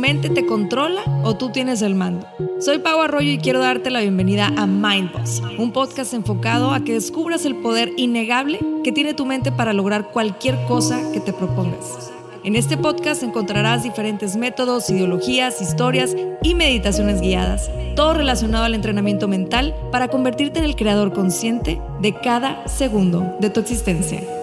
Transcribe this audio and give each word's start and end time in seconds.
mente 0.00 0.30
te 0.30 0.46
controla 0.46 1.02
o 1.22 1.36
tú 1.36 1.50
tienes 1.50 1.82
el 1.82 1.94
mando. 1.94 2.26
Soy 2.58 2.78
Pau 2.78 3.00
Arroyo 3.00 3.30
y 3.30 3.38
quiero 3.38 3.60
darte 3.60 3.90
la 3.90 4.00
bienvenida 4.00 4.46
a 4.56 4.66
Mindboss, 4.66 5.42
un 5.58 5.72
podcast 5.72 6.14
enfocado 6.14 6.72
a 6.72 6.82
que 6.82 6.94
descubras 6.94 7.44
el 7.44 7.56
poder 7.56 7.92
innegable 7.98 8.60
que 8.82 8.92
tiene 8.92 9.12
tu 9.12 9.26
mente 9.26 9.52
para 9.52 9.74
lograr 9.74 10.10
cualquier 10.10 10.56
cosa 10.66 11.00
que 11.12 11.20
te 11.20 11.34
propongas. 11.34 12.10
En 12.42 12.56
este 12.56 12.78
podcast 12.78 13.22
encontrarás 13.22 13.82
diferentes 13.82 14.36
métodos, 14.36 14.88
ideologías, 14.88 15.60
historias 15.60 16.16
y 16.42 16.54
meditaciones 16.54 17.20
guiadas, 17.20 17.70
todo 17.94 18.14
relacionado 18.14 18.64
al 18.64 18.74
entrenamiento 18.74 19.28
mental 19.28 19.74
para 19.92 20.08
convertirte 20.08 20.60
en 20.60 20.64
el 20.64 20.76
creador 20.76 21.12
consciente 21.12 21.78
de 22.00 22.14
cada 22.14 22.66
segundo 22.66 23.36
de 23.40 23.50
tu 23.50 23.60
existencia. 23.60 24.39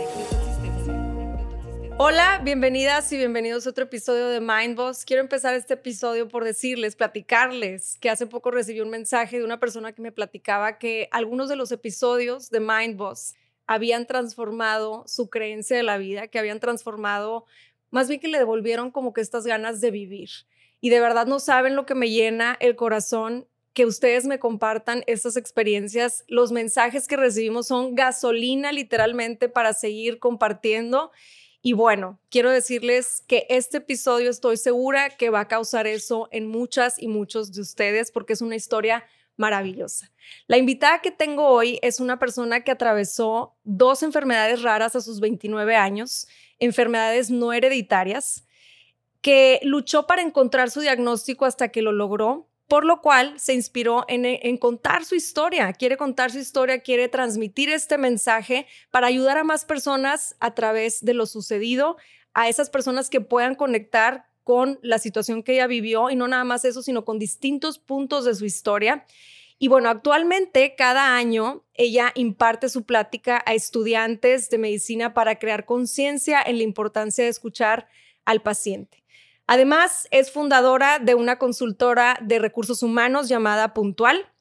Hola, 1.99 2.39
bienvenidas 2.43 3.11
y 3.11 3.17
bienvenidos 3.17 3.65
a 3.65 3.71
otro 3.71 3.85
episodio 3.85 4.27
de 4.27 4.39
Mindboss. 4.39 5.03
Quiero 5.03 5.23
empezar 5.23 5.55
este 5.55 5.73
episodio 5.73 6.27
por 6.27 6.43
decirles, 6.43 6.95
platicarles 6.95 7.97
que 7.99 8.11
hace 8.11 8.27
poco 8.27 8.51
recibí 8.51 8.81
un 8.81 8.91
mensaje 8.91 9.39
de 9.39 9.43
una 9.43 9.59
persona 9.59 9.93
que 9.93 10.03
me 10.03 10.11
platicaba 10.11 10.77
que 10.77 11.09
algunos 11.11 11.49
de 11.49 11.55
los 11.55 11.71
episodios 11.71 12.51
de 12.51 12.59
Mindboss 12.59 13.33
habían 13.65 14.05
transformado 14.05 15.05
su 15.07 15.31
creencia 15.31 15.75
de 15.75 15.81
la 15.81 15.97
vida, 15.97 16.27
que 16.27 16.37
habían 16.37 16.59
transformado, 16.59 17.45
más 17.89 18.07
bien 18.07 18.19
que 18.19 18.27
le 18.27 18.37
devolvieron 18.37 18.91
como 18.91 19.11
que 19.11 19.21
estas 19.21 19.47
ganas 19.47 19.81
de 19.81 19.89
vivir. 19.89 20.29
Y 20.79 20.91
de 20.91 20.99
verdad 20.99 21.25
no 21.25 21.39
saben 21.39 21.75
lo 21.75 21.87
que 21.87 21.95
me 21.95 22.11
llena 22.11 22.57
el 22.59 22.75
corazón 22.75 23.47
que 23.73 23.87
ustedes 23.87 24.25
me 24.25 24.37
compartan 24.37 25.03
estas 25.07 25.35
experiencias. 25.35 26.25
Los 26.27 26.51
mensajes 26.51 27.07
que 27.07 27.17
recibimos 27.17 27.65
son 27.65 27.95
gasolina 27.95 28.71
literalmente 28.71 29.49
para 29.49 29.73
seguir 29.73 30.19
compartiendo 30.19 31.11
y 31.61 31.73
bueno, 31.73 32.19
quiero 32.29 32.51
decirles 32.51 33.23
que 33.27 33.45
este 33.49 33.77
episodio 33.77 34.29
estoy 34.29 34.57
segura 34.57 35.09
que 35.09 35.29
va 35.29 35.41
a 35.41 35.47
causar 35.47 35.87
eso 35.87 36.29
en 36.31 36.47
muchas 36.47 37.01
y 37.01 37.07
muchos 37.07 37.51
de 37.51 37.61
ustedes 37.61 38.11
porque 38.11 38.33
es 38.33 38.41
una 38.41 38.55
historia 38.55 39.05
maravillosa. 39.37 40.11
La 40.47 40.57
invitada 40.57 41.01
que 41.01 41.11
tengo 41.11 41.47
hoy 41.47 41.79
es 41.81 41.99
una 41.99 42.19
persona 42.19 42.63
que 42.63 42.71
atravesó 42.71 43.55
dos 43.63 44.03
enfermedades 44.03 44.61
raras 44.61 44.95
a 44.95 45.01
sus 45.01 45.19
29 45.19 45.75
años, 45.75 46.27
enfermedades 46.59 47.29
no 47.29 47.53
hereditarias, 47.53 48.45
que 49.21 49.59
luchó 49.63 50.07
para 50.07 50.21
encontrar 50.21 50.69
su 50.69 50.81
diagnóstico 50.81 51.45
hasta 51.45 51.69
que 51.69 51.81
lo 51.81 51.91
logró 51.91 52.47
por 52.67 52.83
lo 52.83 53.01
cual 53.01 53.39
se 53.39 53.53
inspiró 53.53 54.05
en, 54.09 54.57
contar 54.57 55.05
su 55.05 55.15
historia, 55.15 55.71
quiere 55.73 55.95
contar 55.95 56.31
su 56.31 56.39
historia, 56.39 56.79
quiere 56.79 57.07
transmitir 57.07 57.69
este 57.69 57.97
mensaje 57.97 58.67
para 58.91 59.07
ayudar 59.07 59.37
a 59.37 59.43
más 59.43 59.63
personas 59.63 60.35
a 60.39 60.53
través 60.53 61.03
de 61.03 61.13
lo 61.13 61.25
sucedido, 61.25 61.97
a 62.33 62.49
esas 62.49 62.69
personas 62.69 63.09
que 63.09 63.21
puedan 63.21 63.55
conectar 63.55 64.27
con 64.43 64.79
la 64.81 64.99
situación 64.99 65.43
que 65.43 65.53
ella 65.53 65.67
vivió 65.67 66.09
y 66.09 66.15
no 66.15 66.27
nada 66.27 66.43
más 66.43 66.65
eso, 66.65 66.81
sino 66.81 67.05
con 67.05 67.19
distintos 67.19 67.79
puntos 67.79 68.25
de 68.25 68.35
su 68.35 68.45
historia. 68.45 69.05
Y 69.59 69.69
bueno, 69.69 69.89
actualmente 69.89 70.75
cada 70.75 71.15
año 71.15 71.63
ella 71.73 72.11
imparte 72.15 72.69
su 72.69 72.83
plática 72.83 73.41
a 73.45 73.53
estudiantes 73.53 74.49
de 74.49 74.57
medicina 74.57 75.13
para 75.13 75.39
crear 75.39 75.65
conciencia 75.65 76.41
en 76.45 76.57
la 76.57 76.63
importancia 76.63 77.23
de 77.23 77.29
escuchar 77.29 77.87
al 78.25 78.41
paciente. 78.41 79.03
Además, 79.47 80.07
es 80.11 80.31
fundadora 80.31 80.99
de 80.99 81.15
una 81.15 81.39
consultora 81.39 82.17
de 82.21 82.39
recursos 82.39 82.83
humanos 82.83 83.29
llamada 83.29 83.73
Puntual, 83.73 84.31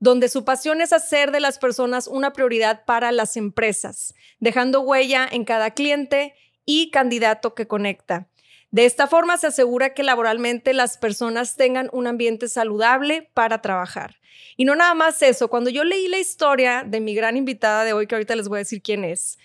donde 0.00 0.28
su 0.28 0.44
pasión 0.44 0.80
es 0.80 0.92
hacer 0.92 1.32
de 1.32 1.40
las 1.40 1.58
personas 1.58 2.06
una 2.06 2.32
prioridad 2.32 2.84
para 2.84 3.10
las 3.12 3.36
empresas, 3.36 4.14
dejando 4.38 4.80
huella 4.80 5.26
en 5.30 5.44
cada 5.44 5.70
cliente 5.72 6.34
y 6.64 6.90
candidato 6.90 7.54
que 7.54 7.66
conecta. 7.66 8.28
De 8.70 8.84
esta 8.84 9.06
forma 9.06 9.38
se 9.38 9.46
asegura 9.46 9.94
que 9.94 10.02
laboralmente 10.02 10.74
las 10.74 10.98
personas 10.98 11.56
tengan 11.56 11.88
un 11.92 12.06
ambiente 12.06 12.48
saludable 12.48 13.30
para 13.32 13.62
trabajar. 13.62 14.16
Y 14.56 14.66
no 14.66 14.76
nada 14.76 14.94
más 14.94 15.22
eso, 15.22 15.48
cuando 15.48 15.70
yo 15.70 15.84
leí 15.84 16.06
la 16.08 16.18
historia 16.18 16.84
de 16.86 17.00
mi 17.00 17.14
gran 17.14 17.36
invitada 17.36 17.84
de 17.84 17.94
hoy, 17.94 18.06
que 18.06 18.14
ahorita 18.14 18.36
les 18.36 18.48
voy 18.48 18.56
a 18.56 18.60
decir 18.60 18.82
quién 18.82 19.04
es, 19.04 19.38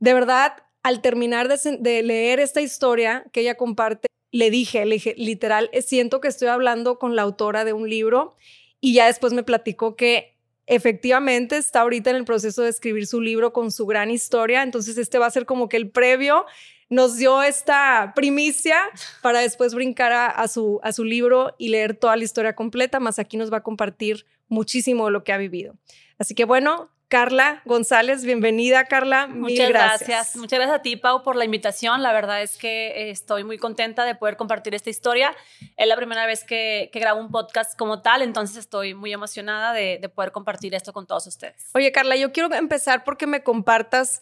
de 0.00 0.12
verdad, 0.12 0.56
al 0.82 1.00
terminar 1.00 1.48
de, 1.48 2.02
leer 2.02 2.40
esta 2.40 2.60
historia 2.60 3.24
que 3.32 3.40
ella 3.40 3.56
comparte, 3.56 4.08
le 4.34 4.50
dije, 4.50 4.84
le 4.84 4.96
dije, 4.96 5.14
literal, 5.16 5.70
eh, 5.72 5.80
siento 5.80 6.20
que 6.20 6.26
estoy 6.26 6.48
hablando 6.48 6.98
con 6.98 7.14
la 7.14 7.22
autora 7.22 7.64
de 7.64 7.72
un 7.72 7.88
libro 7.88 8.34
y 8.80 8.92
ya 8.92 9.06
después 9.06 9.32
me 9.32 9.44
platicó 9.44 9.94
que 9.94 10.34
efectivamente 10.66 11.56
está 11.56 11.82
ahorita 11.82 12.10
en 12.10 12.16
el 12.16 12.24
proceso 12.24 12.62
de 12.62 12.70
escribir 12.70 13.06
su 13.06 13.20
libro 13.20 13.52
con 13.52 13.70
su 13.70 13.86
gran 13.86 14.10
historia, 14.10 14.64
entonces 14.64 14.98
este 14.98 15.18
va 15.18 15.26
a 15.26 15.30
ser 15.30 15.46
como 15.46 15.68
que 15.68 15.76
el 15.76 15.88
previo 15.88 16.46
nos 16.88 17.16
dio 17.16 17.44
esta 17.44 18.12
primicia 18.16 18.76
para 19.22 19.38
después 19.38 19.72
brincar 19.72 20.12
a, 20.12 20.48
su, 20.48 20.80
a 20.82 20.92
su 20.92 21.04
libro 21.04 21.54
y 21.56 21.68
leer 21.68 21.94
toda 21.94 22.16
la 22.16 22.24
historia 22.24 22.56
completa, 22.56 22.98
más 22.98 23.20
aquí 23.20 23.36
nos 23.36 23.52
va 23.52 23.58
a 23.58 23.62
compartir 23.62 24.26
muchísimo 24.48 25.04
de 25.04 25.12
lo 25.12 25.22
que 25.22 25.32
ha 25.32 25.38
vivido. 25.38 25.76
Así 26.18 26.34
que 26.34 26.44
bueno, 26.44 26.90
Carla 27.14 27.62
González, 27.64 28.24
bienvenida 28.24 28.86
Carla. 28.86 29.28
Muchas 29.28 29.68
gracias. 29.68 30.34
Muchas 30.34 30.58
gracias 30.58 30.80
a 30.80 30.82
ti, 30.82 30.96
Pau, 30.96 31.22
por 31.22 31.36
la 31.36 31.44
invitación. 31.44 32.02
La 32.02 32.12
verdad 32.12 32.42
es 32.42 32.56
que 32.56 32.88
eh, 32.88 33.10
estoy 33.10 33.44
muy 33.44 33.56
contenta 33.56 34.04
de 34.04 34.16
poder 34.16 34.36
compartir 34.36 34.74
esta 34.74 34.90
historia. 34.90 35.32
Es 35.76 35.86
la 35.86 35.94
primera 35.94 36.26
vez 36.26 36.42
que, 36.42 36.90
grabo 36.92 37.20
un 37.20 37.30
podcast 37.30 37.78
como 37.78 38.02
tal, 38.02 38.22
entonces 38.22 38.56
estoy 38.56 38.94
muy 38.94 39.12
emocionada 39.12 39.72
de, 39.72 40.10
poder 40.12 40.32
compartir 40.32 40.74
esto 40.74 40.92
con 40.92 41.06
todos 41.06 41.28
ustedes. 41.28 41.70
Oye, 41.74 41.92
Carla, 41.92 42.16
yo 42.16 42.32
quiero 42.32 42.52
empezar 42.52 43.04
porque 43.04 43.28
me 43.28 43.44
compartas 43.44 44.20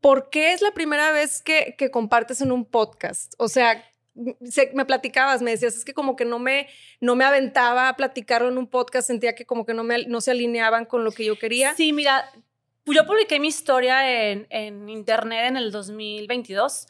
por 0.00 0.28
qué 0.28 0.52
es 0.52 0.62
la 0.62 0.72
primera 0.72 1.12
vez 1.12 1.40
que, 1.42 1.76
que 1.78 1.92
compartes 1.92 2.40
en 2.40 2.50
un 2.50 2.64
podcast. 2.64 3.34
O 3.38 3.46
sea, 3.46 3.84
me 4.72 4.84
platicabas, 4.84 5.42
me 5.42 5.50
decías, 5.50 5.76
es 5.76 5.84
que 5.84 5.94
como 5.94 6.16
que 6.16 6.24
no 6.24 6.38
me, 6.38 6.68
no 7.00 7.16
me 7.16 7.24
aventaba 7.24 7.88
a 7.88 7.96
platicarlo 7.96 8.48
en 8.48 8.58
un 8.58 8.66
podcast, 8.66 9.06
sentía 9.06 9.34
que 9.34 9.46
como 9.46 9.66
que 9.66 9.74
no, 9.74 9.84
me, 9.84 10.06
no 10.06 10.20
se 10.20 10.30
alineaban 10.30 10.86
con 10.86 11.04
lo 11.04 11.12
que 11.12 11.24
yo 11.24 11.38
quería. 11.38 11.74
Sí, 11.74 11.92
mira, 11.92 12.30
yo 12.86 13.06
publiqué 13.06 13.38
mi 13.40 13.48
historia 13.48 14.30
en, 14.30 14.46
en 14.50 14.88
internet 14.88 15.46
en 15.48 15.56
el 15.56 15.70
2022 15.70 16.86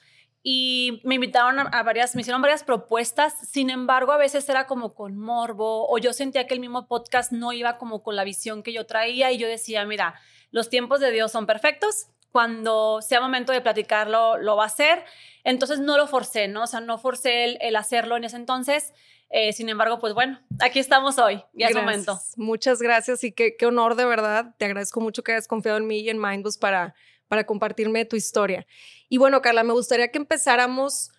y 0.48 1.00
me 1.03 1.16
invitaron 1.16 1.59
a, 1.59 1.82
varias, 1.82 2.14
me 2.14 2.20
hicieron 2.20 2.41
varias 2.41 2.62
propuestas, 2.62 3.34
sin 3.48 3.69
embargo 3.69 4.12
a 4.12 4.16
veces 4.16 4.48
era 4.48 4.69
como 4.69 4.94
con 4.94 5.19
morbo 5.19 5.91
o 5.91 5.98
yo 5.98 6.12
sentía 6.12 6.47
que 6.47 6.54
el 6.54 6.60
mismo 6.60 6.87
podcast 6.87 7.32
no 7.32 7.53
iba 7.53 7.78
como 7.78 8.04
con 8.04 8.14
la 8.14 8.22
visión 8.22 8.62
que 8.62 8.72
yo 8.72 8.87
traía 8.87 9.32
y 9.32 9.38
yo 9.38 9.48
decía, 9.48 9.84
mira, 9.87 10.14
los 10.53 10.70
tiempos 10.70 11.00
de 11.00 11.10
Dios 11.10 11.32
son 11.32 11.47
perfectos, 11.47 12.06
cuando 12.32 13.00
sea 13.03 13.20
momento 13.20 13.53
de 13.53 13.60
platicarlo, 13.60 14.37
lo 14.38 14.56
va 14.56 14.64
a 14.64 14.66
hacer. 14.66 15.04
Entonces 15.44 15.78
no 15.78 15.97
lo 15.97 16.06
forcé, 16.06 16.48
¿no? 16.48 16.64
O 16.64 16.66
sea, 16.66 16.81
no 16.81 16.98
forcé 16.98 17.56
el, 17.60 17.76
hacerlo 17.76 18.16
en 18.16 18.25
ese 18.25 18.37
entonces. 18.37 18.92
Eh, 19.31 19.53
sin 19.53 19.69
embargo, 19.69 19.98
pues 19.98 20.14
bueno, 20.14 20.41
aquí 20.60 20.78
estamos 20.78 21.19
hoy, 21.19 21.42
ya 21.53 21.66
es 21.66 21.75
momento. 21.75 22.19
Muchas 22.37 22.81
gracias 22.81 23.25
y 23.25 23.32
qué, 23.32 23.56
qué 23.56 23.66
honor 23.66 23.97
de 23.97 24.04
verdad. 24.04 24.54
Te 24.59 24.64
agradezco 24.64 25.00
mucho 25.00 25.22
que 25.22 25.32
hayas 25.32 25.48
confiado 25.48 25.78
en 25.78 25.87
mí 25.87 26.00
y 26.00 26.10
en 26.10 26.20
Mindbus 26.20 26.59
para, 26.59 26.94
para 27.28 27.44
compartirme 27.44 28.04
tu 28.04 28.16
historia. 28.16 28.66
Y 29.08 29.19
bueno, 29.19 29.43
Carla, 29.43 29.64
me 29.64 29.72
gustaría 29.72 30.08
que 30.08 30.19
empezáramos 30.19 31.12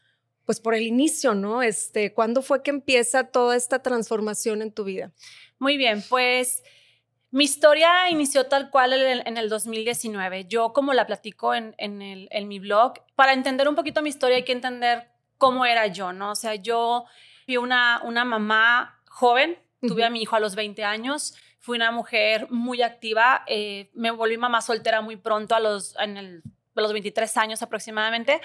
pues 0.48 0.62
por 0.62 0.74
el 0.74 0.84
inicio, 0.84 1.36
¿no? 1.36 1.62
Este, 1.62 2.14
¿cuándo 2.14 2.42
fue 2.42 2.64
que 2.64 2.72
empieza 2.72 3.26
toda 3.26 3.58
esta 3.58 3.80
transformación 3.84 4.62
en 4.62 4.72
tu 4.72 4.86
vida? 4.86 5.12
Muy 5.60 5.76
bien, 5.76 6.02
pues 6.08 6.64
mi 7.32 7.44
historia 7.44 8.10
inició 8.10 8.48
tal 8.48 8.70
cual 8.70 8.94
en 8.94 9.38
el, 9.38 9.50
2019. 9.50 10.46
Yo, 10.46 10.72
como 10.74 10.94
la 10.94 11.06
platico 11.06 11.54
en, 11.54 11.76
mi 12.48 12.60
blog, 12.60 12.94
para 13.16 13.34
entender 13.34 13.68
un 13.68 13.76
poquito 13.76 14.02
mi 14.02 14.10
historia 14.10 14.38
hay 14.38 14.44
que 14.44 14.54
entender 14.54 15.10
cómo 15.38 15.66
era 15.66 15.88
yo, 15.88 16.14
¿no? 16.14 16.32
O 16.32 16.36
sea, 16.36 16.56
yo 16.56 17.06
fui 17.46 17.58
una, 17.58 18.02
una 18.04 18.24
mamá 18.24 19.02
joven, 19.10 19.58
tuve 19.82 20.06
a 20.06 20.10
mi 20.10 20.22
hijo 20.22 20.36
a 20.36 20.40
los 20.40 20.56
20 20.56 20.84
años, 20.84 21.36
fui 21.60 21.76
una 21.76 21.92
mujer 21.92 22.48
muy 22.50 22.82
activa, 22.82 23.44
eh, 23.48 23.90
me 23.94 24.12
volví 24.12 24.38
mamá 24.38 24.62
soltera 24.62 25.02
muy 25.02 25.18
pronto, 25.18 25.54
a 25.54 25.60
los, 25.60 25.96
en 26.00 26.42
los 26.76 26.94
23 26.94 27.36
años 27.38 27.62
aproximadamente. 27.62 28.42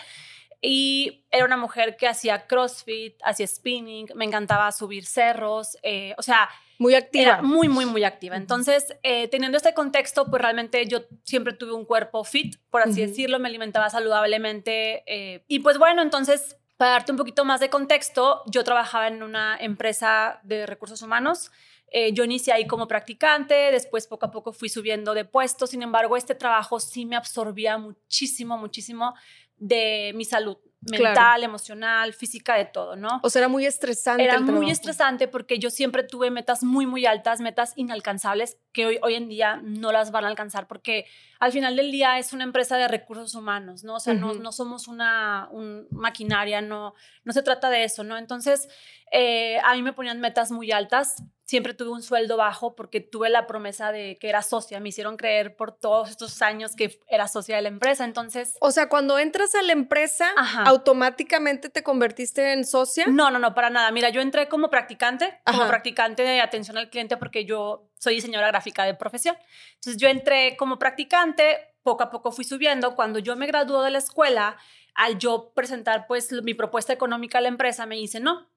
Y 0.65 1.27
era 1.33 1.45
una 1.45 1.57
mujer 1.57 1.97
que 1.97 2.07
hacía 2.07 2.47
CrossFit, 2.47 3.17
hacía 3.25 3.49
spinning, 3.49 4.07
me 4.15 4.25
encantaba 4.25 4.71
subir 4.71 5.05
cerros, 5.05 5.77
eh, 5.83 6.15
o 6.17 6.23
sea, 6.23 6.49
muy 6.79 6.95
activa. 6.95 7.43
muy, 7.43 7.69
muy, 7.69 7.85
muy 7.85 8.05
activa. 8.05 8.37
Entonces, 8.37 8.97
eh, 9.03 9.29
teniendo 9.29 9.57
este 9.57 9.75
contexto, 9.75 10.27
pues 10.27 10.41
realmente 10.41 10.87
yo 10.87 11.03
siempre 11.25 11.53
tuve 11.53 11.73
un 11.73 11.85
cuerpo 11.85 12.25
fit, 12.25 12.57
por 12.71 12.83
así 12.83 13.01
decirlo, 13.05 13.39
me 13.39 13.49
alimentaba 13.49 13.91
saludablemente. 13.91 15.03
Eh, 15.07 15.45
y 15.49 15.61
pues 15.61 15.79
bueno, 15.79 16.01
entonces, 16.01 16.57
para 16.77 16.93
darte 16.93 17.13
un 17.13 17.19
poquito 17.19 17.45
más 17.45 17.61
de 17.61 17.69
contexto, 17.69 18.43
yo 18.47 18.65
trabajaba 18.65 19.09
en 19.09 19.23
una 19.23 19.57
empresa 19.61 20.41
de 20.45 20.67
recursos 20.67 21.03
humanos. 21.03 21.51
Eh, 21.95 22.15
yo 22.15 22.25
inicié 22.25 22.55
ahí 22.55 22.67
como 22.67 22.89
practicante, 22.89 23.71
después 23.71 24.07
poco 24.07 24.25
a 24.25 24.31
poco 24.31 24.53
fui 24.53 24.71
subiendo 24.71 25.13
de 25.13 25.27
puesto, 25.27 25.67
sin 25.67 25.83
embargo, 25.83 26.17
este 26.17 26.35
trabajo 26.35 26.81
sí 26.81 27.05
me 27.05 27.17
absorbía 27.17 27.77
muchísimo, 27.77 28.57
muchísimo 28.57 29.15
de 29.63 30.13
mi 30.15 30.25
salud. 30.25 30.59
mental, 30.81 31.45
emocional, 31.45 32.13
física, 32.13 32.57
de 32.57 32.65
todo, 32.65 32.97
¿no? 32.97 33.21
O 33.23 33.31
sea, 33.31 33.39
era 33.39 33.49
muy 33.49 33.65
estresante. 33.65 34.25
Era 34.25 34.35
el 34.35 34.41
muy 34.41 34.49
trabajo. 34.49 34.73
estresante 34.73 35.29
porque 35.29 35.61
yo 35.61 35.71
siempre 35.71 36.03
tuve 36.03 36.33
metas 36.33 36.65
muy, 36.65 36.87
muy 36.87 37.07
altas, 37.07 37.41
metas 37.41 37.73
inalcanzables 37.77 38.59
que 38.73 38.87
hoy, 38.87 38.99
hoy 39.01 39.15
en 39.15 39.29
día 39.29 39.61
no 39.63 39.93
las 39.93 40.11
van 40.11 40.25
a 40.25 40.29
alcanzar 40.29 40.67
porque 40.67 41.07
al 41.39 41.53
final 41.53 41.77
del 41.77 41.93
día 41.93 42.19
es 42.19 42.33
una 42.33 42.43
empresa 42.43 42.77
de 42.79 42.89
recursos 42.89 43.37
humanos, 43.37 43.85
¿no? 43.85 43.95
O 43.95 44.01
sea, 44.01 44.15
no, 44.15 44.35
no 44.35 44.51
somos 44.51 44.89
una 44.89 45.49
un 45.53 45.87
maquinaria, 45.93 46.61
no, 46.61 46.95
no 47.23 47.33
se 47.33 47.45
trata 47.45 47.71
de 47.71 47.85
eso, 47.85 48.03
¿no? 48.03 48.19
Entonces, 48.19 48.69
eh, 49.13 49.61
a 49.63 49.75
mí 49.75 49.83
me 49.83 49.93
ponían 49.93 50.19
metas 50.19 50.51
muy 50.51 50.73
altas. 50.73 51.23
Siempre 51.53 51.75
tuve 51.75 51.91
un 51.91 52.03
sueldo 52.03 52.39
bajo 52.39 52.75
porque 52.75 53.03
tuve 53.03 53.29
la 53.29 53.47
promesa 53.47 53.93
de 53.93 54.17
que 54.17 54.31
era 54.31 54.41
socia. 54.41 54.81
Me 54.81 54.89
hicieron 54.89 55.19
creer 55.19 55.55
por 55.55 55.71
todos 55.71 56.09
estos 56.09 56.41
años 56.41 56.75
que 56.75 56.99
era 57.09 57.29
socia 57.29 57.57
de 57.57 57.61
la 57.61 57.69
empresa. 57.69 58.07
Entonces, 58.07 58.55
O 58.63 58.71
sea, 58.71 58.89
cuando 58.89 59.19
entras 59.19 59.55
a 59.55 59.61
la 59.61 59.73
empresa, 59.73 60.31
Ajá. 60.35 60.63
automáticamente 60.63 61.69
te 61.69 61.83
convertiste 61.83 62.55
en 62.55 62.65
socia. 62.65 63.05
No, 63.07 63.31
no, 63.31 63.39
no, 63.39 63.53
para 63.53 63.69
nada. 63.69 63.91
Mira, 63.91 64.09
yo 64.09 64.23
entré 64.23 64.49
como 64.49 64.71
practicante, 64.71 65.43
como 65.45 65.69
practicante 65.69 66.23
de 66.23 66.41
atención 66.41 66.79
al 66.79 66.89
cliente 66.89 67.19
porque 67.19 67.45
yo 67.45 67.87
soy 67.99 68.15
diseñadora 68.15 68.49
gráfica 68.49 68.85
de 68.85 68.95
profesión. 68.95 69.37
Entonces 69.75 70.01
yo 70.01 70.09
entré 70.09 70.57
como 70.57 70.79
practicante, 70.79 71.75
poco 71.83 72.03
a 72.03 72.11
poco 72.11 72.33
fui 72.33 72.47
subiendo. 72.47 72.95
Cuando 72.95 73.19
yo 73.19 73.37
me 73.37 73.47
graduó 73.47 73.83
de 73.83 73.91
la 73.91 73.99
escuela, 73.99 74.57
al 74.95 75.19
yo 75.19 75.53
presentar 75.55 76.07
pues 76.07 76.33
mi 76.33 76.55
propuesta 76.55 76.95
económica 76.95 77.37
a 77.37 77.41
la 77.43 77.49
empresa, 77.49 77.85
me 77.85 77.97
dice, 77.97 78.21
no, 78.21 78.49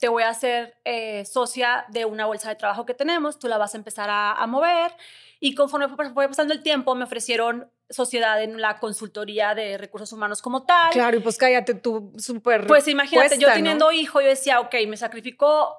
te 0.00 0.08
voy 0.08 0.22
a 0.22 0.30
hacer 0.30 0.76
eh, 0.84 1.24
socia 1.26 1.84
de 1.88 2.06
una 2.06 2.26
bolsa 2.26 2.48
de 2.48 2.56
trabajo 2.56 2.86
que 2.86 2.94
tenemos, 2.94 3.38
tú 3.38 3.48
la 3.48 3.58
vas 3.58 3.74
a 3.74 3.78
empezar 3.78 4.08
a, 4.10 4.32
a 4.32 4.46
mover. 4.46 4.92
Y 5.38 5.54
conforme 5.54 5.88
fue, 5.88 6.10
fue 6.12 6.26
pasando 6.26 6.52
el 6.52 6.62
tiempo, 6.62 6.94
me 6.94 7.04
ofrecieron 7.04 7.70
sociedad 7.88 8.42
en 8.42 8.60
la 8.60 8.78
consultoría 8.78 9.54
de 9.54 9.76
recursos 9.76 10.12
humanos 10.12 10.40
como 10.40 10.64
tal. 10.64 10.90
Claro, 10.92 11.18
y 11.18 11.20
pues 11.20 11.36
cállate 11.36 11.74
tú, 11.74 12.12
súper. 12.16 12.66
Pues 12.66 12.88
imagínate, 12.88 13.38
yo 13.38 13.52
teniendo 13.52 13.92
hijo, 13.92 14.20
yo 14.20 14.28
decía, 14.28 14.60
ok, 14.60 14.74
me 14.88 14.96
sacrificó 14.96 15.76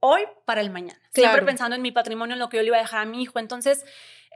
hoy 0.00 0.22
para 0.44 0.60
el 0.60 0.70
mañana. 0.70 1.00
Siempre 1.12 1.42
pensando 1.42 1.74
en 1.74 1.82
mi 1.82 1.90
patrimonio, 1.90 2.34
en 2.34 2.38
lo 2.38 2.48
que 2.48 2.58
yo 2.58 2.62
le 2.62 2.68
iba 2.68 2.76
a 2.76 2.80
dejar 2.80 3.00
a 3.00 3.06
mi 3.06 3.22
hijo. 3.22 3.38
Entonces, 3.38 3.84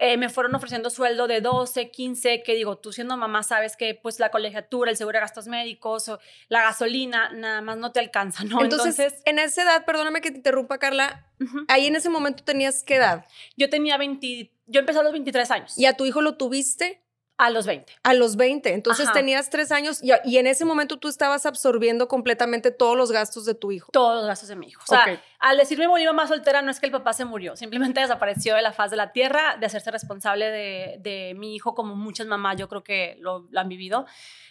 eh, 0.00 0.17
me 0.17 0.29
fueron 0.29 0.55
ofreciendo 0.55 0.91
sueldo 0.91 1.27
de 1.27 1.41
12, 1.41 1.91
15, 1.91 2.43
que 2.43 2.55
digo, 2.55 2.79
tú 2.79 2.93
siendo 2.93 3.17
mamá 3.17 3.43
sabes 3.43 3.77
que 3.77 3.95
pues 3.95 4.21
la 4.21 4.31
colegiatura, 4.31 4.91
el 4.91 4.97
seguro 4.97 5.17
de 5.17 5.21
gastos 5.21 5.49
médicos, 5.49 6.09
o 6.09 6.19
la 6.49 6.62
gasolina, 6.62 7.31
nada 7.33 7.61
más 7.61 7.79
no 7.79 7.93
te 7.93 8.00
alcanza, 8.00 8.45
¿no? 8.45 8.62
Entonces, 8.62 9.23
en 9.25 9.39
esa 9.39 9.62
edad, 9.62 9.85
perdóname 9.85 10.21
que 10.21 10.31
te 10.31 10.37
interrumpa, 10.37 10.79
Carla, 10.79 11.27
ahí 11.69 11.87
en 11.87 11.97
ese 11.97 12.11
momento 12.11 12.45
tenías 12.45 12.83
qué 12.83 12.97
edad? 12.97 13.25
yo 13.56 13.69
tenía 13.69 13.97
20, 13.97 14.53
yo 14.67 14.81
empecé 14.81 15.00
a 15.00 15.03
los 15.03 15.12
23 15.12 15.50
años, 15.50 15.79
Y 15.79 15.87
a 15.87 15.97
tu 15.97 16.06
hijo 16.06 16.21
lo 16.21 16.37
tuviste 16.37 17.03
a 17.38 17.50
los 17.50 17.67
20. 17.67 17.93
a 18.02 18.14
los 18.14 18.37
20. 18.37 18.75
Entonces 18.75 19.06
Ajá. 19.06 19.14
tenías 19.14 19.49
tres 19.49 19.70
años 19.73 20.02
y, 20.02 20.11
y 20.25 20.38
en 20.38 20.46
ese 20.46 20.64
momento 20.64 20.99
tú 20.99 21.08
estabas 21.08 21.46
absorbiendo 21.46 22.08
completamente 22.08 22.73
todos 22.73 22.96
los 22.96 23.12
gastos 23.12 23.44
de 23.44 23.55
tu 23.55 23.70
hijo. 23.70 23.90
Todos 23.93 24.17
los 24.17 24.26
gastos 24.26 24.49
de 24.49 24.56
mi 24.56 24.67
hijo. 24.67 24.82
O 24.82 24.87
sea, 24.87 25.23
al 25.38 25.56
decirme 25.56 25.87
morí 25.88 26.05
mamá 26.05 26.26
soltera, 26.26 26.62
no 26.62 26.70
es 26.70 26.81
que 26.81 26.87
el 26.87 26.93
papá 26.93 27.12
se 27.12 27.25
murió, 27.25 27.56
simplemente 27.56 28.00
desapareció 28.00 28.56
de 28.56 28.62
la 28.62 28.73
faz 28.73 28.90
de 28.90 28.96
la 28.96 29.12
tierra, 29.12 29.56
de 29.56 29.67
hacerse 29.67 29.90
responsable 29.90 30.50
de, 30.50 30.96
de 31.00 31.35
mi 31.37 31.55
hijo, 31.55 31.75
como 31.75 31.94
muchas 31.94 32.26
mamás 32.26 32.56
yo 32.56 32.69
creo 32.69 32.82
que 32.82 33.17
lo, 33.20 33.46
lo 33.50 33.61
han 33.61 33.69
vivido. 33.69 34.06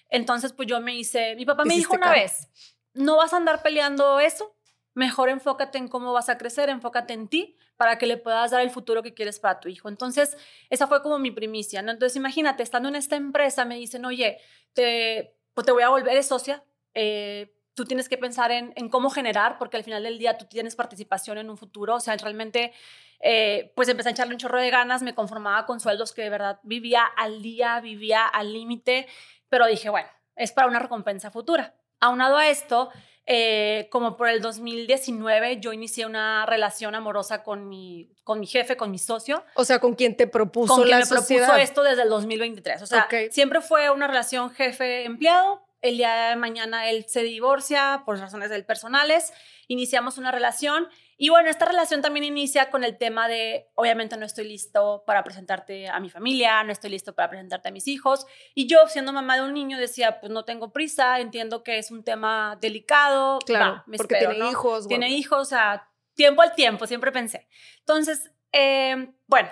Entonces, 0.09 0.53
pues 0.53 0.67
yo 0.67 0.79
me 0.79 0.95
hice, 0.95 1.35
mi 1.35 1.45
papá 1.45 1.65
me 1.65 1.75
dijo 1.75 1.93
una 1.93 2.11
vez, 2.11 2.47
no 2.93 3.17
vas 3.17 3.33
a 3.33 3.37
andar 3.37 3.61
peleando 3.61 4.19
eso, 4.19 4.56
mejor 4.97 5.29
enfócate 5.29 5.77
en 5.77 5.87
cómo 5.87 6.11
vas 6.11 6.27
a 6.27 6.39
crecer, 6.39 6.69
enfócate 6.69 7.13
en 7.13 7.27
ti 7.27 7.55
para 7.77 7.99
que 7.99 8.07
le 8.07 8.17
puedas 8.17 8.49
dar 8.49 8.61
el 8.61 8.71
futuro 8.71 9.03
que 9.03 9.13
quieres 9.13 9.39
para 9.39 9.59
tu 9.59 9.69
hijo. 9.69 9.89
Entonces, 9.89 10.35
esa 10.71 10.87
fue 10.87 11.03
como 11.03 11.19
mi 11.19 11.29
primicia, 11.29 11.83
¿no? 11.83 11.91
Entonces, 11.91 12.15
imagínate, 12.15 12.63
estando 12.63 12.89
en 12.89 12.95
esta 12.95 13.15
empresa, 13.15 13.63
me 13.63 13.75
dicen, 13.75 14.05
oye, 14.05 14.39
te, 14.73 15.37
pues 15.53 15.65
te 15.65 15.71
voy 15.71 15.83
a 15.83 15.89
volver 15.89 16.15
de 16.15 16.23
socia, 16.23 16.63
eh, 16.95 17.53
tú 17.75 17.85
tienes 17.85 18.09
que 18.09 18.17
pensar 18.17 18.49
en, 18.49 18.73
en 18.75 18.89
cómo 18.89 19.11
generar, 19.11 19.59
porque 19.59 19.77
al 19.77 19.83
final 19.83 20.01
del 20.01 20.17
día 20.17 20.35
tú 20.35 20.45
tienes 20.45 20.75
participación 20.75 21.37
en 21.37 21.51
un 21.51 21.57
futuro, 21.57 21.93
o 21.93 21.99
sea, 21.99 22.17
realmente, 22.17 22.73
eh, 23.19 23.71
pues 23.75 23.87
empecé 23.89 24.09
a 24.09 24.13
echarle 24.13 24.33
un 24.33 24.39
chorro 24.39 24.59
de 24.59 24.71
ganas, 24.71 25.03
me 25.03 25.13
conformaba 25.13 25.67
con 25.67 25.79
sueldos 25.79 26.11
que 26.11 26.23
de 26.23 26.31
verdad 26.31 26.59
vivía 26.63 27.03
al 27.05 27.43
día, 27.43 27.79
vivía 27.81 28.25
al 28.25 28.51
límite, 28.51 29.05
pero 29.47 29.67
dije, 29.67 29.91
bueno, 29.91 30.09
es 30.35 30.51
para 30.53 30.67
una 30.67 30.79
recompensa 30.79 31.29
futura. 31.29 31.75
Aunado 31.99 32.37
a 32.37 32.47
esto, 32.49 32.89
eh, 33.29 33.89
como 33.91 34.15
por 34.15 34.29
el 34.29 34.41
2019 34.41 35.59
yo 35.59 35.73
inicié 35.73 36.05
una 36.05 36.45
relación 36.45 36.95
amorosa 36.95 37.43
con 37.43 37.67
mi, 37.67 38.09
con 38.23 38.39
mi 38.39 38.47
jefe, 38.47 38.77
con 38.77 38.89
mi 38.89 38.97
socio, 38.97 39.43
O 39.53 39.65
sea, 39.65 39.79
con 39.79 39.95
quien 39.95 40.15
te 40.15 40.27
propuso 40.27 40.73
con 40.73 40.83
quien 40.83 40.91
la 40.91 40.99
me 40.99 41.05
propuso 41.05 41.27
sociedad. 41.27 41.59
esto 41.59 41.83
desde 41.83 42.03
el 42.03 42.09
2023. 42.09 42.81
O 42.81 42.85
sea, 42.85 43.03
Ok. 43.05 43.29
siempre 43.31 43.61
fue 43.61 43.89
una 43.89 44.07
relación 44.07 44.49
jefe-empleado. 44.51 45.61
El 45.81 45.97
día 45.97 46.29
de 46.29 46.35
mañana 46.37 46.89
él 46.89 47.05
se 47.07 47.21
divorcia 47.21 48.01
por 48.05 48.17
razones 48.17 48.49
del 48.49 48.65
personales. 48.65 49.31
Iniciamos 49.67 50.17
una 50.17 50.31
relación. 50.31 50.87
Y 51.19 51.29
bueno, 51.29 51.49
esta 51.49 51.65
relación 51.65 52.03
también 52.03 52.23
inicia 52.23 52.69
con 52.69 52.83
el 52.83 52.97
tema 52.97 53.27
de, 53.27 53.69
obviamente 53.73 54.17
no 54.17 54.25
estoy 54.25 54.47
listo 54.47 55.03
para 55.07 55.23
presentarte 55.23 55.89
a 55.89 55.99
mi 55.99 56.11
familia, 56.11 56.63
no 56.63 56.71
estoy 56.71 56.91
listo 56.91 57.15
para 57.15 57.27
presentarte 57.29 57.69
a 57.69 57.71
mis 57.71 57.87
hijos. 57.87 58.27
Y 58.53 58.67
yo, 58.67 58.87
siendo 58.87 59.11
mamá 59.11 59.35
de 59.35 59.41
un 59.41 59.53
niño, 59.53 59.79
decía, 59.79 60.19
pues 60.19 60.31
no 60.31 60.45
tengo 60.45 60.71
prisa, 60.71 61.19
entiendo 61.19 61.63
que 61.63 61.79
es 61.79 61.89
un 61.89 62.03
tema 62.03 62.57
delicado. 62.61 63.39
Claro, 63.39 63.71
va, 63.71 63.83
me 63.87 63.97
porque 63.97 64.13
espero, 64.15 64.31
tiene 64.31 64.45
¿no? 64.45 64.51
hijos. 64.51 64.87
Tiene 64.87 65.07
bueno. 65.07 65.19
hijos, 65.19 65.39
o 65.39 65.45
sea, 65.45 65.89
tiempo 66.13 66.43
al 66.43 66.53
tiempo, 66.53 66.85
siempre 66.85 67.11
pensé. 67.11 67.47
Entonces, 67.79 68.31
eh, 68.51 69.11
bueno, 69.25 69.49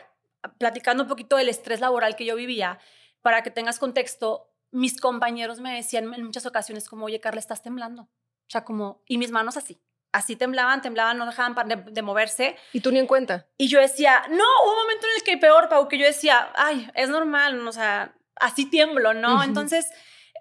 platicando 0.59 1.03
un 1.03 1.09
poquito 1.09 1.35
del 1.35 1.49
estrés 1.49 1.79
laboral 1.79 2.15
que 2.15 2.25
yo 2.25 2.35
vivía, 2.35 2.79
para 3.23 3.41
que 3.41 3.49
tengas 3.49 3.79
contexto, 3.79 4.51
mis 4.69 5.01
compañeros 5.01 5.59
me 5.61 5.73
decían 5.73 6.13
en 6.13 6.23
muchas 6.23 6.45
ocasiones 6.45 6.87
como, 6.87 7.05
oye, 7.05 7.19
Carla, 7.19 7.39
estás 7.39 7.63
temblando. 7.63 8.03
O 8.03 8.49
sea, 8.49 8.63
como, 8.63 9.01
y 9.07 9.17
mis 9.17 9.31
manos 9.31 9.57
así. 9.57 9.81
Así 10.15 10.37
temblaban, 10.37 10.81
temblaban, 10.81 11.17
no 11.17 11.25
dejaban 11.25 11.67
de, 11.67 11.75
de 11.75 12.01
moverse. 12.01 12.55
Y 12.71 12.79
tú 12.79 12.89
ni 12.89 12.99
en 12.99 13.05
cuenta. 13.05 13.47
Y 13.57 13.67
yo 13.67 13.81
decía, 13.81 14.23
no, 14.29 14.45
hubo 14.63 14.71
un 14.71 14.77
momento 14.77 15.07
en 15.07 15.15
el 15.17 15.23
que 15.23 15.37
peor, 15.37 15.67
Pau, 15.67 15.89
que 15.89 15.97
yo 15.97 16.05
decía, 16.05 16.53
ay, 16.55 16.89
es 16.95 17.09
normal, 17.09 17.67
o 17.67 17.71
sea, 17.73 18.15
así 18.37 18.65
tiemblo, 18.65 19.13
¿no? 19.13 19.43
Entonces, 19.43 19.89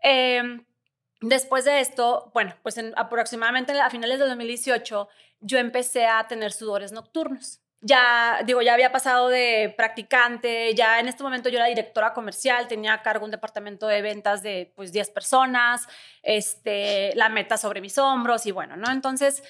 eh, 0.05 0.61
después 1.21 1.65
de 1.65 1.81
esto, 1.81 2.31
bueno, 2.35 2.55
pues 2.63 2.79
en, 2.79 2.93
aproximadamente 2.97 3.73
a 3.81 3.91
finales 3.91 4.21
del 4.21 4.29
2018, 4.29 5.09
yo 5.41 5.59
empecé 5.59 6.07
a 6.07 6.29
tener 6.29 6.53
sudores 6.53 6.93
nocturnos. 6.93 7.61
Ya, 7.87 8.41
digo, 8.47 8.63
ya 8.63 8.73
había 8.73 8.91
pasado 8.93 9.29
de 9.29 9.75
practicante, 9.77 10.75
ya 10.75 11.01
en 11.01 11.07
este 11.09 11.23
momento 11.23 11.51
yo 11.51 11.59
era 11.59 11.67
directora 11.67 12.15
comercial, 12.15 12.67
tenía 12.67 12.95
a 12.95 13.03
cargo 13.03 13.27
un 13.27 13.31
departamento 13.31 13.87
de 13.87 14.01
ventas 14.01 14.43
de 14.43 14.73
pues 14.75 14.91
10 14.91 15.11
personas, 15.11 15.87
este, 16.23 17.15
la 17.15 17.29
meta 17.29 17.59
sobre 17.59 17.83
mis 17.83 17.99
hombros 17.99 18.47
y 18.47 18.53
bueno, 18.53 18.77
¿no? 18.79 18.91
Entonces, 18.91 19.43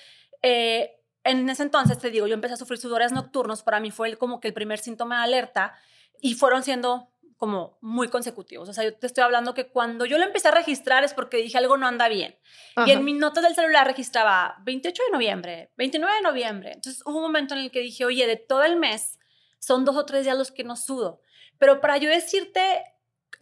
eh, 0.43 0.97
en 1.23 1.49
ese 1.49 1.63
entonces, 1.63 1.99
te 2.01 2.11
digo, 2.11 2.27
yo 2.27 2.35
empecé 2.35 2.55
a 2.55 2.57
sufrir 2.57 2.81
sudores 2.81 3.13
nocturnos, 3.13 3.63
para 3.63 3.79
mí 3.79 3.93
fue 3.93 4.09
el- 4.09 4.19
como 4.19 4.41
que 4.41 4.49
el 4.49 4.55
primer 4.55 4.81
síntoma 4.81 5.19
de 5.19 5.23
alerta 5.25 5.75
y 6.21 6.35
fueron 6.35 6.65
siendo 6.65 7.13
como 7.37 7.79
muy 7.81 8.09
consecutivos. 8.09 8.69
O 8.69 8.73
sea, 8.73 8.85
yo 8.85 8.95
te 8.95 9.07
estoy 9.07 9.25
hablando 9.25 9.55
que 9.55 9.69
cuando 9.69 10.06
yo 10.06 10.19
lo 10.19 10.25
empecé 10.25 10.49
a 10.49 10.53
registrar 10.53 11.05
es 11.05 11.15
porque 11.15 11.39
dije 11.39 11.58
algo 11.58 11.77
no 11.77 11.87
anda 11.87 12.08
bien. 12.08 12.37
Y 12.77 12.81
Ajá. 12.81 12.93
en 12.93 13.05
mis 13.05 13.17
notas 13.17 13.44
del 13.44 13.55
celular 13.55 13.87
registraba 13.87 14.56
28 14.63 15.03
de 15.06 15.13
noviembre, 15.13 15.70
29 15.77 16.15
de 16.17 16.23
noviembre. 16.23 16.73
Entonces 16.73 17.03
hubo 17.05 17.17
un 17.17 17.23
momento 17.23 17.55
en 17.55 17.61
el 17.61 17.70
que 17.70 17.81
dije, 17.81 18.05
oye, 18.05 18.27
de 18.27 18.37
todo 18.37 18.65
el 18.65 18.77
mes 18.77 19.19
son 19.58 19.85
dos 19.85 19.97
o 19.97 20.05
tres 20.05 20.25
días 20.25 20.37
los 20.37 20.51
que 20.53 20.65
no 20.65 20.77
sudo. 20.77 21.20
Pero 21.58 21.81
para 21.81 21.97
yo 21.97 22.08
decirte, 22.08 22.85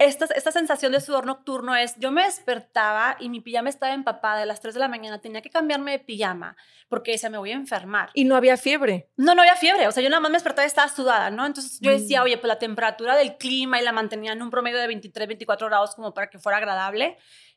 esta, 0.05 0.27
esta 0.35 0.53
sensación 0.53 0.93
de 0.93 1.01
sudor 1.01 1.27
nocturno 1.27 1.75
es, 1.77 1.97
yo 1.99 2.11
me 2.13 2.25
despertaba 2.25 3.17
y 3.21 3.29
mi 3.29 3.41
pijama 3.41 3.69
estaba 3.69 3.93
empapada 3.95 4.43
a 4.43 4.47
las 4.47 4.61
3 4.61 4.75
de 4.75 4.81
la 4.81 4.89
mañana, 4.89 5.21
tenía 5.21 5.43
que 5.43 5.51
cambiarme 5.51 5.93
de 5.93 5.99
pijama 5.99 6.57
porque 6.89 7.13
decía, 7.13 7.31
me 7.31 7.39
voy 7.39 7.51
a 7.53 7.55
enfermar. 7.55 8.11
Y 8.15 8.25
no 8.25 8.37
había 8.37 8.57
fiebre. 8.57 9.09
No, 9.17 9.35
no 9.35 9.43
había 9.43 9.57
fiebre, 9.57 9.87
o 9.89 9.93
sea, 9.93 10.03
yo 10.03 10.11
nada 10.11 10.21
más 10.21 10.31
me 10.31 10.37
despertaba 10.37 10.65
y 10.65 10.69
estaba 10.69 10.89
sudada, 10.89 11.31
¿no? 11.31 11.47
Entonces 11.47 11.79
yo 11.81 11.91
decía, 11.91 12.21
Mm. 12.21 12.25
oye, 12.25 12.37
pues 12.39 12.49
la 12.49 12.59
temperatura 12.59 13.17
del 13.17 13.37
clima 13.37 13.81
y 13.81 13.85
la 13.85 13.93
mantenía 13.93 14.33
en 14.33 14.43
un 14.43 14.51
promedio 14.51 14.79
de 14.79 14.87
23, 14.87 15.27
24 15.29 15.67
grados 15.69 15.95
como 15.95 16.13
para 16.15 16.29
que 16.29 16.39
fuera 16.39 16.59
agradable. 16.59 17.17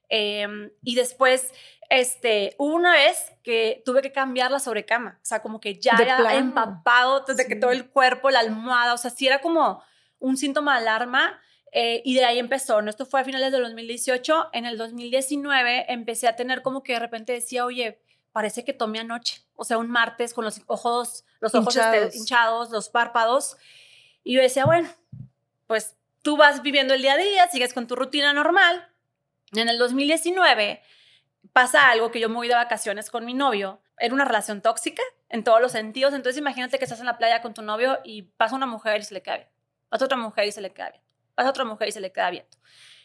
Em, 0.10 0.70
y 0.84 0.96
después, 0.96 1.52
este, 1.90 2.56
hubo 2.60 2.76
una 2.76 2.94
vez 2.94 3.34
que 3.44 3.82
tuve 3.86 4.02
que 4.02 4.12
cambiar 4.12 4.52
la 4.52 4.60
sobrecama, 4.60 5.18
o 5.22 5.26
sea, 5.26 5.42
como 5.42 5.60
que 5.60 5.80
ya 5.80 5.94
era 6.00 6.36
empapado 6.36 7.22
desde 7.28 7.48
que 7.48 7.56
todo 7.56 7.72
el 7.72 7.90
cuerpo, 7.90 8.30
la 8.30 8.40
almohada, 8.40 8.94
o 8.94 8.98
sea, 8.98 9.10
sí 9.12 9.26
era 9.28 9.40
como 9.42 9.84
un 10.20 10.38
síntoma 10.38 10.74
de 10.74 10.82
alarma. 10.82 11.40
Eh, 11.78 12.02
y 12.06 12.16
de 12.16 12.24
ahí 12.24 12.40
empezó, 12.40 12.82
¿no? 12.82 12.90
Esto 12.90 13.06
fue 13.06 13.20
a 13.20 13.26
finales 13.26 13.52
del 13.52 13.62
2018. 13.64 14.52
En 14.54 14.66
el 14.66 14.78
2019 14.78 15.92
empecé 15.92 16.30
a 16.30 16.38
tener 16.38 16.62
como 16.62 16.84
que 16.84 16.94
de 16.94 17.00
repente 17.00 17.34
decía, 17.34 17.66
oye, 17.66 18.00
parece 18.32 18.64
que 18.64 18.72
tomé 18.72 19.00
anoche. 19.00 19.42
O 19.58 19.66
sea, 19.66 19.78
un 19.78 19.90
martes 19.90 20.34
con 20.34 20.46
los 20.46 20.62
ojos, 20.68 21.26
los 21.42 21.54
ojos 21.54 21.76
este, 21.76 21.98
Hinchados. 21.98 22.16
hinchados, 22.16 22.70
los 22.70 22.88
párpados. 22.88 23.58
Y 24.24 24.36
yo 24.36 24.42
decía, 24.42 24.64
bueno, 24.66 24.88
pues 25.68 25.98
tú 26.22 26.38
vas 26.38 26.62
viviendo 26.62 26.94
el 26.94 27.02
día 27.02 27.16
a 27.16 27.18
día, 27.18 27.48
sigues 27.50 27.74
con 27.74 27.88
tu 27.88 27.98
rutina 27.98 28.32
normal. 28.32 28.88
En 29.52 29.68
el 29.68 29.78
2019 29.78 30.82
pasa 31.52 31.90
algo 31.90 32.10
que 32.10 32.22
yo 32.22 32.30
me 32.30 32.36
voy 32.36 32.48
de 32.48 32.56
vacaciones 32.56 33.10
con 33.10 33.26
mi 33.26 33.34
novio. 33.34 33.82
Era 34.00 34.14
una 34.14 34.24
relación 34.24 34.62
tóxica 34.62 35.04
en 35.28 35.44
todos 35.44 35.60
los 35.60 35.74
sentidos. 35.74 36.14
Entonces 36.14 36.40
imagínate 36.40 36.80
que 36.80 36.86
estás 36.86 37.02
en 37.02 37.06
la 37.06 37.18
playa 37.18 37.42
con 37.42 37.54
tu 37.54 37.64
novio 37.64 38.00
y 38.06 38.22
pasa 38.22 38.56
una 38.56 38.66
mujer 38.66 39.02
y 39.02 39.04
se 39.04 39.14
le 39.14 39.20
bien. 39.20 39.46
Pasa 39.90 40.06
otra 40.06 40.18
mujer 40.18 40.46
y 40.48 40.54
se 40.54 40.62
le 40.62 40.72
queda 40.72 40.94
Pasa 41.36 41.50
otra 41.50 41.66
mujer 41.66 41.90
y 41.90 41.92
se 41.92 42.00
le 42.00 42.12
queda 42.12 42.32
bien. 42.32 42.46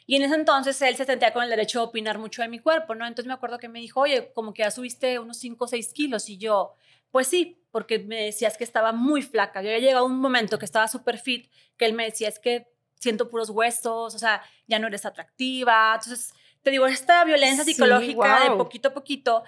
Y 0.06 0.16
en 0.16 0.22
ese 0.22 0.34
entonces 0.34 0.80
él 0.82 0.96
se 0.96 1.04
sentía 1.04 1.32
con 1.32 1.44
el 1.44 1.50
derecho 1.50 1.80
de 1.80 1.84
opinar 1.86 2.18
mucho 2.18 2.42
de 2.42 2.48
mi 2.48 2.58
cuerpo, 2.58 2.94
¿no? 2.94 3.06
Entonces 3.06 3.26
me 3.26 3.34
acuerdo 3.34 3.58
que 3.58 3.68
me 3.68 3.80
dijo, 3.80 4.00
oye, 4.00 4.32
como 4.32 4.52
que 4.52 4.62
ya 4.62 4.70
subiste 4.70 5.18
unos 5.18 5.38
5 5.38 5.64
o 5.64 5.68
6 5.68 5.92
kilos. 5.92 6.28
Y 6.28 6.38
yo, 6.38 6.74
pues 7.10 7.28
sí, 7.28 7.62
porque 7.70 7.98
me 8.00 8.24
decías 8.24 8.56
que 8.56 8.64
estaba 8.64 8.92
muy 8.92 9.22
flaca. 9.22 9.62
Yo 9.62 9.68
había 9.68 9.80
llegado 9.80 10.04
a 10.04 10.08
un 10.08 10.18
momento 10.18 10.58
que 10.58 10.64
estaba 10.64 10.88
súper 10.88 11.18
fit, 11.18 11.50
que 11.76 11.84
él 11.84 11.92
me 11.92 12.04
decía, 12.04 12.28
es 12.28 12.38
que 12.38 12.66
siento 12.96 13.28
puros 13.28 13.50
huesos, 13.50 14.14
o 14.14 14.18
sea, 14.18 14.42
ya 14.66 14.78
no 14.78 14.88
eres 14.88 15.06
atractiva. 15.06 15.94
Entonces, 15.94 16.34
te 16.62 16.70
digo, 16.70 16.86
esta 16.86 17.24
violencia 17.24 17.64
psicológica 17.64 18.44
de 18.44 18.56
poquito 18.56 18.88
a 18.88 18.94
poquito, 18.94 19.44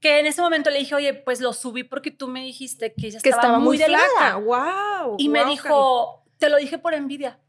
que 0.00 0.20
en 0.20 0.26
ese 0.26 0.42
momento 0.42 0.70
le 0.70 0.80
dije, 0.80 0.94
oye, 0.94 1.14
pues 1.14 1.40
lo 1.40 1.52
subí 1.52 1.82
porque 1.82 2.10
tú 2.10 2.28
me 2.28 2.44
dijiste 2.44 2.92
que 2.92 3.06
ella 3.06 3.18
estaba, 3.22 3.58
muy, 3.58 3.78
delgada. 3.78 4.36
Wow. 4.36 5.16
Y 5.18 5.28
me 5.28 5.44
dijo, 5.46 6.24
te 6.38 6.48
lo 6.48 6.58
dije 6.58 6.78
por 6.78 6.94
envidia. 6.94 7.40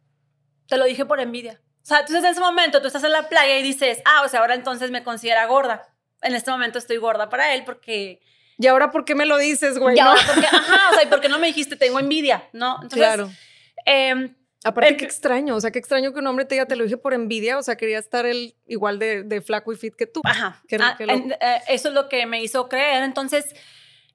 Te 0.67 0.77
lo 0.77 0.85
dije 0.85 1.05
por 1.05 1.19
envidia. 1.19 1.61
O 1.83 1.85
sea, 1.85 1.99
entonces 1.99 2.23
en 2.23 2.31
ese 2.31 2.41
momento 2.41 2.81
tú 2.81 2.87
estás 2.87 3.03
en 3.03 3.11
la 3.11 3.29
playa 3.29 3.59
y 3.59 3.63
dices, 3.63 3.99
ah, 4.05 4.23
o 4.25 4.29
sea, 4.29 4.39
ahora 4.39 4.55
entonces 4.55 4.91
me 4.91 5.03
considera 5.03 5.45
gorda. 5.45 5.87
En 6.21 6.33
este 6.33 6.49
momento 6.49 6.79
estoy 6.79 6.97
gorda 6.97 7.29
para 7.29 7.53
él 7.53 7.63
porque... 7.65 8.21
¿Y 8.57 8.67
ahora 8.67 8.89
por 8.89 9.05
qué 9.05 9.15
me 9.15 9.25
lo 9.25 9.37
dices, 9.37 9.77
güey? 9.77 9.97
Y 9.97 9.99
ahora 9.99 10.21
porque, 10.25 10.47
ajá, 10.51 10.89
o 10.91 10.93
sea, 10.93 11.03
¿y 11.03 11.07
por 11.07 11.21
qué 11.21 11.29
no 11.29 11.37
me 11.37 11.47
dijiste 11.47 11.75
tengo 11.75 11.99
envidia? 11.99 12.49
¿No? 12.53 12.75
Entonces, 12.75 12.97
claro. 12.97 13.29
Eh, 13.85 14.33
Aparte, 14.65 14.97
qué 14.97 15.05
extraño, 15.05 15.55
o 15.55 15.61
sea, 15.61 15.69
qué 15.69 15.77
extraño 15.77 16.11
que 16.11 16.17
un 16.17 16.25
hombre 16.25 16.43
te 16.45 16.55
diga, 16.55 16.65
te 16.65 16.75
lo 16.75 16.85
dije 16.85 16.97
por 16.97 17.13
envidia, 17.13 17.59
o 17.59 17.61
sea, 17.61 17.75
quería 17.75 17.99
estar 17.99 18.25
él 18.25 18.55
igual 18.65 18.97
de, 18.97 19.21
de 19.21 19.39
flaco 19.41 19.71
y 19.71 19.75
fit 19.75 19.95
que 19.95 20.07
tú. 20.07 20.21
Ajá. 20.23 20.63
Ah, 20.79 20.97
eh, 20.99 21.61
eso 21.67 21.89
es 21.89 21.93
lo 21.93 22.09
que 22.09 22.25
me 22.25 22.41
hizo 22.41 22.67
creer. 22.67 23.03
Entonces, 23.03 23.53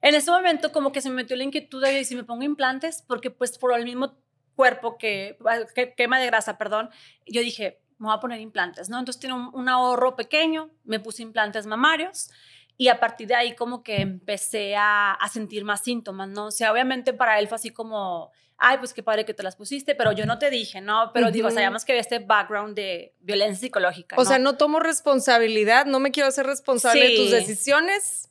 en 0.01 0.13
ese 0.13 0.29
momento 0.29 0.73
como 0.73 0.91
que 0.91 0.99
se 0.99 1.07
me 1.07 1.15
metió 1.15 1.37
la 1.37 1.45
inquietud 1.45 1.81
de 1.81 2.03
si 2.03 2.17
me 2.17 2.25
pongo 2.25 2.43
implantes, 2.43 3.01
porque 3.07 3.31
pues 3.31 3.57
por 3.57 3.73
el 3.73 3.85
mismo 3.85 4.17
cuerpo 4.55 4.97
que, 4.97 5.37
que 5.75 5.93
quema 5.93 6.19
de 6.19 6.27
grasa, 6.27 6.57
perdón, 6.57 6.89
yo 7.25 7.41
dije, 7.41 7.81
me 7.97 8.07
voy 8.07 8.15
a 8.15 8.19
poner 8.19 8.39
implantes, 8.39 8.89
¿no? 8.89 8.97
Entonces 8.97 9.19
tiene 9.19 9.35
un, 9.35 9.69
ahorro 9.69 10.15
pequeño, 10.15 10.71
me 10.83 10.99
puse 10.99 11.21
implantes 11.21 11.65
mamarios 11.65 12.31
y 12.77 12.87
a 12.87 12.99
partir 12.99 13.27
de 13.27 13.35
ahí 13.35 13.55
como 13.55 13.83
que 13.83 14.01
empecé 14.01 14.75
a, 14.75 15.13
a, 15.13 15.29
sentir 15.29 15.63
más 15.63 15.81
síntomas, 15.81 16.27
¿no? 16.29 16.47
O 16.47 16.51
sea, 16.51 16.71
obviamente 16.71 17.13
para 17.13 17.39
él 17.39 17.47
fue 17.47 17.57
así 17.57 17.69
como, 17.69 18.31
ay, 18.57 18.77
pues 18.77 18.93
qué 18.93 19.03
padre 19.03 19.25
que 19.25 19.33
te 19.33 19.43
las 19.43 19.55
pusiste, 19.55 19.95
pero 19.95 20.11
yo 20.11 20.25
no 20.25 20.37
te 20.37 20.49
dije, 20.49 20.81
¿no? 20.81 21.11
Pero 21.13 21.31
digo, 21.31 21.49
sabíamos 21.49 21.83
que 21.83 21.91
había 21.93 22.01
este 22.01 22.19
background 22.19 22.75
de 22.75 23.13
violencia 23.19 23.59
psicológica. 23.59 24.15
O 24.17 24.25
sea, 24.25 24.39
no 24.39 24.55
tomo 24.55 24.79
responsabilidad, 24.79 25.85
no 25.87 25.99
me 25.99 26.11
quiero 26.11 26.29
hacer 26.29 26.45
responsable 26.45 27.09
de 27.09 27.15
tus 27.15 27.31
decisiones, 27.31 28.29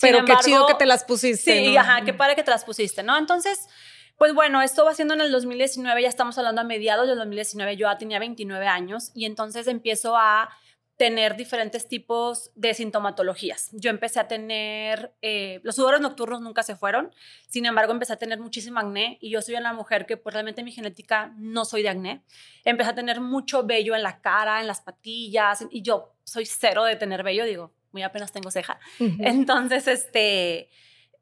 pero 0.00 0.24
qué 0.24 0.32
chido 0.42 0.66
que 0.66 0.74
te 0.74 0.86
las 0.86 1.04
pusiste. 1.04 1.52
Sí, 1.52 1.76
ajá, 1.76 2.04
qué 2.04 2.14
padre 2.14 2.36
que 2.36 2.42
te 2.42 2.50
las 2.50 2.64
pusiste, 2.64 3.02
¿no? 3.02 3.16
Entonces 3.18 3.68
pues 4.16 4.34
bueno, 4.34 4.62
esto 4.62 4.84
va 4.84 4.94
siendo 4.94 5.14
en 5.14 5.20
el 5.20 5.32
2019, 5.32 6.02
ya 6.02 6.08
estamos 6.08 6.38
hablando 6.38 6.62
a 6.62 6.64
mediados 6.64 7.06
del 7.06 7.18
2019, 7.18 7.76
yo 7.76 7.88
ya 7.88 7.98
tenía 7.98 8.18
29 8.18 8.66
años 8.66 9.10
y 9.14 9.26
entonces 9.26 9.66
empiezo 9.66 10.16
a 10.16 10.50
tener 10.96 11.36
diferentes 11.36 11.88
tipos 11.88 12.50
de 12.54 12.72
sintomatologías. 12.72 13.68
Yo 13.72 13.90
empecé 13.90 14.18
a 14.18 14.28
tener, 14.28 15.12
eh, 15.20 15.60
los 15.62 15.76
sudores 15.76 16.00
nocturnos 16.00 16.40
nunca 16.40 16.62
se 16.62 16.74
fueron, 16.74 17.14
sin 17.48 17.66
embargo 17.66 17.92
empecé 17.92 18.14
a 18.14 18.16
tener 18.16 18.40
muchísimo 18.40 18.80
acné 18.80 19.18
y 19.20 19.30
yo 19.30 19.42
soy 19.42 19.56
una 19.56 19.74
mujer 19.74 20.06
que 20.06 20.16
pues 20.16 20.32
realmente 20.32 20.62
mi 20.62 20.72
genética 20.72 21.34
no 21.36 21.66
soy 21.66 21.82
de 21.82 21.90
acné. 21.90 22.22
Empecé 22.64 22.90
a 22.90 22.94
tener 22.94 23.20
mucho 23.20 23.64
vello 23.64 23.94
en 23.94 24.02
la 24.02 24.22
cara, 24.22 24.60
en 24.60 24.66
las 24.66 24.80
patillas 24.80 25.66
y 25.70 25.82
yo 25.82 26.14
soy 26.24 26.46
cero 26.46 26.84
de 26.84 26.96
tener 26.96 27.22
vello, 27.22 27.44
digo, 27.44 27.74
muy 27.92 28.02
apenas 28.02 28.32
tengo 28.32 28.50
ceja. 28.50 28.78
Entonces, 28.98 29.86
este, 29.88 30.70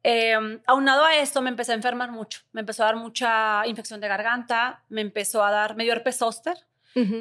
eh, 0.05 0.61
aunado 0.67 1.05
a 1.05 1.17
esto, 1.17 1.41
me 1.41 1.49
empecé 1.49 1.73
a 1.73 1.77
enfermar 1.77 2.13
mucho. 2.13 2.41
Me 2.53 2.61
empezó 2.61 2.83
a 2.83 2.87
dar 2.87 2.97
mucha 2.97 3.67
infección 3.67 4.01
de 4.01 4.09
garganta, 4.09 4.85
me 4.91 5.01
empezó 5.01 5.43
a 5.43 5.51
dar, 5.51 5.77
me 5.77 5.85
dio 5.85 5.95
herpes 5.95 6.19
zóster, 6.19 6.57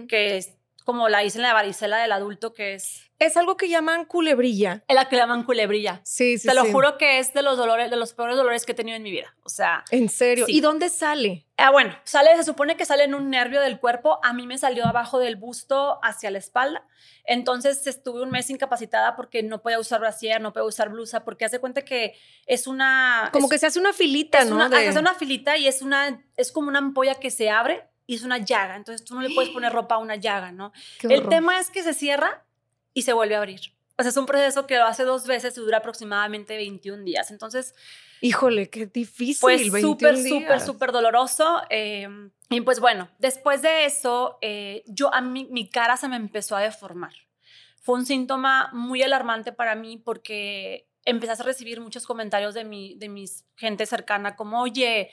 que 0.07 0.37
es 0.37 0.53
como 0.83 1.09
la 1.09 1.23
hice 1.23 1.39
en 1.39 1.43
la 1.43 1.53
varicela 1.53 1.97
del 1.97 2.11
adulto, 2.11 2.53
que 2.53 2.75
es... 2.75 3.09
Es 3.23 3.37
algo 3.37 3.55
que 3.55 3.69
llaman 3.69 4.03
culebrilla. 4.03 4.83
Es 4.85 4.95
la 4.95 5.07
que 5.07 5.15
llaman 5.15 5.43
culebrilla. 5.43 6.01
Sí, 6.03 6.37
sí, 6.37 6.45
Te 6.45 6.53
lo 6.53 6.65
juro 6.65 6.97
que 6.97 7.19
es 7.19 7.33
de 7.33 7.41
los 7.41 7.57
dolores, 7.57 7.89
de 7.89 7.95
los 7.95 8.13
peores 8.13 8.35
dolores 8.35 8.65
que 8.65 8.73
he 8.73 8.75
tenido 8.75 8.97
en 8.97 9.03
mi 9.03 9.11
vida. 9.11 9.33
O 9.43 9.49
sea... 9.49 9.85
¿En 9.91 10.09
serio? 10.09 10.45
¿Y 10.49 10.59
dónde 10.59 10.89
sale? 10.89 11.47
Ah, 11.55 11.71
bueno, 11.71 11.95
sale, 12.03 12.35
se 12.35 12.43
supone 12.43 12.75
que 12.75 12.83
sale 12.83 13.05
en 13.05 13.15
un 13.15 13.29
nervio 13.29 13.61
del 13.61 13.79
cuerpo. 13.79 14.19
A 14.23 14.33
mí 14.33 14.45
me 14.45 14.57
salió 14.57 14.85
abajo 14.85 15.19
del 15.19 15.37
busto 15.37 15.99
hacia 16.03 16.31
la 16.31 16.39
espalda. 16.39 16.85
Entonces 17.23 17.87
estuve 17.87 18.21
un 18.23 18.29
mes 18.29 18.49
incapacitada 18.49 19.15
porque 19.15 19.41
no 19.41 19.61
podía 19.61 19.79
usar 19.79 20.01
brasier, 20.01 20.41
no 20.41 20.51
podía 20.51 20.67
usar 20.67 20.89
blusa, 20.89 21.23
porque 21.23 21.45
hace 21.45 21.59
cuenta 21.59 21.85
que 21.85 22.15
es 22.45 22.67
una... 22.67 23.29
Como 23.31 23.47
que 23.47 23.57
se 23.57 23.67
hace 23.67 23.79
una 23.79 23.93
filita, 23.93 24.43
¿no? 24.43 24.55
Una, 24.55 24.69
Se 24.69 24.89
hace 24.89 24.99
una 24.99 25.15
filita 25.15 25.57
y 25.57 25.67
es, 25.67 25.81
una, 25.81 26.21
es 26.35 26.51
como 26.51 26.67
una 26.67 26.79
ampolla 26.79 27.15
que 27.15 27.31
se 27.31 27.49
abre 27.49 27.87
y 28.05 28.15
es 28.15 28.23
una 28.23 28.37
llaga, 28.37 28.75
entonces 28.75 29.05
tú 29.05 29.15
no 29.15 29.21
le 29.21 29.33
puedes 29.33 29.51
poner 29.51 29.71
ropa 29.71 29.95
a 29.95 29.97
una 29.99 30.17
llaga, 30.17 30.51
¿no? 30.51 30.73
El 31.03 31.29
tema 31.29 31.59
es 31.59 31.69
que 31.69 31.83
se 31.83 31.93
cierra 31.93 32.43
y 32.93 33.03
se 33.03 33.13
vuelve 33.13 33.35
a 33.35 33.39
abrir. 33.39 33.61
O 33.97 34.01
sea, 34.01 34.09
es 34.09 34.17
un 34.17 34.25
proceso 34.25 34.65
que 34.65 34.77
lo 34.77 34.85
hace 34.85 35.03
dos 35.03 35.27
veces 35.27 35.55
y 35.55 35.61
dura 35.61 35.77
aproximadamente 35.77 36.57
21 36.57 37.03
días. 37.03 37.29
Entonces, 37.29 37.75
híjole, 38.21 38.69
qué 38.69 38.87
difícil. 38.87 39.41
Pues 39.41 39.61
súper, 39.81 40.17
súper, 40.17 40.59
súper 40.61 40.91
doloroso. 40.91 41.61
Eh, 41.69 42.07
y 42.49 42.61
pues 42.61 42.79
bueno, 42.79 43.09
después 43.19 43.61
de 43.61 43.85
eso, 43.85 44.39
eh, 44.41 44.83
yo 44.87 45.13
a 45.13 45.21
mí, 45.21 45.47
mi 45.51 45.69
cara 45.69 45.95
se 45.97 46.07
me 46.07 46.15
empezó 46.15 46.55
a 46.55 46.61
deformar. 46.61 47.13
Fue 47.81 47.95
un 47.95 48.05
síntoma 48.05 48.69
muy 48.73 49.03
alarmante 49.03 49.51
para 49.51 49.75
mí 49.75 49.97
porque 49.97 50.87
empecé 51.05 51.33
a 51.33 51.43
recibir 51.43 51.79
muchos 51.79 52.07
comentarios 52.07 52.53
de 52.53 52.63
mi, 52.63 52.95
de 52.95 53.09
mis 53.09 53.45
gente 53.55 53.85
cercana 53.85 54.35
como, 54.35 54.61
oye, 54.61 55.11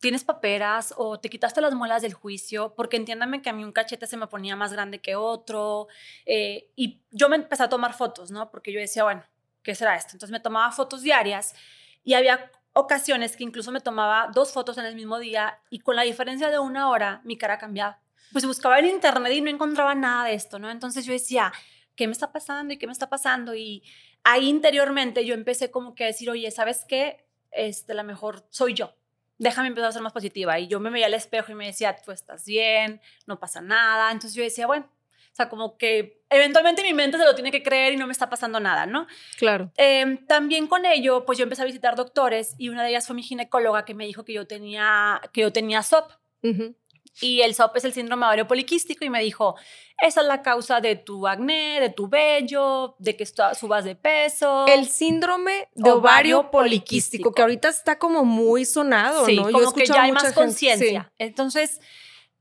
tienes 0.00 0.24
paperas 0.24 0.94
o 0.96 1.18
te 1.18 1.28
quitaste 1.28 1.60
las 1.60 1.74
muelas 1.74 2.02
del 2.02 2.14
juicio, 2.14 2.74
porque 2.76 2.96
entiéndame 2.96 3.42
que 3.42 3.50
a 3.50 3.52
mí 3.52 3.64
un 3.64 3.72
cachete 3.72 4.06
se 4.06 4.16
me 4.16 4.26
ponía 4.26 4.56
más 4.56 4.72
grande 4.72 5.00
que 5.00 5.16
otro. 5.16 5.88
Eh, 6.24 6.70
y 6.76 7.02
yo 7.10 7.28
me 7.28 7.36
empecé 7.36 7.64
a 7.64 7.68
tomar 7.68 7.94
fotos, 7.94 8.30
¿no? 8.30 8.50
Porque 8.50 8.72
yo 8.72 8.78
decía, 8.80 9.04
bueno, 9.04 9.24
¿qué 9.62 9.74
será 9.74 9.96
esto? 9.96 10.10
Entonces 10.12 10.30
me 10.32 10.40
tomaba 10.40 10.70
fotos 10.70 11.02
diarias 11.02 11.54
y 12.04 12.14
había 12.14 12.50
ocasiones 12.74 13.36
que 13.36 13.44
incluso 13.44 13.72
me 13.72 13.80
tomaba 13.80 14.30
dos 14.32 14.52
fotos 14.52 14.78
en 14.78 14.84
el 14.84 14.94
mismo 14.94 15.18
día 15.18 15.58
y 15.68 15.80
con 15.80 15.96
la 15.96 16.02
diferencia 16.02 16.48
de 16.48 16.58
una 16.58 16.88
hora 16.90 17.20
mi 17.24 17.36
cara 17.36 17.58
cambiaba. 17.58 18.00
Pues 18.32 18.44
buscaba 18.44 18.78
en 18.78 18.86
internet 18.86 19.32
y 19.32 19.40
no 19.40 19.50
encontraba 19.50 19.94
nada 19.94 20.24
de 20.24 20.34
esto, 20.34 20.58
¿no? 20.58 20.70
Entonces 20.70 21.04
yo 21.06 21.12
decía, 21.12 21.52
¿qué 21.96 22.06
me 22.06 22.12
está 22.12 22.30
pasando 22.30 22.72
y 22.72 22.78
qué 22.78 22.86
me 22.86 22.92
está 22.92 23.08
pasando? 23.08 23.54
Y 23.54 23.82
ahí 24.22 24.48
interiormente 24.48 25.24
yo 25.24 25.34
empecé 25.34 25.70
como 25.70 25.94
que 25.94 26.04
a 26.04 26.08
decir, 26.08 26.30
oye, 26.30 26.50
¿sabes 26.52 26.84
qué? 26.86 27.26
Este, 27.50 27.94
la 27.94 28.02
mejor 28.02 28.46
soy 28.50 28.74
yo 28.74 28.94
déjame 29.38 29.68
empezar 29.68 29.88
a 29.88 29.92
ser 29.92 30.02
más 30.02 30.12
positiva. 30.12 30.58
Y 30.58 30.68
yo 30.68 30.80
me 30.80 30.90
veía 30.90 31.06
al 31.06 31.14
espejo 31.14 31.52
y 31.52 31.54
me 31.54 31.66
decía, 31.66 31.96
tú 32.04 32.12
estás 32.12 32.44
bien, 32.44 33.00
no 33.26 33.38
pasa 33.38 33.60
nada. 33.60 34.10
Entonces 34.10 34.34
yo 34.34 34.42
decía, 34.42 34.66
bueno, 34.66 34.86
o 34.86 35.36
sea, 35.38 35.48
como 35.48 35.78
que 35.78 36.20
eventualmente 36.30 36.82
mi 36.82 36.92
mente 36.92 37.16
se 37.16 37.24
lo 37.24 37.34
tiene 37.34 37.52
que 37.52 37.62
creer 37.62 37.92
y 37.92 37.96
no 37.96 38.06
me 38.06 38.12
está 38.12 38.28
pasando 38.28 38.58
nada, 38.58 38.86
¿no? 38.86 39.06
Claro. 39.38 39.70
Em, 39.76 40.26
también 40.26 40.66
con 40.66 40.84
ello, 40.84 41.24
pues 41.24 41.38
yo 41.38 41.44
empecé 41.44 41.62
a 41.62 41.66
visitar 41.66 41.94
doctores 41.94 42.54
y 42.58 42.68
una 42.68 42.82
de 42.82 42.90
ellas 42.90 43.06
fue 43.06 43.14
mi 43.14 43.22
ginecóloga 43.22 43.84
que 43.84 43.94
me 43.94 44.04
dijo 44.04 44.24
que 44.24 44.32
yo 44.32 44.46
tenía, 44.46 45.20
que 45.32 45.42
yo 45.42 45.52
tenía 45.52 45.82
SOP. 45.82 46.10
Y 47.20 47.40
el 47.40 47.54
SOP 47.54 47.76
es 47.76 47.84
el 47.84 47.92
síndrome 47.92 48.26
ovario 48.26 48.46
poliquístico 48.46 49.04
y 49.04 49.10
me 49.10 49.22
dijo, 49.22 49.56
esa 50.00 50.20
es 50.20 50.26
la 50.26 50.42
causa 50.42 50.80
de 50.80 50.96
tu 50.96 51.26
acné, 51.26 51.80
de 51.80 51.90
tu 51.90 52.08
vello, 52.08 52.94
de 52.98 53.16
que 53.16 53.26
subas 53.26 53.84
de 53.84 53.96
peso. 53.96 54.66
El 54.68 54.86
síndrome 54.88 55.68
de 55.74 55.90
ovario, 55.90 56.50
poliquístico, 56.50 57.32
que 57.32 57.42
ahorita 57.42 57.68
está 57.68 57.98
como 57.98 58.24
muy 58.24 58.64
sonado, 58.64 59.26
sí, 59.26 59.36
¿no? 59.36 59.50
Como 59.50 59.72
que 59.72 59.86
ya 59.86 60.04
hay 60.04 60.12
más 60.12 60.32
conciencia. 60.32 61.12
Entonces, 61.18 61.80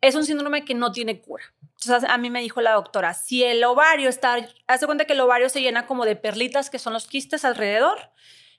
es 0.02 0.16
un 0.16 0.26
síndrome 0.26 0.66
que 0.66 0.76
no 0.76 0.92
tiene 0.92 1.20
cura. 1.20 1.44
Entonces, 1.82 2.10
a 2.10 2.18
mí 2.18 2.30
me 2.30 2.42
dijo 2.42 2.62
la 2.62 2.74
doctora, 2.74 3.14
si 3.14 3.44
el 3.44 3.64
ovario 3.64 4.10
está, 4.10 4.48
hace 4.68 4.86
cuenta 4.86 5.06
que 5.06 5.14
el 5.14 5.20
ovario 5.20 5.50
se 5.50 5.62
llena 5.62 5.88
como 5.88 6.06
de 6.06 6.16
perlitas, 6.16 6.70
que 6.70 6.80
son 6.80 6.94
los 6.94 7.08
quistes 7.08 7.46
alrededor, 7.46 7.98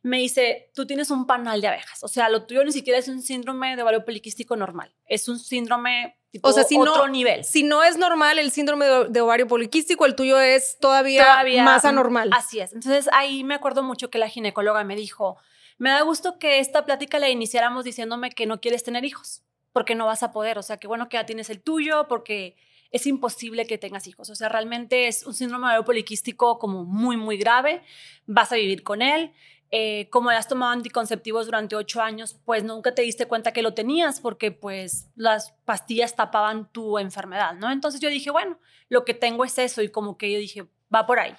me 0.03 0.19
dice, 0.19 0.71
tú 0.75 0.87
tienes 0.87 1.11
un 1.11 1.27
panal 1.27 1.61
de 1.61 1.69
abejas. 1.69 2.03
O 2.05 2.09
sea, 2.09 2.29
lo 2.29 2.45
tuyo 2.45 2.65
ni 2.65 2.73
siquiera 2.73 2.99
es 2.99 3.09
un 3.09 3.23
síndrome 3.23 3.77
de 3.77 3.83
ovario 3.83 4.05
poliquístico 4.05 4.57
normal. 4.57 4.95
Es 5.07 5.29
un 5.29 5.39
síndrome 5.39 6.19
tipo 6.31 6.49
o 6.49 6.53
sea, 6.53 6.65
si 6.65 6.79
otro 6.79 7.09
nivel. 7.09 7.45
Si 7.45 7.63
no 7.63 7.83
es 7.83 7.97
normal 7.97 8.39
el 8.39 8.51
síndrome 8.51 8.87
de, 8.87 9.21
ovario 9.21 9.49
poliquístico, 9.49 10.07
el 10.07 10.15
tuyo 10.15 10.39
es 10.39 10.79
todavía, 10.79 11.23
todavía 11.23 11.65
más 11.65 11.85
anormal. 11.85 12.31
Así 12.33 12.61
es. 12.61 12.73
Entonces, 12.73 13.09
ahí 13.13 13.45
me 13.45 13.55
acuerdo 13.55 13.83
mucho 13.83 14.11
que 14.11 14.19
la 14.19 14.29
ginecóloga 14.29 14.85
me 14.85 14.95
dijo, 14.95 15.37
me 15.79 15.91
da 15.91 16.03
gusto 16.03 16.39
que 16.39 16.61
esta 16.61 16.85
plática 16.85 17.19
la 17.19 17.29
iniciáramos 17.29 17.85
diciéndome 17.85 18.31
que 18.31 18.47
no 18.47 18.61
quieres 18.61 18.83
tener 18.85 19.05
hijos, 19.05 19.43
porque 19.73 19.95
no 19.95 20.07
vas 20.07 20.23
a 20.23 20.33
poder. 20.33 20.59
O 20.59 20.63
sea, 20.63 20.77
que 20.79 20.87
bueno 20.87 21.09
que 21.09 21.17
ya 21.17 21.27
tienes 21.27 21.51
el 21.51 21.61
tuyo, 21.61 22.07
porque 22.09 22.57
es 22.91 23.07
imposible 23.07 23.67
que 23.67 23.79
tengas 23.79 24.07
hijos. 24.07 24.31
O 24.31 24.35
sea, 24.35 24.49
realmente 24.49 25.09
es 25.09 25.27
un 25.27 25.35
síndrome 25.35 25.67
de 25.67 25.73
ovario 25.73 25.85
poliquístico 25.85 26.59
como 26.59 26.85
muy, 26.85 27.17
muy 27.17 27.37
grave. 27.37 27.83
Vas 28.27 28.53
a 28.53 28.57
vivir 28.57 28.83
con 28.83 29.03
él. 29.03 29.33
Eh, 29.71 30.09
como 30.11 30.31
has 30.31 30.49
tomado 30.49 30.73
anticonceptivos 30.73 31.45
durante 31.45 31.77
ocho 31.77 32.01
años, 32.01 32.39
pues 32.47 32.65
nunca 32.65 32.95
te 32.95 33.03
diste 33.03 33.27
cuenta 33.27 33.53
que 33.53 33.61
lo 33.61 33.75
tenías 33.75 34.19
porque 34.21 34.51
pues 34.51 35.11
las 35.15 35.53
pastillas 35.67 36.17
tapaban 36.17 36.73
tu 36.73 36.99
enfermedad, 36.99 37.55
¿no? 37.55 37.71
Entonces 37.71 38.01
yo 38.01 38.09
dije, 38.09 38.31
bueno, 38.31 38.59
lo 38.89 39.05
que 39.05 39.13
tengo 39.13 39.45
es 39.45 39.59
eso 39.59 39.83
y 39.83 39.91
como 39.91 40.17
que 40.17 40.33
yo 40.33 40.39
dije, 40.39 40.67
va 40.95 41.07
por 41.07 41.19
ahí. 41.19 41.35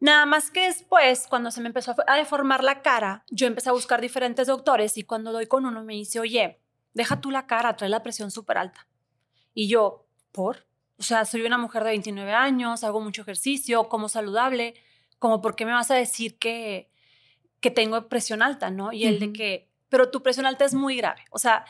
Nada 0.00 0.26
más 0.26 0.52
que 0.52 0.66
después, 0.66 1.26
cuando 1.28 1.50
se 1.50 1.60
me 1.60 1.66
empezó 1.66 1.96
a 2.06 2.16
deformar 2.16 2.62
la 2.62 2.82
cara, 2.82 3.24
yo 3.28 3.48
empecé 3.48 3.70
a 3.70 3.72
buscar 3.72 4.00
diferentes 4.00 4.46
doctores 4.46 4.96
y 4.96 5.02
cuando 5.02 5.32
doy 5.32 5.46
con 5.46 5.66
uno 5.66 5.82
me 5.82 5.94
dice, 5.94 6.20
oye, 6.20 6.60
deja 6.94 7.20
tú 7.20 7.32
la 7.32 7.48
cara, 7.48 7.76
trae 7.76 7.90
la 7.90 8.04
presión 8.04 8.30
súper 8.30 8.58
alta. 8.58 8.86
Y 9.52 9.68
yo, 9.68 10.06
¿por? 10.30 10.68
O 10.98 11.02
sea, 11.02 11.24
soy 11.24 11.42
una 11.42 11.58
mujer 11.58 11.82
de 11.82 11.90
29 11.90 12.32
años, 12.32 12.84
hago 12.84 13.00
mucho 13.00 13.22
ejercicio, 13.22 13.88
como 13.88 14.08
saludable, 14.08 14.74
como 15.18 15.40
por 15.40 15.56
qué 15.56 15.66
me 15.66 15.72
vas 15.72 15.90
a 15.90 15.94
decir 15.94 16.38
que, 16.38 16.90
que 17.60 17.70
tengo 17.70 18.08
presión 18.08 18.42
alta, 18.42 18.70
¿no? 18.70 18.92
Y 18.92 19.06
el 19.06 19.18
de 19.18 19.32
que, 19.32 19.68
pero 19.88 20.10
tu 20.10 20.22
presión 20.22 20.46
alta 20.46 20.64
es 20.64 20.74
muy 20.74 20.96
grave. 20.96 21.24
O 21.30 21.38
sea, 21.38 21.64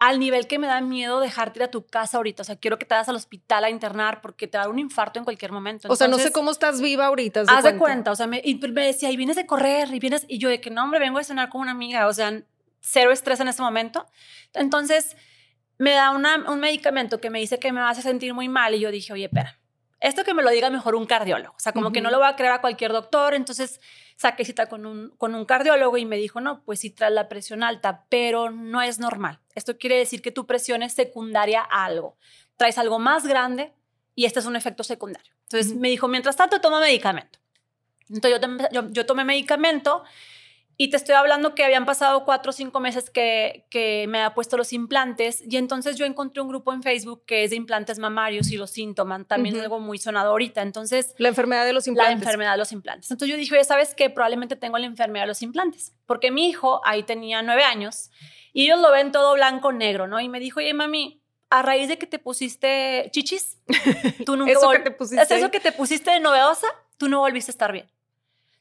al 0.00 0.18
nivel 0.18 0.46
que 0.46 0.58
me 0.58 0.66
da 0.66 0.80
miedo 0.80 1.20
dejarte 1.20 1.58
ir 1.58 1.62
a 1.62 1.70
tu 1.70 1.86
casa 1.86 2.16
ahorita. 2.16 2.40
O 2.40 2.44
sea, 2.44 2.56
quiero 2.56 2.78
que 2.78 2.86
te 2.86 2.94
vayas 2.94 3.10
al 3.10 3.16
hospital 3.16 3.64
a 3.64 3.70
internar 3.70 4.22
porque 4.22 4.46
te 4.46 4.56
va 4.56 4.64
a 4.64 4.66
dar 4.66 4.72
un 4.72 4.78
infarto 4.78 5.18
en 5.18 5.24
cualquier 5.24 5.52
momento. 5.52 5.88
o 5.90 5.94
sea, 5.94 6.08
no 6.08 6.18
sé 6.18 6.32
cómo 6.32 6.50
estás 6.50 6.80
viva 6.80 7.06
ahorita. 7.06 7.44
haz 7.46 7.64
de 7.64 7.76
cuenta. 7.76 8.10
O 8.10 8.16
sea, 8.16 8.26
me, 8.26 8.40
y 8.42 8.54
me 8.54 8.86
decía, 8.86 9.10
y 9.10 9.16
vienes 9.18 9.36
de 9.36 9.46
correr, 9.46 9.92
y 9.92 9.98
vienes, 9.98 10.24
y 10.26 10.38
yo 10.38 10.48
de 10.48 10.60
que 10.60 10.70
no, 10.70 10.82
hombre, 10.82 11.00
vengo 11.00 11.18
a 11.18 11.24
cenar 11.24 11.50
con 11.50 11.60
una 11.60 11.72
amiga. 11.72 12.06
O 12.06 12.14
sea, 12.14 12.42
cero 12.80 13.12
estrés 13.12 13.40
en 13.40 13.48
ese 13.48 13.60
momento. 13.60 14.06
Entonces, 14.54 15.18
me 15.76 15.92
da 15.92 16.10
un 16.12 16.60
medicamento 16.60 17.20
que 17.20 17.28
me 17.28 17.38
dice 17.38 17.58
que 17.58 17.70
me 17.70 17.80
vas 17.80 17.98
a 17.98 18.02
sentir 18.02 18.32
muy 18.32 18.48
mal. 18.48 18.74
Y 18.74 18.80
yo 18.80 18.90
dije, 18.90 19.12
oye, 19.12 19.26
espera, 19.26 19.59
esto 20.00 20.24
que 20.24 20.34
me 20.34 20.42
lo 20.42 20.50
diga 20.50 20.70
mejor 20.70 20.94
un 20.94 21.06
cardiólogo. 21.06 21.54
O 21.56 21.60
sea, 21.60 21.72
como 21.72 21.92
que 21.92 22.00
no 22.00 22.10
lo 22.10 22.18
va 22.18 22.28
a 22.28 22.36
creer 22.36 22.52
a 22.52 22.60
cualquier 22.60 22.92
doctor. 22.92 23.34
Entonces, 23.34 23.80
saqué 24.16 24.44
cita 24.44 24.66
con 24.66 24.86
un, 24.86 25.10
con 25.18 25.34
un 25.34 25.44
cardiólogo 25.44 25.96
y 25.98 26.06
me 26.06 26.16
dijo, 26.16 26.40
no, 26.40 26.62
pues 26.64 26.80
sí 26.80 26.90
traes 26.90 27.12
la 27.12 27.28
presión 27.28 27.62
alta, 27.62 28.06
pero 28.08 28.50
no 28.50 28.80
es 28.80 28.98
normal. 28.98 29.40
Esto 29.54 29.76
quiere 29.76 29.96
decir 29.96 30.22
que 30.22 30.32
tu 30.32 30.46
presión 30.46 30.82
es 30.82 30.94
secundaria 30.94 31.60
a 31.60 31.84
algo. 31.84 32.16
Traes 32.56 32.78
algo 32.78 32.98
más 32.98 33.26
grande 33.26 33.74
y 34.14 34.24
este 34.24 34.40
es 34.40 34.46
un 34.46 34.56
efecto 34.56 34.84
secundario. 34.84 35.32
Entonces 35.42 35.76
me 35.76 35.88
dijo, 35.88 36.08
mientras 36.08 36.36
tanto, 36.36 36.60
toma 36.60 36.80
medicamento. 36.80 37.38
Entonces 38.08 38.40
yo, 38.40 38.68
yo, 38.72 38.90
yo 38.90 39.06
tomé 39.06 39.24
medicamento 39.24 40.02
y 40.82 40.88
te 40.88 40.96
estoy 40.96 41.14
hablando 41.14 41.54
que 41.54 41.62
habían 41.62 41.84
pasado 41.84 42.24
cuatro 42.24 42.48
o 42.48 42.52
cinco 42.54 42.80
meses 42.80 43.10
que, 43.10 43.66
que 43.68 44.06
me 44.08 44.22
ha 44.22 44.32
puesto 44.32 44.56
los 44.56 44.72
implantes 44.72 45.42
y 45.46 45.58
entonces 45.58 45.96
yo 45.96 46.06
encontré 46.06 46.40
un 46.40 46.48
grupo 46.48 46.72
en 46.72 46.82
Facebook 46.82 47.22
que 47.26 47.44
es 47.44 47.50
de 47.50 47.56
implantes 47.56 47.98
mamarios 47.98 48.50
y 48.50 48.56
los 48.56 48.70
síntomas, 48.70 49.26
también 49.26 49.56
es 49.56 49.60
algo 49.60 49.78
muy 49.78 49.98
sonado 49.98 50.30
ahorita. 50.30 50.62
Entonces... 50.62 51.14
La 51.18 51.28
enfermedad 51.28 51.66
de 51.66 51.74
los 51.74 51.86
implantes. 51.86 52.14
La 52.14 52.24
enfermedad 52.24 52.52
de 52.52 52.56
los 52.56 52.72
implantes. 52.72 53.10
Entonces 53.10 53.30
yo 53.30 53.36
dije, 53.36 53.54
oye, 53.54 53.64
¿sabes 53.64 53.94
qué? 53.94 54.08
Probablemente 54.08 54.56
tengo 54.56 54.78
la 54.78 54.86
enfermedad 54.86 55.24
de 55.24 55.28
los 55.28 55.42
implantes, 55.42 55.92
porque 56.06 56.30
mi 56.30 56.48
hijo 56.48 56.80
ahí 56.86 57.02
tenía 57.02 57.42
nueve 57.42 57.62
años 57.62 58.10
y 58.54 58.64
ellos 58.64 58.80
lo 58.80 58.90
ven 58.90 59.12
todo 59.12 59.34
blanco, 59.34 59.72
negro, 59.72 60.06
¿no? 60.06 60.18
Y 60.18 60.30
me 60.30 60.40
dijo, 60.40 60.60
oye, 60.60 60.72
mami, 60.72 61.22
a 61.50 61.60
raíz 61.60 61.88
de 61.88 61.98
que 61.98 62.06
te 62.06 62.18
pusiste 62.18 63.10
chichis, 63.12 63.58
tú 64.24 64.34
nunca... 64.38 64.52
¿Eso 64.52 64.70
que 64.70 64.78
te 64.78 64.90
pusiste? 64.92 65.22
¿Es 65.22 65.30
eso 65.30 65.50
que 65.50 65.60
te 65.60 65.72
pusiste 65.72 66.10
de 66.10 66.20
novedosa? 66.20 66.68
Tú 66.96 67.10
no 67.10 67.18
volviste 67.18 67.50
a 67.50 67.52
estar 67.52 67.70
bien. 67.70 67.90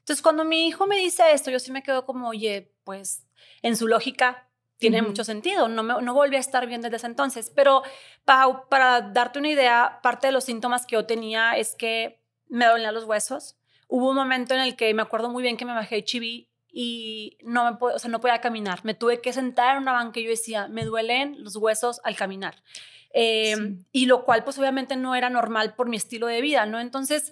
Entonces, 0.10 0.24
cuando 0.24 0.44
mi 0.44 0.66
hijo 0.66 0.88
me 0.88 0.98
dice 0.98 1.22
esto, 1.34 1.52
yo 1.52 1.60
sí 1.60 1.72
me 1.72 1.84
quedo 1.84 2.04
como, 2.04 2.30
oye, 2.30 2.74
pues 2.84 3.28
en 3.62 3.78
su 3.78 3.88
lógica 3.88 4.50
tiene 4.80 5.04
mucho 5.04 5.24
sentido. 5.24 5.68
No, 5.68 5.84
me, 5.84 6.02
no 6.02 6.16
volví 6.16 6.36
a 6.36 6.40
estar 6.40 6.66
bien 6.66 6.82
desde 6.82 6.96
ese 6.96 7.06
entonces. 7.06 7.52
Pero 7.56 7.84
para, 8.26 8.64
para 8.70 9.02
darte 9.02 9.38
una 9.38 9.50
idea, 9.50 10.00
parte 10.02 10.26
de 10.26 10.34
los 10.34 10.46
síntomas 10.46 10.88
que 10.88 10.96
yo 10.96 11.06
tenía 11.06 11.58
es 11.58 11.76
que 11.76 12.24
me 12.48 12.66
dolían 12.66 12.96
los 12.96 13.04
huesos. 13.04 13.56
Hubo 13.88 14.10
un 14.10 14.16
momento 14.16 14.56
en 14.56 14.62
el 14.62 14.76
que 14.76 14.92
me 14.96 15.04
acuerdo 15.04 15.30
muy 15.30 15.44
bien 15.44 15.58
que 15.58 15.66
me 15.66 15.76
bajé 15.76 16.04
chibi 16.04 16.50
y 16.72 17.38
no, 17.44 17.72
me 17.72 17.78
o 17.80 18.00
sea, 18.00 18.10
no 18.10 18.20
podía 18.20 18.42
caminar. 18.42 18.84
Me 18.86 18.96
tuve 18.96 19.22
que 19.22 19.32
sentar 19.32 19.76
en 19.76 19.84
una 19.84 19.92
banca 19.92 20.20
y 20.20 20.24
yo 20.24 20.32
decía, 20.32 20.68
me 20.70 20.86
duelen 20.86 21.36
los 21.44 21.56
huesos 21.56 22.02
al 22.04 22.16
caminar. 22.16 22.64
Em, 23.12 23.86
y 23.92 24.08
lo 24.08 24.26
cual, 24.26 24.44
pues 24.44 24.58
obviamente 24.58 24.96
no 24.96 25.14
era 25.14 25.30
normal 25.30 25.76
por 25.76 25.88
mi 25.88 25.98
estilo 25.98 26.26
de 26.26 26.42
vida, 26.42 26.66
¿no? 26.66 26.80
Entonces, 26.80 27.32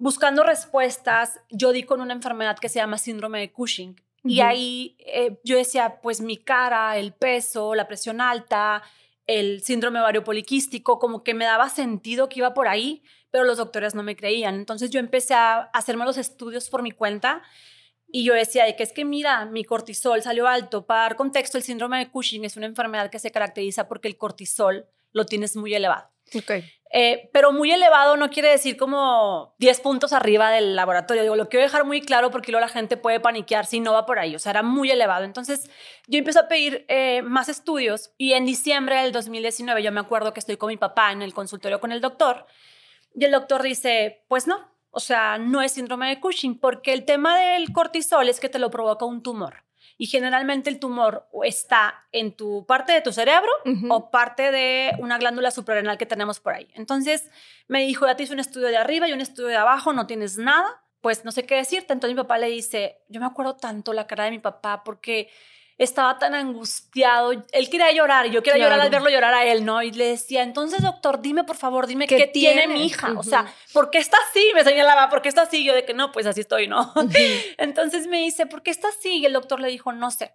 buscando 0.00 0.42
respuestas, 0.42 1.40
yo 1.50 1.72
di 1.72 1.84
con 1.84 2.00
una 2.00 2.14
enfermedad 2.14 2.58
que 2.58 2.68
se 2.68 2.78
llama 2.78 2.98
síndrome 2.98 3.38
de 3.38 3.52
Cushing. 3.52 4.00
Y 4.24 4.40
ahí 4.40 4.96
eh, 4.98 5.38
yo 5.44 5.56
decía, 5.56 6.00
pues 6.02 6.20
mi 6.20 6.36
cara, 6.36 6.98
el 6.98 7.12
peso, 7.12 7.74
la 7.74 7.86
presión 7.86 8.20
alta, 8.20 8.82
el 9.26 9.62
síndrome 9.62 10.00
ovario 10.00 10.24
poliquístico, 10.24 10.98
como 10.98 11.22
que 11.22 11.32
me 11.34 11.44
daba 11.44 11.68
sentido 11.68 12.28
que 12.28 12.40
iba 12.40 12.52
por 12.52 12.68
ahí, 12.68 13.02
pero 13.30 13.44
los 13.44 13.58
doctores 13.58 13.94
no 13.94 14.02
me 14.02 14.16
creían. 14.16 14.56
Entonces 14.56 14.90
yo 14.90 15.00
empecé 15.00 15.34
a 15.34 15.70
hacerme 15.72 16.04
los 16.04 16.18
estudios 16.18 16.68
por 16.68 16.82
mi 16.82 16.90
cuenta 16.90 17.42
y 18.10 18.24
yo 18.24 18.34
decía 18.34 18.64
de 18.64 18.76
que 18.76 18.82
es 18.82 18.92
que 18.92 19.04
mira, 19.04 19.46
mi 19.46 19.64
cortisol 19.64 20.22
salió 20.22 20.48
alto. 20.48 20.84
Para 20.84 21.02
dar 21.02 21.16
contexto, 21.16 21.56
el 21.56 21.64
síndrome 21.64 21.98
de 21.98 22.10
Cushing 22.10 22.44
es 22.44 22.56
una 22.56 22.66
enfermedad 22.66 23.10
que 23.10 23.18
se 23.18 23.30
caracteriza 23.30 23.86
porque 23.86 24.08
el 24.08 24.16
cortisol 24.16 24.86
lo 25.12 25.26
tienes 25.26 25.56
muy 25.56 25.74
elevado. 25.74 26.10
Okay. 26.34 26.64
Eh, 26.92 27.30
pero 27.32 27.52
muy 27.52 27.70
elevado 27.70 28.16
no 28.16 28.30
quiere 28.30 28.48
decir 28.50 28.76
como 28.76 29.54
10 29.58 29.80
puntos 29.80 30.12
arriba 30.12 30.50
del 30.50 30.74
laboratorio. 30.74 31.22
Digo, 31.22 31.36
lo 31.36 31.48
quiero 31.48 31.64
dejar 31.64 31.84
muy 31.84 32.00
claro 32.00 32.30
porque 32.30 32.50
luego 32.50 32.66
la 32.66 32.72
gente 32.72 32.96
puede 32.96 33.20
paniquear 33.20 33.64
si 33.66 33.78
no 33.78 33.92
va 33.92 34.06
por 34.06 34.18
ahí. 34.18 34.34
O 34.34 34.40
sea, 34.40 34.50
era 34.50 34.62
muy 34.62 34.90
elevado. 34.90 35.24
Entonces, 35.24 35.70
yo 36.08 36.18
empecé 36.18 36.40
a 36.40 36.48
pedir 36.48 36.84
eh, 36.88 37.22
más 37.22 37.48
estudios 37.48 38.12
y 38.18 38.32
en 38.32 38.44
diciembre 38.44 38.96
del 39.02 39.12
2019 39.12 39.82
yo 39.82 39.92
me 39.92 40.00
acuerdo 40.00 40.32
que 40.32 40.40
estoy 40.40 40.56
con 40.56 40.68
mi 40.68 40.76
papá 40.76 41.12
en 41.12 41.22
el 41.22 41.32
consultorio 41.32 41.80
con 41.80 41.92
el 41.92 42.00
doctor 42.00 42.46
y 43.14 43.24
el 43.24 43.32
doctor 43.32 43.62
dice, 43.62 44.24
pues 44.28 44.46
no, 44.46 44.68
o 44.90 45.00
sea, 45.00 45.38
no 45.38 45.62
es 45.62 45.72
síndrome 45.72 46.08
de 46.08 46.20
Cushing 46.20 46.58
porque 46.58 46.92
el 46.92 47.04
tema 47.04 47.38
del 47.38 47.72
cortisol 47.72 48.28
es 48.28 48.40
que 48.40 48.48
te 48.48 48.58
lo 48.58 48.70
provoca 48.70 49.04
un 49.04 49.22
tumor 49.22 49.64
y 50.00 50.06
generalmente 50.06 50.70
el 50.70 50.78
tumor 50.78 51.28
está 51.44 52.06
en 52.10 52.34
tu 52.34 52.64
parte 52.64 52.90
de 52.90 53.02
tu 53.02 53.12
cerebro 53.12 53.50
o 53.90 54.10
parte 54.10 54.50
de 54.50 54.92
una 54.98 55.18
glándula 55.18 55.50
suprarrenal 55.50 55.98
que 55.98 56.06
tenemos 56.06 56.40
por 56.40 56.54
ahí. 56.54 56.68
Entonces 56.72 57.30
me 57.68 57.82
dijo, 57.82 58.06
ya 58.06 58.16
te 58.16 58.22
hice 58.22 58.32
un 58.32 58.40
estudio 58.40 58.68
de 58.68 58.78
arriba 58.78 59.06
y 59.06 59.12
un 59.12 59.20
estudio 59.20 59.48
de 59.48 59.56
abajo, 59.56 59.92
no 59.92 60.06
tienes 60.06 60.38
nada, 60.38 60.82
pues 61.02 61.26
no 61.26 61.32
sé 61.32 61.44
qué 61.44 61.56
decirte. 61.56 61.92
Entonces 61.92 62.16
mi 62.16 62.22
papá 62.22 62.38
le 62.38 62.46
dice, 62.46 63.02
yo 63.10 63.20
me 63.20 63.26
acuerdo 63.26 63.56
tanto 63.56 63.92
la 63.92 64.06
cara 64.06 64.24
de 64.24 64.30
mi 64.30 64.38
papá 64.38 64.84
porque 64.84 65.28
estaba 65.84 66.18
tan 66.18 66.34
angustiado. 66.34 67.32
Él 67.32 67.70
quería 67.70 67.90
llorar 67.90 68.26
y 68.26 68.30
yo 68.30 68.42
quería 68.42 68.64
llorar 68.64 68.80
al 68.80 68.90
verlo 68.90 69.08
llorar 69.08 69.32
a 69.32 69.46
él, 69.46 69.64
¿no? 69.64 69.82
Y 69.82 69.90
le 69.90 70.08
decía, 70.08 70.42
entonces, 70.42 70.82
doctor, 70.82 71.22
dime 71.22 71.42
por 71.44 71.56
favor, 71.56 71.86
dime 71.86 72.06
qué, 72.06 72.26
tiene? 72.26 72.66
mi 72.66 72.84
hija. 72.84 73.14
O 73.16 73.22
sea, 73.22 73.50
¿por 73.72 73.90
qué 73.90 73.96
está 73.96 74.18
así? 74.28 74.44
Me 74.54 74.62
señalaba, 74.62 75.08
¿por 75.08 75.22
qué 75.22 75.30
está 75.30 75.42
así? 75.42 75.64
Yo 75.64 75.74
de 75.74 75.86
que 75.86 75.94
no, 75.94 76.12
pues 76.12 76.26
así 76.26 76.42
estoy, 76.42 76.68
¿no? 76.68 76.92
entonces 77.58 78.08
me 78.08 78.18
dice, 78.18 78.44
¿por 78.44 78.62
qué 78.62 78.70
está 78.70 78.88
así? 78.88 79.18
Y 79.18 79.26
el 79.26 79.32
doctor 79.32 79.58
le 79.58 79.68
dijo, 79.68 79.90
no 79.92 80.10
sé. 80.10 80.34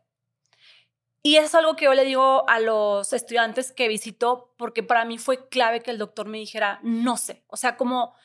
Y 1.22 1.38
es 1.38 1.54
algo 1.54 1.76
que 1.76 1.86
yo 1.86 1.94
le 1.94 2.06
digo 2.06 2.50
a 2.50 2.60
los 2.60 3.14
estudiantes 3.14 3.72
que 3.72 3.88
visito, 3.88 4.56
porque 4.58 4.82
para 4.82 5.06
mí 5.06 5.20
fue 5.20 5.48
clave 5.48 5.82
que 5.82 5.92
el 5.92 6.00
doctor 6.00 6.28
me 6.28 6.40
dijera, 6.40 6.80
no 6.82 7.18
sé. 7.18 7.44
O 7.48 7.58
sea, 7.58 7.78
como 7.78 8.16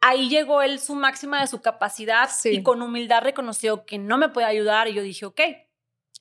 ahí 0.00 0.28
llegó 0.28 0.62
él 0.62 0.78
su 0.78 0.94
máxima 0.94 1.40
de 1.40 1.48
su 1.48 1.60
capacidad 1.60 2.30
y 2.44 2.62
con 2.62 2.82
humildad 2.82 3.22
reconoció 3.22 3.84
que 3.84 3.98
no 3.98 4.16
me 4.16 4.28
puede 4.28 4.46
ayudar 4.46 4.86
y 4.86 4.94
yo 4.94 5.02
dije, 5.02 5.26
ok, 5.26 5.40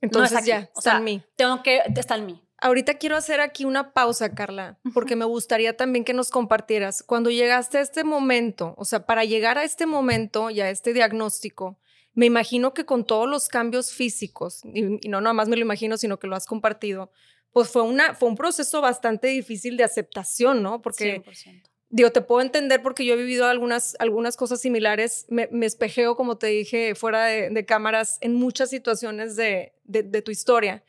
entonces 0.01 0.45
ya, 0.45 0.69
está 0.75 0.97
en 0.97 1.03
mí. 1.03 1.23
Tengo 1.35 1.63
que, 1.63 1.81
está 1.95 2.15
en 2.15 2.25
mí. 2.25 2.43
Ahorita 2.59 2.95
quiero 2.95 3.15
hacer 3.15 3.39
aquí 3.39 3.65
una 3.65 3.93
pausa, 3.93 4.33
Carla, 4.33 4.79
porque 4.93 5.15
me 5.15 5.25
gustaría 5.25 5.77
también 5.77 6.03
que 6.03 6.13
nos 6.13 6.31
compartieras, 6.31 7.03
cuando 7.03 7.29
llegaste 7.29 7.77
a 7.77 7.81
este 7.81 8.03
momento, 8.03 8.73
o 8.77 8.85
sea, 8.85 9.05
para 9.05 9.25
llegar 9.25 9.59
a 9.59 9.63
este 9.63 9.85
momento 9.85 10.49
y 10.49 10.61
a 10.61 10.69
este 10.71 10.93
diagnóstico, 10.93 11.79
me 12.15 12.25
imagino 12.25 12.73
que 12.73 12.83
con 12.83 13.05
todos 13.05 13.29
los 13.29 13.47
cambios 13.47 13.91
físicos, 13.91 14.61
y, 14.73 14.81
no 15.07 15.21
nada 15.21 15.33
más 15.33 15.49
me 15.49 15.55
lo 15.55 15.61
imagino, 15.61 15.97
sino 15.97 16.17
que 16.17 16.25
lo 16.25 16.35
has 16.35 16.47
compartido, 16.47 17.11
pues 17.51 17.69
fue, 17.69 17.83
una, 17.83 18.15
fue 18.15 18.27
un 18.27 18.35
proceso 18.35 18.81
bastante 18.81 19.27
difícil 19.27 19.77
de 19.77 19.83
aceptación, 19.83 20.63
¿no? 20.63 20.81
Porque 20.81 21.21
100%. 21.21 21.63
Digo, 21.89 22.11
te 22.11 22.21
puedo 22.21 22.41
entender 22.41 22.81
porque 22.81 23.05
yo 23.05 23.13
he 23.13 23.17
vivido 23.17 23.45
algunas, 23.45 23.95
algunas 23.99 24.35
cosas 24.35 24.59
similares. 24.59 25.25
Me, 25.29 25.47
espejeo, 25.65 26.17
como 26.17 26.37
te 26.37 26.47
dije, 26.47 26.95
fuera 26.95 27.25
de, 27.25 27.65
cámaras 27.65 28.17
en 28.21 28.33
muchas 28.33 28.69
situaciones 28.69 29.37
de, 29.37 29.73
de, 29.85 30.21
tu 30.21 30.31
historia. 30.31 30.83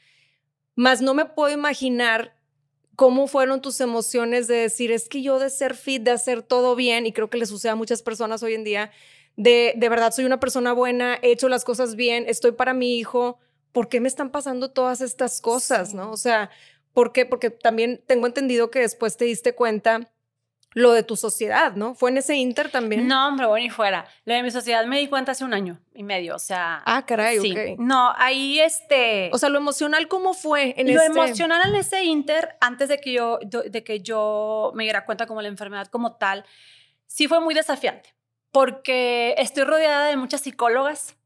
Mas 0.75 1.01
no 1.01 1.15
me 1.15 1.25
puedo 1.25 1.55
imaginar 1.55 2.37
cómo 2.97 3.29
fueron 3.29 3.63
tus 3.63 3.81
emociones 3.81 4.49
de 4.49 4.57
decir, 4.57 4.91
es 4.91 5.09
que 5.09 5.23
yo 5.23 5.39
de 5.39 5.51
ser 5.51 5.77
fit, 5.77 6.03
de 6.03 6.11
hacer 6.11 6.43
todo 6.43 6.75
bien, 6.75 7.07
y 7.07 7.13
creo 7.13 7.31
que 7.31 7.39
le 7.39 7.47
sucede 7.47 7.71
a 7.71 7.77
muchas 7.77 8.03
personas 8.03 8.43
hoy 8.43 8.55
en 8.55 8.65
día, 8.65 8.91
de, 9.37 9.75
de 9.77 9.89
verdad 9.89 10.13
soy 10.13 10.25
una 10.25 10.41
persona 10.41 10.73
buena, 10.73 11.17
he 11.23 11.31
hecho 11.31 11.49
las 11.49 11.65
cosas 11.65 11.95
bien, 11.95 12.25
estoy 12.27 12.51
para 12.53 12.75
mi 12.75 12.99
hijo, 12.99 13.39
¿por 13.71 13.89
qué 13.89 14.01
me 14.01 14.09
están 14.09 14.31
pasando 14.31 14.73
todas 14.73 15.01
estas 15.01 15.41
cosas? 15.41 15.95
¿No? 15.95 16.11
O 16.11 16.17
sea, 16.17 16.51
¿por 16.93 17.13
qué? 17.13 17.25
Porque 17.25 17.51
también 17.51 18.03
tengo 18.05 18.27
entendido 18.27 18.73
que 18.73 18.81
después 18.81 19.17
te 19.17 19.27
diste 19.27 19.55
cuenta 19.55 20.11
lo 20.79 20.93
de 20.93 21.03
tu 21.03 21.17
sociedad, 21.17 21.75
¿no? 21.75 21.95
¿Fue 21.95 22.11
en 22.11 22.19
ese 22.19 22.37
inter 22.37 22.71
también? 22.71 23.09
No, 23.09 23.29
hombre, 23.29 23.47
bueno, 23.47 23.67
y 23.67 23.69
fuera. 23.69 24.07
Lo 24.25 24.35
de 24.35 24.43
mi 24.43 24.51
sociedad 24.51 24.85
me 24.87 24.99
di 24.99 25.09
cuenta 25.09 25.33
hace 25.33 25.45
un 25.45 25.53
año 25.53 25.81
y 25.93 26.05
medio, 26.05 26.37
o 26.37 26.39
sea... 26.39 26.83
Ah, 26.87 27.05
caray, 27.05 27.39
ok. 27.39 27.79
No, 27.79 28.13
ahí 28.17 28.61
este... 28.61 29.31
O 29.33 29.39
sea, 29.39 29.49
lo 29.49 29.59
emocional, 29.59 30.07
¿cómo 30.07 30.35
fue 30.35 30.75
en 30.79 30.95
Lo 30.95 31.01
este 31.01 31.07
emocional 31.07 31.69
en 31.69 31.75
ese 31.75 32.05
inter, 32.05 32.57
antes 32.61 32.89
de 32.89 33.01
que, 33.01 33.13
yo, 33.13 33.39
de 33.41 33.83
que 33.83 34.01
yo 34.01 34.71
me 34.75 34.85
diera 34.85 35.05
cuenta 35.05 35.27
como 35.27 35.43
la 35.43 35.49
enfermedad 35.49 35.89
como 35.89 36.13
tal, 36.17 36.45
sí 37.07 37.27
fue 37.27 37.41
muy 37.41 37.55
desafiante, 37.55 38.15
porque 38.53 39.35
estoy 39.39 39.65
rodeada 39.65 40.07
de 40.07 40.17
muchas 40.17 40.43
psicólogas, 40.43 41.17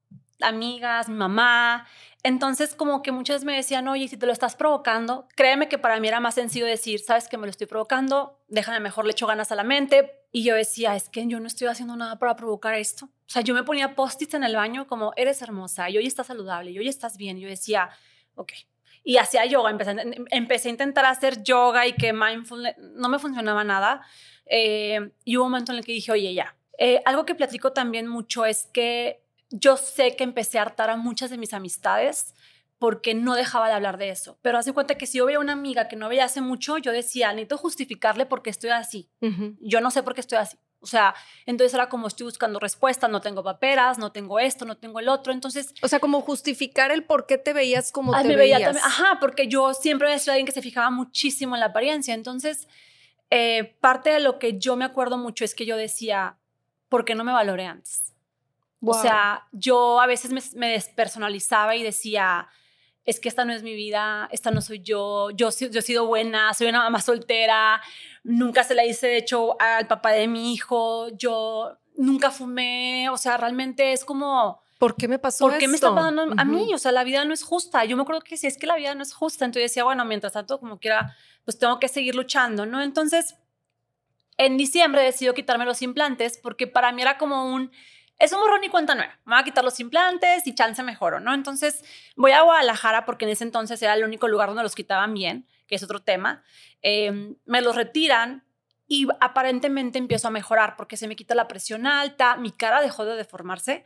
amigas, 0.40 1.10
mi 1.10 1.16
mamá, 1.16 1.86
entonces, 2.24 2.76
como 2.76 3.02
que 3.02 3.10
muchas 3.10 3.42
me 3.42 3.56
decían, 3.56 3.88
oye, 3.88 4.06
si 4.06 4.16
te 4.16 4.26
lo 4.26 4.32
estás 4.32 4.54
provocando, 4.54 5.26
créeme 5.34 5.68
que 5.68 5.76
para 5.76 5.98
mí 5.98 6.06
era 6.06 6.20
más 6.20 6.36
sencillo 6.36 6.66
decir, 6.66 7.00
sabes 7.00 7.26
que 7.28 7.36
me 7.36 7.46
lo 7.46 7.50
estoy 7.50 7.66
provocando, 7.66 8.38
déjame 8.46 8.78
mejor, 8.78 9.06
le 9.06 9.12
echo 9.12 9.26
ganas 9.26 9.50
a 9.50 9.56
la 9.56 9.64
mente. 9.64 10.20
Y 10.30 10.44
yo 10.44 10.54
decía, 10.54 10.94
es 10.94 11.08
que 11.08 11.26
yo 11.26 11.40
no 11.40 11.48
estoy 11.48 11.66
haciendo 11.66 11.96
nada 11.96 12.20
para 12.20 12.36
provocar 12.36 12.74
esto. 12.74 13.06
O 13.06 13.28
sea, 13.32 13.42
yo 13.42 13.54
me 13.54 13.64
ponía 13.64 13.96
post-its 13.96 14.34
en 14.34 14.44
el 14.44 14.54
baño 14.54 14.86
como, 14.86 15.12
eres 15.16 15.42
hermosa, 15.42 15.90
y 15.90 15.98
hoy 15.98 16.06
estás 16.06 16.28
saludable, 16.28 16.70
y 16.70 16.78
hoy 16.78 16.88
estás 16.88 17.16
bien. 17.16 17.38
Y 17.38 17.40
yo 17.40 17.48
decía, 17.48 17.90
ok. 18.36 18.52
y 19.02 19.16
hacía 19.16 19.44
yoga. 19.46 19.70
Empecé, 20.30 20.68
a 20.68 20.70
intentar 20.70 21.04
hacer 21.06 21.42
yoga 21.42 21.88
y 21.88 21.94
que 21.94 22.12
mindfulness 22.12 22.76
no 22.78 23.08
me 23.08 23.18
funcionaba 23.18 23.64
nada. 23.64 24.00
Eh, 24.46 25.10
y 25.24 25.36
hubo 25.36 25.46
un 25.46 25.50
momento 25.50 25.72
en 25.72 25.78
el 25.78 25.84
que 25.84 25.92
dije, 25.92 26.12
oye, 26.12 26.34
ya. 26.34 26.54
Eh, 26.78 27.02
algo 27.04 27.26
que 27.26 27.34
platico 27.34 27.72
también 27.72 28.06
mucho 28.06 28.44
es 28.44 28.68
que 28.72 29.21
yo 29.52 29.76
sé 29.76 30.16
que 30.16 30.24
empecé 30.24 30.58
a 30.58 30.62
hartar 30.62 30.90
a 30.90 30.96
muchas 30.96 31.30
de 31.30 31.38
mis 31.38 31.54
amistades 31.54 32.34
porque 32.78 33.14
no 33.14 33.36
dejaba 33.36 33.68
de 33.68 33.74
hablar 33.74 33.96
de 33.96 34.08
eso. 34.08 34.38
Pero 34.42 34.58
hace 34.58 34.72
cuenta 34.72 34.96
que 34.96 35.06
si 35.06 35.18
yo 35.18 35.26
veía 35.26 35.38
una 35.38 35.52
amiga 35.52 35.86
que 35.86 35.94
no 35.94 36.08
veía 36.08 36.24
hace 36.24 36.40
mucho, 36.40 36.78
yo 36.78 36.90
decía, 36.90 37.28
necesito 37.30 37.56
justificarle 37.56 38.26
por 38.26 38.42
qué 38.42 38.50
estoy 38.50 38.70
así. 38.70 39.08
Yo 39.60 39.80
no 39.80 39.92
sé 39.92 40.02
por 40.02 40.14
qué 40.14 40.20
estoy 40.20 40.38
así. 40.38 40.58
O 40.80 40.86
sea, 40.86 41.14
entonces 41.46 41.72
era 41.74 41.88
como 41.88 42.08
estoy 42.08 42.24
buscando 42.24 42.58
respuestas, 42.58 43.08
no 43.08 43.20
tengo 43.20 43.44
paperas, 43.44 43.98
no 43.98 44.10
tengo 44.10 44.40
esto, 44.40 44.64
no 44.64 44.76
tengo 44.76 44.98
el 44.98 45.08
otro. 45.08 45.32
Entonces. 45.32 45.72
O 45.80 45.86
sea, 45.86 46.00
como 46.00 46.22
justificar 46.22 46.90
el 46.90 47.04
por 47.04 47.26
qué 47.26 47.38
te 47.38 47.52
veías 47.52 47.92
como 47.92 48.20
te 48.20 48.26
me 48.26 48.34
veía 48.34 48.58
También, 48.58 48.84
ajá, 48.84 49.18
porque 49.20 49.46
yo 49.46 49.74
siempre 49.74 50.08
había 50.08 50.18
sido 50.18 50.32
alguien 50.32 50.46
que 50.46 50.52
se 50.52 50.60
fijaba 50.60 50.90
muchísimo 50.90 51.54
en 51.54 51.60
la 51.60 51.66
apariencia. 51.66 52.14
Entonces, 52.14 52.66
eh, 53.30 53.76
parte 53.80 54.10
de 54.10 54.18
lo 54.18 54.40
que 54.40 54.58
yo 54.58 54.74
me 54.74 54.84
acuerdo 54.84 55.18
mucho 55.18 55.44
es 55.44 55.54
que 55.54 55.66
yo 55.66 55.76
decía, 55.76 56.36
¿por 56.88 57.04
qué 57.04 57.14
no 57.14 57.22
me 57.22 57.30
valoré 57.30 57.66
antes? 57.66 58.11
O 58.84 58.94
sea, 58.94 59.46
yo 59.52 60.00
a 60.00 60.06
veces 60.06 60.32
me, 60.32 60.42
me 60.56 60.72
despersonalizaba 60.72 61.76
y 61.76 61.82
decía, 61.82 62.48
es 63.04 63.20
que 63.20 63.28
esta 63.28 63.44
no 63.44 63.52
es 63.52 63.62
mi 63.62 63.74
vida, 63.74 64.28
esta 64.32 64.50
no 64.50 64.60
soy 64.60 64.80
yo, 64.80 65.30
yo, 65.30 65.50
yo 65.50 65.78
he 65.78 65.82
sido 65.82 66.06
buena, 66.06 66.52
soy 66.54 66.68
una 66.68 66.82
mamá 66.82 67.00
soltera, 67.00 67.80
nunca 68.22 68.64
se 68.64 68.74
la 68.74 68.84
hice 68.84 69.08
de 69.08 69.16
hecho 69.18 69.60
al 69.60 69.86
papá 69.86 70.12
de 70.12 70.28
mi 70.28 70.52
hijo, 70.52 71.08
yo 71.16 71.78
nunca 71.96 72.30
fumé, 72.30 73.08
o 73.10 73.16
sea, 73.16 73.36
realmente 73.36 73.92
es 73.92 74.04
como... 74.04 74.62
¿Por 74.78 74.96
qué 74.96 75.06
me 75.06 75.18
pasó 75.20 75.48
¿Por 75.48 75.58
qué 75.58 75.68
me 75.68 75.74
está 75.74 75.94
pasando 75.94 76.34
a 76.36 76.44
mí? 76.44 76.74
O 76.74 76.78
sea, 76.78 76.90
la 76.90 77.04
vida 77.04 77.24
no 77.24 77.32
es 77.32 77.44
justa. 77.44 77.84
Yo 77.84 77.96
me 77.96 78.02
acuerdo 78.02 78.20
que 78.20 78.36
si 78.36 78.48
es 78.48 78.58
que 78.58 78.66
la 78.66 78.74
vida 78.74 78.96
no 78.96 79.04
es 79.04 79.14
justa, 79.14 79.44
entonces 79.44 79.70
decía, 79.70 79.84
bueno, 79.84 80.04
mientras 80.04 80.32
tanto, 80.32 80.58
como 80.58 80.80
quiera, 80.80 81.14
pues 81.44 81.56
tengo 81.56 81.78
que 81.78 81.86
seguir 81.86 82.16
luchando, 82.16 82.66
¿no? 82.66 82.82
Entonces, 82.82 83.36
en 84.38 84.56
diciembre 84.56 85.00
decido 85.02 85.34
quitarme 85.34 85.66
los 85.66 85.82
implantes 85.82 86.36
porque 86.36 86.66
para 86.66 86.90
mí 86.90 87.00
era 87.00 87.16
como 87.16 87.54
un 87.54 87.70
es 88.22 88.32
un 88.32 88.38
borrón 88.38 88.62
y 88.62 88.68
cuenta 88.68 88.94
nueva. 88.94 89.18
Me 89.24 89.34
voy 89.34 89.40
a 89.40 89.44
quitar 89.44 89.64
los 89.64 89.80
implantes 89.80 90.46
y 90.46 90.54
chance 90.54 90.80
mejoro, 90.84 91.18
¿no? 91.18 91.34
Entonces 91.34 91.82
voy 92.14 92.30
a 92.30 92.42
Guadalajara 92.42 93.04
porque 93.04 93.24
en 93.24 93.32
ese 93.32 93.42
entonces 93.42 93.82
era 93.82 93.94
el 93.94 94.04
único 94.04 94.28
lugar 94.28 94.48
donde 94.48 94.62
los 94.62 94.76
quitaban 94.76 95.12
bien, 95.12 95.48
que 95.66 95.74
es 95.74 95.82
otro 95.82 95.98
tema. 96.02 96.44
Em, 96.82 97.34
me 97.46 97.60
los 97.60 97.74
retiran 97.74 98.44
y 98.86 99.08
aparentemente 99.18 99.98
empiezo 99.98 100.28
a 100.28 100.30
mejorar 100.30 100.76
porque 100.76 100.96
se 100.96 101.08
me 101.08 101.16
quita 101.16 101.34
la 101.34 101.48
presión 101.48 101.84
alta, 101.84 102.36
mi 102.36 102.52
cara 102.52 102.80
dejó 102.80 103.04
de 103.04 103.16
deformarse. 103.16 103.84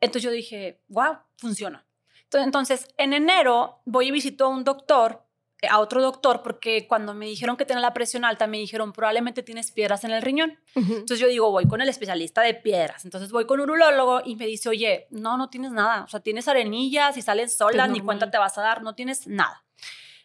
Entonces 0.00 0.22
yo 0.22 0.30
dije, 0.30 0.80
wow, 0.88 1.18
funciona. 1.36 1.84
Entonces, 2.32 2.88
en 2.96 3.12
enero 3.12 3.82
voy 3.84 4.08
y 4.08 4.12
visito 4.12 4.46
a 4.46 4.48
un 4.48 4.64
doctor 4.64 5.26
a 5.68 5.78
otro 5.78 6.02
doctor 6.02 6.42
porque 6.42 6.86
cuando 6.86 7.14
me 7.14 7.26
dijeron 7.26 7.56
que 7.56 7.64
tenía 7.64 7.80
la 7.80 7.94
presión 7.94 8.24
alta, 8.24 8.46
me 8.46 8.58
dijeron 8.58 8.92
probablemente 8.92 9.42
tienes 9.42 9.72
piedras 9.72 10.04
en 10.04 10.10
el 10.10 10.22
riñón. 10.22 10.58
Entonces 10.74 11.18
yo 11.18 11.28
digo, 11.28 11.50
voy 11.50 11.66
con 11.66 11.80
el 11.80 11.88
especialista 11.88 12.42
de 12.42 12.54
piedras. 12.54 13.04
Entonces 13.04 13.30
voy 13.30 13.46
con 13.46 13.60
un 13.60 13.70
urólogo 13.70 14.22
y 14.24 14.36
me 14.36 14.46
dice, 14.46 14.68
oye, 14.68 15.06
no, 15.10 15.36
no 15.36 15.48
tienes 15.48 15.72
nada. 15.72 16.04
O 16.04 16.08
sea, 16.08 16.20
tienes 16.20 16.48
arenillas 16.48 17.16
y 17.16 17.22
salen 17.22 17.48
solas, 17.48 17.88
ni 17.90 18.00
cuenta 18.00 18.30
te 18.30 18.38
vas 18.38 18.58
a 18.58 18.62
dar, 18.62 18.82
no 18.82 18.94
tienes 18.94 19.26
nada. 19.26 19.64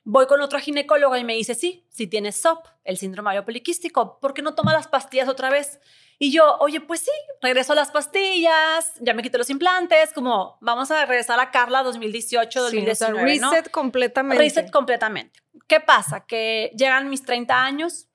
Voy 0.03 0.25
con 0.27 0.41
otra 0.41 0.59
ginecóloga 0.59 1.19
y 1.19 1.23
me 1.23 1.35
dice, 1.35 1.55
sí, 1.55 1.85
si 1.89 2.07
tienes 2.07 2.35
SOP, 2.37 2.65
el 2.83 2.97
síndrome 2.97 3.41
poliquístico, 3.43 4.19
¿por 4.19 4.33
qué 4.33 4.41
no 4.41 4.55
tomas 4.55 4.73
las 4.73 4.87
pastillas 4.87 5.29
otra 5.29 5.49
vez? 5.49 5.79
Y 6.21 6.33
yo, 6.33 6.57
oye, 6.59 6.81
pues 6.81 6.99
sí, 6.99 7.11
regreso 7.41 7.71
a 7.71 7.77
las 7.77 7.91
pastillas, 7.91 8.91
ya 8.99 9.13
me 9.13 9.23
quité 9.23 9.37
los 9.37 9.49
implantes, 9.49 10.11
como 10.11 10.57
vamos 10.59 10.91
a 10.91 11.05
regresar 11.05 11.39
a 11.39 11.49
Carla 11.49 11.81
2018, 11.81 12.61
2019. 12.61 13.35
Sí, 13.35 13.39
reset 13.39 13.71
completamente. 13.71 14.43
Reset 14.43 14.69
completamente. 14.69 15.39
¿Qué 15.65 15.79
pasa? 15.79 16.25
Que 16.25 16.73
llegan 16.77 17.09
mis 17.09 17.23
30 17.23 17.63
años, 17.63 18.09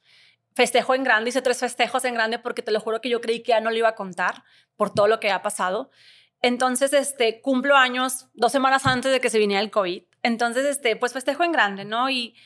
festejo 0.55 0.95
en 0.95 1.03
grande, 1.03 1.31
hice 1.31 1.41
tres 1.41 1.61
festejos 1.61 2.05
en 2.05 2.13
grande 2.13 2.39
porque 2.39 2.61
te 2.61 2.73
lo 2.73 2.81
juro 2.81 3.01
que 3.01 3.09
yo 3.09 3.23
creí 3.23 3.43
que 3.43 3.51
ya 3.53 3.61
no 3.61 3.71
lo 3.71 3.77
iba 3.77 3.89
a 3.89 3.95
contar 3.95 4.45
por 4.77 4.93
todo 4.93 5.09
lo 5.09 5.19
que 5.19 5.31
ha 5.31 5.41
pasado. 5.41 5.91
Entonces, 6.43 6.93
este, 6.93 7.41
cumplo 7.41 7.75
años 7.75 8.29
dos 8.35 8.53
semanas 8.53 8.85
antes 8.85 9.13
de 9.13 9.21
que 9.21 9.31
se 9.31 9.39
viniera 9.39 9.63
el 9.63 9.71
COVID. 9.71 10.03
Entonces, 10.23 10.67
este, 10.67 10.95
pues 10.97 11.15
festejo 11.15 11.43
en 11.43 11.53
grande, 11.53 11.87
¿no? 11.87 12.11
Y 12.11 12.37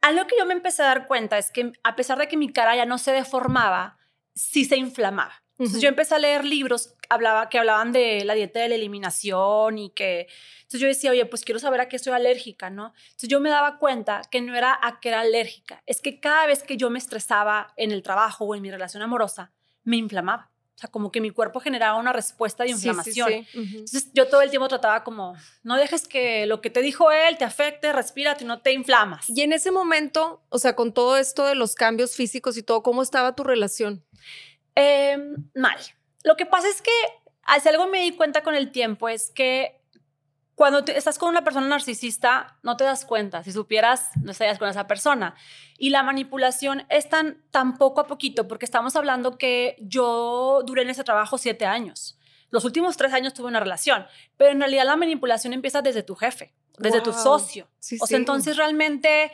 algo 0.00 0.26
que 0.26 0.36
yo 0.36 0.44
me 0.44 0.54
empecé 0.54 0.82
a 0.82 0.86
dar 0.86 1.06
cuenta 1.06 1.38
es 1.38 1.52
que 1.52 1.70
a 1.84 1.94
pesar 1.94 2.18
de 2.18 2.26
que 2.26 2.36
mi 2.36 2.52
cara 2.52 2.74
ya 2.74 2.84
no 2.84 2.98
se 2.98 3.12
deformaba, 3.12 3.96
sí 4.34 4.64
se 4.64 4.76
inflamaba. 4.76 5.42
Entonces 5.58 5.80
yo 5.80 5.88
empecé 5.88 6.16
a 6.16 6.18
leer 6.18 6.44
libros 6.44 6.96
hablaba, 7.08 7.48
que 7.48 7.58
hablaban 7.58 7.92
de 7.92 8.24
la 8.24 8.34
dieta 8.34 8.60
de 8.60 8.68
la 8.68 8.74
eliminación 8.74 9.78
y 9.78 9.90
que... 9.90 10.26
Entonces 10.62 10.80
yo 10.80 10.88
decía, 10.88 11.10
oye, 11.10 11.26
pues 11.26 11.44
quiero 11.44 11.60
saber 11.60 11.80
a 11.80 11.88
qué 11.88 11.98
soy 11.98 12.12
alérgica, 12.12 12.70
¿no? 12.70 12.92
Entonces 13.04 13.28
yo 13.28 13.38
me 13.40 13.50
daba 13.50 13.78
cuenta 13.78 14.22
que 14.30 14.40
no 14.40 14.56
era 14.56 14.76
a 14.82 14.98
qué 14.98 15.10
era 15.10 15.20
alérgica, 15.20 15.82
es 15.86 16.00
que 16.00 16.18
cada 16.20 16.46
vez 16.46 16.62
que 16.62 16.76
yo 16.76 16.90
me 16.90 16.98
estresaba 16.98 17.72
en 17.76 17.92
el 17.92 18.02
trabajo 18.02 18.44
o 18.44 18.54
en 18.54 18.62
mi 18.62 18.70
relación 18.70 19.02
amorosa, 19.02 19.52
me 19.84 19.96
inflamaba. 19.96 20.50
O 20.76 20.78
sea, 20.78 20.90
como 20.90 21.12
que 21.12 21.20
mi 21.20 21.30
cuerpo 21.30 21.60
generaba 21.60 21.98
una 21.98 22.12
respuesta 22.12 22.64
de 22.64 22.70
inflamación. 22.70 23.46
Entonces 23.54 24.10
yo 24.12 24.28
todo 24.28 24.42
el 24.42 24.50
tiempo 24.50 24.66
trataba 24.66 25.04
como, 25.04 25.36
no 25.62 25.76
dejes 25.76 26.08
que 26.08 26.46
lo 26.46 26.60
que 26.60 26.68
te 26.68 26.82
dijo 26.82 27.12
él 27.12 27.38
te 27.38 27.44
afecte, 27.44 27.92
respírate 27.92 28.42
y 28.42 28.46
no 28.46 28.60
te 28.60 28.72
inflamas. 28.72 29.28
Y 29.28 29.42
en 29.42 29.52
ese 29.52 29.70
momento, 29.70 30.42
o 30.48 30.58
sea, 30.58 30.74
con 30.74 30.92
todo 30.92 31.16
esto 31.16 31.46
de 31.46 31.54
los 31.54 31.76
cambios 31.76 32.16
físicos 32.16 32.56
y 32.56 32.64
todo, 32.64 32.82
¿cómo 32.82 33.02
estaba 33.02 33.36
tu 33.36 33.44
relación? 33.44 34.04
Em, 34.74 35.48
mal. 35.54 35.78
Lo 36.24 36.36
que 36.36 36.46
pasa 36.46 36.68
es 36.68 36.82
que, 36.82 36.90
si 37.62 37.68
algo 37.68 37.86
me 37.86 38.00
di 38.00 38.12
cuenta 38.12 38.42
con 38.42 38.56
el 38.56 38.72
tiempo, 38.72 39.08
es 39.08 39.30
que 39.30 39.80
cuando 40.54 40.84
estás 40.86 41.18
con 41.18 41.30
una 41.30 41.42
persona 41.42 41.66
narcisista, 41.66 42.58
no 42.62 42.76
te 42.76 42.84
das 42.84 43.04
cuenta. 43.04 43.42
Si 43.42 43.52
supieras, 43.52 44.10
no 44.22 44.30
estarías 44.30 44.58
con 44.58 44.68
esa 44.68 44.86
persona. 44.86 45.34
Y 45.78 45.90
la 45.90 46.02
manipulación 46.02 46.86
es 46.88 47.08
tan, 47.08 47.42
tan 47.50 47.76
poco 47.76 48.00
a 48.00 48.06
poquito, 48.06 48.46
porque 48.46 48.64
estamos 48.64 48.94
hablando 48.94 49.36
que 49.36 49.76
yo 49.80 50.62
duré 50.64 50.82
en 50.82 50.90
ese 50.90 51.02
trabajo 51.02 51.38
siete 51.38 51.66
años. 51.66 52.18
Los 52.50 52.64
últimos 52.64 52.96
tres 52.96 53.12
años 53.12 53.34
tuve 53.34 53.48
una 53.48 53.58
relación, 53.58 54.06
pero 54.36 54.52
en 54.52 54.60
realidad 54.60 54.84
la 54.84 54.96
manipulación 54.96 55.52
empieza 55.52 55.82
desde 55.82 56.04
tu 56.04 56.14
jefe, 56.14 56.54
desde 56.78 57.00
tu 57.00 57.12
socio. 57.12 57.68
o 58.00 58.06
sea, 58.06 58.16
entonces 58.16 58.56
realmente 58.56 59.32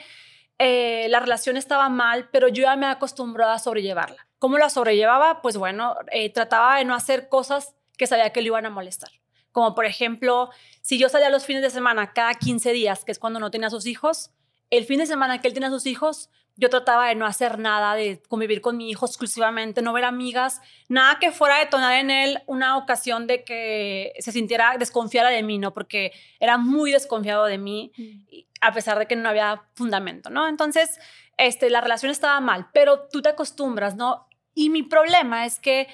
eh, 0.59 1.07
la 1.11 1.21
relación 1.21 1.59
estaba 1.59 1.91
mal, 1.91 2.31
pero 2.33 2.49
yo 2.49 2.63
ya 2.63 2.77
me 2.77 2.87
acostumbrado 2.87 3.53
a 3.53 3.59
sobrellevarla. 3.59 4.27
¿Cómo 4.39 4.57
la 4.57 4.71
sobrellevaba? 4.71 5.43
Pues 5.43 5.59
bueno, 5.59 5.97
eh, 6.11 6.33
trataba 6.33 6.79
de 6.79 6.87
no 6.87 6.95
hacer 6.95 7.29
cosas 7.29 7.75
que 7.99 8.07
sabía 8.07 8.31
que 8.31 8.41
le 8.41 8.47
iban 8.47 8.65
a 8.65 8.71
molestar. 8.71 9.11
Como 9.53 9.75
por 9.75 9.85
ejemplo, 9.85 10.51
si 10.81 10.99
yo 10.99 11.09
salía 11.09 11.31
los 11.31 11.45
fines 11.45 11.63
de 11.63 11.71
semana 11.71 12.13
cada 12.13 12.35
15 12.35 12.73
días, 12.73 13.05
que 13.05 13.13
es 13.13 13.19
cuando 13.19 13.41
no 13.41 13.51
tenía 13.51 13.71
sus 13.71 13.87
hijos, 13.87 14.31
el 14.71 14.85
fin 14.85 14.99
de 14.99 15.07
semana 15.07 15.41
que 15.41 15.49
él 15.49 15.55
tenía 15.55 15.71
sus 15.71 15.87
hijos, 15.87 16.31
yo 16.61 16.69
trataba 16.69 17.09
de 17.09 17.15
no 17.15 17.25
hacer 17.25 17.59
nada, 17.59 17.95
de 17.95 18.23
convivir 18.29 18.61
con 18.61 18.77
mi 18.77 18.91
hijo 18.91 19.07
exclusivamente, 19.07 19.81
no 19.81 19.95
ver 19.95 20.05
amigas, 20.05 20.61
nada 20.89 21.19
que 21.19 21.33
fuera 21.33 21.57
a 21.57 21.61
detonar 21.61 21.95
en 21.95 22.11
él 22.11 22.43
una 22.47 22.77
ocasión 22.77 23.27
de 23.27 23.45
que 23.45 24.13
se 24.19 24.31
sintiera 24.31 24.77
desconfiada 24.79 25.31
de 25.31 25.43
mí, 25.43 25.59
¿no? 25.59 25.73
Porque 25.73 26.13
era 26.39 26.59
muy 26.59 26.93
desconfiado 26.93 27.47
de 27.47 27.57
mí, 27.57 27.93
mm. 27.97 28.37
a 28.61 28.73
pesar 28.73 28.99
de 28.99 29.07
que 29.07 29.17
no 29.17 29.29
había 29.31 29.63
fundamento, 29.75 30.29
¿no? 30.29 30.47
Entonces, 30.49 31.01
este, 31.39 31.71
la 31.71 31.81
relación 31.81 32.13
estaba 32.13 32.39
mal, 32.41 32.69
pero 32.75 33.09
tú 33.11 33.23
te 33.23 33.31
acostumbras, 33.31 33.97
¿no? 33.97 34.29
Y 34.55 34.69
mi 34.69 34.83
problema 34.83 35.47
es 35.47 35.59
que, 35.59 35.89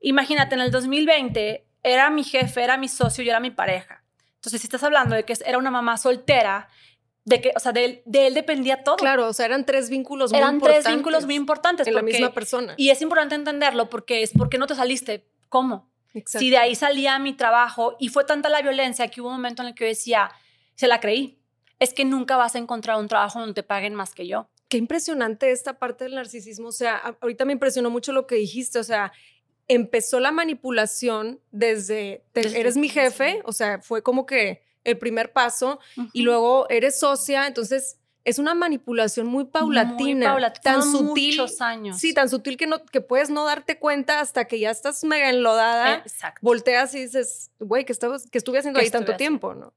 imagínate, 0.00 0.56
en 0.56 0.62
el 0.62 0.72
2020 0.72 1.67
era 1.82 2.10
mi 2.10 2.24
jefe, 2.24 2.62
era 2.62 2.76
mi 2.76 2.88
socio 2.88 3.24
y 3.24 3.28
era 3.28 3.40
mi 3.40 3.50
pareja. 3.50 4.02
Entonces, 4.36 4.60
si 4.60 4.66
estás 4.66 4.82
hablando 4.82 5.14
de 5.14 5.24
que 5.24 5.34
era 5.44 5.58
una 5.58 5.70
mamá 5.70 5.96
soltera, 5.96 6.68
de 7.24 7.40
que, 7.40 7.52
o 7.54 7.60
sea, 7.60 7.72
de 7.72 7.84
él, 7.84 8.02
de 8.06 8.26
él 8.28 8.34
dependía 8.34 8.82
todo. 8.84 8.96
Claro, 8.96 9.26
o 9.26 9.32
sea, 9.32 9.46
eran 9.46 9.66
tres 9.66 9.90
vínculos 9.90 10.32
muy 10.32 10.40
importantes. 10.40 10.70
Eran 10.70 10.82
tres 10.82 10.94
vínculos 10.96 11.26
muy 11.26 11.34
importantes. 11.34 11.86
En 11.86 11.94
la 11.94 12.02
misma 12.02 12.32
persona. 12.32 12.74
Y 12.76 12.90
es 12.90 13.02
importante 13.02 13.34
entenderlo 13.34 13.90
porque 13.90 14.22
es, 14.22 14.32
¿por 14.32 14.48
qué 14.48 14.58
no 14.58 14.66
te 14.66 14.74
saliste? 14.74 15.28
¿Cómo? 15.48 15.90
Exacto. 16.14 16.38
Si 16.38 16.50
de 16.50 16.56
ahí 16.56 16.74
salía 16.74 17.18
mi 17.18 17.34
trabajo 17.34 17.96
y 17.98 18.08
fue 18.08 18.24
tanta 18.24 18.48
la 18.48 18.62
violencia 18.62 19.08
que 19.08 19.20
hubo 19.20 19.28
un 19.28 19.34
momento 19.34 19.62
en 19.62 19.68
el 19.68 19.74
que 19.74 19.84
yo 19.84 19.88
decía, 19.88 20.30
se 20.74 20.86
la 20.86 21.00
creí. 21.00 21.38
Es 21.78 21.92
que 21.92 22.04
nunca 22.04 22.36
vas 22.36 22.54
a 22.54 22.58
encontrar 22.58 22.98
un 22.98 23.08
trabajo 23.08 23.38
donde 23.38 23.54
te 23.54 23.62
paguen 23.62 23.94
más 23.94 24.14
que 24.14 24.26
yo 24.26 24.48
qué 24.68 24.76
impresionante 24.76 25.50
esta 25.50 25.78
parte 25.78 26.04
del 26.04 26.14
narcisismo. 26.14 26.68
O 26.68 26.72
sea, 26.72 27.16
ahorita 27.20 27.44
me 27.44 27.54
impresionó 27.54 27.90
mucho 27.90 28.12
lo 28.12 28.26
que 28.26 28.36
dijiste. 28.36 28.78
O 28.78 28.84
sea, 28.84 29.12
empezó 29.68 30.18
la 30.18 30.32
manipulación 30.32 31.40
desde, 31.52 32.24
eres 32.34 32.76
mi 32.76 32.88
jefe, 32.88 33.42
o 33.44 33.52
sea, 33.52 33.80
fue 33.80 34.02
como 34.02 34.26
que 34.26 34.62
el 34.84 34.98
primer 34.98 35.32
paso, 35.32 35.78
y 36.14 36.22
luego 36.22 36.68
eres 36.70 36.98
socia, 36.98 37.46
entonces 37.46 37.98
es 38.24 38.38
una 38.38 38.54
manipulación 38.54 39.26
muy 39.26 39.44
paulatina, 39.44 40.32
muy 40.32 40.42
tan 40.62 40.82
sutil, 40.82 41.40
muchos 41.40 41.60
años. 41.60 41.98
Sí, 41.98 42.12
tan 42.12 42.28
sutil 42.28 42.56
que 42.56 42.66
no 42.66 42.84
que 42.84 43.00
puedes 43.00 43.30
no 43.30 43.44
darte 43.44 43.78
cuenta 43.78 44.20
hasta 44.20 44.46
que 44.46 44.58
ya 44.58 44.70
estás 44.70 45.04
mega 45.04 45.30
enlodada, 45.30 45.96
Exacto. 45.96 46.38
volteas 46.42 46.94
y 46.94 47.00
dices, 47.02 47.50
güey, 47.58 47.84
que 47.84 47.92
estabas 47.92 48.28
que 48.30 48.38
estuve 48.38 48.58
haciendo 48.58 48.80
ahí 48.80 48.90
tanto 48.90 49.16
tiempo, 49.16 49.54
¿no? 49.54 49.72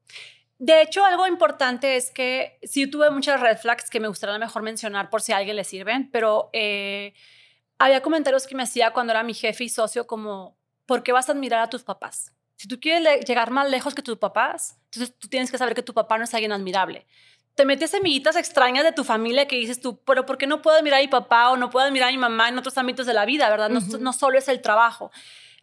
De 0.60 0.82
hecho, 0.82 1.04
algo 1.04 1.26
importante 1.28 1.96
es 1.96 2.12
que 2.12 2.60
sí 2.62 2.88
tuve 2.88 3.10
muchas 3.10 3.40
red 3.40 3.58
flags 3.58 3.90
que 3.90 4.00
me 4.00 4.08
gustaría 4.08 4.38
mejor 4.38 4.62
mencionar 4.62 5.10
por 5.10 5.22
si 5.22 5.32
a 5.32 5.38
alguien 5.38 5.56
le 5.56 5.64
sirven, 5.64 6.10
pero 6.12 6.50
eh, 6.54 7.14
había 7.82 8.02
comentarios 8.02 8.46
que 8.46 8.56
me 8.56 8.64
hacía 8.64 8.92
cuando 8.92 9.12
era 9.12 9.24
mi 9.24 9.34
jefe 9.34 9.64
y 9.64 9.70
socio 9.70 10.06
como, 10.06 10.56
¿por 10.86 11.02
qué 11.02 11.12
vas 11.12 11.30
a 11.30 11.32
admirar 11.32 11.62
a 11.62 11.70
tus 11.70 11.84
papás? 11.84 12.32
Si 12.56 12.68
tú 12.68 12.80
quieres 12.80 13.26
llegar 13.26 13.50
más 13.50 13.70
lejos 13.70 13.96
que 13.96 14.04
tus 14.04 14.18
papás, 14.18 14.78
entonces 14.86 15.18
tú 15.18 15.28
tienes 15.28 15.50
que 15.50 15.58
saber 15.58 15.74
que 15.74 15.82
tu 15.82 15.94
papá 15.94 16.20
no 16.20 16.26
es 16.26 16.34
alguien 16.34 16.52
admirable. 16.52 17.08
te 17.56 17.66
metes 17.66 17.92
semillitas 17.92 18.36
extrañas 18.36 18.84
de 18.84 18.92
tu 18.92 19.04
familia 19.04 19.48
que 19.48 19.56
dices 19.56 19.82
tú, 19.82 20.00
pero 20.06 20.26
¿por 20.26 20.38
qué 20.38 20.48
no 20.48 20.62
puedo 20.62 20.82
mirar 20.84 21.00
a 21.00 21.02
mi 21.02 21.10
papá 21.10 21.50
o 21.50 21.58
no 21.58 21.70
puedo 21.70 21.92
mirar 21.92 22.10
a 22.10 22.12
mi 22.12 22.18
mamá 22.18 22.50
en 22.50 22.58
otros 22.58 22.78
ámbitos 22.78 23.08
de 23.08 23.14
la 23.14 23.26
vida, 23.26 23.50
verdad? 23.50 23.70
No, 23.70 23.80
no 23.98 24.14
solo 24.14 24.38
es 24.38 24.48
el 24.48 24.62
trabajo. 24.62 25.12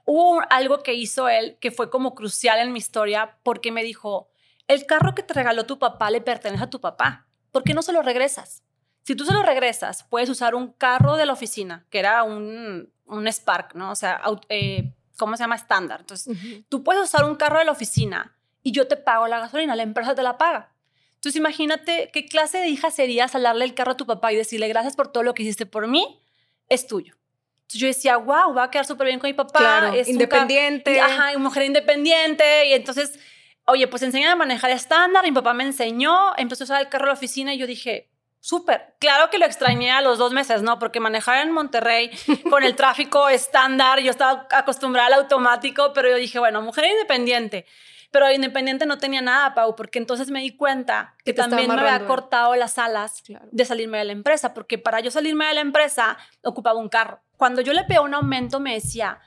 Hubo 0.04 0.42
algo 0.50 0.83
que 0.83 0.94
hizo 0.94 1.28
él 1.28 1.57
que 1.61 1.70
fue 1.70 1.88
como 1.88 2.14
crucial 2.14 2.59
en 2.59 2.72
mi 2.72 2.78
historia 2.78 3.38
porque 3.42 3.72
me 3.72 3.85
dijo, 3.85 4.28
el 4.66 4.87
carro 4.87 5.14
que 5.14 5.22
te 5.22 5.35
regaló 5.35 5.66
tu 5.66 5.78
papá 5.78 6.11
le 6.11 6.20
pertenece 6.20 6.64
a 6.64 6.70
tu 6.70 6.81
papá. 6.81 7.26
¿Por 7.52 7.62
qué 7.62 7.74
no 7.74 7.83
se 7.83 7.92
lo 7.92 8.02
regresas? 8.02 8.62
Si 9.09 9.16
tú 9.16 9.25
se 9.25 9.33
lo 9.33 9.42
regresas, 9.42 10.05
puedes 10.11 10.29
usar 10.29 10.55
un 10.55 10.71
carro 10.71 11.16
de 11.16 11.25
la 11.25 11.33
oficina, 11.33 11.87
que 11.88 11.99
era 11.99 12.25
un, 12.25 12.92
un 13.07 13.27
Spark, 13.27 13.75
¿no? 13.75 13.90
O 13.90 13.94
sea, 13.94 14.21
eh, 14.51 14.92
¿cómo 15.16 15.35
se 15.35 15.44
llama? 15.44 15.57
Estándar. 15.57 16.01
Entonces, 16.01 16.37
tú 16.68 16.85
puedes 16.85 17.05
usar 17.05 17.25
un 17.25 17.35
carro 17.35 17.59
de 17.59 17.64
la 17.64 17.73
oficina 17.73 18.37
y 18.62 18.73
yo 18.73 18.87
te 18.87 18.99
pago 18.99 19.27
la 19.27 19.40
gasolina, 19.40 19.75
la 19.77 19.83
empresa 19.83 20.14
te 20.14 20.23
la 20.23 20.37
paga. 20.37 20.75
Entonces, 21.14 21.37
imagínate 21.37 22.11
qué 22.12 22.27
clase 22.27 22.59
de 22.59 22.68
hija 22.68 22.90
serías 22.90 23.35
al 23.35 23.44
darle 23.44 23.64
el 23.64 23.73
carro 23.73 23.92
a 23.92 23.97
tu 23.97 24.05
papá 24.05 24.31
y 24.31 24.37
decirle 24.37 24.68
gracias 24.68 24.94
por 24.94 25.11
todo 25.11 25.23
lo 25.23 25.33
que 25.33 25.42
hiciste 25.42 25.64
por 25.64 25.87
mí, 25.87 26.21
es 26.68 26.87
tuyo. 26.87 27.14
Entonces 27.61 27.81
yo 27.81 27.87
decía, 27.87 28.18
wow, 28.18 28.53
va 28.53 28.64
a 28.64 28.71
quedar 28.71 28.85
súper 28.85 29.07
bien 29.07 29.21
con 29.21 29.29
mi 29.29 29.33
papá. 29.33 29.59
Claro, 29.59 29.94
es 29.94 30.07
independiente. 30.07 31.01
ajá, 31.01 31.31
una 31.31 31.38
mujer 31.38 31.62
independiente. 31.62 32.68
Y 32.68 32.75
entonces, 32.75 33.18
oye, 33.64 33.88
pues 33.88 34.03
enseñan 34.03 34.33
a 34.33 34.37
manejar 34.37 34.71
estándar. 34.71 35.25
Mi 35.25 35.33
papá 35.33 35.55
me 35.55 35.64
enseñó, 35.64 36.37
empezó 36.37 36.64
a 36.64 36.66
usar 36.66 36.83
el 36.83 36.90
carro 36.90 37.05
a 37.05 37.09
la 37.09 37.14
oficina 37.14 37.55
y 37.55 37.57
yo 37.57 37.66
dije, 37.66 38.11
súper. 38.40 38.94
Claro 38.98 39.31
que 39.31 39.38
lo 39.38 39.46
extrañé 39.46 39.90
a 39.90 40.01
los 40.01 40.18
dos 40.18 40.33
meses, 40.33 40.62
¿no? 40.62 40.79
Porque 40.79 41.01
manejar 41.01 41.46
en 41.46 41.53
Monterrey 41.53 42.11
con 42.51 42.64
el 42.64 42.77
tráfico 42.77 43.29
estándar, 43.29 44.01
yo 44.01 44.11
estaba 44.11 44.46
acostumbrada 44.51 45.09
al 45.09 45.14
automático, 45.14 45.92
pero 45.92 46.09
yo 46.09 46.16
dije, 46.16 46.38
bueno, 46.38 46.62
mujer 46.62 46.87
independiente. 46.87 47.66
Pero 48.11 48.31
independiente 48.33 48.87
no 48.87 48.96
tenía 48.96 49.20
nada, 49.20 49.55
Pau, 49.55 49.77
porque 49.77 49.98
entonces 49.98 50.31
me 50.31 50.40
di 50.40 50.57
cuenta 50.57 51.14
que, 51.24 51.35
también 51.35 51.68
me 51.68 51.81
había 51.81 52.07
cortado 52.07 52.57
las 52.57 52.79
alas 52.79 53.22
de 53.51 53.64
salirme 53.66 53.98
de 53.98 54.05
la 54.05 54.12
empresa, 54.12 54.55
porque 54.55 54.79
para 54.79 55.01
yo 55.01 55.11
salirme 55.11 55.46
de 55.46 55.55
la 55.55 55.61
empresa 55.61 56.16
ocupaba 56.42 56.79
un 56.79 56.88
carro. 56.88 57.20
Cuando 57.37 57.61
yo 57.61 57.74
le 57.74 57.85
pedí 57.85 57.98
un 57.98 58.14
aumento 58.14 58.61
me 58.61 58.72
decía, 58.72 59.20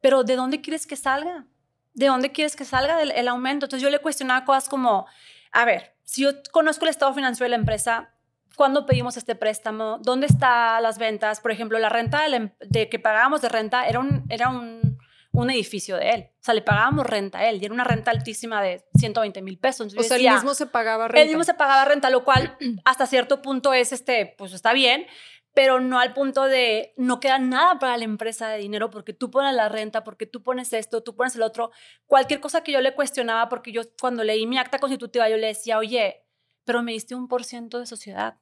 pero 0.00 0.22
¿de 0.22 0.36
dónde 0.36 0.60
quieres 0.60 0.86
que 0.86 0.94
salga? 0.94 1.46
¿De 1.94 2.06
dónde 2.06 2.30
quieres 2.30 2.54
que 2.54 2.64
salga 2.64 3.02
el, 3.02 3.10
el 3.10 3.26
aumento? 3.26 3.66
Entonces 3.66 3.82
yo 3.82 3.90
le 3.90 3.98
cuestionaba 3.98 4.44
cosas 4.44 4.68
como, 4.68 5.06
a 5.50 5.64
ver, 5.64 5.96
si 6.04 6.22
yo 6.22 6.30
conozco 6.52 6.84
el 6.84 6.90
estado 6.90 7.12
financiero 7.12 7.46
de 7.46 7.50
la 7.50 7.56
empresa, 7.56 8.14
¿cuándo 8.58 8.84
pedimos 8.84 9.16
este 9.16 9.34
préstamo? 9.34 9.98
¿Dónde 10.02 10.26
están 10.26 10.82
las 10.82 10.98
ventas? 10.98 11.40
Por 11.40 11.52
ejemplo, 11.52 11.78
la 11.78 11.88
renta 11.88 12.28
de, 12.28 12.36
em, 12.36 12.50
de 12.60 12.90
que 12.90 12.98
pagábamos 12.98 13.40
de 13.40 13.48
renta 13.48 13.86
era 13.86 14.00
un, 14.00 14.26
era 14.28 14.50
un 14.50 14.98
un 15.32 15.50
edificio 15.50 15.96
de 15.96 16.10
él. 16.10 16.30
O 16.32 16.44
sea, 16.44 16.54
le 16.54 16.62
pagábamos 16.62 17.06
renta 17.06 17.38
a 17.38 17.48
él 17.48 17.60
y 17.60 17.64
era 17.64 17.74
una 17.74 17.84
renta 17.84 18.10
altísima 18.10 18.62
de 18.62 18.84
120 18.98 19.42
mil 19.42 19.58
pesos. 19.58 19.94
o 19.96 20.02
sea, 20.02 20.16
él 20.16 20.28
mismo 20.30 20.54
se 20.54 20.66
pagaba 20.66 21.08
renta. 21.08 21.22
Él 21.22 21.28
mismo 21.28 21.44
se 21.44 21.54
pagaba 21.54 21.84
renta, 21.84 22.10
lo 22.10 22.24
cual 22.24 22.56
hasta 22.84 23.06
cierto 23.06 23.42
punto 23.42 23.72
es, 23.72 23.92
este, 23.92 24.34
pues 24.38 24.52
está 24.52 24.72
bien, 24.72 25.06
pero 25.54 25.80
no 25.80 25.98
al 25.98 26.12
punto 26.12 26.44
de 26.44 26.92
no 26.96 27.20
queda 27.20 27.38
nada 27.38 27.78
para 27.78 27.96
la 27.96 28.04
empresa 28.04 28.48
de 28.48 28.58
dinero 28.58 28.90
porque 28.90 29.12
tú 29.12 29.30
pones 29.30 29.54
la 29.54 29.68
renta, 29.68 30.02
porque 30.02 30.26
tú 30.26 30.42
pones 30.42 30.72
esto, 30.72 31.02
tú 31.02 31.14
pones 31.14 31.36
el 31.36 31.42
otro. 31.42 31.70
Cualquier 32.06 32.40
cosa 32.40 32.62
que 32.62 32.72
yo 32.72 32.80
le 32.80 32.94
cuestionaba, 32.94 33.48
porque 33.48 33.72
yo 33.72 33.82
cuando 34.00 34.24
leí 34.24 34.46
mi 34.46 34.58
acta 34.58 34.78
constitutiva, 34.78 35.28
yo 35.28 35.36
le 35.36 35.48
decía, 35.48 35.78
oye, 35.78 36.24
pero 36.64 36.82
me 36.82 36.92
diste 36.92 37.14
un 37.14 37.28
por 37.28 37.44
ciento 37.44 37.78
de 37.78 37.86
sociedad. 37.86 38.38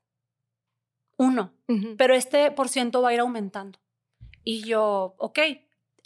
Uno. 1.16 1.52
Pero 1.96 2.14
este 2.14 2.50
por 2.50 2.68
ciento 2.68 3.02
va 3.02 3.10
a 3.10 3.14
ir 3.14 3.20
aumentando. 3.20 3.78
Y 4.44 4.62
yo, 4.62 5.14
ok, 5.18 5.38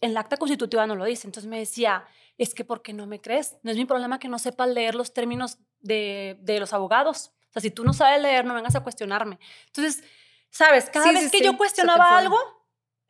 en 0.00 0.14
la 0.14 0.20
acta 0.20 0.36
constitutiva 0.36 0.86
no 0.86 0.96
lo 0.96 1.04
dice. 1.04 1.26
Entonces 1.26 1.48
me 1.48 1.58
decía, 1.58 2.04
es 2.38 2.54
que 2.54 2.64
¿por 2.64 2.82
qué 2.82 2.92
no 2.92 3.06
me 3.06 3.20
crees? 3.20 3.56
No 3.62 3.70
es 3.70 3.76
mi 3.76 3.84
problema 3.84 4.18
que 4.18 4.28
no 4.28 4.38
sepa 4.38 4.66
leer 4.66 4.94
los 4.94 5.12
términos 5.12 5.58
de, 5.80 6.38
de 6.40 6.60
los 6.60 6.72
abogados. 6.72 7.32
O 7.50 7.52
sea, 7.52 7.62
si 7.62 7.70
tú 7.70 7.84
no 7.84 7.92
sabes 7.92 8.22
leer, 8.22 8.44
no 8.44 8.54
vengas 8.54 8.76
a 8.76 8.82
cuestionarme. 8.82 9.38
Entonces, 9.66 10.04
¿sabes? 10.50 10.88
Cada 10.90 11.12
vez 11.12 11.30
que 11.30 11.42
yo 11.42 11.56
cuestionaba 11.56 12.16
algo, 12.16 12.38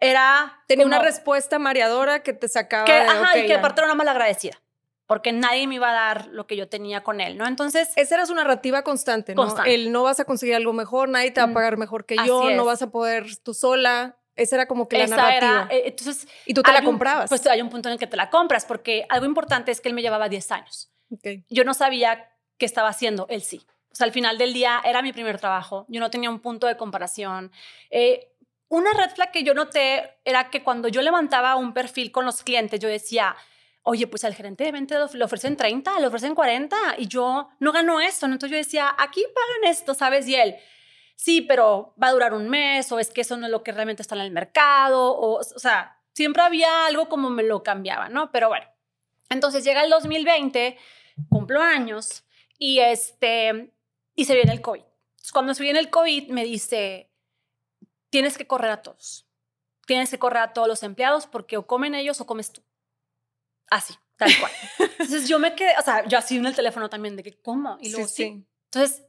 era... 0.00 0.64
Tenía 0.66 0.86
una 0.86 1.00
respuesta 1.00 1.58
mareadora 1.58 2.22
que 2.22 2.32
te 2.32 2.48
sacaba 2.48 2.86
que, 2.86 2.92
Ajá, 2.92 3.38
y 3.38 3.46
que 3.46 3.54
aparte 3.54 3.82
era 3.82 3.86
una 3.86 3.94
malagradecida 3.94 4.60
porque 5.10 5.32
nadie 5.32 5.66
me 5.66 5.74
iba 5.74 5.90
a 5.90 5.92
dar 5.92 6.28
lo 6.28 6.46
que 6.46 6.54
yo 6.54 6.68
tenía 6.68 7.02
con 7.02 7.20
él, 7.20 7.36
¿no? 7.36 7.44
Entonces... 7.48 7.90
Esa 7.96 8.14
era 8.14 8.26
su 8.26 8.34
narrativa 8.36 8.84
constante, 8.84 9.34
¿no? 9.34 9.42
Constante. 9.42 9.74
El 9.74 9.90
no 9.90 10.04
vas 10.04 10.20
a 10.20 10.24
conseguir 10.24 10.54
algo 10.54 10.72
mejor, 10.72 11.08
nadie 11.08 11.32
te 11.32 11.40
va 11.40 11.48
a 11.48 11.52
pagar 11.52 11.78
mejor 11.78 12.06
que 12.06 12.14
yo, 12.24 12.48
no 12.50 12.64
vas 12.64 12.80
a 12.80 12.92
poder 12.92 13.26
tú 13.42 13.52
sola. 13.52 14.20
Esa 14.36 14.54
era 14.54 14.66
como 14.68 14.86
que 14.86 14.98
la 14.98 15.08
narrativa. 15.08 15.66
Eh, 15.68 15.82
entonces, 15.86 16.28
y 16.46 16.54
tú 16.54 16.62
te 16.62 16.70
la 16.70 16.84
comprabas. 16.84 17.28
pues 17.28 17.44
hay 17.48 17.60
un 17.60 17.70
punto 17.70 17.88
en 17.88 17.94
el 17.94 17.98
que 17.98 18.06
te 18.06 18.16
la 18.16 18.30
compras, 18.30 18.64
porque 18.64 19.04
algo 19.08 19.26
importante 19.26 19.72
es 19.72 19.80
que 19.80 19.88
él 19.88 19.96
me 19.96 20.02
llevaba 20.02 20.28
10 20.28 20.52
años. 20.52 20.92
Yo 21.48 21.64
no 21.64 21.74
sabía 21.74 22.30
qué 22.56 22.64
estaba 22.64 22.88
haciendo, 22.88 23.26
él 23.30 23.42
sí. 23.42 23.66
O 23.90 23.96
sea, 23.96 24.04
al 24.04 24.12
final 24.12 24.38
del 24.38 24.52
día 24.52 24.80
era 24.84 25.02
mi 25.02 25.12
primer 25.12 25.40
trabajo, 25.40 25.86
yo 25.88 25.98
no 25.98 26.10
tenía 26.10 26.30
un 26.30 26.38
punto 26.38 26.68
de 26.68 26.76
comparación. 26.76 27.50
Eh, 27.90 28.30
una 28.68 28.92
red 28.92 29.10
flag 29.10 29.32
que 29.32 29.42
yo 29.42 29.54
noté 29.54 30.18
era 30.24 30.50
que 30.50 30.62
cuando 30.62 30.86
yo 30.86 31.02
levantaba 31.02 31.56
un 31.56 31.74
perfil 31.74 32.12
con 32.12 32.24
los 32.24 32.44
clientes, 32.44 32.78
yo 32.78 32.88
decía, 32.88 33.34
oye, 33.82 34.06
pues 34.06 34.24
al 34.24 34.34
gerente 34.34 34.64
de 34.64 34.72
ventas 34.72 35.14
le 35.14 35.24
ofrecen 35.24 35.56
30, 35.56 35.98
le 36.00 36.06
ofrecen 36.06 36.34
40 36.34 36.76
y 36.98 37.08
yo 37.08 37.48
no 37.58 37.72
gano 37.72 38.00
esto. 38.00 38.26
Entonces 38.26 38.50
yo 38.50 38.56
decía, 38.56 38.94
aquí 38.98 39.24
pagan 39.34 39.70
esto, 39.72 39.94
¿sabes? 39.94 40.28
Y 40.28 40.36
él, 40.36 40.56
sí, 41.16 41.40
pero 41.40 41.94
va 42.02 42.08
a 42.08 42.12
durar 42.12 42.34
un 42.34 42.48
mes 42.48 42.90
o 42.92 42.98
es 42.98 43.10
que 43.10 43.22
eso 43.22 43.36
no 43.36 43.46
es 43.46 43.52
lo 43.52 43.62
que 43.62 43.72
realmente 43.72 44.02
está 44.02 44.14
en 44.14 44.22
el 44.22 44.30
mercado 44.30 45.12
o, 45.12 45.38
o 45.38 45.42
sea, 45.42 45.98
siempre 46.12 46.42
había 46.42 46.86
algo 46.86 47.08
como 47.08 47.30
me 47.30 47.42
lo 47.42 47.62
cambiaba, 47.62 48.08
¿no? 48.08 48.30
Pero 48.30 48.48
bueno, 48.48 48.66
entonces 49.28 49.64
llega 49.64 49.82
el 49.82 49.90
2020, 49.90 50.76
cumplo 51.28 51.62
años 51.62 52.24
y 52.58 52.80
este, 52.80 53.72
y 54.14 54.24
se 54.26 54.34
viene 54.34 54.52
el 54.52 54.60
COVID. 54.60 54.82
cuando 55.32 55.54
se 55.54 55.62
viene 55.62 55.78
el 55.78 55.90
COVID 55.90 56.28
me 56.28 56.44
dice, 56.44 57.10
tienes 58.10 58.36
que 58.36 58.46
correr 58.46 58.70
a 58.70 58.82
todos. 58.82 59.26
Tienes 59.86 60.10
que 60.10 60.18
correr 60.18 60.42
a 60.42 60.52
todos 60.52 60.68
los 60.68 60.82
empleados 60.82 61.26
porque 61.26 61.56
o 61.56 61.66
comen 61.66 61.94
ellos 61.94 62.20
o 62.20 62.26
comes 62.26 62.52
tú. 62.52 62.62
Así, 63.70 63.94
tal 64.16 64.30
cual. 64.38 64.52
Entonces 64.98 65.28
yo 65.28 65.38
me 65.38 65.54
quedé, 65.54 65.72
o 65.78 65.82
sea, 65.82 66.06
yo 66.06 66.18
así 66.18 66.36
en 66.36 66.46
el 66.46 66.54
teléfono 66.54 66.90
también 66.90 67.16
de 67.16 67.22
que, 67.22 67.40
¿cómo? 67.40 67.78
Y 67.80 67.90
luego 67.90 68.06
sí. 68.06 68.14
sí. 68.14 68.46
Entonces 68.64 69.04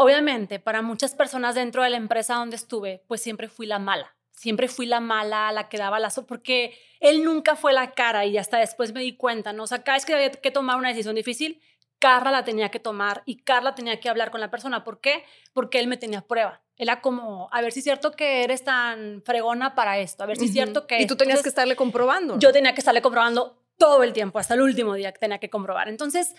obviamente, 0.00 0.58
para 0.58 0.82
muchas 0.82 1.14
personas 1.14 1.54
dentro 1.54 1.82
de 1.82 1.90
la 1.90 1.96
empresa 1.96 2.34
donde 2.34 2.56
estuve, 2.56 3.04
pues 3.06 3.20
siempre 3.20 3.48
fui 3.48 3.66
la 3.66 3.78
mala. 3.78 4.16
Siempre 4.32 4.68
fui 4.68 4.86
la 4.86 5.00
mala, 5.00 5.52
la 5.52 5.68
que 5.68 5.76
daba 5.76 6.00
lazo, 6.00 6.26
porque 6.26 6.74
él 7.00 7.22
nunca 7.22 7.56
fue 7.56 7.74
la 7.74 7.92
cara 7.92 8.24
y 8.24 8.38
hasta 8.38 8.58
después 8.58 8.94
me 8.94 9.00
di 9.00 9.16
cuenta, 9.16 9.52
¿no? 9.52 9.64
O 9.64 9.66
sea, 9.66 9.82
cada 9.82 9.96
vez 9.96 10.06
que 10.06 10.14
había 10.14 10.30
que 10.30 10.50
tomar 10.50 10.78
una 10.78 10.88
decisión 10.88 11.14
difícil, 11.14 11.60
Carla 11.98 12.30
la 12.30 12.44
tenía 12.44 12.70
que 12.70 12.80
tomar 12.80 13.22
y 13.26 13.42
Carla 13.42 13.74
tenía 13.74 14.00
que 14.00 14.08
hablar 14.08 14.30
con 14.30 14.40
la 14.40 14.50
persona. 14.50 14.82
¿Por 14.82 15.02
qué? 15.02 15.24
Porque 15.52 15.78
él 15.78 15.86
me 15.86 15.98
tenía 15.98 16.22
prueba. 16.22 16.62
Era 16.78 17.02
como, 17.02 17.50
a 17.52 17.60
ver 17.60 17.72
si 17.72 17.80
es 17.80 17.84
cierto 17.84 18.12
que 18.12 18.42
eres 18.42 18.64
tan 18.64 19.22
fregona 19.26 19.74
para 19.74 19.98
esto, 19.98 20.24
a 20.24 20.26
ver 20.26 20.38
si 20.38 20.46
es 20.46 20.52
cierto 20.52 20.86
que... 20.86 21.02
Y 21.02 21.06
tú 21.06 21.16
tenías 21.16 21.42
que 21.42 21.50
estarle 21.50 21.76
comprobando. 21.76 22.38
Yo 22.38 22.52
tenía 22.52 22.72
que 22.72 22.80
estarle 22.80 23.02
comprobando 23.02 23.59
todo 23.80 24.02
el 24.02 24.12
tiempo, 24.12 24.38
hasta 24.38 24.52
el 24.52 24.60
último 24.60 24.92
día 24.92 25.10
que 25.10 25.18
tenía 25.18 25.38
que 25.38 25.48
comprobar. 25.48 25.88
Entonces, 25.88 26.34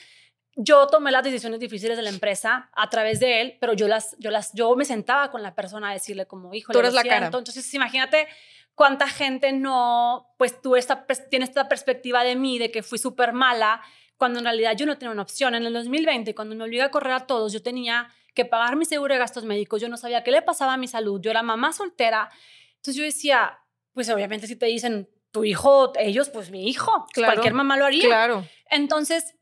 yo 0.56 0.86
tomé 0.86 1.12
las 1.12 1.24
decisiones 1.24 1.60
difíciles 1.60 1.98
de 1.98 2.04
la 2.04 2.12
empresa 2.12 2.70
a 2.74 2.88
través 2.92 3.20
de 3.20 3.42
él, 3.42 3.58
pero 3.60 3.74
yo 3.74 3.88
las, 3.88 4.16
yo 4.20 4.30
las, 4.30 4.54
yo 4.54 4.76
me 4.76 4.86
sentaba 4.86 5.32
con 5.32 5.42
la 5.42 5.56
persona 5.56 5.90
a 5.90 5.94
decirle 5.94 6.28
como, 6.28 6.54
hijo, 6.54 6.72
tú 6.72 6.78
eres 6.78 6.94
la 6.94 7.04
cara. 7.04 7.26
Entonces, 7.26 7.74
imagínate 7.74 8.28
cuánta 8.76 9.08
gente 9.08 9.54
no, 9.54 10.36
pues 10.38 10.62
tú 10.62 10.76
esta, 10.76 11.08
tiene 11.32 11.46
esta 11.46 11.68
perspectiva 11.68 12.24
de 12.24 12.36
mí, 12.36 12.60
de 12.60 12.70
que 12.70 12.84
fui 12.84 13.00
súper 13.00 13.34
mala, 13.34 13.82
cuando 14.18 14.38
en 14.38 14.46
realidad 14.46 14.76
yo 14.78 14.86
no 14.86 15.00
tenía 15.00 15.12
una 15.12 15.24
opción. 15.24 15.56
En 15.56 15.66
el 15.66 15.74
2020, 15.74 16.36
cuando 16.36 16.56
me 16.56 16.64
obligué 16.64 16.84
a 16.84 16.92
correr 16.92 17.14
a 17.14 17.26
todos, 17.26 17.52
yo 17.52 17.64
tenía 17.64 18.14
que 18.36 18.46
pagar 18.46 18.76
mi 18.76 18.86
seguro 18.86 19.16
de 19.16 19.20
gastos 19.20 19.46
médicos, 19.46 19.82
yo 19.82 19.90
no 19.90 19.98
sabía 19.98 20.24
qué 20.24 20.30
le 20.30 20.44
pasaba 20.44 20.74
a 20.74 20.78
mi 20.78 20.88
salud, 20.88 21.20
yo 21.20 21.32
era 21.32 21.42
mamá 21.42 21.74
soltera. 21.74 22.30
Entonces 22.76 22.96
yo 22.96 23.04
decía, 23.04 23.58
pues 23.94 24.10
obviamente 24.10 24.46
si 24.46 24.56
te 24.56 24.68
dicen 24.68 25.10
tu 25.32 25.44
hijo, 25.44 25.94
ellos, 25.98 26.30
pues 26.30 26.52
mi 26.52 26.68
hijo, 26.68 27.06
cualquier 27.16 27.54
mamá 27.54 27.78
lo 27.78 27.86
haría. 27.86 28.06
Claro. 28.06 28.46
Entonces, 28.70 29.36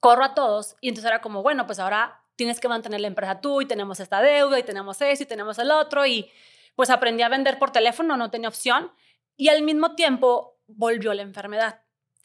corro 0.00 0.24
a 0.24 0.34
todos 0.34 0.76
y 0.80 0.88
entonces 0.88 1.08
era 1.08 1.20
como, 1.20 1.42
bueno, 1.42 1.66
pues 1.66 1.78
ahora 1.78 2.22
tienes 2.36 2.60
que 2.60 2.68
mantener 2.68 3.00
la 3.00 3.08
empresa 3.08 3.40
tú 3.40 3.60
y 3.60 3.66
tenemos 3.66 4.00
esta 4.00 4.20
deuda 4.20 4.58
y 4.58 4.62
tenemos 4.62 5.00
eso 5.00 5.22
y 5.22 5.26
tenemos 5.26 5.58
el 5.58 5.70
otro 5.70 6.06
y 6.06 6.30
pues 6.76 6.90
aprendí 6.90 7.22
a 7.22 7.28
vender 7.28 7.58
por 7.58 7.72
teléfono, 7.72 8.16
no 8.16 8.30
tenía 8.30 8.48
opción 8.48 8.92
y 9.36 9.48
al 9.48 9.62
mismo 9.62 9.94
tiempo 9.94 10.58
volvió 10.66 11.12
la 11.14 11.22
enfermedad. 11.22 11.82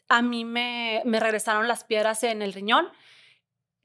A 0.08 0.22
mí 0.22 0.44
me, 0.44 1.02
me 1.04 1.18
regresaron 1.18 1.66
las 1.66 1.82
piedras 1.84 2.22
en 2.22 2.42
el 2.42 2.52
riñón 2.52 2.88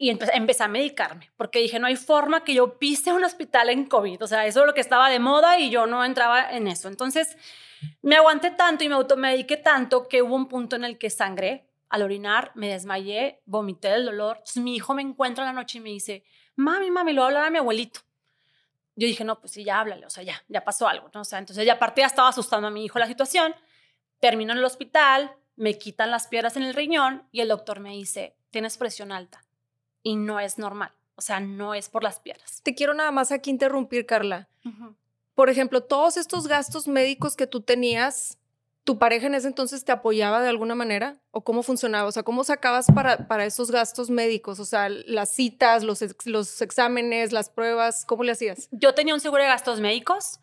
y 0.00 0.08
empecé, 0.08 0.62
a 0.62 0.68
medicarme, 0.68 1.30
porque 1.36 1.58
dije, 1.58 1.78
no 1.78 1.86
hay 1.86 1.96
forma 1.96 2.42
que 2.42 2.54
yo 2.54 2.78
pise 2.78 3.12
un 3.12 3.22
hospital 3.22 3.68
en 3.68 3.84
COVID, 3.84 4.22
o 4.22 4.26
sea, 4.26 4.46
eso 4.46 4.60
es 4.60 4.66
lo 4.66 4.72
que 4.72 4.80
estaba 4.80 5.10
de 5.10 5.18
moda 5.18 5.58
y 5.58 5.68
yo 5.68 5.86
no 5.86 6.06
entraba 6.06 6.52
en 6.52 6.68
eso. 6.68 6.88
Entonces, 6.88 7.36
me 8.02 8.16
aguanté 8.16 8.50
tanto 8.50 8.84
y 8.84 8.88
me 8.88 8.94
automediqué 8.94 9.56
tanto 9.56 10.08
que 10.08 10.22
hubo 10.22 10.34
un 10.34 10.48
punto 10.48 10.76
en 10.76 10.84
el 10.84 10.98
que 10.98 11.10
sangré, 11.10 11.66
al 11.88 12.02
orinar, 12.02 12.52
me 12.54 12.68
desmayé, 12.68 13.42
vomité 13.46 13.88
del 13.88 14.06
dolor. 14.06 14.36
Entonces 14.38 14.62
mi 14.62 14.76
hijo 14.76 14.94
me 14.94 15.02
encuentra 15.02 15.44
en 15.44 15.54
la 15.54 15.60
noche 15.60 15.78
y 15.78 15.80
me 15.80 15.90
dice, 15.90 16.24
mami, 16.56 16.90
mami, 16.90 17.12
lo 17.12 17.22
voy 17.22 17.26
a 17.26 17.28
hablar 17.28 17.44
a 17.46 17.50
mi 17.50 17.58
abuelito. 17.58 18.00
Yo 18.94 19.06
dije, 19.06 19.24
no, 19.24 19.40
pues 19.40 19.52
sí, 19.52 19.64
ya 19.64 19.80
háblale, 19.80 20.06
o 20.06 20.10
sea, 20.10 20.22
ya, 20.22 20.42
ya 20.48 20.64
pasó 20.64 20.86
algo, 20.86 21.10
¿no? 21.14 21.22
O 21.22 21.24
sea, 21.24 21.38
entonces 21.38 21.64
ya 21.64 21.74
aparte 21.74 22.02
ya 22.02 22.06
estaba 22.06 22.28
asustando 22.28 22.68
a 22.68 22.70
mi 22.70 22.84
hijo 22.84 22.98
la 22.98 23.06
situación. 23.06 23.54
Termino 24.20 24.52
en 24.52 24.58
el 24.58 24.64
hospital, 24.64 25.34
me 25.56 25.78
quitan 25.78 26.10
las 26.10 26.28
piedras 26.28 26.56
en 26.56 26.62
el 26.62 26.74
riñón 26.74 27.26
y 27.32 27.40
el 27.40 27.48
doctor 27.48 27.80
me 27.80 27.90
dice, 27.90 28.36
tienes 28.50 28.76
presión 28.76 29.10
alta 29.10 29.44
y 30.02 30.16
no 30.16 30.38
es 30.38 30.58
normal. 30.58 30.92
O 31.16 31.22
sea, 31.22 31.40
no 31.40 31.74
es 31.74 31.88
por 31.88 32.02
las 32.02 32.20
piernas. 32.20 32.62
Te 32.62 32.74
quiero 32.74 32.94
nada 32.94 33.10
más 33.10 33.32
aquí 33.32 33.50
interrumpir, 33.50 34.06
Carla. 34.06 34.48
Por 35.40 35.48
ejemplo, 35.48 35.82
todos 35.82 36.18
estos 36.18 36.48
gastos 36.48 36.86
médicos 36.86 37.34
que 37.34 37.46
tú 37.46 37.62
tenías, 37.62 38.36
¿tu 38.84 38.98
pareja 38.98 39.26
en 39.26 39.34
ese 39.34 39.48
entonces 39.48 39.86
te 39.86 39.90
apoyaba 39.90 40.42
de 40.42 40.50
alguna 40.50 40.74
manera? 40.74 41.16
¿O 41.30 41.44
cómo 41.44 41.62
funcionaba? 41.62 42.06
O 42.06 42.12
sea, 42.12 42.24
¿cómo 42.24 42.44
sacabas 42.44 42.88
para, 42.94 43.26
para 43.26 43.46
esos 43.46 43.70
gastos 43.70 44.10
médicos? 44.10 44.60
O 44.60 44.66
sea, 44.66 44.90
las 44.90 45.30
citas, 45.30 45.82
los, 45.82 46.04
los 46.26 46.60
exámenes, 46.60 47.32
las 47.32 47.48
pruebas, 47.48 48.04
¿cómo 48.04 48.22
le 48.22 48.32
hacías? 48.32 48.68
Yo 48.70 48.92
tenía 48.92 49.14
un 49.14 49.20
seguro 49.20 49.42
de 49.42 49.48
gastos 49.48 49.80
médicos. 49.80 50.40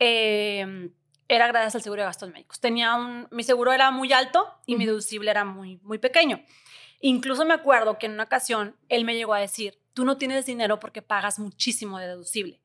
Eh, 0.00 0.90
era 1.28 1.46
gracias 1.46 1.76
al 1.76 1.82
seguro 1.82 2.02
de 2.02 2.06
gastos 2.06 2.32
médicos. 2.32 2.58
Tenía 2.58 2.96
un, 2.96 3.28
mi 3.30 3.44
seguro 3.44 3.72
era 3.72 3.92
muy 3.92 4.12
alto 4.12 4.48
y 4.66 4.74
mi 4.74 4.86
deducible 4.86 5.30
era 5.30 5.44
muy, 5.44 5.76
muy 5.84 5.98
pequeño. 5.98 6.42
Incluso 7.00 7.44
me 7.44 7.54
acuerdo 7.54 7.96
que 7.96 8.06
en 8.06 8.14
una 8.14 8.24
ocasión 8.24 8.76
él 8.88 9.04
me 9.04 9.14
llegó 9.14 9.34
a 9.34 9.38
decir, 9.38 9.78
tú 9.94 10.04
no 10.04 10.16
tienes 10.16 10.46
dinero 10.46 10.80
porque 10.80 11.00
pagas 11.00 11.38
muchísimo 11.38 12.00
de 12.00 12.08
deducible, 12.08 12.60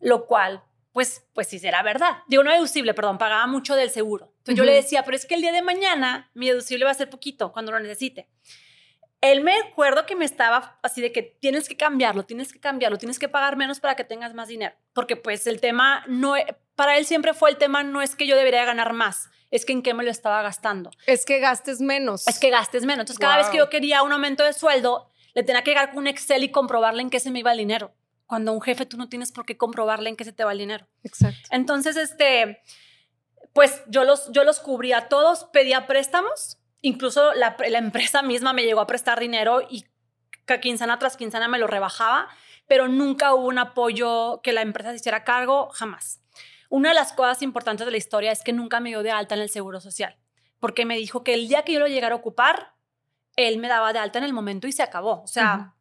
lo 0.00 0.26
cual, 0.26 0.64
pues, 0.94 1.26
pues 1.34 1.48
sí 1.48 1.58
será 1.58 1.82
verdad. 1.82 2.18
Digo, 2.28 2.44
no 2.44 2.52
deducible, 2.52 2.94
perdón, 2.94 3.18
pagaba 3.18 3.48
mucho 3.48 3.74
del 3.74 3.90
seguro. 3.90 4.32
Entonces 4.38 4.54
yo 4.54 4.64
le 4.64 4.72
decía, 4.72 5.02
pero 5.02 5.16
es 5.16 5.26
que 5.26 5.34
el 5.34 5.40
día 5.40 5.50
de 5.50 5.60
mañana 5.60 6.30
mi 6.34 6.48
deducible 6.48 6.84
va 6.84 6.92
a 6.92 6.94
ser 6.94 7.10
poquito 7.10 7.50
cuando 7.50 7.72
lo 7.72 7.80
necesite. 7.80 8.28
Él 9.20 9.42
me 9.42 9.58
acuerdo 9.58 10.06
que 10.06 10.14
me 10.14 10.24
estaba 10.24 10.78
así 10.84 11.00
de 11.00 11.10
que 11.10 11.22
tienes 11.22 11.68
que 11.68 11.76
cambiarlo, 11.76 12.24
tienes 12.26 12.52
que 12.52 12.60
cambiarlo, 12.60 12.96
tienes 12.96 13.18
que 13.18 13.28
pagar 13.28 13.56
menos 13.56 13.80
para 13.80 13.96
que 13.96 14.04
tengas 14.04 14.34
más 14.34 14.46
dinero, 14.46 14.76
porque 14.92 15.16
pues 15.16 15.48
el 15.48 15.60
tema 15.60 16.04
no, 16.06 16.34
para 16.76 16.96
él 16.96 17.06
siempre 17.06 17.34
fue 17.34 17.50
el 17.50 17.56
tema 17.56 17.82
no 17.82 18.00
es 18.00 18.14
que 18.14 18.28
yo 18.28 18.36
debería 18.36 18.64
ganar 18.64 18.92
más, 18.92 19.30
es 19.50 19.64
que 19.64 19.72
en 19.72 19.82
qué 19.82 19.94
me 19.94 20.04
lo 20.04 20.12
estaba 20.12 20.42
gastando. 20.42 20.92
Es 21.06 21.24
que 21.24 21.40
gastes 21.40 21.80
menos. 21.80 22.28
Es 22.28 22.38
que 22.38 22.50
gastes 22.50 22.84
menos. 22.84 23.00
Entonces, 23.00 23.18
cada 23.18 23.38
vez 23.38 23.48
que 23.48 23.58
yo 23.58 23.68
quería 23.68 24.04
un 24.04 24.12
aumento 24.12 24.44
de 24.44 24.52
sueldo, 24.52 25.10
le 25.34 25.42
tenía 25.42 25.62
que 25.62 25.72
llegar 25.72 25.90
con 25.90 25.98
un 25.98 26.06
Excel 26.06 26.44
y 26.44 26.50
comprobarle 26.50 27.02
en 27.02 27.10
qué 27.10 27.18
se 27.18 27.32
me 27.32 27.40
iba 27.40 27.50
el 27.50 27.58
dinero. 27.58 27.94
Cuando 28.26 28.52
un 28.52 28.60
jefe 28.60 28.86
tú 28.86 28.96
no 28.96 29.08
tienes 29.08 29.32
por 29.32 29.44
qué 29.44 29.56
comprobarle 29.56 30.10
en 30.10 30.16
qué 30.16 30.24
se 30.24 30.32
te 30.32 30.44
va 30.44 30.52
el 30.52 30.58
dinero. 30.58 30.88
Exacto. 31.02 31.48
Entonces, 31.50 31.96
este, 31.96 32.62
pues 33.52 33.82
yo 33.88 34.04
los, 34.04 34.30
yo 34.32 34.44
los 34.44 34.60
cubría 34.60 35.08
todos, 35.08 35.44
pedía 35.52 35.86
préstamos, 35.86 36.58
incluso 36.80 37.34
la, 37.34 37.56
la 37.68 37.78
empresa 37.78 38.22
misma 38.22 38.52
me 38.52 38.64
llegó 38.64 38.80
a 38.80 38.86
prestar 38.86 39.20
dinero 39.20 39.62
y 39.68 39.84
quincena 40.60 40.98
tras 40.98 41.16
quincena 41.16 41.48
me 41.48 41.58
lo 41.58 41.66
rebajaba, 41.66 42.28
pero 42.66 42.88
nunca 42.88 43.34
hubo 43.34 43.46
un 43.46 43.58
apoyo 43.58 44.40
que 44.42 44.52
la 44.52 44.62
empresa 44.62 44.90
se 44.90 44.96
hiciera 44.96 45.24
cargo, 45.24 45.70
jamás. 45.70 46.20
Una 46.68 46.90
de 46.90 46.94
las 46.94 47.12
cosas 47.12 47.42
importantes 47.42 47.86
de 47.86 47.92
la 47.92 47.98
historia 47.98 48.32
es 48.32 48.42
que 48.42 48.52
nunca 48.52 48.80
me 48.80 48.90
dio 48.90 49.02
de 49.02 49.10
alta 49.10 49.34
en 49.34 49.42
el 49.42 49.48
Seguro 49.48 49.80
Social, 49.80 50.18
porque 50.60 50.84
me 50.84 50.96
dijo 50.96 51.24
que 51.24 51.34
el 51.34 51.48
día 51.48 51.62
que 51.62 51.72
yo 51.72 51.80
lo 51.80 51.86
llegara 51.86 52.14
a 52.14 52.18
ocupar, 52.18 52.74
él 53.36 53.58
me 53.58 53.68
daba 53.68 53.92
de 53.92 53.98
alta 53.98 54.18
en 54.18 54.24
el 54.24 54.32
momento 54.32 54.66
y 54.66 54.72
se 54.72 54.82
acabó. 54.82 55.22
O 55.22 55.26
sea, 55.26 55.74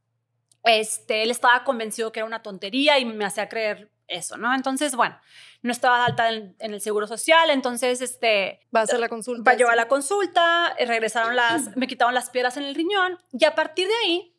este, 0.64 1.24
él 1.24 1.32
estaba 1.32 1.64
convencido 1.64 2.12
que 2.12 2.20
era 2.20 2.28
una 2.28 2.42
tontería 2.42 3.00
y 3.00 3.06
me 3.06 3.26
hacía 3.26 3.50
creer 3.50 3.92
eso, 4.08 4.38
¿no? 4.38 4.54
Entonces, 4.54 4.96
bueno, 4.96 5.18
no 5.62 5.72
estaba 5.72 6.06
alta 6.06 6.30
en, 6.30 6.56
el 6.60 6.82
Seguro 6.82 7.08
Social, 7.08 7.50
entonces, 7.50 8.02
este... 8.02 8.60
Va 8.76 8.82
a 8.82 8.84
hacer 8.84 9.00
la 9.00 9.10
consulta. 9.10 9.50
Va 9.50 9.56
a 9.56 9.58
llevar 9.58 9.76
la 9.76 9.88
consulta, 9.88 10.74
eh, 10.78 10.86
regresaron 10.86 11.36
las, 11.36 11.76
me 11.76 11.88
quitaron 11.88 12.14
las 12.14 12.30
piedras 12.30 12.58
en 12.58 12.64
el 12.64 12.76
riñón 12.76 13.18
y 13.32 13.46
a 13.46 13.56
partir 13.56 13.88
de 13.88 13.94
ahí 14.04 14.36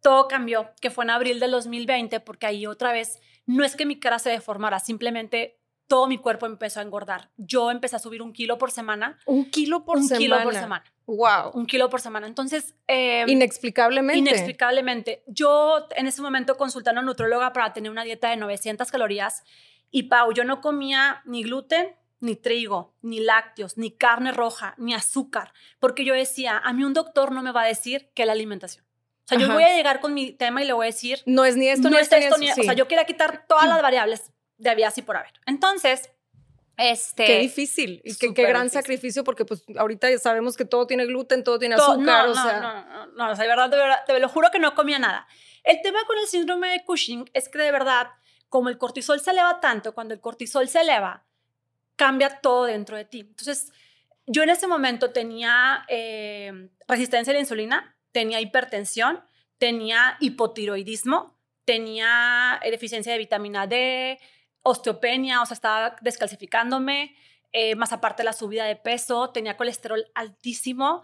todo 0.00 0.28
cambió, 0.28 0.72
que 0.80 0.90
fue 0.90 1.04
en 1.04 1.10
abril 1.10 1.40
del 1.40 1.52
2020, 1.52 2.20
porque 2.20 2.46
ahí 2.46 2.66
otra 2.66 2.92
vez, 2.92 3.20
no 3.46 3.64
es 3.64 3.76
que 3.76 3.86
mi 3.86 4.00
cara 4.00 4.18
se 4.18 4.30
deformara, 4.30 4.80
simplemente 4.80 5.61
todo 5.92 6.06
mi 6.06 6.16
cuerpo 6.16 6.46
empezó 6.46 6.80
a 6.80 6.82
engordar. 6.82 7.28
Yo 7.36 7.70
empecé 7.70 7.96
a 7.96 7.98
subir 7.98 8.22
un 8.22 8.32
kilo 8.32 8.56
por 8.56 8.70
semana. 8.70 9.18
Un 9.26 9.50
kilo 9.50 9.84
por 9.84 9.98
semana. 9.98 10.16
Un 10.16 10.20
kilo 10.22 10.42
por 10.42 10.54
semana. 10.54 10.84
Wow. 11.04 11.50
Un 11.52 11.66
kilo 11.66 11.90
por 11.90 12.00
semana. 12.00 12.26
Entonces. 12.26 12.74
Em, 12.86 13.28
inexplicablemente. 13.28 14.18
Inexplicablemente. 14.18 15.22
Yo 15.26 15.86
en 15.94 16.06
ese 16.06 16.22
momento 16.22 16.56
consulté 16.56 16.88
a 16.88 16.92
una 16.94 17.02
nutróloga 17.02 17.52
para 17.52 17.74
tener 17.74 17.90
una 17.90 18.04
dieta 18.04 18.30
de 18.30 18.38
900 18.38 18.90
calorías. 18.90 19.44
Y 19.90 20.04
Pau, 20.04 20.32
yo 20.32 20.44
no 20.44 20.62
comía 20.62 21.20
ni 21.26 21.42
gluten, 21.42 21.94
ni 22.20 22.36
trigo, 22.36 22.94
ni 23.02 23.20
lácteos, 23.20 23.76
ni 23.76 23.90
carne 23.90 24.32
roja, 24.32 24.74
ni 24.78 24.94
azúcar. 24.94 25.52
Porque 25.78 26.06
yo 26.06 26.14
decía, 26.14 26.56
a 26.56 26.72
mí 26.72 26.84
un 26.84 26.94
doctor 26.94 27.32
no 27.32 27.42
me 27.42 27.52
va 27.52 27.64
a 27.64 27.66
decir 27.66 28.08
que 28.14 28.24
la 28.24 28.32
alimentación. 28.32 28.86
O 29.26 29.28
sea, 29.28 29.38
yo 29.38 29.52
voy 29.52 29.64
a 29.64 29.76
llegar 29.76 30.00
con 30.00 30.14
mi 30.14 30.32
tema 30.32 30.62
y 30.62 30.66
le 30.66 30.72
voy 30.72 30.84
a 30.84 30.86
decir. 30.86 31.20
No 31.26 31.44
es 31.44 31.54
ni 31.58 31.68
esto, 31.68 31.90
no 31.90 31.96
ni 31.96 32.02
esto, 32.02 32.16
ni 32.38 32.50
O 32.50 32.54
sea, 32.54 32.72
yo 32.72 32.88
quería 32.88 33.04
quitar 33.04 33.44
todas 33.46 33.68
las 33.68 33.82
variables 33.82 34.32
de 34.62 34.70
había 34.70 34.88
así 34.88 35.02
por 35.02 35.16
haber. 35.16 35.32
Entonces, 35.46 36.10
este... 36.76 37.24
Qué 37.24 37.38
difícil 37.38 38.00
y 38.04 38.16
qué, 38.16 38.32
qué 38.32 38.42
gran 38.46 38.70
sacrificio 38.70 39.24
porque 39.24 39.44
pues 39.44 39.64
ahorita 39.76 40.10
ya 40.10 40.18
sabemos 40.18 40.56
que 40.56 40.64
todo 40.64 40.86
tiene 40.86 41.06
gluten, 41.06 41.44
todo 41.44 41.58
tiene 41.58 41.74
azúcar, 41.74 42.26
no, 42.26 42.32
o 42.32 42.34
sea... 42.34 42.60
No, 42.60 42.84
no, 42.84 43.06
no, 43.06 43.30
o 43.32 43.36
sea, 43.36 43.42
de 43.42 43.48
verdad, 43.48 43.68
de 43.68 43.76
verdad, 43.76 44.04
te 44.06 44.18
lo 44.18 44.28
juro 44.28 44.50
que 44.50 44.58
no 44.58 44.74
comía 44.74 44.98
nada. 44.98 45.26
El 45.64 45.80
tema 45.82 46.04
con 46.06 46.18
el 46.18 46.26
síndrome 46.26 46.70
de 46.70 46.84
Cushing 46.84 47.30
es 47.34 47.48
que 47.48 47.58
de 47.58 47.70
verdad, 47.70 48.08
como 48.48 48.68
el 48.68 48.78
cortisol 48.78 49.20
se 49.20 49.30
eleva 49.30 49.60
tanto, 49.60 49.94
cuando 49.94 50.14
el 50.14 50.20
cortisol 50.20 50.68
se 50.68 50.80
eleva, 50.80 51.24
cambia 51.96 52.40
todo 52.40 52.64
dentro 52.64 52.96
de 52.96 53.04
ti. 53.04 53.20
Entonces, 53.20 53.70
yo 54.26 54.42
en 54.42 54.50
ese 54.50 54.66
momento 54.66 55.10
tenía 55.10 55.84
eh, 55.88 56.68
resistencia 56.88 57.32
a 57.32 57.34
la 57.34 57.40
insulina, 57.40 57.96
tenía 58.12 58.40
hipertensión, 58.40 59.22
tenía 59.58 60.16
hipotiroidismo, 60.20 61.36
tenía 61.64 62.60
deficiencia 62.64 63.12
de 63.12 63.18
vitamina 63.18 63.66
D, 63.66 64.18
osteopenia, 64.62 65.42
o 65.42 65.46
sea, 65.46 65.54
estaba 65.54 65.96
descalcificándome, 66.00 67.14
eh, 67.52 67.74
más 67.74 67.92
aparte 67.92 68.24
la 68.24 68.32
subida 68.32 68.64
de 68.64 68.76
peso, 68.76 69.30
tenía 69.30 69.56
colesterol 69.56 70.06
altísimo, 70.14 71.02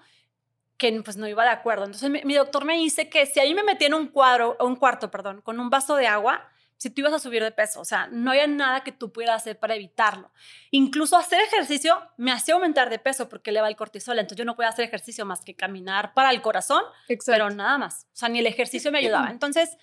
que 0.79 1.03
pues 1.03 1.17
no 1.17 1.29
iba 1.29 1.45
de 1.45 1.51
acuerdo. 1.51 1.85
Entonces 1.85 2.25
mi, 2.25 2.35
doctor 2.35 2.65
me 2.65 2.77
dice 2.77 3.11
que 3.11 3.27
si 3.27 3.41
ahí 3.41 3.55
me 3.55 3.65
metía 3.65 3.89
en 3.89 3.95
un 3.95 4.07
cuadro, 4.07 4.57
un 4.61 4.77
cuarto, 4.77 5.11
perdón, 5.11 5.43
con 5.43 5.61
un 5.61 5.69
vaso 5.69 5.97
de 5.97 6.07
agua, 6.07 6.49
si 6.77 6.91
tú 6.91 7.01
ibas 7.01 7.13
a 7.13 7.19
subir 7.19 7.43
de 7.43 7.51
peso, 7.51 7.81
o 7.81 7.85
sea, 7.85 8.07
no 8.07 8.31
había 8.31 8.47
nada 8.47 8.85
que 8.85 8.93
tú 8.93 9.13
pudieras 9.13 9.43
hacer 9.43 9.59
para 9.59 9.75
evitarlo. 9.75 10.31
Incluso 10.71 11.17
hacer 11.17 11.41
ejercicio 11.41 12.01
me 12.17 12.31
hacía 12.31 12.55
aumentar 12.55 12.89
de 12.89 13.01
peso 13.01 13.29
porque 13.29 13.51
eleva 13.51 13.69
el 13.69 13.75
cortisol, 13.75 14.17
entonces 14.17 14.39
yo 14.39 14.45
no 14.45 14.55
podía 14.55 14.69
hacer 14.69 14.85
ejercicio 14.85 15.27
más 15.27 15.41
que 15.45 15.57
caminar 15.57 16.15
para 16.15 16.31
el 16.31 16.41
corazón, 16.41 16.85
pero 17.27 17.51
nada 17.51 17.79
más. 17.79 18.07
O 18.13 18.17
sea, 18.17 18.29
ni 18.29 18.39
el 18.39 18.47
ejercicio 18.47 18.93
me 18.93 18.99
ayudaba. 18.99 19.31
Entonces, 19.31 19.77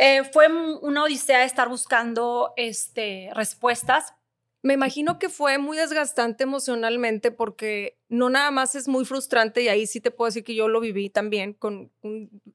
eh, 0.00 0.22
fue 0.22 0.46
una 0.46 1.02
odisea 1.02 1.44
estar 1.44 1.68
buscando 1.68 2.52
este, 2.56 3.30
respuestas. 3.34 4.14
Me 4.62 4.74
imagino 4.74 5.18
que 5.18 5.28
fue 5.28 5.58
muy 5.58 5.76
desgastante 5.76 6.44
emocionalmente 6.44 7.32
porque 7.32 7.98
no 8.08 8.30
nada 8.30 8.52
más 8.52 8.76
es 8.76 8.86
muy 8.86 9.04
frustrante 9.04 9.60
y 9.60 9.68
ahí 9.68 9.88
sí 9.88 10.00
te 10.00 10.12
puedo 10.12 10.28
decir 10.28 10.44
que 10.44 10.54
yo 10.54 10.68
lo 10.68 10.78
viví 10.78 11.10
también 11.10 11.52
con 11.52 11.90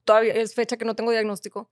todavía 0.05 0.33
es 0.35 0.55
fecha 0.55 0.77
que 0.77 0.85
no 0.85 0.95
tengo 0.95 1.11
diagnóstico. 1.11 1.69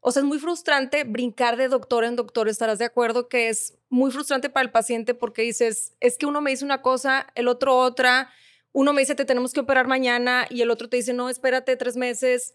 O 0.00 0.12
sea, 0.12 0.20
es 0.20 0.26
muy 0.26 0.38
frustrante 0.38 1.04
brincar 1.04 1.56
de 1.56 1.68
doctor 1.68 2.04
en 2.04 2.16
doctor, 2.16 2.46
estarás 2.50 2.78
de 2.78 2.84
acuerdo 2.84 3.28
que 3.28 3.48
es 3.48 3.78
muy 3.88 4.10
frustrante 4.10 4.50
para 4.50 4.64
el 4.64 4.70
paciente 4.70 5.14
porque 5.14 5.40
dices, 5.42 5.94
es 6.00 6.18
que 6.18 6.26
uno 6.26 6.42
me 6.42 6.50
dice 6.50 6.64
una 6.66 6.82
cosa, 6.82 7.26
el 7.34 7.48
otro 7.48 7.78
otra, 7.78 8.30
uno 8.72 8.92
me 8.92 9.00
dice 9.00 9.14
te 9.14 9.24
tenemos 9.24 9.54
que 9.54 9.60
operar 9.60 9.86
mañana 9.86 10.46
y 10.50 10.60
el 10.60 10.70
otro 10.70 10.90
te 10.90 10.98
dice 10.98 11.14
no, 11.14 11.30
espérate 11.30 11.74
tres 11.76 11.96
meses 11.96 12.52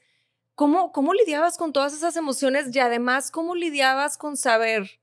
¿Cómo, 0.62 0.92
¿Cómo 0.92 1.16
lidiabas 1.16 1.58
con 1.58 1.74
todas 1.74 1.92
esas 1.92 2.16
emociones 2.16 2.68
y 2.76 2.78
además 2.78 3.32
cómo 3.32 3.56
lidiabas 3.56 4.16
con 4.16 4.38
saber 4.38 5.00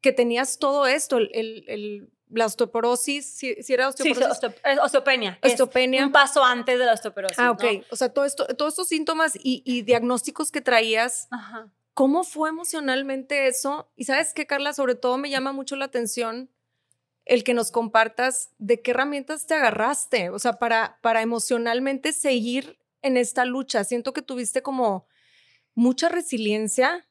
que 0.00 0.12
tenías 0.12 0.60
todo 0.60 0.86
esto, 0.86 1.16
el, 1.18 1.64
el, 1.66 2.08
la 2.30 2.46
osteoporosis, 2.46 3.26
si, 3.26 3.56
era 3.68 3.88
osteoporosis. 3.88 4.38
Sí, 4.38 4.46
osteopenia. 4.80 5.40
Osteopenia. 5.42 6.06
un 6.06 6.12
paso 6.12 6.44
antes 6.44 6.78
de 6.78 6.84
la 6.84 6.92
osteoporosis. 6.92 7.36
Ah, 7.36 7.50
ok. 7.50 7.64
O 7.90 7.96
sea, 7.96 8.10
todo 8.10 8.24
esto, 8.24 8.46
todos 8.54 8.74
estos 8.74 8.86
síntomas 8.86 9.34
y, 9.34 9.60
y 9.64 9.82
diagnósticos 9.82 10.52
que 10.52 10.60
traías, 10.60 11.26
¿cómo 11.92 12.22
fue 12.22 12.48
emocionalmente 12.50 13.48
eso? 13.48 13.90
Y 13.96 14.04
sabes 14.04 14.34
qué, 14.34 14.46
Carla, 14.46 14.72
sobre 14.72 14.94
todo 14.94 15.18
me 15.18 15.30
llama 15.30 15.50
mucho 15.50 15.74
la 15.74 15.86
atención 15.86 16.48
el 17.24 17.42
que 17.42 17.54
nos 17.54 17.72
compartas 17.72 18.50
de 18.58 18.82
qué 18.82 18.92
herramientas 18.92 19.48
te 19.48 19.54
agarraste, 19.54 20.30
o 20.30 20.38
sea, 20.38 20.60
para, 20.60 21.00
para 21.02 21.22
emocionalmente 21.22 22.12
seguir 22.12 22.78
en 23.02 23.16
esta 23.16 23.44
lucha? 23.44 23.84
Siento 23.84 24.12
que 24.12 24.22
tuviste 24.22 24.62
como 24.62 25.06
mucha 25.74 26.08
resiliencia 26.08 27.06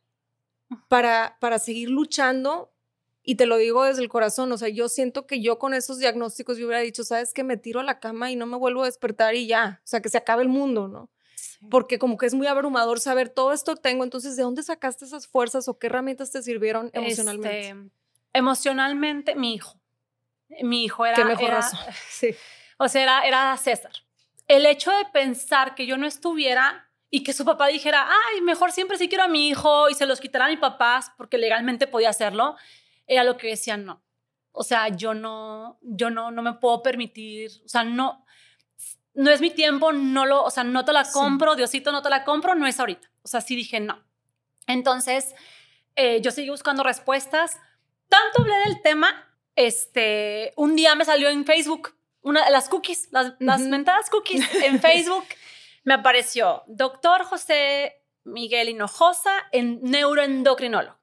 para, 0.87 1.37
para 1.39 1.59
seguir 1.59 1.89
luchando 1.89 2.71
y 3.23 3.35
te 3.35 3.47
lo 3.47 3.57
digo 3.57 3.83
desde 3.83 4.03
el 4.03 4.09
corazón, 4.09 4.51
o 4.51 4.57
sea, 4.57 4.69
yo 4.69 4.87
siento 4.87 5.25
que 5.25 5.41
yo 5.41 5.57
con 5.57 5.73
esos 5.73 5.97
diagnósticos 5.97 6.57
yo 6.57 6.67
hubiera 6.67 6.81
dicho, 6.81 7.03
sabes 7.03 7.33
que 7.33 7.43
me 7.43 7.57
tiro 7.57 7.79
a 7.79 7.83
la 7.83 7.99
cama 7.99 8.29
y 8.29 8.35
no 8.35 8.45
me 8.45 8.55
vuelvo 8.55 8.83
a 8.83 8.85
despertar 8.85 9.33
y 9.33 9.47
ya, 9.47 9.81
o 9.83 9.87
sea, 9.87 9.99
que 10.01 10.09
se 10.09 10.17
acabe 10.19 10.43
el 10.43 10.49
mundo, 10.49 10.87
¿no? 10.87 11.09
Porque 11.71 11.97
como 11.97 12.17
que 12.17 12.27
es 12.27 12.35
muy 12.35 12.45
abrumador 12.45 12.99
saber 12.99 13.29
todo 13.29 13.51
esto 13.51 13.75
tengo, 13.75 14.03
entonces, 14.03 14.35
¿de 14.35 14.43
dónde 14.43 14.61
sacaste 14.61 15.05
esas 15.05 15.25
fuerzas 15.25 15.67
o 15.67 15.79
qué 15.79 15.87
herramientas 15.87 16.31
te 16.31 16.43
sirvieron 16.43 16.91
emocionalmente? 16.93 17.69
Este, 17.69 17.89
emocionalmente, 18.33 19.35
mi 19.35 19.55
hijo. 19.55 19.79
Mi 20.61 20.83
hijo 20.83 21.05
era... 21.05 21.15
Qué 21.15 21.25
mejor 21.25 21.49
razón. 21.49 21.79
Sí. 22.11 22.35
O 22.77 22.87
sea, 22.87 23.01
era, 23.01 23.25
era 23.25 23.57
César 23.57 24.04
el 24.47 24.65
hecho 24.65 24.91
de 24.91 25.05
pensar 25.05 25.75
que 25.75 25.85
yo 25.85 25.97
no 25.97 26.05
estuviera 26.05 26.89
y 27.09 27.23
que 27.23 27.33
su 27.33 27.45
papá 27.45 27.67
dijera, 27.67 28.07
ay, 28.09 28.41
mejor 28.41 28.71
siempre 28.71 28.97
sí 28.97 29.07
quiero 29.07 29.23
a 29.23 29.27
mi 29.27 29.47
hijo 29.47 29.89
y 29.89 29.93
se 29.93 30.05
los 30.05 30.19
quitará 30.19 30.45
a 30.45 30.49
mi 30.49 30.57
papás 30.57 31.11
porque 31.17 31.37
legalmente 31.37 31.87
podía 31.87 32.09
hacerlo, 32.09 32.55
era 33.07 33.23
lo 33.23 33.37
que 33.37 33.47
decían 33.47 33.85
no. 33.85 34.03
O 34.51 34.63
sea, 34.63 34.89
yo 34.89 35.13
no, 35.13 35.79
yo 35.81 36.09
no, 36.09 36.31
no 36.31 36.41
me 36.41 36.53
puedo 36.53 36.81
permitir, 36.81 37.51
o 37.65 37.67
sea, 37.67 37.83
no, 37.83 38.25
no 39.13 39.31
es 39.31 39.41
mi 39.41 39.49
tiempo, 39.49 39.91
no 39.91 40.25
lo, 40.25 40.43
o 40.43 40.49
sea, 40.49 40.63
no 40.63 40.85
te 40.85 40.93
la 40.93 41.09
compro, 41.11 41.55
Diosito, 41.55 41.91
no 41.91 42.01
te 42.01 42.09
la 42.09 42.23
compro, 42.23 42.55
no 42.55 42.67
es 42.67 42.79
ahorita. 42.79 43.09
O 43.21 43.27
sea, 43.27 43.41
sí 43.41 43.55
dije 43.55 43.79
no. 43.79 44.03
Entonces, 44.67 45.33
eh, 45.95 46.21
yo 46.21 46.31
seguí 46.31 46.49
buscando 46.49 46.83
respuestas. 46.83 47.59
Tanto 48.09 48.41
hablé 48.41 48.55
del 48.65 48.81
tema, 48.81 49.25
este, 49.55 50.53
un 50.57 50.75
día 50.75 50.95
me 50.95 51.05
salió 51.05 51.29
en 51.29 51.45
Facebook 51.45 51.94
una, 52.25 52.49
las 52.49 52.69
cookies, 52.69 53.07
las, 53.11 53.33
las 53.39 53.61
mentadas 53.61 54.09
cookies 54.09 54.43
en 54.63 54.81
Facebook. 54.81 55.25
me 55.83 55.93
apareció 55.93 56.63
doctor 56.65 57.23
José 57.23 58.01
Miguel 58.23 58.69
Hinojosa 58.69 59.31
en 59.51 59.79
neuroendocrinólogo. 59.83 60.97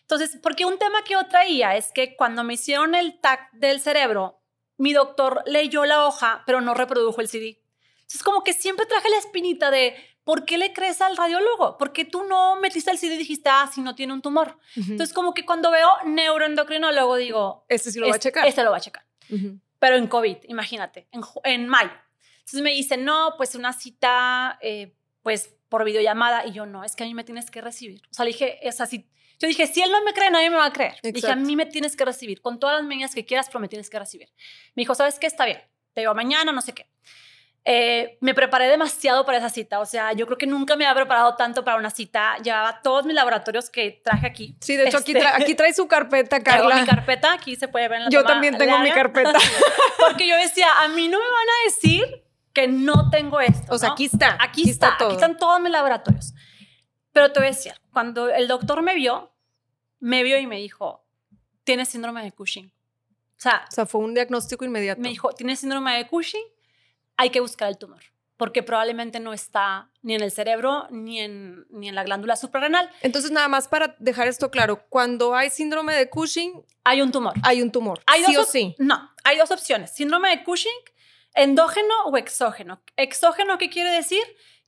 Entonces, 0.00 0.38
porque 0.42 0.64
un 0.64 0.78
tema 0.78 1.04
que 1.04 1.12
yo 1.12 1.26
traía 1.26 1.76
es 1.76 1.92
que 1.92 2.16
cuando 2.16 2.42
me 2.42 2.54
hicieron 2.54 2.94
el 2.94 3.20
TAC 3.20 3.52
del 3.52 3.80
cerebro, 3.80 4.40
mi 4.78 4.94
doctor 4.94 5.42
leyó 5.46 5.84
la 5.84 6.06
hoja, 6.06 6.42
pero 6.46 6.60
no 6.60 6.74
reprodujo 6.74 7.20
el 7.20 7.28
CD. 7.28 7.62
Entonces, 8.00 8.22
como 8.22 8.42
que 8.42 8.54
siempre 8.54 8.86
traje 8.86 9.10
la 9.10 9.18
espinita 9.18 9.70
de, 9.70 9.94
¿por 10.24 10.46
qué 10.46 10.56
le 10.56 10.72
crees 10.72 11.02
al 11.02 11.16
radiólogo? 11.16 11.76
Porque 11.76 12.04
tú 12.06 12.24
no 12.24 12.56
metiste 12.56 12.90
el 12.90 12.98
CD 12.98 13.14
y 13.14 13.18
dijiste, 13.18 13.50
ah, 13.50 13.70
si 13.72 13.82
no 13.82 13.94
tiene 13.94 14.14
un 14.14 14.22
tumor. 14.22 14.58
Entonces, 14.74 15.12
como 15.12 15.34
que 15.34 15.44
cuando 15.44 15.70
veo 15.70 15.88
neuroendocrinólogo, 16.06 17.16
digo, 17.16 17.66
este 17.68 17.92
sí 17.92 17.98
lo 17.98 18.08
va 18.08 18.16
a 18.16 18.18
checar. 18.18 18.46
Este 18.46 18.64
lo 18.64 18.70
va 18.70 18.78
a 18.78 18.80
checar. 18.80 19.04
Pero 19.82 19.96
en 19.96 20.06
COVID, 20.06 20.36
imagínate, 20.44 21.08
en, 21.10 21.22
en 21.42 21.66
mayo. 21.66 21.90
Entonces 22.38 22.62
me 22.62 22.70
dice, 22.70 22.96
no, 22.96 23.34
pues 23.36 23.56
una 23.56 23.72
cita, 23.72 24.56
eh, 24.62 24.94
pues 25.24 25.56
por 25.68 25.84
videollamada. 25.84 26.46
Y 26.46 26.52
yo, 26.52 26.66
no, 26.66 26.84
es 26.84 26.94
que 26.94 27.02
a 27.02 27.06
mí 27.08 27.14
me 27.14 27.24
tienes 27.24 27.50
que 27.50 27.60
recibir. 27.60 28.00
O 28.08 28.14
sea, 28.14 28.24
le 28.24 28.30
dije, 28.30 28.60
es 28.62 28.80
así. 28.80 29.10
Yo 29.40 29.48
dije, 29.48 29.66
si 29.66 29.82
él 29.82 29.90
no 29.90 30.04
me 30.04 30.12
cree, 30.12 30.30
nadie 30.30 30.50
me 30.50 30.56
va 30.56 30.66
a 30.66 30.72
creer. 30.72 30.94
Dije, 31.02 31.28
a 31.28 31.34
mí 31.34 31.56
me 31.56 31.66
tienes 31.66 31.96
que 31.96 32.04
recibir. 32.04 32.40
Con 32.40 32.60
todas 32.60 32.76
las 32.78 32.86
medidas 32.86 33.12
que 33.12 33.26
quieras, 33.26 33.48
pero 33.48 33.58
me 33.58 33.66
tienes 33.66 33.90
que 33.90 33.98
recibir. 33.98 34.28
Me 34.76 34.82
dijo, 34.82 34.94
¿sabes 34.94 35.18
qué? 35.18 35.26
Está 35.26 35.46
bien. 35.46 35.60
Te 35.94 36.02
digo 36.02 36.14
mañana, 36.14 36.52
no 36.52 36.60
sé 36.60 36.74
qué. 36.74 36.86
Eh, 37.64 38.18
me 38.20 38.34
preparé 38.34 38.66
demasiado 38.66 39.24
para 39.24 39.38
esa 39.38 39.48
cita. 39.48 39.78
O 39.80 39.86
sea, 39.86 40.12
yo 40.12 40.26
creo 40.26 40.36
que 40.36 40.46
nunca 40.46 40.74
me 40.74 40.84
había 40.84 41.02
preparado 41.02 41.36
tanto 41.36 41.64
para 41.64 41.76
una 41.76 41.90
cita. 41.90 42.36
Llevaba 42.38 42.80
todos 42.82 43.06
mis 43.06 43.14
laboratorios 43.14 43.70
que 43.70 44.00
traje 44.04 44.26
aquí. 44.26 44.56
Sí, 44.60 44.76
de 44.76 44.88
hecho, 44.88 44.98
aquí, 44.98 45.12
este, 45.12 45.26
aquí, 45.26 45.54
trae 45.54 45.72
su 45.72 45.86
carpeta, 45.86 46.42
Carla. 46.42 46.66
Traigo 46.66 46.80
mi 46.80 46.86
carpeta, 46.86 47.32
aquí 47.32 47.54
se 47.54 47.68
puede 47.68 47.88
ver 47.88 47.98
en 47.98 48.04
la 48.04 48.10
Yo 48.10 48.24
también 48.24 48.58
tengo 48.58 48.78
mi 48.78 48.90
carpeta. 48.90 49.38
Porque 49.98 50.26
yo 50.26 50.36
decía, 50.36 50.66
a 50.80 50.88
mí 50.88 51.08
no 51.08 51.18
me 51.18 51.24
van 51.24 51.48
a 51.48 51.64
decir 51.64 52.24
que 52.52 52.66
no 52.66 53.10
tengo 53.10 53.40
esto. 53.40 53.72
O 53.72 53.78
sea, 53.78 53.92
aquí 53.92 54.06
está. 54.06 54.36
Aquí, 54.40 54.68
está, 54.68 54.96
todo. 54.98 55.08
Aquí 55.08 55.14
están 55.16 55.36
todos 55.36 55.60
mis 55.60 55.70
laboratorios. 55.70 56.34
Pero 57.12 57.30
te 57.30 57.40
voy 57.40 57.46
a 57.46 57.50
decir, 57.50 57.72
cuando 57.92 58.28
el 58.28 58.48
doctor 58.48 58.82
me 58.82 58.94
vio, 58.94 59.32
me 60.00 60.22
vio 60.24 60.38
y 60.38 60.46
me 60.46 60.56
dijo, 60.56 61.06
tienes 61.62 61.88
síndrome 61.88 62.24
de 62.24 62.32
Cushing. 62.32 62.66
O 62.66 63.40
sea, 63.42 63.64
o 63.68 63.72
sea, 63.72 63.86
fue 63.86 64.00
un 64.00 64.14
diagnóstico 64.14 64.64
inmediato. 64.64 65.00
Me 65.00 65.08
dijo, 65.10 65.30
tienes 65.32 65.60
síndrome 65.60 65.96
de 65.96 66.08
Cushing, 66.08 66.44
hay 67.16 67.30
que 67.30 67.40
buscar 67.40 67.68
el 67.68 67.78
tumor, 67.78 68.02
porque 68.36 68.62
probablemente 68.62 69.20
no 69.20 69.32
está 69.32 69.90
ni 70.02 70.14
en 70.14 70.22
el 70.22 70.30
cerebro 70.30 70.86
ni 70.90 71.20
en, 71.20 71.66
ni 71.70 71.88
en 71.88 71.94
la 71.94 72.04
glándula 72.04 72.36
suprarrenal. 72.36 72.90
Entonces, 73.02 73.30
nada 73.30 73.48
más 73.48 73.68
para 73.68 73.96
dejar 73.98 74.28
esto 74.28 74.50
claro, 74.50 74.86
cuando 74.88 75.34
hay 75.34 75.50
síndrome 75.50 75.94
de 75.94 76.08
Cushing... 76.10 76.64
Hay 76.84 77.02
un 77.02 77.12
tumor. 77.12 77.34
Hay 77.44 77.62
un 77.62 77.70
tumor, 77.70 78.00
¿Hay 78.06 78.24
sí 78.24 78.36
o 78.36 78.44
sí. 78.44 78.74
No, 78.78 79.10
hay 79.24 79.38
dos 79.38 79.50
opciones, 79.50 79.92
síndrome 79.92 80.30
de 80.30 80.44
Cushing, 80.44 80.72
endógeno 81.34 81.94
o 82.06 82.16
exógeno. 82.16 82.82
Exógeno, 82.96 83.58
¿qué 83.58 83.70
quiere 83.70 83.90
decir? 83.90 84.22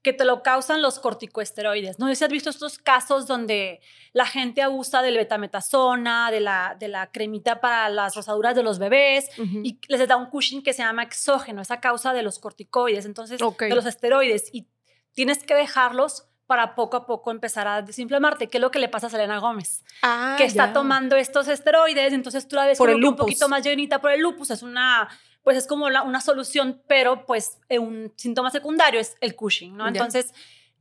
Que 0.04 0.12
te 0.12 0.24
lo 0.24 0.42
causan 0.42 0.82
los 0.82 1.00
corticoesteroides. 1.00 1.98
No 1.98 2.06
sé 2.06 2.14
si 2.14 2.24
has 2.24 2.30
visto 2.30 2.50
estos 2.50 2.78
casos 2.78 3.26
donde 3.26 3.80
la 4.12 4.26
gente 4.26 4.62
abusa 4.62 5.00
del 5.00 5.16
betametasona, 5.16 6.30
de 6.30 6.40
la, 6.40 6.76
de 6.78 6.88
la 6.88 7.10
cremita 7.10 7.60
para 7.60 7.88
las 7.88 8.14
rosaduras 8.14 8.54
de 8.54 8.62
los 8.62 8.78
bebés 8.78 9.30
y 9.38 9.80
les 9.88 10.06
da 10.06 10.16
un 10.16 10.26
Cushing 10.26 10.62
que 10.62 10.74
se 10.74 10.82
llama 10.82 11.02
exógeno, 11.02 11.62
esa 11.62 11.80
causa 11.80 12.12
de 12.12 12.22
los 12.22 12.38
corticoides, 12.38 13.06
entonces 13.06 13.40
de 13.40 13.74
los 13.74 13.86
esteroides 13.86 14.50
y 14.52 14.68
tienes 15.14 15.42
que 15.42 15.54
dejarlos 15.54 16.28
para 16.46 16.74
poco 16.74 16.98
a 16.98 17.06
poco 17.06 17.30
empezar 17.30 17.66
a 17.66 17.80
desinflamarte, 17.80 18.48
que 18.48 18.58
es 18.58 18.60
lo 18.60 18.70
que 18.70 18.78
le 18.78 18.90
pasa 18.90 19.06
a 19.06 19.10
Selena 19.10 19.38
Gómez, 19.38 19.82
ah, 20.02 20.34
que 20.36 20.44
está 20.44 20.74
tomando 20.74 21.16
estos 21.16 21.48
esteroides, 21.48 22.12
entonces 22.12 22.46
tú 22.46 22.56
la 22.56 22.66
ves 22.66 22.76
por 22.76 22.90
el 22.90 23.02
un 23.02 23.16
poquito 23.16 23.48
más 23.48 23.64
llenita 23.64 24.02
por 24.02 24.10
el 24.10 24.20
lupus, 24.20 24.50
es 24.50 24.62
una 24.62 25.08
pues 25.44 25.56
es 25.58 25.66
como 25.66 25.86
una 25.86 26.20
solución, 26.20 26.82
pero 26.88 27.26
pues 27.26 27.58
eh, 27.68 27.78
un 27.78 28.12
síntoma 28.16 28.50
secundario 28.50 28.98
es 28.98 29.16
el 29.20 29.36
Cushing, 29.36 29.76
¿no? 29.76 29.86
Entonces, 29.86 30.32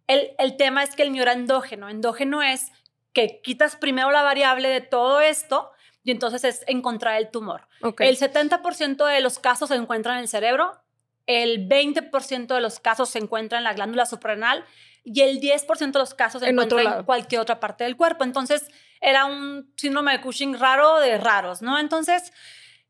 el, 0.08 0.32
el, 0.40 0.58
tema 0.58 0.84
es 0.84 0.96
que 0.96 1.04
el 1.04 1.12
mío 1.12 1.22
era 1.22 1.34
endógeno. 1.34 1.90
Endógeno 1.90 2.42
es 2.42 2.72
que 3.12 3.42
quitas 3.44 3.76
primero 3.76 4.10
la 4.10 4.24
variable 4.24 4.70
de 4.70 4.82
todo 4.82 5.22
esto 5.22 5.70
y 6.04 6.12
entonces 6.12 6.44
es 6.44 6.64
encontrar 6.68 7.18
el 7.18 7.30
tumor. 7.30 7.68
El 8.00 8.18
70% 8.18 9.06
de 9.06 9.22
los 9.22 9.40
casos 9.40 9.70
se 9.70 9.76
encuentran 9.76 10.18
en 10.18 10.24
el 10.24 10.28
cerebro, 10.28 10.82
el 11.28 11.68
20% 11.68 12.48
de 12.48 12.62
los 12.62 12.80
casos 12.80 13.10
se 13.10 13.20
encuentran 13.20 13.60
en 13.60 13.64
la 13.64 13.74
glándula 13.74 14.06
suprarrenal 14.06 14.66
y 15.06 15.22
el 15.22 15.40
10% 15.40 15.92
de 15.92 16.00
los 16.00 16.14
casos 16.14 16.42
se 16.42 16.50
encuentran 16.50 17.00
en 17.00 17.04
cualquier 17.04 17.42
otra 17.42 17.60
parte 17.60 17.84
del 17.84 17.96
cuerpo. 17.96 18.24
Entonces, 18.24 18.70
era 19.00 19.26
un 19.26 19.72
síndrome 19.78 20.14
de 20.14 20.22
Cushing 20.22 20.60
raro 20.60 21.00
de 21.00 21.18
raros, 21.18 21.62
¿no? 21.62 21.80
Entonces, 21.80 22.34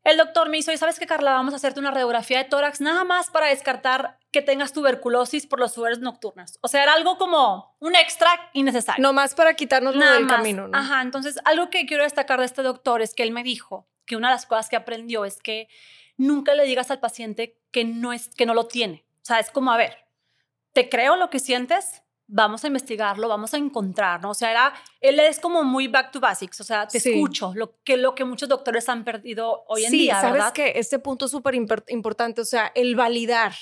el 0.04 0.18
doctor 0.18 0.50
me 0.50 0.58
hizo, 0.58 0.70
y 0.70 0.76
sabes 0.76 0.98
qué, 0.98 1.06
Carla, 1.06 1.32
vamos 1.32 1.54
a 1.54 1.56
hacerte 1.56 1.80
una 1.80 1.90
radiografía 1.90 2.38
de 2.38 2.44
tórax 2.44 2.82
nada 2.82 3.04
más 3.04 3.30
para 3.30 3.46
descartar 3.46 4.18
que 4.30 4.42
tengas 4.42 4.72
tuberculosis 4.72 5.46
por 5.46 5.58
los 5.58 5.72
sudores 5.72 6.00
nocturnas. 6.00 6.58
O 6.60 6.68
sea, 6.68 6.82
era 6.82 6.92
algo 6.92 7.16
como 7.16 7.74
un 7.80 7.96
extra 7.96 8.28
innecesario. 8.52 9.02
No 9.02 9.14
más 9.14 9.34
para 9.34 9.54
quitarnos 9.54 9.96
nada 9.96 10.14
del 10.14 10.26
camino, 10.26 10.68
¿no? 10.68 10.76
Ajá, 10.76 11.00
entonces 11.00 11.38
algo 11.46 11.70
que 11.70 11.86
quiero 11.86 12.04
destacar 12.04 12.38
de 12.38 12.46
este 12.46 12.62
doctor 12.62 13.00
es 13.00 13.14
que 13.14 13.22
él 13.22 13.32
me 13.32 13.42
dijo 13.42 13.88
que 14.04 14.16
una 14.16 14.28
de 14.28 14.34
las 14.34 14.44
cosas 14.44 14.68
que 14.68 14.76
aprendió 14.76 15.24
es 15.24 15.40
que 15.40 15.68
nunca 16.18 16.54
le 16.54 16.64
digas 16.64 16.90
al 16.90 17.00
paciente 17.00 17.58
que 17.70 17.84
no, 17.84 18.12
es, 18.12 18.28
que 18.28 18.44
no 18.44 18.52
lo 18.52 18.66
tiene. 18.66 19.06
O 19.22 19.24
sea, 19.24 19.38
es 19.38 19.50
como, 19.50 19.72
a 19.72 19.78
ver, 19.78 20.04
te 20.74 20.90
creo 20.90 21.16
lo 21.16 21.30
que 21.30 21.38
sientes, 21.38 22.02
vamos 22.34 22.64
a 22.64 22.66
investigarlo, 22.66 23.28
vamos 23.28 23.54
a 23.54 23.58
encontrar, 23.58 24.20
¿no? 24.20 24.30
O 24.30 24.34
sea, 24.34 24.50
era, 24.50 24.74
él 25.00 25.20
es 25.20 25.38
como 25.38 25.62
muy 25.62 25.86
back 25.86 26.10
to 26.10 26.18
basics, 26.18 26.60
o 26.60 26.64
sea, 26.64 26.88
te 26.88 26.98
escucho, 26.98 27.52
lo 27.54 27.78
que, 27.84 27.96
lo 27.96 28.16
que 28.16 28.24
muchos 28.24 28.48
doctores 28.48 28.88
han 28.88 29.04
perdido 29.04 29.64
hoy 29.68 29.84
en 29.84 29.92
día, 29.92 30.20
¿sabes 30.20 30.32
¿verdad? 30.32 30.52
que 30.52 30.72
Este 30.74 30.98
punto 30.98 31.26
es 31.26 31.30
súper 31.30 31.54
importante, 31.54 32.40
o 32.40 32.44
sea, 32.44 32.72
el 32.74 32.96
validar, 32.96 33.54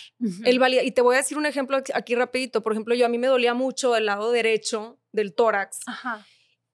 el 0.45 0.59
validar, 0.59 0.87
y 0.87 0.91
te 0.93 1.03
voy 1.03 1.17
a 1.17 1.19
decir 1.19 1.37
un 1.37 1.45
ejemplo 1.45 1.83
aquí 1.93 2.15
rapidito, 2.15 2.63
por 2.63 2.73
ejemplo, 2.73 2.95
yo 2.95 3.05
a 3.05 3.11
mí 3.11 3.19
me 3.19 3.27
dolía 3.27 3.53
mucho 3.53 3.95
el 3.95 4.07
lado 4.07 4.33
derecho 4.33 4.99
del 5.13 5.35
tórax, 5.35 5.81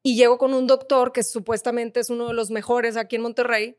y 0.01 0.15
llego 0.15 0.39
con 0.39 0.55
un 0.55 0.69
doctor 0.69 1.11
que 1.11 1.25
supuestamente 1.25 1.99
es 1.99 2.11
uno 2.11 2.29
de 2.29 2.35
los 2.35 2.51
mejores 2.51 2.97
aquí 2.97 3.17
en 3.17 3.23
Monterrey, 3.23 3.77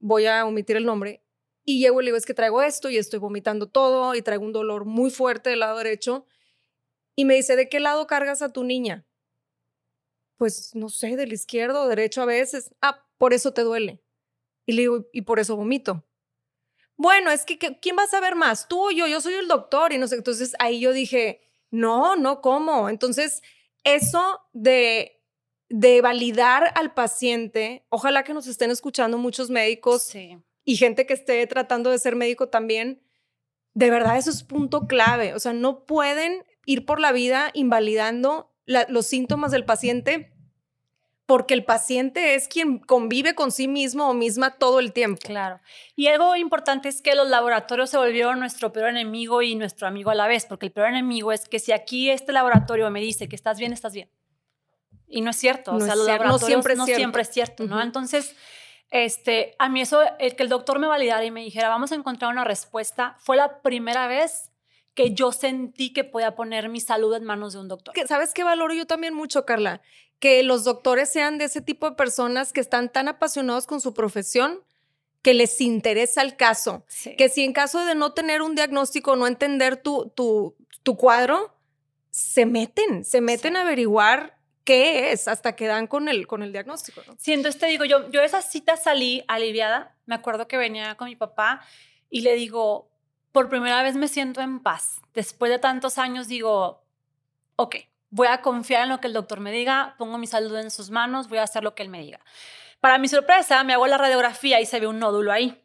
voy 0.00 0.26
a 0.26 0.44
omitir 0.44 0.76
el 0.76 0.86
nombre, 0.86 1.22
y 1.64 1.78
llego 1.78 2.00
y 2.00 2.04
le 2.04 2.08
digo, 2.08 2.16
es 2.16 2.26
que 2.26 2.34
traigo 2.34 2.62
esto 2.62 2.90
y 2.90 2.98
estoy 2.98 3.20
vomitando 3.20 3.68
todo 3.68 4.16
y 4.16 4.22
traigo 4.22 4.44
un 4.44 4.52
dolor 4.52 4.86
muy 4.86 5.12
fuerte 5.12 5.50
del 5.50 5.60
lado 5.60 5.78
derecho, 5.78 6.26
y 7.16 7.24
me 7.24 7.34
dice, 7.34 7.56
¿de 7.56 7.68
qué 7.68 7.80
lado 7.80 8.06
cargas 8.06 8.42
a 8.42 8.52
tu 8.52 8.64
niña? 8.64 9.06
Pues 10.36 10.74
no 10.74 10.88
sé, 10.88 11.16
del 11.16 11.32
izquierdo 11.32 11.82
o 11.82 11.88
derecho 11.88 12.22
a 12.22 12.26
veces. 12.26 12.74
Ah, 12.80 13.06
por 13.18 13.32
eso 13.32 13.52
te 13.52 13.62
duele. 13.62 14.02
Y 14.66 14.72
le 14.72 14.82
digo, 14.82 15.06
y 15.12 15.22
por 15.22 15.38
eso 15.38 15.56
vomito. 15.56 16.04
Bueno, 16.96 17.30
es 17.30 17.44
que, 17.44 17.58
¿quién 17.58 17.96
va 17.96 18.04
a 18.04 18.08
saber 18.08 18.34
más? 18.34 18.68
Tú 18.68 18.88
o 18.88 18.90
yo, 18.90 19.06
yo 19.06 19.20
soy 19.20 19.34
el 19.34 19.48
doctor 19.48 19.92
y 19.92 19.98
no 19.98 20.08
sé. 20.08 20.16
Entonces 20.16 20.54
ahí 20.58 20.80
yo 20.80 20.92
dije, 20.92 21.40
no, 21.70 22.16
no, 22.16 22.40
¿cómo? 22.40 22.88
Entonces, 22.88 23.42
eso 23.84 24.40
de, 24.52 25.22
de 25.68 26.00
validar 26.00 26.72
al 26.76 26.94
paciente, 26.94 27.84
ojalá 27.88 28.24
que 28.24 28.34
nos 28.34 28.46
estén 28.46 28.70
escuchando 28.70 29.18
muchos 29.18 29.50
médicos 29.50 30.14
y 30.64 30.76
gente 30.76 31.06
que 31.06 31.14
esté 31.14 31.46
tratando 31.46 31.90
de 31.90 31.98
ser 31.98 32.16
médico 32.16 32.48
también, 32.48 33.02
de 33.74 33.90
verdad 33.90 34.16
eso 34.16 34.30
es 34.30 34.42
punto 34.44 34.86
clave. 34.86 35.34
O 35.34 35.40
sea, 35.40 35.52
no 35.52 35.84
pueden 35.84 36.44
ir 36.66 36.84
por 36.84 37.00
la 37.00 37.12
vida 37.12 37.50
invalidando 37.54 38.52
los 38.66 39.06
síntomas 39.06 39.50
del 39.50 39.64
paciente 39.64 40.34
porque 41.26 41.54
el 41.54 41.64
paciente 41.64 42.34
es 42.34 42.48
quien 42.48 42.78
convive 42.78 43.34
con 43.34 43.50
sí 43.50 43.66
mismo 43.66 44.08
o 44.08 44.14
misma 44.14 44.58
todo 44.58 44.78
el 44.78 44.92
tiempo. 44.92 45.20
Claro. 45.24 45.60
Y 45.96 46.08
algo 46.08 46.36
importante 46.36 46.88
es 46.88 47.00
que 47.00 47.14
los 47.14 47.28
laboratorios 47.28 47.88
se 47.90 47.96
volvieron 47.96 48.38
nuestro 48.40 48.72
peor 48.72 48.90
enemigo 48.90 49.40
y 49.40 49.54
nuestro 49.54 49.88
amigo 49.88 50.10
a 50.10 50.14
la 50.14 50.26
vez, 50.26 50.44
porque 50.44 50.66
el 50.66 50.72
peor 50.72 50.88
enemigo 50.88 51.32
es 51.32 51.48
que 51.48 51.58
si 51.58 51.72
aquí 51.72 52.10
este 52.10 52.32
laboratorio 52.32 52.90
me 52.90 53.00
dice 53.00 53.28
que 53.28 53.36
estás 53.36 53.58
bien, 53.58 53.72
estás 53.72 53.94
bien. 53.94 54.10
Y 55.06 55.22
no 55.22 55.30
es 55.30 55.36
cierto, 55.36 55.74
o 55.74 55.80
sea, 55.80 55.94
los 55.94 56.06
laboratorios 56.06 56.42
no 56.42 56.46
siempre 56.46 56.72
es 56.72 56.78
no 56.78 56.84
cierto, 56.86 56.98
siempre 56.98 57.22
es 57.22 57.28
cierto 57.30 57.64
¿no? 57.64 57.80
Entonces, 57.80 58.34
este, 58.90 59.54
a 59.58 59.68
mí 59.68 59.80
eso, 59.80 60.02
el 60.18 60.34
que 60.34 60.42
el 60.42 60.48
doctor 60.48 60.78
me 60.78 60.86
validara 60.86 61.24
y 61.24 61.30
me 61.30 61.42
dijera, 61.42 61.68
vamos 61.68 61.92
a 61.92 61.94
encontrar 61.94 62.32
una 62.32 62.44
respuesta, 62.44 63.16
fue 63.18 63.36
la 63.36 63.62
primera 63.62 64.08
vez 64.08 64.50
que 64.94 65.12
yo 65.12 65.32
sentí 65.32 65.92
que 65.92 66.04
podía 66.04 66.34
poner 66.34 66.68
mi 66.68 66.80
salud 66.80 67.14
en 67.14 67.24
manos 67.24 67.52
de 67.52 67.60
un 67.60 67.68
doctor. 67.68 67.94
¿Sabes 68.06 68.32
qué 68.32 68.44
valoro 68.44 68.74
yo 68.74 68.86
también 68.86 69.14
mucho, 69.14 69.44
Carla? 69.44 69.82
Que 70.20 70.42
los 70.42 70.64
doctores 70.64 71.10
sean 71.10 71.38
de 71.38 71.46
ese 71.46 71.60
tipo 71.60 71.90
de 71.90 71.96
personas 71.96 72.52
que 72.52 72.60
están 72.60 72.90
tan 72.90 73.08
apasionados 73.08 73.66
con 73.66 73.80
su 73.80 73.92
profesión 73.92 74.62
que 75.22 75.34
les 75.34 75.60
interesa 75.60 76.22
el 76.22 76.36
caso. 76.36 76.84
Que 77.16 77.28
si 77.28 77.42
en 77.42 77.52
caso 77.52 77.84
de 77.84 77.94
no 77.94 78.12
tener 78.12 78.42
un 78.42 78.54
diagnóstico, 78.54 79.16
no 79.16 79.26
entender 79.26 79.76
tu, 79.76 80.12
tu, 80.14 80.54
tu 80.82 80.96
cuadro, 80.96 81.56
se 82.10 82.46
meten, 82.46 83.04
se 83.04 83.20
meten 83.20 83.56
a 83.56 83.62
averiguar 83.62 84.38
qué 84.64 85.12
es 85.12 85.26
hasta 85.26 85.56
que 85.56 85.66
dan 85.66 85.86
con 85.86 86.08
el, 86.08 86.26
con 86.26 86.42
el 86.42 86.52
diagnóstico. 86.52 87.02
¿no? 87.06 87.16
Sí, 87.18 87.32
entonces 87.32 87.60
te 87.60 87.66
digo, 87.66 87.84
yo, 87.84 88.10
yo 88.10 88.22
esa 88.22 88.42
cita 88.42 88.76
salí 88.76 89.24
aliviada. 89.26 89.96
Me 90.06 90.14
acuerdo 90.14 90.46
que 90.46 90.56
venía 90.56 90.94
con 90.96 91.08
mi 91.08 91.16
papá 91.16 91.62
y 92.10 92.20
le 92.20 92.34
digo, 92.34 92.90
por 93.34 93.48
primera 93.48 93.82
vez 93.82 93.96
me 93.96 94.06
siento 94.06 94.40
en 94.42 94.60
paz. 94.60 95.00
Después 95.12 95.50
de 95.50 95.58
tantos 95.58 95.98
años 95.98 96.28
digo, 96.28 96.84
ok, 97.56 97.74
voy 98.10 98.28
a 98.28 98.40
confiar 98.42 98.84
en 98.84 98.90
lo 98.90 99.00
que 99.00 99.08
el 99.08 99.12
doctor 99.12 99.40
me 99.40 99.50
diga, 99.50 99.96
pongo 99.98 100.18
mi 100.18 100.28
salud 100.28 100.56
en 100.56 100.70
sus 100.70 100.90
manos, 100.90 101.28
voy 101.28 101.38
a 101.38 101.42
hacer 101.42 101.64
lo 101.64 101.74
que 101.74 101.82
él 101.82 101.88
me 101.88 102.00
diga. 102.00 102.20
Para 102.78 102.96
mi 102.96 103.08
sorpresa, 103.08 103.64
me 103.64 103.72
hago 103.72 103.88
la 103.88 103.98
radiografía 103.98 104.60
y 104.60 104.66
se 104.66 104.78
ve 104.78 104.86
un 104.86 105.00
nódulo 105.00 105.32
ahí. 105.32 105.60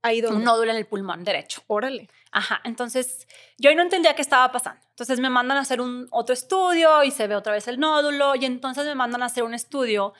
Ahí 0.00 0.20
donde. 0.20 0.38
Un 0.38 0.44
nódulo 0.44 0.70
en 0.70 0.76
el 0.76 0.86
pulmón 0.86 1.24
derecho. 1.24 1.60
Órale. 1.66 2.08
Ajá, 2.30 2.60
entonces 2.62 3.26
yo 3.58 3.68
ahí 3.68 3.74
no 3.74 3.82
entendía 3.82 4.14
qué 4.14 4.22
estaba 4.22 4.52
pasando. 4.52 4.80
Entonces 4.90 5.18
me 5.18 5.28
mandan 5.28 5.58
a 5.58 5.62
hacer 5.62 5.80
un 5.80 6.06
otro 6.12 6.34
estudio 6.34 7.02
y 7.02 7.10
se 7.10 7.26
ve 7.26 7.34
otra 7.34 7.52
vez 7.52 7.66
el 7.66 7.80
nódulo 7.80 8.36
y 8.36 8.44
entonces 8.44 8.86
me 8.86 8.94
mandan 8.94 9.24
a 9.24 9.26
hacer 9.26 9.42
un 9.42 9.54
estudio 9.54 10.14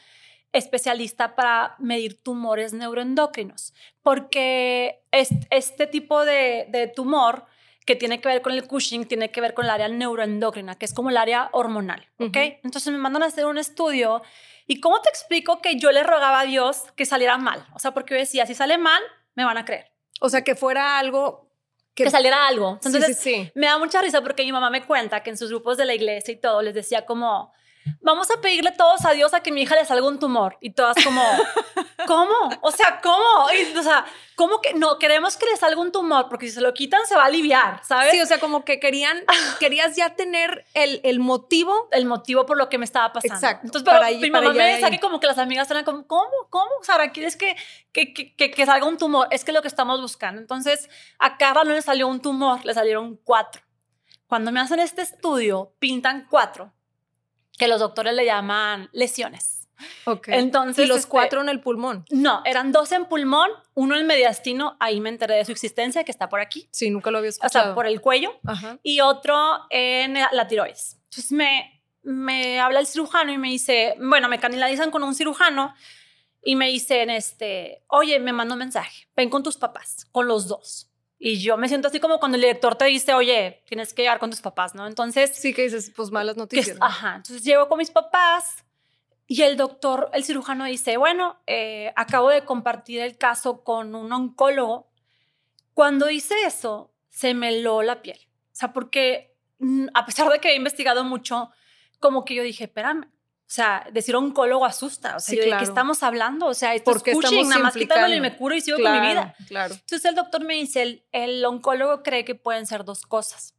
especialista 0.52 1.34
para 1.34 1.76
medir 1.78 2.22
tumores 2.22 2.72
neuroendocrinos, 2.72 3.74
porque 4.02 5.02
este, 5.10 5.86
tipo 5.86 6.24
de, 6.24 6.92
tumor 6.94 7.44
que 7.84 7.96
tiene 7.96 8.20
que 8.20 8.28
ver 8.28 8.42
con 8.42 8.52
el 8.52 8.66
Cushing 8.66 9.06
tiene 9.06 9.30
que 9.30 9.40
ver 9.40 9.54
con 9.54 9.64
el 9.64 9.70
área 9.70 9.88
neuroendocrina, 9.88 10.76
que 10.76 10.84
es 10.84 10.94
como 10.94 11.10
el 11.10 11.16
área 11.16 11.48
hormonal, 11.52 12.06
¿ok? 12.18 12.36
Entonces 12.62 12.92
me 12.92 12.98
mandan 12.98 13.22
a 13.22 13.26
hacer 13.26 13.46
un 13.46 13.58
estudio 13.58 14.22
y 14.66 14.80
¿cómo 14.80 15.00
te 15.00 15.08
explico 15.08 15.62
que 15.62 15.78
yo 15.78 15.90
le 15.92 16.02
rogaba 16.02 16.40
a 16.40 16.44
Dios 16.44 16.84
que 16.94 17.06
saliera 17.06 17.38
mal? 17.38 17.66
O 17.74 17.78
sea, 17.78 17.92
porque 17.92 18.14
yo 18.14 18.20
decía, 18.20 18.44
si 18.46 18.54
sale 18.54 18.76
mal, 18.76 19.02
me 19.34 19.44
van 19.44 19.56
a 19.56 19.64
creer. 19.64 19.90
O 20.20 20.28
sea, 20.28 20.44
que 20.44 20.54
fuera 20.54 20.98
algo 20.98 21.48
que, 21.94 22.10
saliera 22.10 22.46
algo. 22.46 22.78
Entonces, 22.84 23.50
me 23.54 23.66
da 23.66 23.78
mucha 23.78 24.00
risa 24.02 24.22
porque 24.22 24.44
mi 24.44 24.52
mamá 24.52 24.70
me 24.70 24.84
cuenta 24.84 25.22
que 25.22 25.30
en 25.30 25.38
sus 25.38 25.48
grupos 25.48 25.76
de 25.78 25.84
la 25.84 25.94
iglesia 25.94 26.32
y 26.32 26.36
todo 26.36 26.62
les 26.62 26.74
decía 26.74 27.06
como, 27.06 27.52
vamos 28.00 28.30
a 28.30 28.40
pedirle 28.40 28.72
todos 28.72 29.04
a 29.04 29.12
Dios 29.12 29.34
a 29.34 29.40
que 29.40 29.52
mi 29.52 29.62
hija 29.62 29.74
le 29.74 29.84
salga 29.84 30.06
un 30.06 30.18
tumor. 30.18 30.56
Y 30.60 30.70
todas 30.70 30.96
como, 31.04 31.22
¿cómo? 32.06 32.34
O 32.62 32.70
sea, 32.70 33.00
¿cómo? 33.02 33.46
o 33.46 33.82
sea, 33.82 34.06
¿cómo 34.34 34.60
que 34.60 34.74
no? 34.74 34.98
Queremos 34.98 35.36
que 35.36 35.46
le 35.46 35.56
salga 35.56 35.80
un 35.80 35.92
tumor 35.92 36.28
porque 36.28 36.46
si 36.46 36.52
se 36.52 36.60
lo 36.60 36.72
quitan 36.74 37.06
se 37.06 37.16
va 37.16 37.24
a 37.24 37.26
aliviar, 37.26 37.80
¿sabes? 37.84 38.12
Sí, 38.12 38.20
o 38.20 38.26
sea, 38.26 38.38
como 38.40 38.64
que 38.64 38.80
querían, 38.80 39.22
querías 39.60 39.96
ya 39.96 40.14
tener 40.14 40.64
el, 40.74 41.00
el 41.04 41.20
motivo. 41.20 41.88
El 41.92 42.06
motivo 42.06 42.46
por 42.46 42.56
lo 42.56 42.68
que 42.68 42.78
me 42.78 42.84
estaba 42.84 43.12
pasando. 43.12 43.34
Exacto. 43.34 43.66
Entonces, 43.66 43.88
pero 43.90 44.20
mi 44.20 44.30
mamá 44.30 44.52
me 44.52 44.74
decía 44.74 44.90
que 44.90 45.00
como 45.00 45.20
que 45.20 45.26
las 45.26 45.38
amigas 45.38 45.70
eran 45.70 45.84
como, 45.84 46.06
¿cómo? 46.06 46.30
¿Cómo? 46.50 46.70
Sara, 46.82 47.12
¿quieres 47.12 47.36
que, 47.36 47.56
que, 47.92 48.12
que, 48.12 48.34
que, 48.34 48.66
salga 48.66 48.86
un 48.86 48.98
tumor? 48.98 49.28
Es 49.30 49.44
que 49.44 49.50
es 49.50 49.54
lo 49.54 49.62
que 49.62 49.68
estamos 49.68 50.00
buscando. 50.00 50.40
Entonces, 50.40 50.88
a 51.18 51.36
Carla 51.36 51.64
no 51.64 51.72
le 51.72 51.82
salió 51.82 52.08
un 52.08 52.20
tumor, 52.20 52.64
le 52.64 52.74
salieron 52.74 53.16
cuatro. 53.22 53.62
Cuando 54.26 54.52
me 54.52 54.60
hacen 54.60 54.78
este 54.80 55.02
estudio, 55.02 55.72
pintan 55.78 56.26
cuatro 56.28 56.72
que 57.58 57.68
los 57.68 57.80
doctores 57.80 58.14
le 58.14 58.24
llaman 58.24 58.88
lesiones. 58.92 59.68
Ok. 60.06 60.28
Entonces, 60.28 60.84
¿Y 60.84 60.88
los 60.88 60.98
este, 60.98 61.10
cuatro 61.10 61.40
en 61.40 61.48
el 61.48 61.60
pulmón? 61.60 62.04
No, 62.10 62.42
eran 62.44 62.72
dos 62.72 62.90
en 62.92 63.04
pulmón, 63.06 63.50
uno 63.74 63.96
en 63.96 64.06
mediastino, 64.06 64.76
ahí 64.80 65.00
me 65.00 65.08
enteré 65.08 65.36
de 65.36 65.44
su 65.44 65.52
existencia, 65.52 66.04
que 66.04 66.10
está 66.10 66.28
por 66.28 66.40
aquí. 66.40 66.68
Sí, 66.72 66.90
nunca 66.90 67.10
lo 67.10 67.18
había 67.18 67.30
escuchado. 67.30 67.64
O 67.64 67.68
sea, 67.68 67.74
por 67.74 67.86
el 67.86 68.00
cuello. 68.00 68.32
Y 68.82 69.00
otro 69.00 69.36
en 69.70 70.14
la 70.14 70.46
tiroides. 70.48 70.98
Entonces 71.04 71.32
me, 71.32 71.82
me 72.02 72.60
habla 72.60 72.80
el 72.80 72.86
cirujano 72.86 73.32
y 73.32 73.38
me 73.38 73.48
dice, 73.48 73.94
bueno, 74.00 74.28
me 74.28 74.38
canalizan 74.38 74.90
con 74.90 75.02
un 75.02 75.14
cirujano 75.14 75.74
y 76.42 76.56
me 76.56 76.68
dicen, 76.68 77.10
este, 77.10 77.84
oye, 77.88 78.18
me 78.20 78.32
manda 78.32 78.54
un 78.54 78.60
mensaje, 78.60 79.08
ven 79.16 79.30
con 79.30 79.42
tus 79.42 79.56
papás, 79.56 80.06
con 80.12 80.26
los 80.26 80.48
dos. 80.48 80.90
Y 81.18 81.40
yo 81.40 81.56
me 81.56 81.68
siento 81.68 81.88
así 81.88 81.98
como 81.98 82.20
cuando 82.20 82.36
el 82.36 82.42
director 82.42 82.76
te 82.76 82.84
dice, 82.84 83.12
oye, 83.12 83.62
tienes 83.66 83.92
que 83.92 84.02
llegar 84.02 84.20
con 84.20 84.30
tus 84.30 84.40
papás, 84.40 84.74
¿no? 84.74 84.86
Entonces... 84.86 85.34
Sí, 85.34 85.52
que 85.52 85.62
dices, 85.62 85.92
pues 85.94 86.10
malas 86.10 86.36
noticias. 86.36 86.76
Ajá, 86.80 87.16
entonces 87.16 87.42
llego 87.42 87.68
con 87.68 87.78
mis 87.78 87.90
papás 87.90 88.64
y 89.30 89.42
el 89.42 89.58
doctor, 89.58 90.10
el 90.14 90.24
cirujano 90.24 90.64
dice, 90.64 90.96
bueno, 90.96 91.38
eh, 91.46 91.92
acabo 91.96 92.30
de 92.30 92.44
compartir 92.44 93.00
el 93.00 93.18
caso 93.18 93.62
con 93.62 93.94
un 93.94 94.10
oncólogo. 94.10 94.88
Cuando 95.74 96.06
dice 96.06 96.34
eso, 96.46 96.94
se 97.10 97.34
me 97.34 97.48
heló 97.50 97.82
la 97.82 98.00
piel. 98.00 98.18
O 98.52 98.56
sea, 98.56 98.72
porque 98.72 99.36
mm, 99.58 99.88
a 99.92 100.06
pesar 100.06 100.30
de 100.30 100.38
que 100.38 100.52
he 100.52 100.56
investigado 100.56 101.04
mucho, 101.04 101.50
como 102.00 102.24
que 102.24 102.36
yo 102.36 102.42
dije, 102.42 102.64
espérame, 102.64 103.10
o 103.48 103.50
sea, 103.50 103.86
decir 103.90 104.14
oncólogo 104.14 104.66
asusta. 104.66 105.16
O 105.16 105.20
sea, 105.20 105.42
¿de 105.42 105.56
qué 105.56 105.64
estamos 105.64 106.02
hablando? 106.02 106.44
O 106.48 106.52
sea, 106.52 106.74
esto 106.74 106.92
Porque 106.92 107.12
es 107.12 107.46
nada 107.46 107.62
más 107.62 107.74
quitándolo 107.74 108.14
y 108.14 108.20
me 108.20 108.36
curo 108.36 108.54
y 108.54 108.60
sigo 108.60 108.76
con 108.76 108.92
mi 108.92 109.00
vida. 109.00 109.34
Claro. 109.46 109.72
Entonces 109.72 110.04
el 110.04 110.14
doctor 110.14 110.44
me 110.44 110.52
dice, 110.52 110.82
el, 110.82 111.04
el, 111.12 111.42
oncólogo 111.46 112.02
cree 112.02 112.26
que 112.26 112.34
pueden 112.34 112.66
ser 112.66 112.84
dos 112.84 113.06
cosas. 113.06 113.54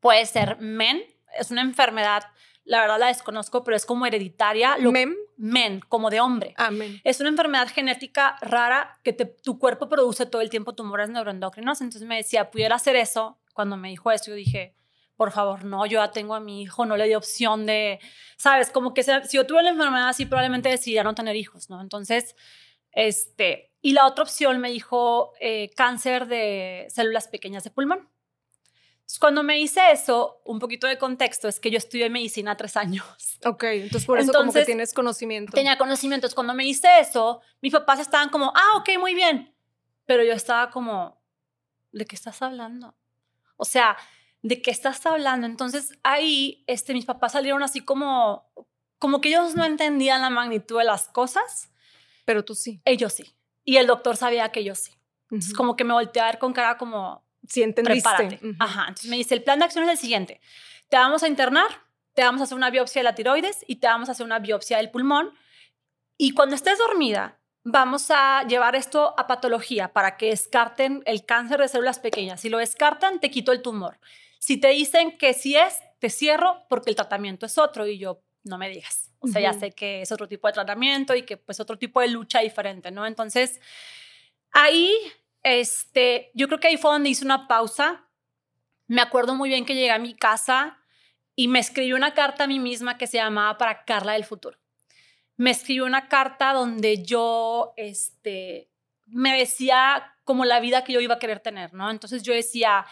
Puede 0.00 0.26
ser 0.26 0.58
MEN, 0.58 1.04
es 1.38 1.52
una 1.52 1.60
enfermedad, 1.60 2.24
la 2.64 2.80
verdad 2.80 2.98
la 2.98 3.06
desconozco, 3.06 3.62
pero 3.62 3.76
es 3.76 3.86
como 3.86 4.06
hereditaria. 4.06 4.76
¿MEM? 4.76 5.14
MEN, 5.36 5.82
como 5.88 6.10
de 6.10 6.18
hombre. 6.18 6.54
Ah, 6.56 6.70
Es 7.04 7.20
una 7.20 7.28
enfermedad 7.28 7.68
genética 7.68 8.36
rara 8.40 8.98
que 9.04 9.12
tu 9.12 9.60
cuerpo 9.60 9.88
produce 9.88 10.26
todo 10.26 10.42
el 10.42 10.50
tiempo 10.50 10.74
tumores 10.74 11.10
neuroendocrinos. 11.10 11.80
Entonces 11.80 12.08
me 12.08 12.16
decía, 12.16 12.50
pudiera 12.50 12.74
hacer 12.74 12.96
eso. 12.96 13.38
Cuando 13.54 13.76
me 13.76 13.88
dijo 13.88 14.10
eso, 14.10 14.32
yo 14.32 14.34
dije, 14.34 14.74
por 15.16 15.32
favor, 15.32 15.64
no, 15.64 15.86
yo 15.86 16.00
ya 16.00 16.10
tengo 16.10 16.34
a 16.34 16.40
mi 16.40 16.62
hijo, 16.62 16.84
no 16.84 16.96
le 16.96 17.06
di 17.06 17.14
opción 17.14 17.66
de, 17.66 18.00
sabes, 18.36 18.70
como 18.70 18.92
que 18.92 19.02
si 19.02 19.36
yo 19.36 19.46
tuve 19.46 19.62
la 19.62 19.70
enfermedad 19.70 20.08
así, 20.08 20.26
probablemente 20.26 20.68
decidiría 20.68 21.04
no 21.04 21.14
tener 21.14 21.36
hijos, 21.36 21.70
¿no? 21.70 21.80
Entonces, 21.80 22.36
este, 22.92 23.72
y 23.80 23.92
la 23.92 24.06
otra 24.06 24.24
opción 24.24 24.58
me 24.60 24.70
dijo 24.70 25.32
eh, 25.40 25.70
cáncer 25.76 26.26
de 26.26 26.86
células 26.90 27.28
pequeñas 27.28 27.64
de 27.64 27.70
pulmón. 27.70 28.08
Entonces, 28.96 29.20
cuando 29.20 29.42
me 29.44 29.60
hice 29.60 29.92
eso, 29.92 30.42
un 30.44 30.58
poquito 30.58 30.88
de 30.88 30.98
contexto, 30.98 31.46
es 31.46 31.60
que 31.60 31.70
yo 31.70 31.78
estudié 31.78 32.10
medicina 32.10 32.56
tres 32.56 32.76
años. 32.76 33.04
Ok, 33.44 33.62
entonces 33.64 34.06
por 34.06 34.18
eso 34.18 34.32
como 34.32 34.52
que 34.52 34.64
tienes 34.64 34.92
conocimiento. 34.92 35.52
Tenía 35.52 35.78
conocimientos. 35.78 36.34
Cuando 36.34 36.52
me 36.52 36.64
hice 36.64 36.88
eso, 36.98 37.42
mis 37.60 37.72
papás 37.72 38.00
estaban 38.00 38.28
como, 38.30 38.52
ah, 38.56 38.78
ok, 38.78 38.98
muy 38.98 39.14
bien. 39.14 39.54
Pero 40.04 40.24
yo 40.24 40.32
estaba 40.32 40.70
como, 40.70 41.22
¿de 41.92 42.06
qué 42.06 42.16
estás 42.16 42.42
hablando? 42.42 42.96
O 43.56 43.64
sea, 43.64 43.96
¿de 44.42 44.62
qué 44.62 44.70
estás 44.70 45.04
hablando? 45.06 45.46
Entonces 45.46 45.98
ahí 46.02 46.64
este, 46.66 46.92
mis 46.94 47.04
papás 47.04 47.32
salieron 47.32 47.62
así 47.62 47.80
como, 47.80 48.50
como 48.98 49.20
que 49.20 49.28
ellos 49.28 49.54
no 49.54 49.64
entendían 49.64 50.22
la 50.22 50.30
magnitud 50.30 50.78
de 50.78 50.84
las 50.84 51.08
cosas. 51.08 51.70
Pero 52.24 52.44
tú 52.44 52.54
sí. 52.54 52.80
Ellos 52.84 53.12
sí. 53.12 53.36
Y 53.64 53.76
el 53.76 53.86
doctor 53.86 54.16
sabía 54.16 54.50
que 54.50 54.64
yo 54.64 54.74
sí. 54.74 54.92
Entonces 55.30 55.54
como 55.54 55.76
que 55.76 55.84
me 55.84 55.92
volteé 55.92 56.22
a 56.22 56.26
ver 56.26 56.38
con 56.38 56.52
cara 56.52 56.78
como, 56.78 57.24
sí, 57.48 57.62
entendiste. 57.62 58.08
Prepárate. 58.08 58.40
Ajá. 58.58 58.82
Entonces 58.88 59.10
me 59.10 59.16
dice, 59.16 59.34
el 59.34 59.42
plan 59.42 59.58
de 59.58 59.64
acción 59.64 59.84
es 59.84 59.90
el 59.90 59.98
siguiente. 59.98 60.40
Te 60.88 60.96
vamos 60.96 61.22
a 61.22 61.28
internar, 61.28 61.68
te 62.14 62.22
vamos 62.22 62.40
a 62.40 62.44
hacer 62.44 62.56
una 62.56 62.70
biopsia 62.70 63.00
de 63.00 63.04
la 63.04 63.14
tiroides 63.14 63.64
y 63.66 63.76
te 63.76 63.88
vamos 63.88 64.08
a 64.08 64.12
hacer 64.12 64.24
una 64.24 64.38
biopsia 64.38 64.76
del 64.76 64.90
pulmón. 64.90 65.32
Y 66.16 66.30
cuando 66.30 66.54
estés 66.54 66.78
dormida, 66.78 67.40
vamos 67.64 68.10
a 68.10 68.44
llevar 68.44 68.76
esto 68.76 69.14
a 69.18 69.26
patología 69.26 69.92
para 69.92 70.16
que 70.16 70.26
descarten 70.26 71.02
el 71.04 71.26
cáncer 71.26 71.60
de 71.60 71.68
células 71.68 71.98
pequeñas. 71.98 72.40
Si 72.40 72.48
lo 72.48 72.58
descartan, 72.58 73.18
te 73.18 73.30
quito 73.30 73.50
el 73.50 73.60
tumor. 73.60 73.98
Si 74.46 74.58
te 74.58 74.68
dicen 74.68 75.18
que 75.18 75.34
sí 75.34 75.56
es, 75.56 75.80
te 75.98 76.08
cierro 76.08 76.62
porque 76.68 76.88
el 76.88 76.94
tratamiento 76.94 77.46
es 77.46 77.58
otro 77.58 77.84
y 77.84 77.98
yo 77.98 78.22
no 78.44 78.58
me 78.58 78.68
digas. 78.68 79.10
O 79.18 79.26
sea, 79.26 79.40
ya 79.40 79.52
sé 79.52 79.72
que 79.72 80.02
es 80.02 80.12
otro 80.12 80.28
tipo 80.28 80.46
de 80.46 80.52
tratamiento 80.52 81.16
y 81.16 81.22
que 81.22 81.36
pues 81.36 81.58
otro 81.58 81.76
tipo 81.76 82.00
de 82.00 82.06
lucha 82.06 82.38
diferente, 82.38 82.92
¿no? 82.92 83.06
Entonces, 83.06 83.60
ahí, 84.52 84.92
este, 85.42 86.30
yo 86.34 86.46
creo 86.46 86.60
que 86.60 86.68
ahí 86.68 86.76
fue 86.76 86.92
donde 86.92 87.10
hice 87.10 87.24
una 87.24 87.48
pausa. 87.48 88.08
Me 88.86 89.00
acuerdo 89.00 89.34
muy 89.34 89.48
bien 89.48 89.64
que 89.64 89.74
llegué 89.74 89.90
a 89.90 89.98
mi 89.98 90.14
casa 90.14 90.78
y 91.34 91.48
me 91.48 91.58
escribí 91.58 91.92
una 91.92 92.14
carta 92.14 92.44
a 92.44 92.46
mí 92.46 92.60
misma 92.60 92.98
que 92.98 93.08
se 93.08 93.16
llamaba 93.16 93.58
para 93.58 93.84
Carla 93.84 94.12
del 94.12 94.24
futuro. 94.24 94.56
Me 95.36 95.50
escribí 95.50 95.80
una 95.80 96.06
carta 96.06 96.52
donde 96.52 97.02
yo, 97.02 97.72
este, 97.76 98.70
me 99.06 99.36
decía 99.36 100.14
como 100.22 100.44
la 100.44 100.60
vida 100.60 100.84
que 100.84 100.92
yo 100.92 101.00
iba 101.00 101.16
a 101.16 101.18
querer 101.18 101.40
tener, 101.40 101.74
¿no? 101.74 101.90
Entonces 101.90 102.22
yo 102.22 102.32
decía, 102.32 102.86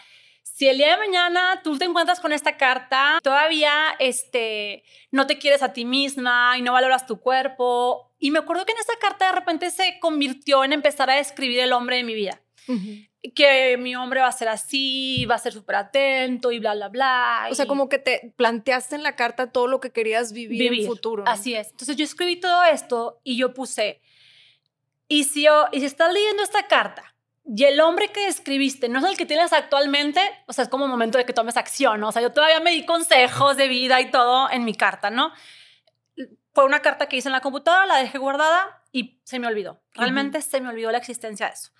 si 0.45 0.67
el 0.69 0.77
día 0.77 0.91
de 0.91 0.97
mañana 0.97 1.59
tú 1.63 1.77
te 1.77 1.85
encuentras 1.85 2.19
con 2.19 2.31
esta 2.31 2.55
carta, 2.55 3.19
todavía 3.23 3.73
este, 3.99 4.83
no 5.11 5.25
te 5.25 5.39
quieres 5.39 5.63
a 5.63 5.73
ti 5.73 5.85
misma 5.85 6.55
y 6.57 6.61
no 6.61 6.71
valoras 6.71 7.07
tu 7.07 7.19
cuerpo. 7.19 8.13
Y 8.19 8.29
me 8.29 8.39
acuerdo 8.39 8.63
que 8.63 8.71
en 8.71 8.77
esta 8.77 8.93
carta 9.01 9.25
de 9.25 9.31
repente 9.33 9.71
se 9.71 9.99
convirtió 9.99 10.63
en 10.63 10.71
empezar 10.71 11.09
a 11.09 11.15
describir 11.15 11.59
el 11.59 11.73
hombre 11.73 11.97
de 11.97 12.03
mi 12.03 12.13
vida. 12.13 12.41
Que 13.35 13.75
mi 13.77 13.95
hombre 13.95 14.21
va 14.21 14.27
a 14.27 14.31
ser 14.31 14.47
así, 14.47 15.25
va 15.25 15.35
a 15.35 15.39
ser 15.39 15.51
súper 15.51 15.77
atento 15.77 16.51
y 16.51 16.59
bla, 16.59 16.75
bla, 16.75 16.89
bla. 16.89 17.47
O 17.49 17.55
sea, 17.55 17.65
como 17.65 17.89
que 17.89 17.97
te 17.97 18.31
planteaste 18.37 18.95
en 18.95 19.03
la 19.03 19.15
carta 19.15 19.51
todo 19.51 19.65
lo 19.65 19.79
que 19.79 19.91
querías 19.91 20.31
vivir, 20.31 20.61
en 20.61 20.73
el 20.75 20.85
futuro. 20.85 21.23
Así 21.25 21.55
es. 21.55 21.71
Entonces 21.71 21.97
yo 21.97 22.05
escribí 22.05 22.39
todo 22.39 22.63
esto 22.65 23.19
y 23.23 23.35
yo 23.35 23.53
puse, 23.53 23.99
y 25.07 25.23
si, 25.23 25.43
yo, 25.43 25.65
y 25.71 25.79
si 25.79 25.87
estás 25.87 26.13
leyendo 26.13 26.43
esta 26.43 26.67
carta 26.67 27.14
y 27.47 27.65
el 27.65 27.79
hombre 27.79 28.07
que 28.11 28.25
describiste 28.25 28.89
no 28.89 28.99
es 28.99 29.05
el 29.05 29.17
que 29.17 29.25
tienes 29.25 29.53
actualmente, 29.53 30.19
o 30.47 30.53
sea, 30.53 30.63
es 30.63 30.69
como 30.69 30.87
momento 30.87 31.19
de 31.19 31.25
que 31.25 31.33
tomes 31.33 31.57
acción, 31.57 31.99
¿no? 31.99 32.09
O 32.09 32.11
sea, 32.11 32.21
yo 32.21 32.31
todavía 32.31 32.59
me 32.59 32.71
di 32.71 32.85
consejos 32.85 33.55
de 33.55 33.67
vida 33.67 34.01
y 34.01 34.09
todo 34.09 34.49
en 34.49 34.65
mi 34.65 34.73
carta, 34.73 35.11
¿no? 35.11 35.31
Fue 36.53 36.65
una 36.65 36.81
carta 36.81 37.07
que 37.07 37.17
hice 37.17 37.27
en 37.27 37.33
la 37.33 37.41
computadora, 37.41 37.85
la 37.85 37.97
dejé 37.97 38.17
guardada 38.17 38.81
y 38.91 39.21
se 39.25 39.37
me 39.37 39.45
olvidó. 39.45 39.83
Realmente 39.93 40.41
se 40.41 40.59
me 40.59 40.69
olvidó 40.69 40.91
la 40.91 40.97
existencia 40.97 41.47
de 41.47 41.53
eso. 41.53 41.71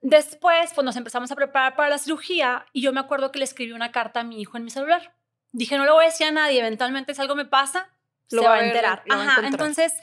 Después, 0.00 0.72
pues 0.74 0.84
nos 0.84 0.96
empezamos 0.96 1.30
a 1.30 1.36
preparar 1.36 1.76
para 1.76 1.90
la 1.90 1.98
cirugía 1.98 2.66
y 2.72 2.82
yo 2.82 2.92
me 2.92 3.00
acuerdo 3.00 3.30
que 3.30 3.38
le 3.38 3.44
escribí 3.44 3.72
una 3.72 3.92
carta 3.92 4.20
a 4.20 4.24
mi 4.24 4.40
hijo 4.40 4.56
en 4.56 4.64
mi 4.64 4.70
celular. 4.70 5.14
Dije, 5.52 5.76
no 5.76 5.84
lo 5.84 5.94
voy 5.94 6.06
a 6.06 6.08
decir 6.08 6.26
a 6.26 6.32
nadie, 6.32 6.58
eventualmente 6.58 7.14
si 7.14 7.20
algo 7.20 7.36
me 7.36 7.44
pasa, 7.44 7.88
lo 8.30 8.42
se 8.42 8.48
va 8.48 8.54
a 8.56 8.66
enterar. 8.66 9.04
Ajá, 9.08 9.46
entonces, 9.46 9.94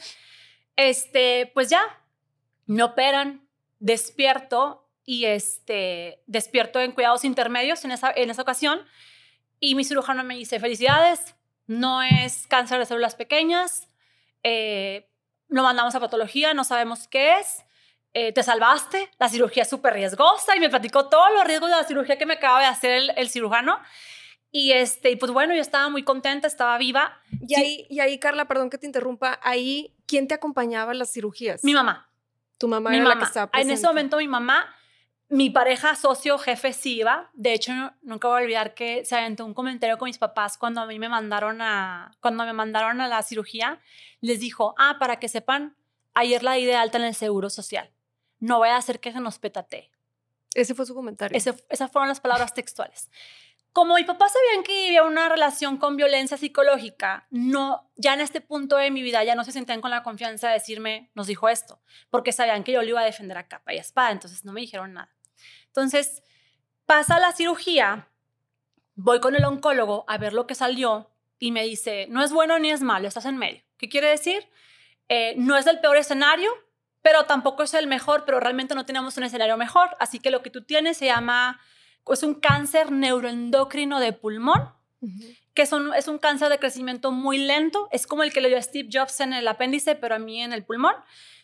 este, 0.76 1.52
pues 1.54 1.70
ya, 1.70 1.82
me 2.66 2.84
operan, 2.84 3.48
despierto 3.80 4.85
y 5.06 5.26
este, 5.26 6.22
despierto 6.26 6.80
en 6.80 6.92
cuidados 6.92 7.24
intermedios 7.24 7.86
en 7.86 7.92
esa, 7.92 8.12
en 8.16 8.30
esa 8.30 8.42
ocasión 8.42 8.82
y 9.60 9.76
mi 9.76 9.84
cirujano 9.84 10.24
me 10.24 10.36
dice, 10.36 10.60
felicidades, 10.60 11.36
no 11.68 12.02
es 12.04 12.48
cáncer 12.48 12.80
de 12.80 12.86
células 12.86 13.16
pequeñas, 13.16 13.88
eh, 14.44 15.10
lo 15.48 15.64
mandamos 15.64 15.96
a 15.96 16.00
patología, 16.00 16.54
no 16.54 16.64
sabemos 16.64 17.08
qué 17.08 17.40
es, 17.40 17.64
eh, 18.14 18.32
te 18.32 18.44
salvaste, 18.44 19.10
la 19.20 19.30
cirugía 19.30 19.64
es 19.64 19.70
súper 19.70 19.94
riesgosa 19.94 20.56
y 20.56 20.60
me 20.60 20.70
platicó 20.70 21.10
todos 21.10 21.32
los 21.34 21.44
riesgos 21.46 21.70
de 21.70 21.76
la 21.76 21.84
cirugía 21.84 22.18
que 22.18 22.26
me 22.26 22.36
acaba 22.36 22.60
de 22.60 22.66
hacer 22.66 22.92
el, 22.92 23.14
el 23.18 23.30
cirujano. 23.30 23.80
Y 24.52 24.72
este, 24.72 25.18
pues 25.18 25.34
bueno, 25.34 25.54
yo 25.54 25.60
estaba 25.60 25.90
muy 25.90 26.04
contenta, 26.04 26.48
estaba 26.48 26.78
viva. 26.78 27.20
Y, 27.46 27.56
ahí, 27.56 27.88
y 27.90 28.00
ahí, 28.00 28.20
Carla, 28.20 28.46
perdón 28.46 28.70
que 28.70 28.78
te 28.78 28.86
interrumpa, 28.86 29.38
ahí, 29.44 29.94
¿quién 30.08 30.30
te 30.30 30.34
acompañaba 30.34 30.94
en 30.94 31.00
las 31.00 31.12
cirugías? 31.12 31.62
Mi 31.66 31.74
mamá. 31.74 32.10
Tu 32.58 32.70
mamá 32.70 32.90
mi 32.92 32.96
era 32.96 33.04
mamá. 33.04 33.16
la 33.16 33.20
que 33.20 33.28
estaba 33.28 33.52
En 33.60 33.70
ese 33.70 33.86
momento 33.86 34.16
mi 34.16 34.30
mamá, 34.30 34.74
mi 35.36 35.50
pareja, 35.50 35.96
socio, 35.96 36.38
jefe, 36.38 36.72
sí 36.72 37.00
iba. 37.00 37.30
De 37.34 37.54
hecho, 37.54 37.74
nunca 38.02 38.30
voy 38.30 38.40
a 38.40 38.44
olvidar 38.44 38.74
que 38.74 39.04
se 39.04 39.16
aventó 39.16 39.46
un 39.46 39.54
comentario 39.54 39.98
con 39.98 40.08
mis 40.08 40.18
papás 40.18 40.58
cuando 40.58 40.80
a 40.80 40.86
mí 40.86 40.98
me 40.98 41.10
mandaron 41.10 41.62
a, 41.62 42.16
cuando 42.22 42.46
me 42.46 42.54
mandaron 42.54 43.02
a 43.02 43.10
la 43.10 43.22
cirugía. 43.22 43.82
Les 44.22 44.40
dijo, 44.40 44.76
ah, 44.78 44.96
para 44.98 45.20
que 45.20 45.28
sepan, 45.28 45.76
ayer 46.14 46.42
la 46.42 46.54
di 46.54 46.64
de 46.64 46.76
alta 46.76 46.98
en 47.00 47.04
el 47.04 47.16
Seguro 47.16 47.50
Social. 47.50 47.92
No 48.40 48.60
voy 48.60 48.70
a 48.70 48.78
hacer 48.78 49.02
que 49.02 49.12
se 49.12 49.20
nos 49.20 49.38
petate. 49.38 49.92
Ese 50.54 50.74
fue 50.74 50.86
su 50.86 50.96
comentario. 50.96 51.38
Ese, 51.38 51.54
esas 51.70 51.92
fueron 51.92 52.08
las 52.08 52.22
palabras 52.22 52.54
textuales 52.54 53.10
como 53.76 53.96
mi 53.96 54.06
papá 54.06 54.30
sabían 54.30 54.64
que 54.64 54.72
vivía 54.72 55.04
una 55.04 55.28
relación 55.28 55.76
con 55.76 55.98
violencia 55.98 56.38
psicológica, 56.38 57.28
no, 57.30 57.92
ya 57.98 58.14
en 58.14 58.22
este 58.22 58.40
punto 58.40 58.78
de 58.78 58.90
mi 58.90 59.02
vida 59.02 59.22
ya 59.26 59.36
no 59.36 59.44
se 59.44 59.52
sentían 59.52 59.82
con 59.82 59.92
la 59.92 60.02
confianza 60.02 60.48
de 60.48 60.54
decirme, 60.54 61.12
nos 61.14 61.28
dijo 61.28 61.50
esto, 61.50 61.82
porque 62.10 62.32
sabían 62.32 62.64
que 62.64 62.72
yo 62.72 62.82
lo 62.82 62.88
iba 62.88 63.02
a 63.02 63.04
defender 63.04 63.38
a 63.38 63.50
capa 63.50 63.74
y 63.74 63.78
espada, 63.78 64.12
entonces 64.14 64.46
no 64.46 64.54
me 64.54 64.62
dijeron 64.62 64.94
nada. 64.94 65.14
Entonces, 65.76 66.24
pasa 66.86 67.20
la 67.20 67.34
cirugía, 67.34 68.08
voy 68.96 69.20
con 69.20 69.36
el 69.36 69.44
oncólogo 69.44 70.06
a 70.08 70.18
ver 70.18 70.32
lo 70.32 70.48
que 70.48 70.56
salió 70.56 71.12
y 71.38 71.52
me 71.52 71.64
dice, 71.66 72.08
no 72.10 72.24
es 72.24 72.32
bueno 72.32 72.58
ni 72.60 72.72
es 72.72 72.82
malo, 72.82 73.10
estás 73.10 73.26
en 73.26 73.36
medio. 73.36 73.62
¿Qué 73.76 73.90
quiere 73.90 74.08
decir? 74.08 74.48
Eh, 75.10 75.34
no 75.36 75.58
es 75.58 75.68
el 75.68 75.82
peor 75.82 75.98
escenario, 75.98 76.50
pero 77.02 77.26
tampoco 77.26 77.64
es 77.64 77.74
el 77.74 77.88
mejor, 77.88 78.24
pero 78.24 78.40
realmente 78.40 78.74
no 78.74 78.86
tenemos 78.86 79.18
un 79.18 79.26
escenario 79.26 79.58
mejor, 79.58 79.90
así 80.00 80.20
que 80.20 80.32
lo 80.32 80.42
que 80.42 80.50
tú 80.50 80.64
tienes 80.64 80.96
se 80.96 81.08
llama 81.08 81.60
es 82.08 82.24
un 82.24 82.36
cáncer 82.36 82.94
neuroendocrino 82.94 84.00
de 84.00 84.14
pulmón, 84.14 84.72
que 85.54 85.64
es 85.64 85.74
un, 85.74 85.94
es 85.94 86.08
un 86.08 86.20
cáncer 86.20 86.48
de 86.48 86.58
crecimiento 86.58 87.12
muy 87.12 87.38
lento, 87.38 87.90
es 87.92 88.08
como 88.08 88.24
el 88.24 88.32
que 88.32 88.40
le 88.40 88.48
dio 88.48 88.58
a 88.58 88.62
Steve 88.62 88.88
Jobs 88.90 89.20
en 89.20 89.34
el 89.34 89.46
apéndice, 89.46 89.96
pero 89.96 90.16
a 90.16 90.20
mí 90.20 90.42
en 90.42 90.54
el 90.54 90.64
pulmón. 90.64 90.96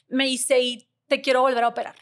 Me 0.07 0.23
dice, 0.23 0.61
y 0.61 0.89
te 1.07 1.19
quiero 1.19 1.41
volver 1.41 1.65
a 1.65 1.67
operar. 1.67 1.95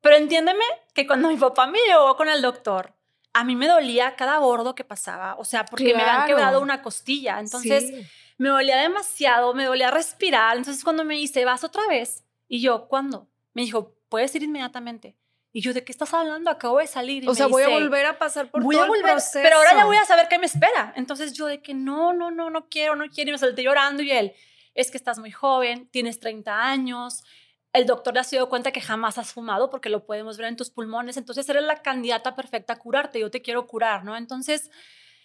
Pero 0.00 0.16
entiéndeme 0.16 0.64
que 0.94 1.06
cuando 1.06 1.28
mi 1.28 1.36
papá 1.36 1.66
me 1.66 1.78
llevó 1.86 2.16
con 2.16 2.28
el 2.28 2.42
doctor, 2.42 2.94
a 3.32 3.44
mí 3.44 3.56
me 3.56 3.68
dolía 3.68 4.16
cada 4.16 4.38
bordo 4.38 4.74
que 4.74 4.84
pasaba, 4.84 5.36
o 5.38 5.44
sea, 5.44 5.64
porque 5.64 5.94
me 5.94 6.02
habían 6.02 6.26
quebrado 6.26 6.60
una 6.60 6.82
costilla. 6.82 7.38
Entonces, 7.40 8.06
me 8.36 8.48
dolía 8.48 8.76
demasiado, 8.80 9.54
me 9.54 9.64
dolía 9.64 9.90
respirar. 9.90 10.56
Entonces, 10.56 10.82
cuando 10.84 11.04
me 11.04 11.14
dice, 11.14 11.44
vas 11.44 11.64
otra 11.64 11.86
vez, 11.88 12.24
y 12.48 12.60
yo, 12.60 12.88
¿cuándo? 12.88 13.28
Me 13.54 13.62
dijo, 13.62 13.94
puedes 14.08 14.34
ir 14.34 14.42
inmediatamente. 14.42 15.16
Y 15.52 15.60
yo, 15.60 15.72
¿de 15.72 15.82
qué 15.82 15.92
estás 15.92 16.12
hablando? 16.14 16.50
Acabo 16.50 16.78
de 16.78 16.86
salir. 16.86 17.24
Y 17.24 17.28
o 17.28 17.34
sea, 17.34 17.46
voy 17.46 17.62
a 17.62 17.68
volver 17.68 18.06
a 18.06 18.18
pasar 18.18 18.50
por 18.50 18.62
voy 18.62 18.74
todo 18.74 18.84
a 18.84 18.88
volver, 18.88 19.06
el 19.06 19.12
proceso. 19.12 19.40
Pero 19.42 19.56
ahora 19.56 19.74
ya 19.74 19.84
voy 19.86 19.96
a 19.96 20.04
saber 20.04 20.28
qué 20.28 20.38
me 20.38 20.46
espera. 20.46 20.92
Entonces 20.94 21.32
yo 21.32 21.46
de 21.46 21.62
que 21.62 21.74
no, 21.74 22.12
no, 22.12 22.30
no, 22.30 22.50
no 22.50 22.68
quiero, 22.68 22.96
no 22.96 23.06
quiero. 23.08 23.30
Y 23.30 23.32
me 23.32 23.38
salté 23.38 23.62
llorando 23.62 24.02
y 24.02 24.10
él, 24.10 24.34
es 24.74 24.90
que 24.90 24.96
estás 24.96 25.18
muy 25.18 25.30
joven, 25.32 25.88
tienes 25.90 26.20
30 26.20 26.62
años. 26.62 27.24
El 27.72 27.86
doctor 27.86 28.14
le 28.14 28.20
ha 28.20 28.24
sido 28.24 28.48
cuenta 28.48 28.72
que 28.72 28.80
jamás 28.80 29.18
has 29.18 29.32
fumado 29.32 29.70
porque 29.70 29.90
lo 29.90 30.06
podemos 30.06 30.36
ver 30.38 30.48
en 30.48 30.56
tus 30.56 30.70
pulmones. 30.70 31.16
Entonces 31.16 31.48
eres 31.48 31.64
la 31.64 31.82
candidata 31.82 32.34
perfecta 32.34 32.74
a 32.74 32.78
curarte. 32.78 33.20
Yo 33.20 33.30
te 33.30 33.42
quiero 33.42 33.66
curar, 33.66 34.04
¿no? 34.04 34.16
Entonces, 34.16 34.70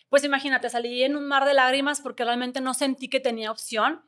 pues 0.10 0.24
imagínate, 0.24 0.70
salí 0.70 1.04
en 1.04 1.16
un 1.16 1.26
mar 1.26 1.46
de 1.46 1.54
lágrimas 1.54 2.02
porque 2.02 2.26
realmente 2.26 2.62
no 2.62 2.74
sentí 2.74 3.10
que 3.10 3.20
tenía 3.20 3.52
opción. 3.52 4.04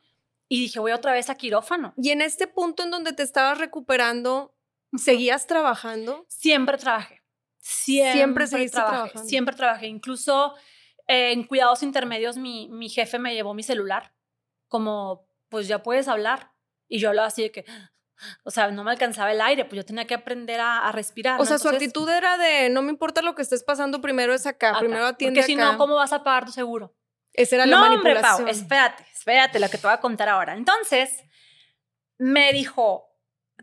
Y 0.48 0.60
dije, 0.60 0.78
voy 0.78 0.92
otra 0.92 1.12
vez 1.12 1.28
a 1.28 1.34
quirófano. 1.34 1.92
Y 1.96 2.10
en 2.10 2.20
este 2.20 2.46
punto 2.46 2.84
en 2.84 2.90
donde 2.90 3.12
te 3.12 3.24
estabas 3.24 3.58
recuperando, 3.58 4.56
¿Seguías 4.98 5.46
trabajando? 5.46 6.24
Siempre 6.28 6.78
trabajé. 6.78 7.22
Siempre, 7.58 8.46
siempre 8.46 8.70
trabajé. 8.70 9.18
Siempre 9.18 9.56
trabajé. 9.56 9.86
Incluso 9.88 10.54
eh, 11.08 11.32
en 11.32 11.44
cuidados 11.44 11.82
intermedios 11.82 12.36
mi, 12.36 12.68
mi 12.68 12.88
jefe 12.88 13.18
me 13.18 13.34
llevó 13.34 13.54
mi 13.54 13.62
celular. 13.62 14.14
Como, 14.68 15.28
pues 15.48 15.68
ya 15.68 15.82
puedes 15.82 16.08
hablar. 16.08 16.52
Y 16.88 17.00
yo 17.00 17.08
hablaba 17.08 17.28
así 17.28 17.42
de 17.42 17.52
que, 17.52 17.64
o 18.44 18.50
sea, 18.50 18.70
no 18.70 18.84
me 18.84 18.90
alcanzaba 18.90 19.32
el 19.32 19.40
aire, 19.40 19.64
pues 19.64 19.76
yo 19.76 19.84
tenía 19.84 20.06
que 20.06 20.14
aprender 20.14 20.60
a, 20.60 20.90
respirar. 20.92 21.40
O 21.40 21.44
sea, 21.44 21.58
su 21.58 21.68
actitud 21.68 22.08
era 22.08 22.36
de, 22.38 22.68
no 22.70 22.82
me 22.82 22.90
importa 22.90 23.22
lo 23.22 23.34
que 23.34 23.42
estés 23.42 23.62
pasando, 23.62 24.00
primero 24.00 24.32
es 24.32 24.46
acá, 24.46 24.76
primero 24.78 25.06
atiende 25.06 25.40
Porque 25.40 25.52
si 25.52 25.56
no, 25.56 25.76
¿cómo 25.76 25.94
vas 25.94 26.12
a 26.12 26.22
pagar 26.22 26.46
tu 26.46 26.52
seguro? 26.52 26.94
Esa 27.32 27.56
era 27.56 27.66
la 27.66 27.78
manipulación. 27.78 28.24
Hombre, 28.24 28.44
Pau, 28.44 28.48
espérate, 28.48 29.06
espérate 29.12 29.60
lo 29.60 29.68
que 29.68 29.76
te 29.76 29.86
voy 29.86 29.94
a 29.94 30.00
contar 30.00 30.28
ahora. 30.28 30.54
Entonces, 30.54 31.22
me 32.18 32.52
dijo, 32.52 33.06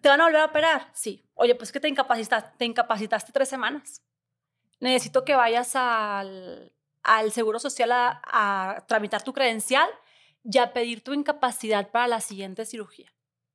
¿te 0.01 0.09
van 0.09 0.21
a 0.21 0.25
volver 0.25 0.41
a 0.41 0.45
operar? 0.45 0.91
Sí. 0.93 1.27
Oye, 1.33 1.55
pues 1.55 1.71
que 1.71 1.79
te 1.79 1.87
incapacitaste, 1.87 2.51
te 2.57 2.65
incapacitaste 2.65 3.31
tres 3.31 3.49
semanas. 3.49 4.03
Necesito 4.79 5.25
que 5.25 5.35
vayas 5.35 5.75
al, 5.75 6.71
al 7.01 7.31
Seguro 7.31 7.57
Social 7.57 7.91
a, 7.91 8.21
a, 8.25 8.85
tramitar 8.85 9.23
tu 9.23 9.33
credencial 9.33 9.89
y 10.43 10.57
a 10.57 10.73
pedir 10.73 11.03
tu 11.03 11.13
incapacidad 11.13 11.89
para 11.89 12.07
la 12.07 12.21
siguiente 12.21 12.65
cirugía. 12.65 13.12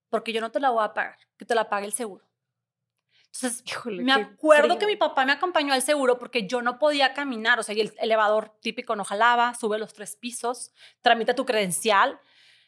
Porque 0.09 0.33
yo 0.33 0.41
no 0.41 0.51
te 0.51 0.61
la 0.61 0.71
voy 0.71 0.85
a 0.85 0.95
pagar, 0.95 1.19
que 1.37 1.45
te 1.45 1.55
la 1.55 1.69
pague 1.69 1.87
el 1.87 1.93
seguro. 1.93 2.25
Entonces, 3.27 3.63
Híjole, 3.67 4.03
me 4.03 4.13
acuerdo 4.13 4.79
que 4.79 4.87
mi 4.87 4.97
papá 4.97 5.25
me 5.27 5.33
acompañó 5.33 5.75
al 5.75 5.83
seguro 5.83 6.19
porque 6.19 6.47
yo 6.47 6.63
no 6.63 6.79
podía 6.79 7.13
caminar. 7.13 7.59
O 7.61 7.63
sea, 7.63 7.75
y 7.75 7.81
el 7.83 7.95
elevador 7.99 8.57
típico 8.61 8.97
no 8.97 9.05
jalaba, 9.05 9.55
sube 9.55 9.79
los 9.79 9.93
tres 9.93 10.17
pisos, 10.17 10.73
tramita 11.03 11.35
tu 11.35 11.45
credencial. 11.45 12.19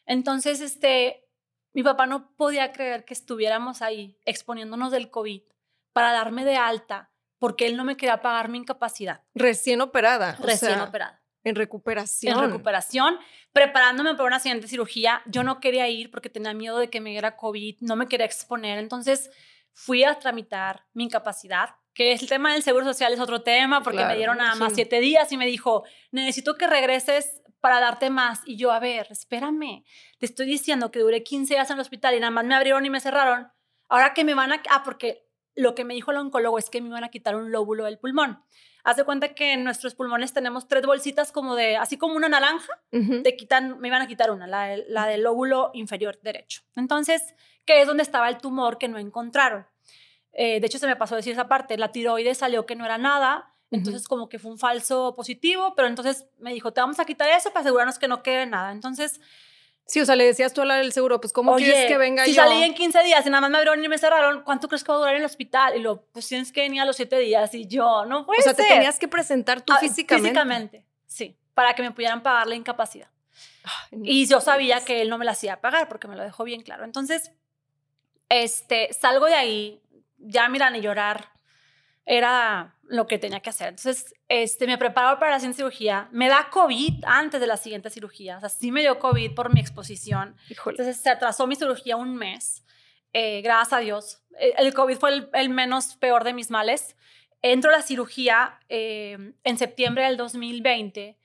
Entonces, 0.05 0.61
este, 0.61 1.27
mi 1.73 1.83
papá 1.83 2.05
no 2.05 2.35
podía 2.35 2.71
creer 2.73 3.05
que 3.05 3.13
estuviéramos 3.13 3.81
ahí 3.81 4.19
exponiéndonos 4.25 4.91
del 4.91 5.09
COVID 5.09 5.41
para 5.93 6.11
darme 6.11 6.45
de 6.45 6.57
alta 6.57 7.11
porque 7.41 7.65
él 7.65 7.75
no 7.75 7.83
me 7.83 7.97
quería 7.97 8.21
pagar 8.21 8.49
mi 8.49 8.59
incapacidad. 8.59 9.23
Recién 9.33 9.81
operada. 9.81 10.37
Recién 10.39 10.79
operada. 10.79 11.20
En 11.43 11.55
recuperación. 11.55 12.37
En 12.37 12.51
recuperación, 12.51 13.17
preparándome 13.51 14.13
para 14.13 14.25
una 14.25 14.39
siguiente 14.39 14.67
cirugía. 14.67 15.21
Yo 15.25 15.43
no 15.43 15.59
quería 15.59 15.87
ir 15.87 16.11
porque 16.11 16.29
tenía 16.29 16.53
miedo 16.53 16.77
de 16.77 16.89
que 16.89 17.01
me 17.01 17.11
diera 17.11 17.35
COVID, 17.35 17.77
no 17.81 17.95
me 17.95 18.07
quería 18.07 18.25
exponer. 18.25 18.77
Entonces 18.79 19.31
fui 19.73 20.03
a 20.03 20.19
tramitar 20.19 20.85
mi 20.93 21.05
incapacidad, 21.05 21.75
que 21.93 22.11
es 22.13 22.21
el 22.21 22.29
tema 22.29 22.53
del 22.53 22.63
seguro 22.63 22.85
social, 22.85 23.13
es 23.13 23.19
otro 23.19 23.41
tema, 23.41 23.81
porque 23.81 24.05
me 24.05 24.15
dieron 24.15 24.37
nada 24.37 24.55
más 24.55 24.73
siete 24.73 24.99
días 24.99 25.31
y 25.31 25.37
me 25.37 25.45
dijo, 25.45 25.83
necesito 26.11 26.55
que 26.55 26.67
regreses 26.67 27.41
para 27.59 27.79
darte 27.79 28.09
más. 28.09 28.41
Y 28.45 28.57
yo, 28.57 28.71
a 28.71 28.79
ver, 28.79 29.07
espérame, 29.09 29.83
te 30.17 30.25
estoy 30.25 30.45
diciendo 30.47 30.91
que 30.91 30.99
duré 30.99 31.23
15 31.23 31.53
días 31.53 31.69
en 31.69 31.75
el 31.75 31.81
hospital 31.81 32.15
y 32.15 32.19
nada 32.19 32.31
más 32.31 32.45
me 32.45 32.55
abrieron 32.55 32.85
y 32.85 32.89
me 32.89 32.99
cerraron. 32.99 33.51
Ahora 33.89 34.13
que 34.13 34.23
me 34.23 34.33
van 34.33 34.51
a... 34.53 34.61
Ah, 34.69 34.83
porque 34.83 35.27
lo 35.55 35.75
que 35.75 35.85
me 35.85 35.93
dijo 35.93 36.11
el 36.11 36.17
oncólogo 36.17 36.57
es 36.57 36.69
que 36.69 36.81
me 36.81 36.87
iban 36.87 37.03
a 37.03 37.09
quitar 37.09 37.35
un 37.35 37.51
lóbulo 37.51 37.85
del 37.85 37.99
pulmón. 37.99 38.43
Haz 38.83 38.97
de 38.97 39.03
cuenta 39.03 39.33
que 39.33 39.53
en 39.53 39.63
nuestros 39.63 39.95
pulmones 39.95 40.33
tenemos 40.33 40.67
tres 40.67 40.85
bolsitas 40.85 41.31
como 41.31 41.55
de, 41.55 41.77
así 41.77 41.97
como 41.97 42.15
una 42.15 42.29
naranja, 42.29 42.81
te 42.89 43.35
quitan, 43.35 43.79
me 43.79 43.87
iban 43.87 44.01
a 44.01 44.07
quitar 44.07 44.31
una, 44.31 44.47
la, 44.47 44.75
la 44.87 45.07
del 45.07 45.23
lóbulo 45.23 45.71
inferior 45.73 46.19
derecho. 46.21 46.61
Entonces, 46.75 47.35
que 47.65 47.81
es 47.81 47.87
donde 47.87 48.03
estaba 48.03 48.29
el 48.29 48.37
tumor 48.37 48.77
que 48.77 48.87
no 48.87 48.97
encontraron. 48.97 49.67
Eh, 50.33 50.59
de 50.59 50.67
hecho, 50.67 50.79
se 50.79 50.87
me 50.87 50.95
pasó 50.95 51.15
a 51.15 51.17
decir 51.17 51.33
esa 51.33 51.47
parte, 51.47 51.77
la 51.77 51.91
tiroides 51.91 52.37
salió 52.37 52.65
que 52.65 52.75
no 52.75 52.85
era 52.85 52.97
nada, 52.97 53.53
entonces, 53.69 54.07
como 54.07 54.27
que 54.27 54.37
fue 54.37 54.51
un 54.51 54.57
falso 54.57 55.15
positivo, 55.15 55.73
pero 55.75 55.87
entonces 55.87 56.25
me 56.39 56.53
dijo, 56.53 56.73
te 56.73 56.81
vamos 56.81 56.99
a 56.99 57.05
quitar 57.05 57.29
eso 57.29 57.51
para 57.51 57.61
asegurarnos 57.61 57.99
que 57.99 58.07
no 58.07 58.21
quede 58.23 58.45
nada. 58.45 58.71
Entonces... 58.71 59.21
Sí, 59.85 59.99
o 59.99 60.05
sea, 60.05 60.15
le 60.15 60.23
decías 60.23 60.53
tú 60.53 60.61
a 60.61 60.65
la 60.65 60.75
del 60.75 60.93
seguro, 60.93 61.19
pues, 61.19 61.33
¿cómo 61.33 61.55
quieres 61.57 61.87
que 61.87 61.97
venga 61.97 62.23
si 62.23 62.33
yo? 62.33 62.43
Si 62.43 62.49
salí 62.49 62.63
en 62.63 62.73
15 62.73 63.03
días 63.03 63.25
y 63.25 63.29
nada 63.29 63.41
más 63.41 63.49
me 63.49 63.57
abrieron 63.57 63.83
y 63.83 63.87
me 63.89 63.97
cerraron, 63.97 64.43
¿cuánto 64.43 64.67
crees 64.69 64.83
que 64.83 64.91
va 64.91 64.95
a 64.95 64.99
durar 64.99 65.15
en 65.15 65.21
el 65.21 65.25
hospital? 65.25 65.75
Y 65.75 65.79
lo, 65.79 66.05
pues 66.13 66.27
tienes 66.27 66.51
que 66.51 66.61
venir 66.61 66.81
a 66.81 66.85
los 66.85 66.95
7 66.95 67.17
días. 67.19 67.53
Y 67.53 67.67
yo, 67.67 68.05
no 68.05 68.25
puede 68.25 68.39
O 68.39 68.43
sea, 68.43 68.53
ser. 68.53 68.65
te 68.65 68.73
tenías 68.73 68.97
que 68.99 69.07
presentar 69.07 69.61
tú 69.61 69.73
ah, 69.73 69.79
físicamente. 69.79 70.29
Físicamente, 70.29 70.85
sí, 71.07 71.37
para 71.53 71.73
que 71.73 71.81
me 71.81 71.91
pudieran 71.91 72.23
pagar 72.23 72.47
la 72.47 72.55
incapacidad. 72.55 73.09
y 73.91 74.25
yo 74.27 74.39
sabía 74.39 74.83
que 74.85 75.01
él 75.01 75.09
no 75.09 75.17
me 75.17 75.25
la 75.25 75.31
hacía 75.31 75.59
pagar 75.59 75.89
porque 75.89 76.07
me 76.07 76.15
lo 76.15 76.23
dejó 76.23 76.45
bien 76.45 76.61
claro. 76.61 76.85
Entonces, 76.85 77.31
este, 78.29 78.93
salgo 78.93 79.25
de 79.25 79.35
ahí, 79.35 79.81
ya 80.17 80.47
miran 80.47 80.73
y 80.75 80.81
llorar, 80.81 81.30
era 82.11 82.75
lo 82.89 83.07
que 83.07 83.17
tenía 83.17 83.39
que 83.39 83.51
hacer. 83.51 83.69
Entonces, 83.69 84.13
este, 84.27 84.67
me 84.67 84.77
preparo 84.77 85.17
para 85.17 85.31
la 85.31 85.39
siguiente 85.39 85.59
cirugía. 85.59 86.09
Me 86.11 86.27
da 86.27 86.49
COVID 86.49 87.05
antes 87.05 87.39
de 87.39 87.47
la 87.47 87.55
siguiente 87.55 87.89
cirugía. 87.89 88.35
O 88.35 88.39
sea, 88.41 88.49
sí 88.49 88.69
me 88.69 88.81
dio 88.81 88.99
COVID 88.99 89.33
por 89.33 89.53
mi 89.53 89.61
exposición. 89.61 90.35
Entonces, 90.49 90.97
se 90.97 91.09
atrasó 91.09 91.47
mi 91.47 91.55
cirugía 91.55 91.95
un 91.95 92.17
mes. 92.17 92.65
Eh, 93.13 93.41
gracias 93.41 93.71
a 93.71 93.79
Dios. 93.79 94.21
Eh, 94.37 94.53
el 94.57 94.73
COVID 94.73 94.97
fue 94.97 95.29
el, 95.31 95.49
menos 95.49 95.95
peor 95.95 96.25
de 96.25 96.33
mis 96.33 96.51
males. 96.51 96.97
Entro 97.41 97.69
a 97.69 97.77
la 97.77 97.81
cirugía 97.81 98.59
eh, 98.67 99.31
en 99.45 99.57
septiembre 99.57 100.03
del 100.03 100.17
2020. 100.17 101.17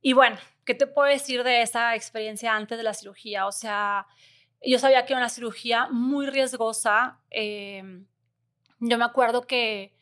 Y 0.00 0.12
bueno, 0.12 0.38
¿qué 0.64 0.74
te 0.74 0.88
puedo 0.88 1.06
decir 1.06 1.44
de 1.44 1.62
esa 1.62 1.94
experiencia 1.94 2.56
antes 2.56 2.76
de 2.78 2.82
la 2.82 2.94
cirugía? 2.94 3.46
O 3.46 3.52
sea, 3.52 4.08
yo 4.60 4.80
sabía 4.80 5.06
que 5.06 5.12
era 5.12 5.20
una 5.20 5.28
cirugía 5.28 5.86
muy 5.86 6.26
riesgosa. 6.26 7.20
yo 7.30 8.98
me 8.98 9.04
acuerdo 9.04 9.46
que 9.46 10.01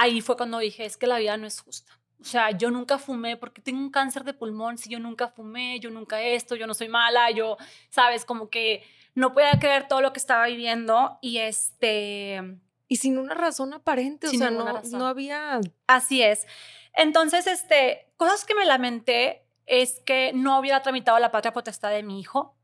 ahí 0.00 0.22
fue 0.22 0.36
cuando 0.36 0.58
dije, 0.58 0.86
es 0.86 0.96
que 0.96 1.06
la 1.06 1.18
vida 1.18 1.36
no 1.36 1.46
es 1.46 1.60
justa. 1.60 1.92
O 2.20 2.24
sea, 2.24 2.50
yo 2.50 2.70
nunca 2.70 2.98
fumé 2.98 3.36
porque 3.36 3.60
tengo 3.60 3.80
un 3.80 3.90
cáncer 3.90 4.24
de 4.24 4.32
pulmón, 4.32 4.78
si 4.78 4.88
yo 4.88 4.98
nunca 4.98 5.28
fumé, 5.28 5.78
yo 5.78 5.90
nunca 5.90 6.22
esto, 6.22 6.56
yo 6.56 6.66
no 6.66 6.74
soy 6.74 6.88
mala, 6.88 7.30
yo, 7.30 7.58
sabes, 7.90 8.24
como 8.24 8.48
que 8.48 8.82
no 9.14 9.34
podía 9.34 9.58
creer 9.58 9.88
todo 9.88 10.00
lo 10.00 10.12
que 10.12 10.18
estaba 10.18 10.46
viviendo 10.46 11.18
y 11.20 11.38
este... 11.38 12.58
Y 12.88 12.96
sin 12.96 13.18
una 13.18 13.34
razón 13.34 13.72
aparente, 13.72 14.26
o 14.26 14.30
sea, 14.30 14.50
no, 14.50 14.82
no 14.82 15.06
había... 15.06 15.60
Así 15.86 16.22
es. 16.22 16.46
Entonces, 16.94 17.46
este, 17.46 18.08
cosas 18.16 18.44
que 18.44 18.54
me 18.54 18.64
lamenté 18.64 19.44
es 19.66 20.00
que 20.04 20.32
no 20.34 20.58
hubiera 20.58 20.82
tramitado 20.82 21.18
la 21.18 21.30
patria 21.30 21.52
potestad 21.52 21.90
de 21.90 22.02
mi 22.02 22.20
hijo. 22.20 22.56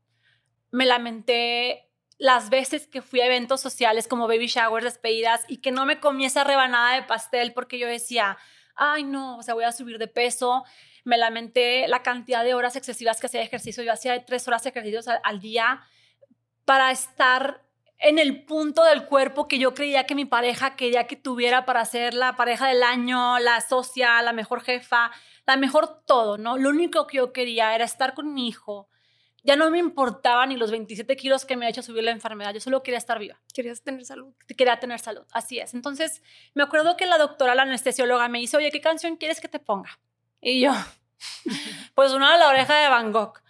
Me 0.71 0.85
lamenté 0.85 1.86
las 2.17 2.49
veces 2.49 2.87
que 2.87 3.01
fui 3.01 3.21
a 3.21 3.27
eventos 3.27 3.61
sociales 3.61 4.07
como 4.07 4.27
baby 4.27 4.47
showers, 4.47 4.85
despedidas 4.85 5.45
y 5.47 5.57
que 5.57 5.71
no 5.71 5.85
me 5.85 5.99
comí 5.99 6.25
esa 6.25 6.43
rebanada 6.43 6.95
de 6.95 7.03
pastel 7.03 7.53
porque 7.53 7.77
yo 7.77 7.87
decía, 7.87 8.37
ay 8.75 9.03
no, 9.03 9.37
o 9.37 9.43
sea, 9.43 9.53
voy 9.53 9.65
a 9.65 9.71
subir 9.71 9.97
de 9.97 10.07
peso. 10.07 10.63
Me 11.03 11.17
lamenté 11.17 11.87
la 11.87 12.03
cantidad 12.03 12.43
de 12.43 12.53
horas 12.53 12.75
excesivas 12.75 13.19
que 13.19 13.27
hacía 13.27 13.41
ejercicio. 13.41 13.83
Yo 13.83 13.93
hacía 13.93 14.25
tres 14.25 14.47
horas 14.47 14.63
de 14.63 14.69
ejercicios 14.71 15.07
al, 15.07 15.39
día 15.39 15.83
para 16.65 16.91
estar 16.91 17.63
en 17.99 18.19
el 18.19 18.45
punto 18.45 18.83
del 18.83 19.05
cuerpo 19.05 19.47
que 19.47 19.57
yo 19.57 19.73
creía 19.73 20.05
que 20.05 20.15
mi 20.15 20.25
pareja 20.25 20.75
quería 20.75 21.07
que 21.07 21.15
tuviera 21.15 21.65
para 21.65 21.85
ser 21.85 22.13
la 22.13 22.35
pareja 22.35 22.67
del 22.67 22.83
año, 22.83 23.39
la 23.39 23.61
socia, 23.61 24.21
la 24.21 24.33
mejor 24.33 24.61
jefa, 24.61 25.11
la 25.45 25.55
mejor 25.55 26.03
todo, 26.05 26.37
¿no? 26.37 26.57
Lo 26.57 26.69
único 26.69 27.07
que 27.07 27.17
yo 27.17 27.31
quería 27.31 27.73
era 27.73 27.85
estar 27.85 28.13
con 28.13 28.33
mi 28.33 28.47
hijo, 28.47 28.89
ya 29.43 29.55
no 29.55 29.69
me 29.69 29.79
importaba 29.79 30.45
ni 30.45 30.57
los 30.57 30.71
27 30.71 31.15
kilos 31.15 31.45
que 31.45 31.55
me 31.55 31.65
ha 31.65 31.69
hecho 31.69 31.81
subir 31.81 32.03
la 32.03 32.11
enfermedad, 32.11 32.53
yo 32.53 32.59
solo 32.59 32.83
quería 32.83 32.97
estar 32.97 33.19
viva. 33.19 33.39
Querías 33.53 33.81
tener 33.81 34.03
salud. 34.05 34.33
Quería 34.57 34.79
tener 34.79 34.99
salud, 34.99 35.25
así 35.31 35.59
es. 35.59 35.73
Entonces, 35.73 36.21
me 36.53 36.63
acuerdo 36.63 36.97
que 36.97 37.05
la 37.05 37.17
doctora, 37.17 37.55
la 37.55 37.63
anestesióloga, 37.63 38.27
me 38.27 38.39
dice, 38.39 38.57
oye, 38.57 38.71
¿qué 38.71 38.81
canción 38.81 39.15
quieres 39.15 39.39
que 39.39 39.47
te 39.47 39.59
ponga? 39.59 39.99
Y 40.41 40.61
yo, 40.61 40.73
pues 41.95 42.11
una 42.13 42.33
de 42.33 42.39
la 42.39 42.49
oreja 42.49 42.75
de 42.75 42.89
Van 42.89 43.11
Gogh. 43.11 43.41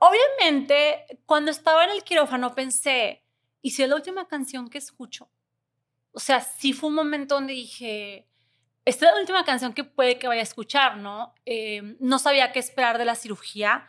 Obviamente, 0.00 1.06
cuando 1.26 1.50
estaba 1.50 1.84
en 1.84 1.90
el 1.90 2.04
quirófano 2.04 2.54
pensé, 2.54 3.24
¿y 3.62 3.70
si 3.70 3.82
es 3.82 3.88
la 3.88 3.96
última 3.96 4.28
canción 4.28 4.68
que 4.68 4.78
escucho? 4.78 5.30
O 6.12 6.20
sea, 6.20 6.40
sí 6.40 6.72
fue 6.72 6.88
un 6.88 6.96
momento 6.96 7.36
donde 7.36 7.52
dije, 7.52 8.28
esta 8.84 9.06
es 9.06 9.12
la 9.12 9.20
última 9.20 9.44
canción 9.44 9.72
que 9.72 9.84
puede 9.84 10.18
que 10.18 10.28
vaya 10.28 10.40
a 10.40 10.44
escuchar, 10.44 10.96
¿no? 10.96 11.34
Eh, 11.46 11.96
no 12.00 12.18
sabía 12.18 12.52
qué 12.52 12.58
esperar 12.58 12.98
de 12.98 13.04
la 13.04 13.14
cirugía. 13.14 13.86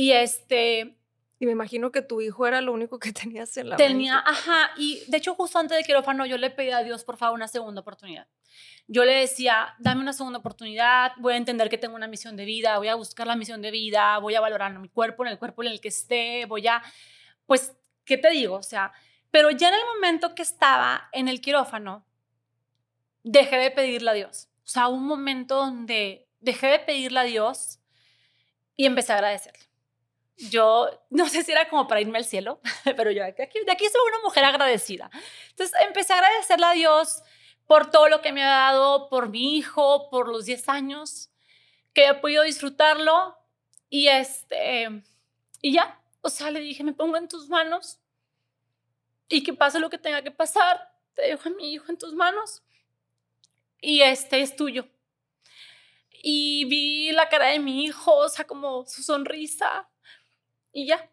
Y 0.00 0.12
este... 0.12 0.96
Y 1.38 1.44
me 1.44 1.52
imagino 1.52 1.92
que 1.92 2.00
tu 2.00 2.22
hijo 2.22 2.46
era 2.46 2.62
lo 2.62 2.72
único 2.72 2.98
que 2.98 3.12
tenías 3.22 3.54
en 3.58 3.68
la 3.68 3.76
Tenía, 3.76 4.18
ajá, 4.18 4.70
y 4.78 5.02
de 5.08 5.18
hecho 5.18 5.34
justo 5.34 5.58
antes 5.58 5.76
del 5.76 5.84
quirófano 5.84 6.24
yo 6.24 6.38
le 6.38 6.48
pedí 6.48 6.70
a 6.70 6.82
Dios, 6.82 7.04
por 7.04 7.18
favor, 7.18 7.34
una 7.34 7.48
segunda 7.48 7.82
oportunidad. 7.82 8.26
Yo 8.88 9.04
le 9.04 9.12
decía, 9.12 9.74
dame 9.78 10.00
una 10.00 10.14
segunda 10.14 10.38
oportunidad, 10.38 11.12
voy 11.18 11.34
a 11.34 11.36
entender 11.36 11.68
que 11.68 11.76
tengo 11.76 11.96
una 11.96 12.08
misión 12.08 12.34
de 12.34 12.46
vida, 12.46 12.78
voy 12.78 12.88
a 12.88 12.94
buscar 12.94 13.26
la 13.26 13.36
misión 13.36 13.60
de 13.60 13.70
vida, 13.70 14.16
voy 14.20 14.34
a 14.36 14.40
valorar 14.40 14.78
mi 14.78 14.88
cuerpo, 14.88 15.22
en 15.26 15.32
el 15.32 15.38
cuerpo 15.38 15.62
en 15.62 15.68
el 15.68 15.82
que 15.82 15.88
esté, 15.88 16.46
voy 16.46 16.66
a, 16.66 16.82
pues, 17.44 17.74
¿qué 18.06 18.16
te 18.16 18.30
digo? 18.30 18.56
O 18.56 18.62
sea, 18.62 18.92
pero 19.30 19.50
ya 19.50 19.68
en 19.68 19.74
el 19.74 19.84
momento 19.96 20.34
que 20.34 20.42
estaba 20.42 21.10
en 21.12 21.28
el 21.28 21.42
quirófano, 21.42 22.06
dejé 23.22 23.58
de 23.58 23.70
pedirle 23.70 24.10
a 24.10 24.14
Dios. 24.14 24.48
O 24.64 24.68
sea, 24.68 24.88
un 24.88 25.04
momento 25.04 25.56
donde 25.56 26.26
dejé 26.40 26.68
de 26.68 26.78
pedirle 26.78 27.20
a 27.20 27.24
Dios 27.24 27.80
y 28.76 28.86
empecé 28.86 29.12
a 29.12 29.16
agradecerle 29.16 29.69
yo 30.48 30.88
no 31.10 31.28
sé 31.28 31.42
si 31.42 31.52
era 31.52 31.68
como 31.68 31.86
para 31.86 32.00
irme 32.00 32.18
al 32.18 32.24
cielo, 32.24 32.60
pero 32.96 33.10
yo 33.10 33.22
de 33.22 33.28
aquí, 33.28 33.58
de 33.64 33.72
aquí 33.72 33.84
soy 33.84 34.00
una 34.08 34.22
mujer 34.22 34.44
agradecida. 34.44 35.10
Entonces 35.50 35.78
empecé 35.86 36.12
a 36.12 36.18
agradecerle 36.18 36.66
a 36.66 36.72
Dios 36.72 37.22
por 37.66 37.90
todo 37.90 38.08
lo 38.08 38.20
que 38.22 38.32
me 38.32 38.42
ha 38.42 38.48
dado, 38.48 39.08
por 39.08 39.28
mi 39.28 39.56
hijo, 39.56 40.08
por 40.10 40.28
los 40.28 40.46
10 40.46 40.68
años, 40.68 41.30
que 41.92 42.06
he 42.06 42.14
podido 42.14 42.42
disfrutarlo 42.42 43.36
y 43.88 44.08
este, 44.08 45.02
y 45.60 45.72
ya, 45.72 46.00
o 46.22 46.28
sea, 46.30 46.50
le 46.50 46.60
dije, 46.60 46.82
me 46.84 46.92
pongo 46.92 47.16
en 47.16 47.28
tus 47.28 47.48
manos 47.48 48.00
y 49.28 49.42
que 49.42 49.52
pase 49.54 49.78
lo 49.78 49.90
que 49.90 49.98
tenga 49.98 50.22
que 50.22 50.30
pasar, 50.30 50.92
te 51.14 51.22
dejo 51.22 51.48
a 51.48 51.52
mi 51.52 51.72
hijo 51.72 51.90
en 51.90 51.98
tus 51.98 52.14
manos 52.14 52.62
y 53.80 54.02
este 54.02 54.40
es 54.40 54.56
tuyo. 54.56 54.88
Y 56.22 56.64
vi 56.66 57.12
la 57.12 57.28
cara 57.28 57.46
de 57.46 57.58
mi 57.58 57.84
hijo, 57.84 58.14
o 58.14 58.28
sea, 58.28 58.46
como 58.46 58.86
su 58.86 59.02
sonrisa, 59.02 59.88
y 60.72 60.86
ya, 60.86 61.10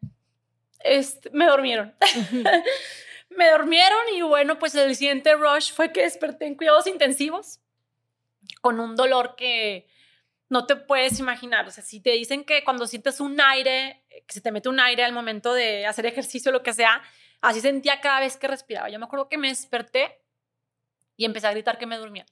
este, 0.79 1.29
me 1.31 1.47
durmieron. 1.47 1.95
me 3.29 3.51
durmieron 3.51 3.99
y 4.13 4.21
bueno, 4.21 4.59
pues 4.59 4.75
el 4.75 4.95
siguiente 4.95 5.33
rush 5.35 5.71
fue 5.73 5.91
que 5.91 6.01
desperté 6.01 6.45
en 6.45 6.55
cuidados 6.55 6.87
intensivos 6.87 7.59
con 8.61 8.79
un 8.79 8.95
dolor 8.95 9.35
que 9.35 9.87
no 10.49 10.65
te 10.65 10.75
puedes 10.75 11.19
imaginar. 11.19 11.67
O 11.67 11.71
sea, 11.71 11.83
si 11.83 11.99
te 11.99 12.11
dicen 12.11 12.43
que 12.43 12.63
cuando 12.63 12.87
sientes 12.87 13.19
un 13.19 13.39
aire, 13.41 14.03
que 14.25 14.33
se 14.33 14.41
te 14.41 14.51
mete 14.51 14.69
un 14.69 14.79
aire 14.79 15.03
al 15.03 15.13
momento 15.13 15.53
de 15.53 15.85
hacer 15.85 16.05
ejercicio, 16.05 16.51
lo 16.51 16.63
que 16.63 16.73
sea, 16.73 17.01
así 17.41 17.61
sentía 17.61 17.99
cada 18.01 18.21
vez 18.21 18.37
que 18.37 18.47
respiraba. 18.47 18.89
Yo 18.89 18.99
me 18.99 19.05
acuerdo 19.05 19.29
que 19.29 19.37
me 19.37 19.49
desperté 19.49 20.21
y 21.15 21.25
empecé 21.25 21.47
a 21.47 21.51
gritar 21.51 21.77
que 21.77 21.85
me 21.85 21.97
durmía. 21.97 22.25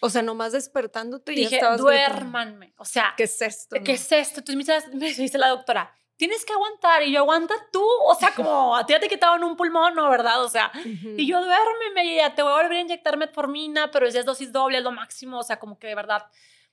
O 0.00 0.10
sea, 0.10 0.22
nomás 0.22 0.52
despertándote 0.52 1.32
y 1.32 1.36
Dije, 1.36 1.50
ya 1.50 1.56
estabas 1.56 1.80
duérmanme. 1.80 2.72
O 2.76 2.84
sea, 2.84 3.14
¿qué 3.16 3.24
es 3.24 3.42
esto? 3.42 3.76
¿Qué 3.84 3.92
es 3.92 4.12
esto? 4.12 4.40
Entonces 4.40 4.94
me 4.94 5.06
dice 5.06 5.38
la 5.38 5.48
doctora, 5.48 5.92
tienes 6.18 6.44
que 6.44 6.52
aguantar. 6.52 7.02
Y 7.04 7.12
yo, 7.12 7.20
aguanta 7.20 7.54
tú. 7.72 7.82
O 8.04 8.14
sea, 8.14 8.34
como 8.34 8.76
a 8.76 8.84
ti 8.84 8.92
ya 8.92 9.00
te 9.00 9.08
quitaban 9.08 9.42
un 9.42 9.56
pulmón, 9.56 9.94
¿no? 9.94 10.10
¿Verdad? 10.10 10.44
O 10.44 10.48
sea, 10.50 10.70
y 10.84 11.26
yo, 11.26 11.42
duérmeme, 11.42 12.16
ya 12.16 12.34
te 12.34 12.42
voy 12.42 12.52
a 12.52 12.56
volver 12.56 12.72
a 12.72 12.80
inyectar 12.80 13.16
metformina, 13.16 13.90
pero 13.90 14.06
es 14.06 14.24
dosis 14.26 14.52
doble, 14.52 14.78
es 14.78 14.84
lo 14.84 14.92
máximo. 14.92 15.38
O 15.38 15.42
sea, 15.42 15.58
como 15.58 15.78
que 15.78 15.86
de 15.86 15.94
verdad 15.94 16.26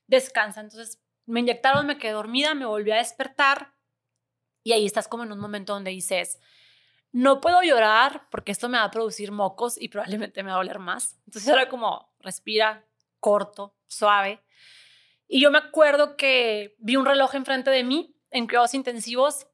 descansa. 0.08 0.60
Entonces, 0.60 1.02
me 1.26 1.40
inyectaron, 1.40 1.86
me 1.86 1.98
quedé 1.98 2.12
dormida, 2.12 2.54
me 2.54 2.66
volví 2.66 2.92
a 2.92 2.98
despertar. 2.98 3.74
Y 4.64 4.74
ahí 4.74 4.86
estás 4.86 5.08
como 5.08 5.24
en 5.24 5.32
un 5.32 5.40
momento 5.40 5.74
donde 5.74 5.92
dices, 5.92 6.40
no 7.12 7.40
puedo 7.40 7.62
llorar 7.62 8.28
porque 8.30 8.52
esto 8.52 8.68
me 8.68 8.78
va 8.78 8.84
a 8.84 8.92
producir 8.92 9.32
mocos 9.32 9.80
y 9.80 9.90
probablemente 9.90 10.44
me 10.44 10.50
va 10.50 10.56
a 10.56 10.58
doler 10.58 10.80
más. 10.80 11.18
Entonces 11.28 11.48
era 11.48 11.70
como, 11.70 12.12
respira, 12.20 12.84
corto, 13.20 13.76
suave. 13.88 14.44
Y 15.28 15.42
yo 15.42 15.52
me 15.52 15.60
acuerdo 15.60 16.18
que 16.18 16.76
vi 16.80 16.96
un 16.96 17.06
reloj 17.06 17.36
enfrente 17.36 17.70
de 17.70 17.84
mí 17.84 18.15
en 18.32 18.48
cuidados 18.48 18.74
intensivos 18.74 19.48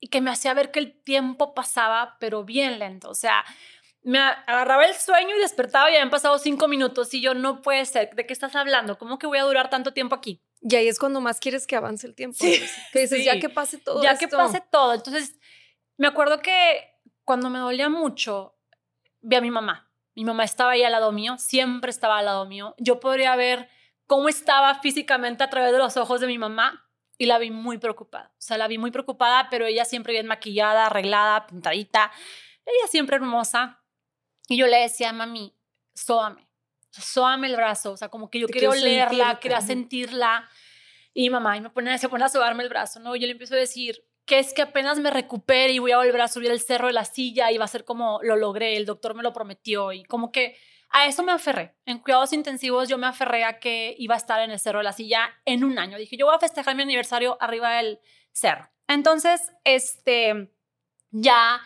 y 0.00 0.08
que 0.08 0.20
me 0.20 0.30
hacía 0.30 0.54
ver 0.54 0.70
que 0.70 0.78
el 0.78 1.02
tiempo 1.02 1.54
pasaba, 1.54 2.16
pero 2.20 2.44
bien 2.44 2.78
lento. 2.78 3.10
O 3.10 3.14
sea, 3.14 3.44
me 4.02 4.18
agarraba 4.18 4.86
el 4.86 4.94
sueño 4.94 5.36
y 5.36 5.40
despertaba 5.40 5.90
y 5.90 5.94
habían 5.94 6.10
pasado 6.10 6.38
cinco 6.38 6.68
minutos 6.68 7.12
y 7.14 7.20
yo 7.20 7.34
no 7.34 7.62
puede 7.62 7.84
ser. 7.84 8.14
¿De 8.14 8.26
qué 8.26 8.32
estás 8.32 8.54
hablando? 8.54 8.98
¿Cómo 8.98 9.18
que 9.18 9.26
voy 9.26 9.38
a 9.38 9.42
durar 9.42 9.70
tanto 9.70 9.92
tiempo 9.92 10.14
aquí? 10.14 10.42
Y 10.60 10.74
ahí 10.76 10.88
es 10.88 10.98
cuando 10.98 11.20
más 11.20 11.40
quieres 11.40 11.66
que 11.66 11.76
avance 11.76 12.06
el 12.06 12.14
tiempo. 12.14 12.36
Sí, 12.40 12.60
que 12.92 13.00
dices, 13.00 13.24
ya 13.24 13.38
que 13.38 13.48
pase 13.48 13.78
todo. 13.78 14.02
Ya 14.02 14.16
que 14.16 14.28
pase 14.28 14.62
todo. 14.70 14.94
Entonces, 14.94 15.38
me 15.96 16.06
acuerdo 16.06 16.40
que 16.40 16.94
cuando 17.24 17.50
me 17.50 17.58
dolía 17.58 17.88
mucho, 17.88 18.56
vi 19.20 19.36
a 19.36 19.40
mi 19.40 19.50
mamá. 19.50 19.90
Mi 20.14 20.24
mamá 20.24 20.44
estaba 20.44 20.72
ahí 20.72 20.82
al 20.82 20.92
lado 20.92 21.12
mío, 21.12 21.36
siempre 21.38 21.90
estaba 21.90 22.18
al 22.18 22.24
lado 22.24 22.46
mío. 22.46 22.74
Yo 22.78 22.98
podría 22.98 23.36
ver 23.36 23.68
cómo 24.06 24.28
estaba 24.28 24.80
físicamente 24.80 25.44
a 25.44 25.50
través 25.50 25.70
de 25.70 25.78
los 25.78 25.96
ojos 25.96 26.20
de 26.20 26.26
mi 26.26 26.38
mamá 26.38 26.87
y 27.18 27.26
la 27.26 27.38
vi 27.38 27.50
muy 27.50 27.78
preocupada. 27.78 28.30
O 28.32 28.40
sea, 28.40 28.56
la 28.56 28.68
vi 28.68 28.78
muy 28.78 28.92
preocupada, 28.92 29.48
pero 29.50 29.66
ella 29.66 29.84
siempre 29.84 30.12
bien 30.12 30.26
maquillada, 30.26 30.86
arreglada, 30.86 31.46
pintadita. 31.46 32.12
Ella 32.64 32.86
siempre 32.88 33.16
hermosa. 33.16 33.82
Y 34.48 34.56
yo 34.56 34.66
le 34.68 34.78
decía, 34.78 35.12
mami, 35.12 35.52
sóame. 35.94 36.48
Sóame 36.90 37.48
el 37.48 37.56
brazo. 37.56 37.92
O 37.92 37.96
sea, 37.96 38.08
como 38.08 38.30
que 38.30 38.38
yo 38.38 38.46
quería 38.46 38.70
olerla, 38.70 39.40
quería 39.40 39.60
sentirla. 39.60 40.48
Y 41.12 41.28
mamá 41.28 41.56
y 41.56 41.60
me 41.60 41.70
pone, 41.70 41.98
se 41.98 42.08
pone 42.08 42.24
a 42.24 42.28
sobarme 42.28 42.62
el 42.62 42.68
brazo, 42.68 43.00
¿no? 43.00 43.16
Y 43.16 43.20
yo 43.20 43.26
le 43.26 43.32
empiezo 43.32 43.54
a 43.54 43.58
decir 43.58 44.04
que 44.24 44.38
es 44.38 44.52
que 44.54 44.62
apenas 44.62 45.00
me 45.00 45.10
recupere 45.10 45.72
y 45.72 45.78
voy 45.78 45.90
a 45.90 45.96
volver 45.96 46.20
a 46.20 46.28
subir 46.28 46.50
el 46.50 46.60
cerro 46.60 46.86
de 46.86 46.92
la 46.92 47.04
silla 47.04 47.50
y 47.50 47.58
va 47.58 47.64
a 47.64 47.68
ser 47.68 47.84
como 47.84 48.20
lo 48.22 48.36
logré, 48.36 48.76
el 48.76 48.84
doctor 48.86 49.14
me 49.14 49.22
lo 49.22 49.32
prometió. 49.32 49.92
Y 49.92 50.04
como 50.04 50.30
que 50.30 50.56
a 50.90 51.06
eso 51.06 51.22
me 51.22 51.32
aferré. 51.32 51.74
En 51.84 51.98
cuidados 51.98 52.32
intensivos 52.32 52.88
yo 52.88 52.98
me 52.98 53.06
aferré 53.06 53.44
a 53.44 53.58
que 53.58 53.94
iba 53.98 54.14
a 54.14 54.18
estar 54.18 54.40
en 54.40 54.50
el 54.50 54.58
Cerro 54.58 54.78
de 54.78 54.84
la 54.84 54.92
Silla 54.92 55.30
en 55.44 55.64
un 55.64 55.78
año. 55.78 55.98
Dije, 55.98 56.16
yo 56.16 56.26
voy 56.26 56.34
a 56.34 56.40
festejar 56.40 56.74
mi 56.76 56.82
aniversario 56.82 57.36
arriba 57.40 57.72
del 57.72 58.00
cerro. 58.32 58.70
Entonces, 58.86 59.52
este, 59.64 60.50
ya 61.10 61.60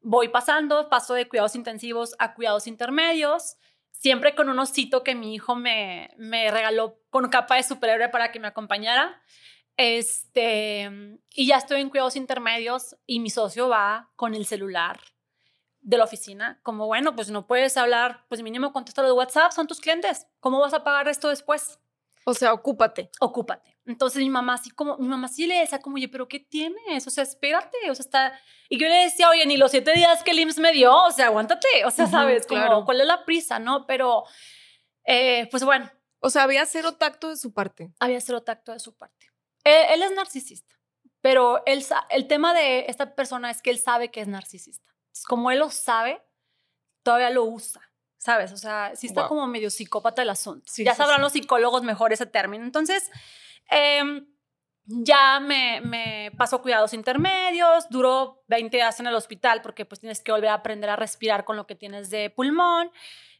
voy 0.00 0.28
pasando, 0.28 0.88
paso 0.88 1.14
de 1.14 1.28
cuidados 1.28 1.54
intensivos 1.54 2.14
a 2.18 2.34
cuidados 2.34 2.66
intermedios, 2.66 3.56
siempre 3.90 4.34
con 4.34 4.48
un 4.48 4.58
osito 4.58 5.04
que 5.04 5.14
mi 5.14 5.34
hijo 5.34 5.54
me, 5.54 6.10
me 6.16 6.50
regaló 6.50 6.98
con 7.10 7.28
capa 7.28 7.56
de 7.56 7.62
superhéroe 7.62 8.08
para 8.08 8.32
que 8.32 8.40
me 8.40 8.48
acompañara. 8.48 9.22
Este, 9.76 11.18
y 11.30 11.46
ya 11.46 11.56
estoy 11.56 11.80
en 11.80 11.90
cuidados 11.90 12.16
intermedios 12.16 12.96
y 13.06 13.20
mi 13.20 13.30
socio 13.30 13.68
va 13.68 14.10
con 14.16 14.34
el 14.34 14.46
celular 14.46 14.98
de 15.82 15.98
la 15.98 16.04
oficina, 16.04 16.60
como 16.62 16.86
bueno, 16.86 17.14
pues 17.14 17.30
no 17.30 17.46
puedes 17.46 17.76
hablar, 17.76 18.24
pues 18.28 18.40
mínimo 18.42 18.72
contesta 18.72 19.02
de 19.02 19.12
WhatsApp, 19.12 19.52
son 19.52 19.66
tus 19.66 19.80
clientes, 19.80 20.26
¿cómo 20.40 20.60
vas 20.60 20.72
a 20.72 20.84
pagar 20.84 21.08
esto 21.08 21.28
después? 21.28 21.80
O 22.24 22.34
sea, 22.34 22.52
ocúpate. 22.52 23.10
Ocúpate. 23.20 23.76
Entonces 23.84 24.22
mi 24.22 24.30
mamá 24.30 24.54
así 24.54 24.70
como, 24.70 24.96
mi 24.98 25.08
mamá 25.08 25.26
sí 25.26 25.46
le 25.46 25.56
decía 25.56 25.80
como, 25.80 25.96
oye, 25.96 26.08
pero 26.08 26.28
¿qué 26.28 26.38
tienes? 26.38 27.04
O 27.04 27.10
sea, 27.10 27.24
espérate, 27.24 27.90
o 27.90 27.94
sea, 27.94 28.04
está... 28.04 28.40
Y 28.68 28.78
yo 28.78 28.86
le 28.86 28.94
decía, 28.94 29.28
oye, 29.28 29.44
ni 29.44 29.56
los 29.56 29.72
siete 29.72 29.92
días 29.92 30.22
que 30.22 30.30
el 30.30 30.38
IMSS 30.38 30.58
me 30.60 30.72
dio, 30.72 30.94
o 30.94 31.10
sea, 31.10 31.26
aguántate, 31.26 31.84
o 31.84 31.90
sea, 31.90 32.06
sabes, 32.06 32.46
como, 32.46 32.84
¿cuál 32.84 33.00
es 33.00 33.06
la 33.06 33.24
prisa, 33.24 33.58
no? 33.58 33.86
Pero, 33.86 34.24
eh, 35.04 35.48
pues 35.50 35.64
bueno, 35.64 35.90
O 36.20 36.30
sea, 36.30 36.44
había 36.44 36.64
cero 36.66 36.94
tacto 36.94 37.28
de 37.30 37.36
su 37.36 37.52
parte. 37.52 37.92
Había 37.98 38.20
cero 38.20 38.44
tacto 38.44 38.70
de 38.72 38.78
su 38.78 38.96
parte. 38.96 39.26
Él, 39.64 39.86
él 39.90 40.02
es 40.04 40.12
narcisista, 40.12 40.76
pero 41.20 41.62
él, 41.66 41.84
el 42.10 42.28
tema 42.28 42.54
de 42.54 42.86
esta 42.86 43.16
persona 43.16 43.50
es 43.50 43.60
que 43.60 43.70
él 43.70 43.80
sabe 43.80 44.12
que 44.12 44.20
es 44.20 44.28
narcisista. 44.28 44.91
Entonces, 45.12 45.26
como 45.26 45.50
él 45.50 45.58
lo 45.58 45.70
sabe, 45.70 46.22
todavía 47.02 47.28
lo 47.30 47.44
usa, 47.44 47.82
¿sabes? 48.16 48.50
O 48.52 48.56
sea, 48.56 48.92
sí 48.96 49.06
está 49.06 49.22
Wow. 49.22 49.28
como 49.28 49.46
medio 49.46 49.68
psicópata 49.70 50.22
el 50.22 50.30
asunto. 50.30 50.64
Sí, 50.72 50.84
ya 50.84 50.92
sí, 50.92 50.96
sabrán 50.96 51.18
sí. 51.18 51.22
los 51.22 51.32
psicólogos 51.32 51.82
mejor 51.82 52.14
ese 52.14 52.24
término. 52.24 52.64
Entonces, 52.64 53.10
em, 53.68 54.26
ya 54.86 55.38
me, 55.38 55.80
me 55.82 56.32
pasó 56.38 56.62
cuidados 56.62 56.94
intermedios, 56.94 57.88
duró 57.90 58.42
20 58.48 58.76
días 58.78 58.98
en 59.00 59.06
el 59.06 59.14
hospital 59.14 59.60
porque 59.62 59.84
pues 59.84 60.00
tienes 60.00 60.20
que 60.20 60.32
volver 60.32 60.48
a 60.50 60.54
aprender 60.54 60.88
a 60.90 60.96
respirar 60.96 61.44
con 61.44 61.56
lo 61.56 61.66
que 61.66 61.74
tienes 61.76 62.08
de 62.10 62.30
pulmón, 62.30 62.90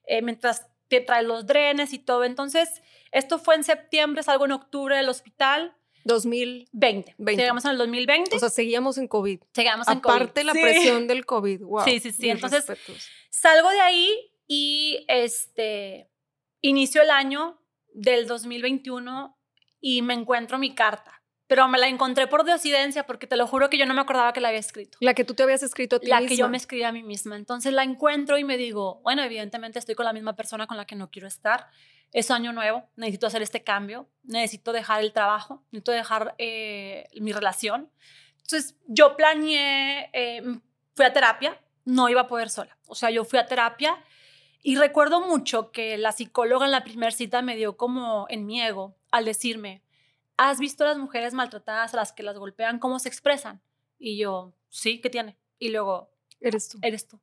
eh, 0.04 0.20
mientras 0.22 0.66
te 0.88 1.00
traes 1.00 1.24
los 1.26 1.46
drenes 1.46 1.94
y 1.94 1.98
todo. 1.98 2.24
Entonces, 2.24 2.82
esto 3.12 3.38
fue 3.38 3.54
en 3.54 3.64
septiembre, 3.64 4.22
salgo 4.22 4.44
en 4.44 4.52
octubre 4.52 4.94
del 4.96 5.08
hospital, 5.08 5.74
2020. 6.04 7.14
20. 7.18 7.42
Llegamos 7.42 7.64
el 7.64 7.78
2020, 7.78 8.36
O 8.36 8.38
sea, 8.38 8.50
seguíamos 8.50 8.98
en 8.98 9.08
COVID. 9.08 9.40
llegamos 9.54 9.88
en 9.88 10.00
COVID. 10.00 10.14
Aparte 10.14 10.44
la 10.44 10.52
Sí. 10.52 10.60
presión 10.60 11.06
del 11.06 11.24
COVID. 11.26 11.60
Wow. 11.62 11.84
Sí, 11.84 12.00
sí, 12.00 12.12
sí. 12.12 12.22
Mis 12.22 12.30
Entonces, 12.32 12.66
respetos. 12.66 13.08
Salgo 13.30 13.70
de 13.70 13.80
ahí 13.80 14.32
y 14.46 15.04
este 15.08 16.08
inicio 16.60 17.02
el 17.02 17.10
año 17.10 17.60
del 17.94 18.26
2021 18.26 19.38
y 19.80 20.02
me 20.02 20.14
encuentro 20.14 20.58
mi 20.58 20.74
carta. 20.74 21.18
Pero 21.48 21.68
me 21.68 21.78
la 21.78 21.88
encontré 21.88 22.26
por 22.28 22.44
diosidencia 22.46 23.04
porque 23.04 23.26
te 23.26 23.36
lo 23.36 23.46
juro 23.46 23.68
que 23.68 23.76
yo 23.76 23.84
no 23.84 23.92
me 23.92 24.00
acordaba 24.00 24.32
que 24.32 24.40
la 24.40 24.48
había 24.48 24.60
escrito. 24.60 24.96
La 25.00 25.12
que 25.12 25.24
tú 25.24 25.34
te 25.34 25.42
habías 25.42 25.62
escrito 25.62 25.96
a 25.96 26.00
ti 26.00 26.06
La 26.06 26.20
que 26.20 26.28
yo 26.28 26.30
misma. 26.30 26.48
me 26.48 26.56
escribí 26.56 26.82
a 26.84 26.92
mí 26.92 27.02
misma. 27.02 27.36
Entonces 27.36 27.72
la 27.74 27.82
encuentro 27.82 28.38
y 28.38 28.44
me 28.44 28.56
digo, 28.56 29.00
bueno, 29.02 29.22
evidentemente 29.22 29.78
estoy 29.78 29.94
con 29.94 30.06
la 30.06 30.14
misma 30.14 30.34
persona 30.34 30.66
con 30.66 30.78
la 30.78 30.86
que 30.86 30.94
no 30.94 31.10
quiero 31.10 31.28
estar. 31.28 31.66
Es 32.12 32.30
año 32.30 32.52
nuevo, 32.52 32.88
necesito 32.96 33.26
hacer 33.26 33.42
este 33.42 33.64
cambio, 33.64 34.08
necesito 34.22 34.72
dejar 34.72 35.00
el 35.00 35.12
trabajo, 35.12 35.62
necesito 35.70 35.92
dejar 35.92 36.34
eh, 36.38 37.08
mi 37.20 37.32
relación. 37.32 37.90
Entonces 38.42 38.76
yo 38.86 39.16
planeé, 39.16 40.10
eh, 40.12 40.42
fui 40.94 41.06
a 41.06 41.12
terapia, 41.12 41.58
no 41.84 42.08
iba 42.08 42.22
a 42.22 42.28
poder 42.28 42.50
sola. 42.50 42.76
O 42.86 42.94
sea, 42.94 43.10
yo 43.10 43.24
fui 43.24 43.38
a 43.38 43.46
terapia 43.46 43.96
y 44.62 44.76
recuerdo 44.76 45.26
mucho 45.26 45.72
que 45.72 45.96
la 45.96 46.12
psicóloga 46.12 46.66
en 46.66 46.72
la 46.72 46.84
primera 46.84 47.10
cita 47.10 47.42
me 47.42 47.56
dio 47.56 47.76
como 47.76 48.26
en 48.28 48.46
mi 48.46 48.60
ego 48.62 48.94
al 49.10 49.24
decirme, 49.24 49.82
¿has 50.36 50.60
visto 50.60 50.84
a 50.84 50.88
las 50.88 50.98
mujeres 50.98 51.34
maltratadas 51.34 51.94
a 51.94 51.96
las 51.96 52.12
que 52.12 52.22
las 52.22 52.38
golpean, 52.38 52.78
cómo 52.78 52.98
se 52.98 53.08
expresan? 53.08 53.62
Y 53.98 54.18
yo, 54.18 54.52
sí, 54.68 55.00
¿qué 55.00 55.10
tiene? 55.10 55.38
Y 55.58 55.70
luego, 55.70 56.10
Eres 56.40 56.68
tú. 56.68 56.78
eres 56.82 57.08
tú. 57.08 57.18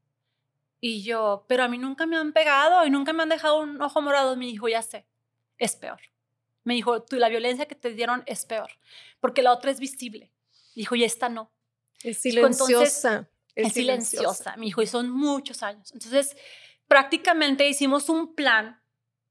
Y 0.81 1.03
yo, 1.03 1.45
pero 1.47 1.63
a 1.63 1.67
mí 1.67 1.77
nunca 1.77 2.05
me 2.05 2.17
han 2.17 2.31
pegado 2.31 2.85
y 2.85 2.89
nunca 2.89 3.13
me 3.13 3.23
han 3.23 3.29
dejado 3.29 3.59
un 3.59 3.81
ojo 3.81 4.01
morado. 4.01 4.35
Me 4.37 4.45
dijo, 4.45 4.67
ya 4.67 4.81
sé, 4.81 5.05
es 5.57 5.75
peor. 5.75 5.99
Me 6.63 6.73
dijo, 6.73 7.01
tú, 7.03 7.17
la 7.17 7.29
violencia 7.29 7.67
que 7.67 7.75
te 7.75 7.93
dieron 7.93 8.23
es 8.25 8.45
peor, 8.45 8.71
porque 9.19 9.41
la 9.41 9.51
otra 9.51 9.71
es 9.71 9.79
visible. 9.79 10.31
Dijo, 10.75 10.95
y 10.95 11.03
esta 11.03 11.29
no. 11.29 11.51
Es 12.03 12.25
Entonces, 12.25 12.61
silenciosa. 12.61 13.29
Es, 13.55 13.73
silenciosa. 13.73 14.55
Me 14.55 14.65
dijo, 14.65 14.81
y 14.81 14.87
son 14.87 15.09
muchos 15.09 15.63
años. 15.63 15.91
Entonces, 15.93 16.37
prácticamente 16.87 17.67
hicimos 17.67 18.07
un 18.09 18.35
plan 18.35 18.81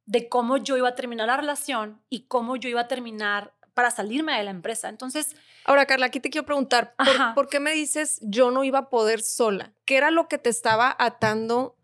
de 0.04 0.28
cómo 0.28 0.56
yo 0.56 0.76
iba 0.76 0.88
a 0.88 0.94
terminar 0.94 1.26
la 1.26 1.36
relación 1.36 2.02
y 2.08 2.26
cómo 2.26 2.56
yo 2.56 2.68
iba 2.68 2.82
a 2.82 2.88
terminar 2.88 3.54
para 3.78 3.92
salirme 3.92 4.36
de 4.36 4.42
la 4.42 4.50
empresa. 4.50 4.88
Entonces, 4.88 5.36
Ahora, 5.64 5.86
Carla, 5.86 6.06
aquí 6.06 6.18
te 6.18 6.30
quiero 6.30 6.44
preguntar, 6.44 6.96
¿por, 7.36 7.48
qué 7.48 7.60
me 7.60 7.72
dices 7.74 8.18
yo 8.22 8.50
no 8.50 8.64
iba 8.64 8.80
a 8.80 8.90
poder 8.90 9.20
sola? 9.20 9.72
¿Qué 9.84 9.96
era 9.98 10.10
lo 10.10 10.26
que 10.26 10.36
te 10.36 10.50
estaba 10.50 10.96
atando 10.98 11.76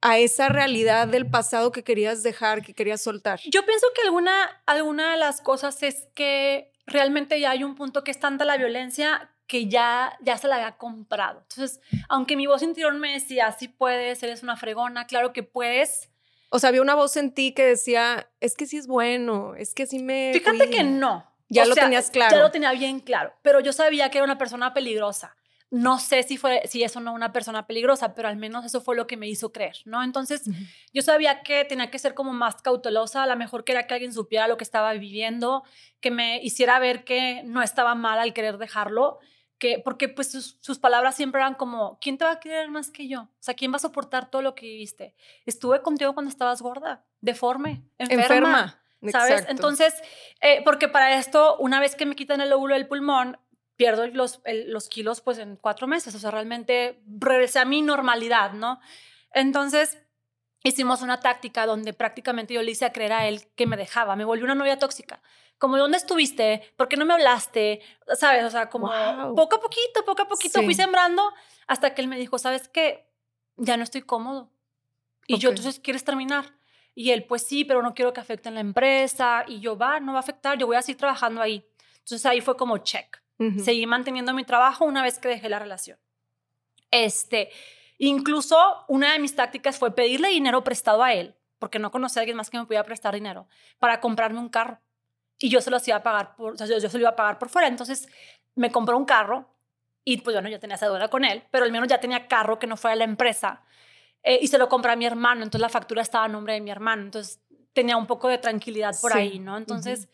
a 0.00 0.18
esa 0.18 0.48
realidad 0.48 1.06
del 1.06 1.30
pasado 1.30 1.70
que 1.70 1.84
querías 1.84 2.24
dejar, 2.24 2.62
que 2.62 2.74
querías 2.74 3.00
soltar? 3.00 3.38
Yo 3.44 3.64
pienso 3.64 3.86
que 3.94 4.02
alguna, 4.02 4.62
alguna 4.66 5.12
de 5.12 5.18
las 5.18 5.40
cosas 5.40 5.84
es 5.84 6.08
que 6.16 6.72
realmente 6.84 7.38
ya 7.38 7.52
hay 7.52 7.62
un 7.62 7.76
punto 7.76 8.02
que 8.02 8.10
es 8.10 8.18
tanta 8.18 8.44
la 8.44 8.56
violencia 8.56 9.30
que 9.46 9.68
ya, 9.68 10.18
ya 10.20 10.36
se 10.36 10.48
la 10.48 10.56
había 10.56 10.78
comprado. 10.78 11.44
Entonces, 11.48 11.80
aunque 12.08 12.34
mi 12.34 12.48
voz 12.48 12.62
interior 12.62 12.92
me 12.94 13.12
decía, 13.12 13.52
sí 13.52 13.68
puedes, 13.68 14.20
eres 14.24 14.42
una 14.42 14.56
fregona, 14.56 15.06
claro 15.06 15.32
que 15.32 15.44
puedes. 15.44 16.10
O 16.50 16.58
sea, 16.58 16.68
había 16.68 16.82
una 16.82 16.94
voz 16.94 17.16
en 17.16 17.32
ti 17.32 17.52
que 17.52 17.64
decía, 17.64 18.28
es 18.40 18.56
que 18.56 18.66
sí 18.66 18.76
es 18.76 18.86
bueno, 18.86 19.54
es 19.54 19.72
que 19.72 19.86
sí 19.86 20.00
me... 20.00 20.32
Fíjate 20.34 20.58
fui". 20.58 20.70
que 20.70 20.82
no. 20.82 21.26
Ya 21.48 21.64
O 21.64 21.66
lo 21.66 21.74
sea, 21.74 21.84
tenías 21.84 22.10
claro. 22.10 22.36
Ya 22.36 22.42
lo 22.42 22.50
tenía 22.50 22.72
bien 22.72 23.00
claro, 23.00 23.32
pero 23.42 23.60
yo 23.60 23.72
sabía 23.72 24.10
que 24.10 24.18
era 24.18 24.24
una 24.24 24.38
persona 24.38 24.72
peligrosa. 24.74 25.36
No 25.72 26.00
sé 26.00 26.24
si, 26.24 26.36
fue, 26.36 26.62
si 26.66 26.82
es 26.82 26.96
o 26.96 27.00
no 27.00 27.12
una 27.12 27.32
persona 27.32 27.68
peligrosa, 27.68 28.12
pero 28.14 28.26
al 28.26 28.36
menos 28.36 28.64
eso 28.64 28.80
fue 28.80 28.96
lo 28.96 29.06
que 29.06 29.16
me 29.16 29.28
hizo 29.28 29.52
creer, 29.52 29.76
¿no? 29.84 30.02
Entonces, 30.02 30.42
yo 30.92 31.02
sabía 31.02 31.42
que 31.42 31.64
tenía 31.64 31.92
que 31.92 31.98
ser 32.00 32.14
como 32.14 32.32
más 32.32 32.60
cautelosa, 32.60 33.22
a 33.22 33.26
lo 33.28 33.36
mejor 33.36 33.62
que 33.62 33.70
era 33.70 33.86
que 33.86 33.94
alguien 33.94 34.12
supiera 34.12 34.48
lo 34.48 34.56
que 34.56 34.64
estaba 34.64 34.92
viviendo, 34.94 35.62
que 36.00 36.10
me 36.10 36.42
hiciera 36.42 36.80
ver 36.80 37.04
que 37.04 37.42
no 37.44 37.62
estaba 37.62 37.94
mal 37.94 38.18
al 38.18 38.34
querer 38.34 38.58
dejarlo, 38.58 39.20
que, 39.60 39.78
porque 39.78 40.08
pues 40.08 40.32
sus, 40.32 40.56
sus 40.60 40.78
palabras 40.80 41.14
siempre 41.14 41.40
eran 41.40 41.54
como, 41.54 41.98
¿quién 42.00 42.18
te 42.18 42.24
va 42.24 42.32
a 42.32 42.40
querer 42.40 42.68
más 42.70 42.90
que 42.90 43.06
yo? 43.06 43.20
O 43.22 43.28
sea, 43.38 43.54
¿quién 43.54 43.70
va 43.72 43.76
a 43.76 43.78
soportar 43.80 44.28
todo 44.30 44.42
lo 44.42 44.56
que 44.56 44.66
viviste? 44.66 45.14
Estuve 45.46 45.82
contigo 45.82 46.14
cuando 46.14 46.30
estabas 46.30 46.60
gorda, 46.62 47.04
deforme, 47.20 47.84
enferma. 47.98 48.22
Enferma. 48.24 48.76
¿Sabes? 49.12 49.30
Exacto. 49.32 49.50
Entonces, 49.52 49.94
eh, 50.40 50.62
porque 50.64 50.88
para 50.88 51.14
esto, 51.16 51.56
una 51.58 51.78
vez 51.78 51.94
que 51.94 52.04
me 52.06 52.16
quitan 52.16 52.40
el 52.40 52.52
óvulo 52.52 52.74
del 52.74 52.88
pulmón, 52.88 53.38
pierdo 53.76 54.06
los, 54.08 54.40
el- 54.44 54.70
los 54.72 54.88
kilos 54.88 55.20
pues 55.22 55.38
en 55.38 55.56
cuatro 55.56 55.86
meses. 55.86 56.14
O 56.14 56.18
sea, 56.18 56.30
realmente 56.30 57.00
regresé 57.06 57.60
a 57.60 57.64
mi 57.64 57.80
normalidad, 57.82 58.52
¿no? 58.52 58.78
Entonces, 59.32 59.98
hicimos 60.62 61.00
una 61.02 61.20
táctica 61.20 61.64
donde 61.66 61.92
prácticamente 61.94 62.52
yo 62.54 62.62
le 62.62 62.72
hice 62.72 62.84
a 62.84 62.92
creer 62.92 63.12
a 63.12 63.26
él 63.28 63.46
que 63.56 63.66
me 63.66 63.76
dejaba. 63.78 64.16
Me 64.16 64.24
volví 64.24 64.42
una 64.42 64.54
novia 64.54 64.78
tóxica. 64.78 65.22
Como, 65.60 65.76
¿dónde 65.76 65.98
estuviste? 65.98 66.72
¿Por 66.76 66.88
qué 66.88 66.96
no 66.96 67.04
me 67.04 67.12
hablaste? 67.12 67.82
¿Sabes? 68.14 68.44
O 68.44 68.50
sea, 68.50 68.70
como 68.70 68.88
poco 69.36 69.56
a 69.56 69.60
poquito, 69.60 70.04
poco 70.06 70.22
a 70.22 70.26
poquito 70.26 70.58
Sí. 70.60 70.64
fui 70.64 70.74
sembrando 70.74 71.22
hasta 71.66 71.94
que 71.94 72.00
él 72.00 72.08
me 72.08 72.16
dijo, 72.16 72.38
¿sabes 72.38 72.66
qué? 72.68 73.06
Ya 73.58 73.76
no 73.76 73.84
estoy 73.84 74.00
cómodo. 74.00 74.50
Y 75.26 75.36
yo, 75.38 75.50
entonces, 75.50 75.78
¿quieres 75.78 76.02
terminar? 76.02 76.46
Y 76.94 77.10
él, 77.10 77.24
pues 77.24 77.46
sí, 77.46 77.66
pero 77.66 77.82
no 77.82 77.92
quiero 77.92 78.14
que 78.14 78.20
afecten 78.20 78.54
la 78.54 78.60
empresa. 78.60 79.44
Y 79.46 79.60
yo, 79.60 79.76
va, 79.76 80.00
no 80.00 80.12
va 80.12 80.18
a 80.18 80.22
afectar, 80.22 80.56
yo 80.56 80.66
voy 80.66 80.76
a 80.76 80.82
seguir 80.82 80.96
trabajando 80.96 81.42
ahí. 81.42 81.62
Entonces 81.98 82.24
ahí 82.24 82.40
fue 82.40 82.56
como 82.56 82.78
check. 82.78 83.22
Seguí 83.62 83.86
manteniendo 83.86 84.32
mi 84.32 84.44
trabajo 84.44 84.86
una 84.86 85.02
vez 85.02 85.18
que 85.18 85.28
dejé 85.28 85.48
la 85.50 85.58
relación. 85.58 85.98
Este, 86.90 87.50
incluso 87.98 88.56
una 88.88 89.12
de 89.12 89.18
mis 89.18 89.36
tácticas 89.36 89.78
fue 89.78 89.94
pedirle 89.94 90.28
dinero 90.28 90.64
prestado 90.64 91.02
a 91.02 91.12
él, 91.12 91.34
porque 91.58 91.78
no 91.78 91.90
conocía 91.90 92.20
a 92.20 92.22
alguien 92.22 92.36
más 92.38 92.48
que 92.50 92.58
me 92.58 92.64
pudiera 92.64 92.84
prestar 92.84 93.14
dinero, 93.14 93.46
para 93.78 94.00
comprarme 94.00 94.40
un 94.40 94.48
carro. 94.48 94.80
Y 95.40 95.48
yo 95.48 95.60
se 95.60 95.70
lo 95.70 95.78
iba 95.84 95.96
a 95.96 96.02
pagar 96.02 96.36
por, 96.36 96.54
o 96.54 96.56
sea, 96.56 96.66
yo, 96.66 96.78
yo 96.78 96.88
se 96.88 96.98
lo 96.98 97.02
iba 97.02 97.10
a 97.10 97.16
pagar 97.16 97.38
por 97.38 97.48
fuera. 97.48 97.66
Entonces 97.66 98.06
me 98.54 98.70
compró 98.70 98.96
un 98.96 99.06
carro 99.06 99.48
y 100.04 100.18
pues 100.18 100.34
bueno, 100.36 100.48
yo 100.48 100.60
tenía 100.60 100.76
esa 100.76 100.86
deuda 100.86 101.08
con 101.08 101.24
él, 101.24 101.42
pero 101.50 101.64
al 101.64 101.72
menos 101.72 101.88
ya 101.88 101.98
tenía 101.98 102.28
carro 102.28 102.58
que 102.58 102.66
no 102.66 102.76
fuera 102.76 102.92
de 102.92 102.98
la 102.98 103.04
empresa. 103.04 103.62
Eh, 104.22 104.38
y 104.42 104.48
se 104.48 104.58
lo 104.58 104.68
compré 104.68 104.92
a 104.92 104.96
mi 104.96 105.06
hermano, 105.06 105.42
entonces 105.42 105.62
la 105.62 105.68
factura 105.70 106.02
estaba 106.02 106.26
a 106.26 106.28
nombre 106.28 106.52
de 106.54 106.60
mi 106.60 106.70
hermano, 106.70 107.02
entonces 107.02 107.40
tenía 107.72 107.96
un 107.96 108.06
poco 108.06 108.28
de 108.28 108.38
tranquilidad 108.38 108.94
por 109.00 109.12
Sí. 109.12 109.18
ahí, 109.18 109.38
¿no? 109.38 109.56
Entonces, 109.56 110.08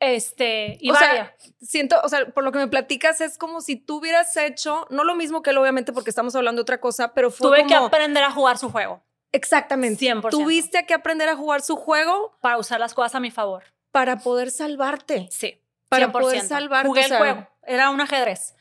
este, 0.00 0.78
y 0.80 0.90
O 0.90 0.94
sea, 0.94 1.36
Siento, 1.60 2.00
o 2.02 2.08
sea, 2.08 2.26
por 2.30 2.44
lo 2.44 2.50
que 2.50 2.58
me 2.58 2.66
platicas 2.68 3.20
es 3.20 3.38
como 3.38 3.60
si 3.60 3.76
tú 3.76 3.98
hubieras 3.98 4.36
hecho, 4.36 4.86
no 4.90 5.04
lo 5.04 5.14
mismo 5.14 5.42
que 5.42 5.50
él, 5.50 5.58
obviamente, 5.58 5.92
porque 5.92 6.10
estamos 6.10 6.34
hablando 6.34 6.60
de 6.60 6.62
otra 6.62 6.80
cosa, 6.80 7.12
pero 7.14 7.30
fue 7.30 7.46
tuve 7.46 7.66
que 7.66 7.74
aprender 7.74 8.24
a 8.24 8.30
jugar 8.30 8.58
su 8.58 8.70
juego 8.70 9.02
Exactamente. 9.32 10.04
100%. 10.04 10.30
Tuviste 10.30 10.84
que 10.86 10.94
aprender 10.94 11.28
a 11.28 11.36
jugar 11.36 11.62
su 11.62 11.76
juego 11.76 12.36
para 12.40 12.58
usar 12.58 12.80
las 12.80 12.94
cosas 12.94 13.14
a 13.14 13.20
mi 13.20 13.30
favor. 13.30 13.64
Para 13.92 14.18
poder 14.18 14.50
salvarte. 14.50 15.28
Sí. 15.30 15.60
Para 15.88 16.08
100%. 16.08 16.12
poder 16.12 16.40
salvarte. 16.40 16.88
Jugué 16.88 17.02
o 17.02 17.06
el 17.06 17.16
juego, 17.16 17.48
era 17.64 17.90
un 17.90 18.00
ajedrez. 18.00 18.54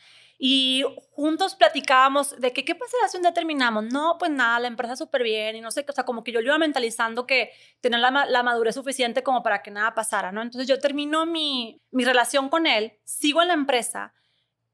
Y 0.43 0.83
juntos 1.11 1.53
platicábamos 1.53 2.39
de 2.39 2.51
que 2.51 2.65
qué 2.65 2.73
pasará 2.73 3.07
si 3.07 3.17
un 3.17 3.23
día 3.23 3.33
terminamos. 3.33 3.85
No, 3.85 4.17
pues 4.19 4.31
nada, 4.31 4.59
la 4.59 4.67
empresa 4.67 4.95
súper 4.95 5.21
bien 5.21 5.55
y 5.55 5.61
no 5.61 5.69
sé 5.69 5.85
qué. 5.85 5.91
O 5.91 5.95
sea, 5.95 6.03
como 6.03 6.23
que 6.23 6.31
yo 6.31 6.41
lo 6.41 6.47
iba 6.47 6.57
mentalizando 6.57 7.27
que 7.27 7.51
tener 7.79 7.99
la, 7.99 8.25
la 8.25 8.43
madurez 8.43 8.75
suficiente 8.75 9.21
como 9.21 9.43
para 9.43 9.61
que 9.61 9.69
nada 9.69 9.93
pasara, 9.93 10.31
¿no? 10.31 10.41
Entonces 10.41 10.67
yo 10.67 10.79
termino 10.79 11.27
mi, 11.27 11.79
mi 11.91 12.05
relación 12.05 12.49
con 12.49 12.65
él, 12.65 12.93
sigo 13.03 13.41
en 13.43 13.49
la 13.49 13.53
empresa 13.53 14.13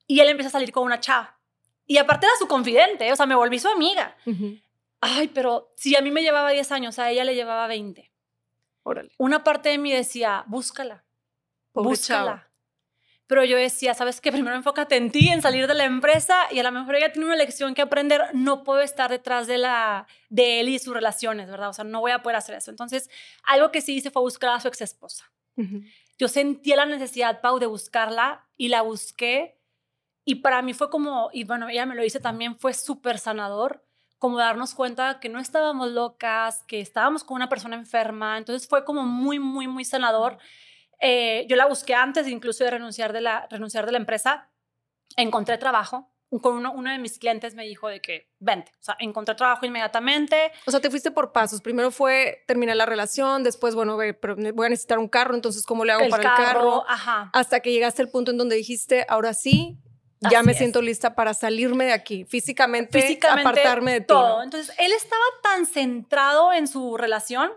y 0.08 0.22
él 0.22 0.30
empieza 0.30 0.48
a 0.48 0.54
salir 0.54 0.72
con 0.72 0.86
una 0.86 1.02
chava. 1.02 1.38
Y 1.86 1.98
aparte 1.98 2.26
era 2.26 2.36
su 2.40 2.48
confidente, 2.48 3.12
o 3.12 3.16
sea, 3.16 3.26
me 3.26 3.36
volví 3.36 3.60
su 3.60 3.68
amiga. 3.68 4.16
Ay, 5.02 5.28
pero 5.28 5.74
si 5.76 5.96
a 5.96 6.02
mí 6.02 6.12
me 6.12 6.22
llevaba 6.22 6.52
10 6.52 6.72
años, 6.72 6.98
a 6.98 7.12
ella 7.12 7.24
le 7.24 7.36
llevaba 7.36 7.68
20. 7.68 8.12
Órale. 8.88 9.12
Una 9.18 9.44
parte 9.44 9.68
de 9.68 9.78
mí 9.78 9.92
decía, 9.92 10.46
búscala, 10.48 11.04
Pobre 11.74 11.90
búscala. 11.90 12.26
chava. 12.26 12.52
Pero 13.28 13.44
yo 13.44 13.58
decía, 13.58 13.94
¿sabes 13.94 14.22
qué? 14.22 14.32
Primero 14.32 14.56
enfócate 14.56 14.96
en 14.96 15.12
ti, 15.12 15.28
en 15.28 15.42
salir 15.42 15.68
de 15.68 15.74
la 15.74 15.84
empresa 15.84 16.48
y 16.52 16.60
a 16.60 16.64
lo 16.64 16.72
mejor 16.72 16.96
ella 16.96 17.12
tiene 17.12 17.26
una 17.26 17.36
lección 17.36 17.74
que 17.74 17.82
aprender. 17.82 18.22
No 18.34 18.64
puedo 18.64 18.80
estar 18.80 19.12
detrás 19.12 19.46
de, 19.46 19.58
la, 19.58 20.08
de 20.30 20.62
él 20.62 20.70
y 20.70 20.80
sus 20.80 20.94
relaciones, 20.94 21.50
¿verdad? 21.50 21.68
O 21.68 21.74
sea, 21.74 21.84
no 21.84 22.00
voy 22.00 22.12
a 22.12 22.24
poder 22.24 22.38
hacer 22.38 22.56
eso. 22.56 22.72
Entonces, 22.72 23.10
algo 23.44 23.74
que 23.74 23.82
sí 23.82 23.98
hice 23.98 24.10
fue 24.10 24.22
buscar 24.22 24.52
a 24.52 24.62
su 24.62 24.70
ex 24.70 24.80
esposa. 24.80 25.30
Yo 26.18 26.30
sentía 26.30 26.78
la 26.78 26.86
necesidad, 26.86 27.42
Pau, 27.42 27.60
de 27.60 27.66
buscarla 27.66 28.48
y 28.56 28.70
la 28.70 28.84
busqué. 28.84 29.60
Y 30.24 30.36
para 30.36 30.62
mí 30.62 30.74
fue 30.74 30.90
como, 30.90 31.30
y 31.34 31.44
bueno, 31.44 31.68
ella 31.68 31.86
me 31.86 31.96
lo 31.96 32.04
dice 32.04 32.22
también, 32.22 32.58
fue 32.58 32.74
súper 32.74 33.20
sanador 33.20 33.87
como 34.18 34.38
darnos 34.38 34.74
cuenta 34.74 35.20
que 35.20 35.30
no 35.30 35.40
estábamos 35.40 35.92
locas, 35.92 36.64
que 36.68 36.80
estábamos 36.80 37.24
con 37.24 37.36
una 37.36 37.50
persona 37.50 37.76
enferma. 37.76 38.38
Entonces 38.38 38.68
fue 38.68 38.84
como 38.84 39.04
muy, 39.04 39.40
muy, 39.40 39.68
muy 39.68 39.86
sanador. 39.86 40.38
Eh, 41.00 41.46
yo 41.48 41.56
la 41.56 41.68
busqué 41.68 41.94
antes 41.94 42.28
incluso 42.28 42.64
de 42.64 42.72
renunciar 42.72 43.14
de 43.14 43.22
la, 43.22 43.48
renunciar 43.50 43.86
de 43.86 43.92
la 43.92 44.00
empresa. 44.00 44.50
Encontré 45.16 45.58
trabajo. 45.58 46.12
Con 46.42 46.58
uno, 46.58 46.74
uno 46.74 46.92
de 46.92 46.98
mis 46.98 47.20
clientes 47.20 47.56
me 47.56 47.64
dijo 47.64 47.88
de 47.88 48.02
que, 48.02 48.30
vente, 48.40 48.74
o 48.82 48.84
sea, 48.84 48.98
encontré 49.00 49.34
trabajo 49.34 49.66
inmediatamente. 49.66 50.52
O 50.66 50.72
sea, 50.72 50.82
te 50.82 50.90
fuiste 50.90 51.10
por 51.10 51.32
pasos. 51.32 51.62
Primero 51.62 51.90
fue 51.90 52.44
terminar 52.48 52.76
la 52.76 52.86
relación, 52.86 53.44
después, 53.44 53.76
bueno, 53.76 53.96
voy 53.96 54.66
a 54.66 54.70
necesitar 54.70 55.00
un 55.00 55.08
carro, 55.08 55.36
entonces, 55.36 55.66
¿cómo 55.66 55.86
le 55.86 55.94
hago 55.94 56.10
para 56.10 56.24
el 56.24 56.30
carro? 56.30 56.84
Ajá. 56.86 57.30
Hasta 57.32 57.62
que 57.62 57.72
llegaste 57.72 58.02
al 58.02 58.10
punto 58.10 58.32
en 58.32 58.38
donde 58.38 58.58
dijiste, 58.58 59.06
ahora 59.08 59.34
sí, 59.34 59.78
ya 60.22 60.44
me 60.44 60.54
siento 60.54 60.82
lista 60.82 61.16
para 61.16 61.34
salirme 61.34 61.86
de 61.86 61.94
aquí, 61.94 62.26
físicamente, 62.26 63.02
físicamente 63.02 63.50
apartarme 63.50 63.94
de 63.94 64.02
todo. 64.02 64.44
Entonces, 64.44 64.76
él 64.80 64.92
estaba 64.94 65.24
tan 65.44 65.66
centrado 65.66 66.54
en 66.54 66.68
su 66.68 66.98
relación 66.98 67.52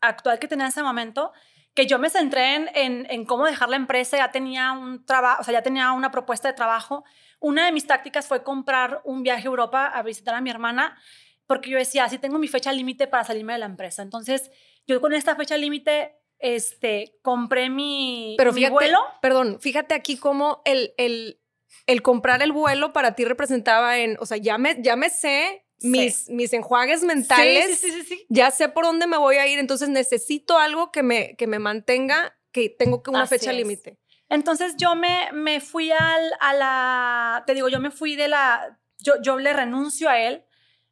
actual 0.00 0.38
que 0.38 0.48
tenía 0.48 0.66
en 0.66 0.70
ese 0.70 0.82
momento 0.82 1.32
que 1.78 1.86
yo 1.86 2.00
me 2.00 2.10
centré 2.10 2.56
en, 2.56 3.06
en, 3.08 3.24
cómo 3.24 3.46
dejar 3.46 3.68
la 3.68 3.76
empresa, 3.76 4.16
ya 4.16 4.32
tenía 4.32 4.72
un 4.72 5.04
trabajo, 5.04 5.42
o 5.42 5.44
sea, 5.44 5.52
ya 5.52 5.62
tenía 5.62 5.92
una 5.92 6.10
propuesta 6.10 6.48
de 6.48 6.54
trabajo. 6.54 7.04
Una 7.38 7.66
de 7.66 7.72
mis 7.72 7.86
tácticas 7.86 8.26
fue 8.26 8.42
comprar 8.42 9.00
un 9.04 9.22
viaje 9.22 9.42
a 9.42 9.46
Europa 9.46 9.86
a 9.86 10.02
visitar 10.02 10.34
a 10.34 10.40
mi 10.40 10.50
hermana, 10.50 10.98
porque 11.46 11.70
yo 11.70 11.78
decía, 11.78 12.02
así 12.02 12.18
tengo 12.18 12.38
mi 12.40 12.48
fecha 12.48 12.72
límite 12.72 13.06
para 13.06 13.22
salirme 13.22 13.52
de 13.52 13.60
la 13.60 13.66
empresa. 13.66 14.02
Entonces, 14.02 14.50
yo 14.88 15.00
con 15.00 15.12
esta 15.12 15.36
fecha 15.36 15.56
límite, 15.56 16.16
este, 16.40 17.16
compré 17.22 17.70
mi, 17.70 18.34
Pero 18.38 18.52
mi 18.52 18.68
vuelo. 18.68 18.98
Perdón, 19.22 19.58
fíjate 19.60 19.94
aquí 19.94 20.16
cómo 20.16 20.62
el, 20.64 20.94
el, 20.96 21.38
el 21.86 22.02
comprar 22.02 22.42
el 22.42 22.52
vuelo 22.52 22.92
para 22.92 23.14
ti 23.14 23.24
representaba 23.24 23.98
en, 23.98 24.16
o 24.20 24.26
sea, 24.26 24.36
ya 24.36 24.58
me, 24.58 24.76
ya 24.82 24.96
me 24.96 25.10
sé 25.10 25.64
mis, 25.80 26.28
mis 26.28 26.52
enjuagues 26.52 27.02
mentales, 27.02 27.78
sí, 27.78 27.90
sí, 27.90 28.02
sí, 28.02 28.26
ya 28.28 28.50
sé 28.50 28.68
por 28.68 28.84
dónde 28.84 29.06
me 29.06 29.16
voy 29.16 29.36
a 29.36 29.46
ir, 29.46 29.58
entonces 29.58 29.88
necesito 29.88 30.58
algo 30.58 30.90
que 30.90 31.02
me, 31.02 31.36
que 31.36 31.46
me 31.46 31.58
mantenga, 31.58 32.36
que 32.52 32.68
tengo 32.68 33.02
que 33.02 33.10
una 33.10 33.26
fecha 33.26 33.52
límite. 33.52 33.98
Entonces 34.28 34.74
yo 34.76 34.94
me, 34.94 35.30
me 35.32 35.60
fui 35.60 35.90
al, 35.90 36.32
a 36.40 36.52
la, 36.52 37.44
te 37.46 37.54
digo, 37.54 37.68
yo 37.68 37.80
me 37.80 37.90
fui 37.90 38.16
de 38.16 38.28
la, 38.28 38.78
yo, 38.98 39.14
yo 39.22 39.38
le 39.38 39.52
renuncio 39.52 40.10
a 40.10 40.20
él, 40.20 40.44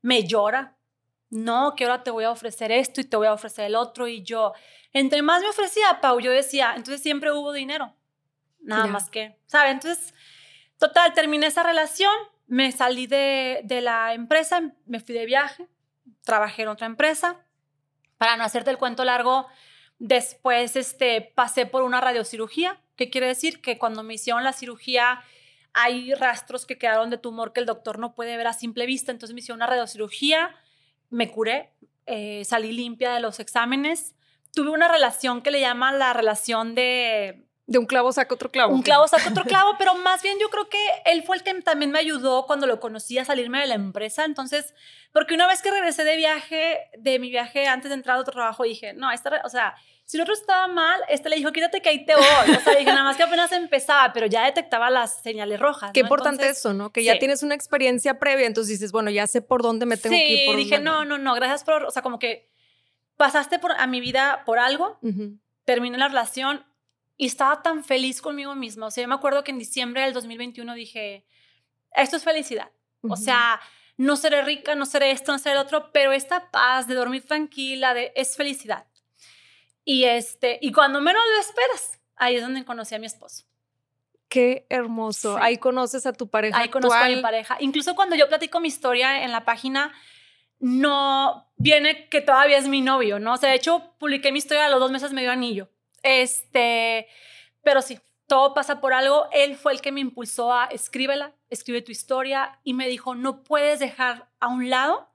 me 0.03 0.25
llora, 0.27 0.79
no, 1.29 1.75
que 1.77 1.85
ahora 1.85 2.03
te 2.03 2.11
voy 2.11 2.25
a 2.25 2.31
ofrecer 2.31 2.71
esto 2.71 3.01
y 3.01 3.05
te 3.05 3.17
voy 3.17 3.27
a 3.27 3.33
ofrecer 3.33 3.67
el 3.67 3.75
otro, 3.75 4.09
y 4.09 4.23
yo, 4.23 4.53
entre 4.93 5.21
más 5.23 5.43
me 5.43 5.49
ofrecía, 5.49 6.01
Pau, 6.01 6.21
yo 6.21 6.31
decía, 6.31 6.75
entonces 6.77 7.03
siempre 7.03 7.33
hubo 7.33 7.53
dinero, 7.53 7.95
nada 8.61 8.87
más 8.87 9.11
que, 9.11 9.39
¿sabes? 9.47 9.73
Entonces 9.73 10.15
Total, 10.79 11.15
terminé 11.15 11.47
esa 11.47 11.63
relación, 11.63 12.13
me 12.47 12.71
salí 12.73 13.07
de, 13.07 13.65
la 13.83 14.15
empresa, 14.15 14.73
me 14.87 15.01
fui 15.01 15.15
de 15.15 15.27
viaje, 15.27 15.67
trabajé 16.23 16.63
en 16.63 16.69
otra 16.69 16.87
empresa. 16.87 17.41
Para 18.19 18.37
no 18.37 18.45
hacerte 18.45 18.71
el 18.71 18.79
cuento 18.79 19.05
largo, 19.05 19.47
después 19.99 20.77
este, 20.77 21.21
pasé 21.35 21.67
por 21.67 21.83
una 21.83 22.01
radiocirugía. 22.01 22.81
¿Qué 22.97 23.11
quiere 23.11 23.27
decir? 23.27 23.61
Que 23.61 23.79
cuando 23.79 24.03
me 24.03 24.15
hicieron 24.15 24.45
la 24.45 24.53
cirugía 24.53 25.23
hay 25.79 26.15
rastros 26.15 26.65
que 26.65 26.79
quedaron 26.79 27.11
de 27.11 27.19
tumor 27.19 27.53
que 27.53 27.61
el 27.61 27.67
doctor 27.67 27.99
no 27.99 28.15
puede 28.15 28.39
ver 28.39 28.47
a 28.47 28.55
simple 28.55 28.87
vista. 28.87 29.13
Entonces 29.13 29.35
me 29.35 29.41
hicieron 29.41 29.59
una 29.59 29.67
radiocirugía, 29.67 30.57
me 31.11 31.31
curé, 31.31 31.75
eh, 32.07 32.45
salí 32.47 32.73
limpia 32.73 33.13
de 33.13 33.21
los 33.21 33.41
exámenes. 33.41 34.15
Tuve 34.55 34.71
una 34.71 34.89
relación 34.89 35.43
que 35.43 35.51
le 35.51 35.61
llaman 35.61 35.99
la 35.99 36.15
relación 36.15 36.75
de 36.75 37.46
de 37.67 37.79
un 37.79 37.87
clavo 37.87 38.13
saca 38.13 38.35
otro 38.35 38.51
clavo. 38.51 38.73
Un 38.73 38.83
clavo 38.83 39.09
saca 39.09 39.29
otro 39.29 39.45
clavo, 39.45 39.75
pero 39.79 39.95
más 39.97 40.23
bien 40.23 40.39
yo 40.41 40.49
creo 40.51 40.69
que 40.69 40.79
él 41.05 41.25
fue 41.25 41.37
el 41.37 41.43
que 41.43 41.53
también 41.63 41.91
me 41.91 41.99
ayudó 41.99 42.47
cuando 42.47 42.67
lo 42.67 42.79
conocí 42.79 43.19
a 43.19 43.25
salirme 43.25 43.61
de 43.61 43.67
la 43.67 43.75
empresa. 43.75 44.25
Entonces, 44.25 44.75
porque 45.13 45.35
una 45.35 45.47
vez 45.47 45.63
que 45.63 45.71
regresé 45.71 46.05
de 46.05 46.17
viaje, 46.17 46.79
de 46.97 47.19
mi 47.19 47.29
viaje 47.29 47.67
antes 47.67 47.89
de 47.89 47.97
entrar 47.97 48.17
a 48.17 48.21
otro 48.21 48.35
trabajo, 48.35 48.63
dije, 48.63 48.95
no, 48.95 49.11
esta, 49.11 49.43
o 49.45 49.49
sea, 49.49 49.75
si 50.05 50.17
el 50.17 50.21
otro 50.21 50.35
estaba 50.35 50.69
mal, 50.69 51.01
este 51.09 51.29
le 51.29 51.35
dijo, 51.35 51.51
quítate 51.51 51.83
que 51.83 51.89
ahí 51.89 52.07
te 52.07 52.15
voy. 52.15 52.57
O 52.57 52.61
sea, 52.61 52.77
dije, 52.77 52.85
nada 52.85 53.03
más 53.03 53.17
que 53.17 53.25
apenas 53.25 53.51
empezaba, 53.51 54.13
pero 54.13 54.27
ya 54.27 54.45
detectaba 54.45 54.89
las 54.89 55.21
señales 55.21 55.59
rojas. 55.59 55.91
Qué 55.93 56.01
importante 56.01 56.49
eso, 56.49 56.73
¿no? 56.73 56.93
Que 56.93 57.03
ya 57.03 57.19
tienes 57.19 57.43
una 57.43 57.57
experiencia 57.57 58.21
previa, 58.21 58.47
entonces 58.47 58.79
dices, 58.79 58.93
bueno, 58.93 59.11
ya 59.11 59.27
sé 59.27 59.43
por 59.43 59.63
dónde 59.63 59.87
me 59.87 59.97
tengo 59.97 60.15
que 60.15 60.45
ir. 60.45 60.51
Sí, 60.51 60.57
dije, 60.57 60.79
no, 60.79 61.05
no, 61.05 61.19
no, 61.19 61.35
gracias 61.35 61.65
por, 61.65 61.83
o 61.83 61.91
sea, 61.91 62.03
como 62.03 62.21
que 62.21 62.49
pasaste 63.17 63.59
por, 63.59 63.73
a 63.73 63.89
mi 63.89 64.01
vida 64.01 64.45
por 64.47 64.61
algo, 64.61 65.01
terminé 65.65 65.99
la 65.99 66.07
relación, 66.07 66.65
y 67.17 67.27
estaba 67.27 67.63
tan 67.63 67.85
feliz 67.85 68.21
conmigo 68.21 68.55
misma. 68.55 68.87
O 68.87 68.91
sea, 68.91 69.03
yo 69.03 69.09
me 69.09 69.15
acuerdo 69.15 69.45
que 69.45 69.51
en 69.51 69.59
diciembre 69.59 70.03
del 70.03 70.13
2021 70.13 70.75
dije, 70.75 71.25
esto 71.93 72.17
es 72.17 72.25
felicidad. 72.25 72.71
O 73.09 73.17
sea, 73.17 73.61
no 73.97 74.17
seré 74.17 74.43
rica, 74.43 74.75
no 74.75 74.85
seré 74.85 75.13
esto, 75.13 75.33
no 75.33 75.39
seré 75.39 75.55
el 75.55 75.61
otro, 75.61 75.93
pero 75.93 76.13
esta 76.13 76.51
paz 76.51 76.89
de 76.89 76.95
dormir 76.95 77.25
tranquila 77.25 77.95
de, 77.95 78.13
es 78.17 78.37
felicidad. 78.37 78.87
Y, 79.85 80.05
este, 80.05 80.59
y 80.61 80.73
cuando 80.73 81.01
menos 81.01 81.23
lo 81.35 81.41
esperas, 81.41 82.01
ahí 82.17 82.37
es 82.37 82.43
donde 82.43 82.65
conocí 82.65 82.95
a 82.95 82.99
mi 82.99 83.07
esposo. 83.07 83.45
Qué 84.29 84.67
hermoso. 84.69 85.39
Ahí 85.39 85.57
conoces 85.57 86.05
a 86.05 86.13
tu 86.13 86.29
pareja. 86.29 86.59
Ahí 86.59 86.69
conozco 86.69 86.99
a 86.99 87.09
mi 87.09 87.23
pareja. 87.23 87.57
Incluso 87.61 87.95
cuando 87.95 88.17
yo 88.17 88.29
platico 88.29 88.59
mi 88.59 88.69
historia 88.69 89.23
en 89.23 89.31
la 89.31 89.45
página, 89.45 89.93
no 90.59 91.49
viene 91.57 92.09
que 92.09 92.21
todavía 92.21 92.59
es 92.59 92.67
mi 92.67 92.81
novio, 92.81 93.21
¿no? 93.21 93.35
O 93.35 93.37
sea, 93.37 93.51
de 93.51 93.57
hecho, 93.57 93.93
publiqué 93.99 94.33
mi 94.33 94.39
historia 94.39 94.67
a 94.67 94.71
los 94.71 94.81
dos 94.81 94.91
meses 94.91 95.13
medio 95.13 95.31
anillo. 95.31 95.71
Este, 96.07 97.09
pero 97.65 97.83
sí, 97.83 97.99
todo 98.29 98.55
pasa 98.55 98.81
por 98.81 98.95
algo. 98.95 99.27
Él 99.33 99.57
fue 99.57 99.73
el 99.73 99.81
que 99.81 99.91
me 99.91 100.01
impulsó 100.01 100.53
a 100.53 100.67
escríbela, 100.67 101.35
escribe 101.51 101.83
tu 101.83 101.91
historia 101.91 102.61
y 102.63 102.75
me 102.75 102.87
dijo, 102.87 103.17
no 103.17 103.43
puedes 103.43 103.81
dejar 103.81 104.29
a 104.39 104.47
un 104.47 104.71
lado 104.71 105.09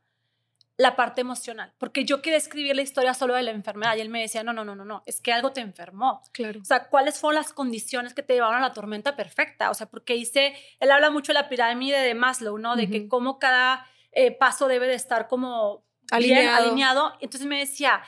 la 0.75 0.95
parte 0.95 1.21
emocional, 1.21 1.73
porque 1.77 2.05
yo 2.05 2.21
quería 2.23 2.37
escribir 2.37 2.75
la 2.75 2.81
historia 2.81 3.13
solo 3.13 3.35
de 3.35 3.43
la 3.43 3.51
enfermedad 3.51 3.95
y 3.95 4.01
él 4.01 4.09
me 4.09 4.21
decía, 4.21 4.43
no, 4.43 4.51
no, 4.51 4.65
no, 4.65 4.75
no, 4.75 4.83
no, 4.83 5.03
es 5.05 5.21
que 5.21 5.31
algo 5.31 5.51
te 5.51 5.61
enfermó. 5.61 6.23
Claro. 6.31 6.59
O 6.59 6.65
sea, 6.65 6.87
¿cuáles 6.87 7.19
fueron 7.19 7.35
las 7.35 7.53
condiciones 7.53 8.15
que 8.15 8.23
te 8.23 8.33
llevaron 8.33 8.57
a 8.57 8.67
la 8.67 8.73
tormenta 8.73 9.15
perfecta? 9.15 9.69
O 9.69 9.75
sea, 9.75 9.87
porque 9.87 10.15
hice, 10.15 10.55
él 10.79 10.91
habla 10.91 11.11
mucho 11.11 11.33
de 11.33 11.35
la 11.35 11.49
pirámide 11.49 11.99
de 11.99 12.15
Maslow, 12.15 12.57
¿no? 12.57 12.75
De 12.75 12.89
que 12.89 13.07
cómo 13.07 13.37
cada 13.37 13.85
eh, 14.11 14.31
paso 14.31 14.67
debe 14.67 14.87
de 14.87 14.95
estar 14.95 15.27
como 15.27 15.85
alineado. 16.09 16.41
bien 16.41 16.53
alineado. 16.55 17.13
Entonces 17.21 17.47
me 17.47 17.59
decía, 17.59 18.01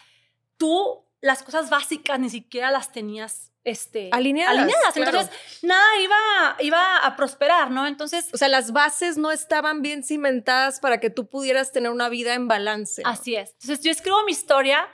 tú 0.58 1.03
las 1.24 1.42
cosas 1.42 1.70
básicas 1.70 2.20
ni 2.20 2.30
siquiera 2.30 2.70
las 2.70 2.92
tenías 2.92 3.54
este, 3.64 4.10
alineadas. 4.12 4.68
Entonces, 4.98 5.32
nada 5.62 5.82
iba, 6.02 6.58
iba 6.60 6.98
a 6.98 7.16
prosperar, 7.16 7.72
¿no? 7.72 7.88
Entonces. 7.88 8.30
O 8.34 8.38
sea, 8.38 8.50
las 8.50 8.74
bases 8.74 9.16
no 9.16 9.32
estaban 9.32 9.82
bien 9.82 10.04
cimentadas 10.04 10.82
para 10.82 11.00
que 11.00 11.10
tú 11.10 11.30
pudieras 11.30 11.72
tener 11.72 11.92
una 11.92 12.10
vida 12.10 12.34
en 12.34 12.50
balance. 12.50 13.02
Así 13.06 13.38
es. 13.38 13.52
Entonces, 13.62 13.80
yo 13.86 13.92
escribo 13.92 14.22
mi 14.26 14.34
historia, 14.34 14.86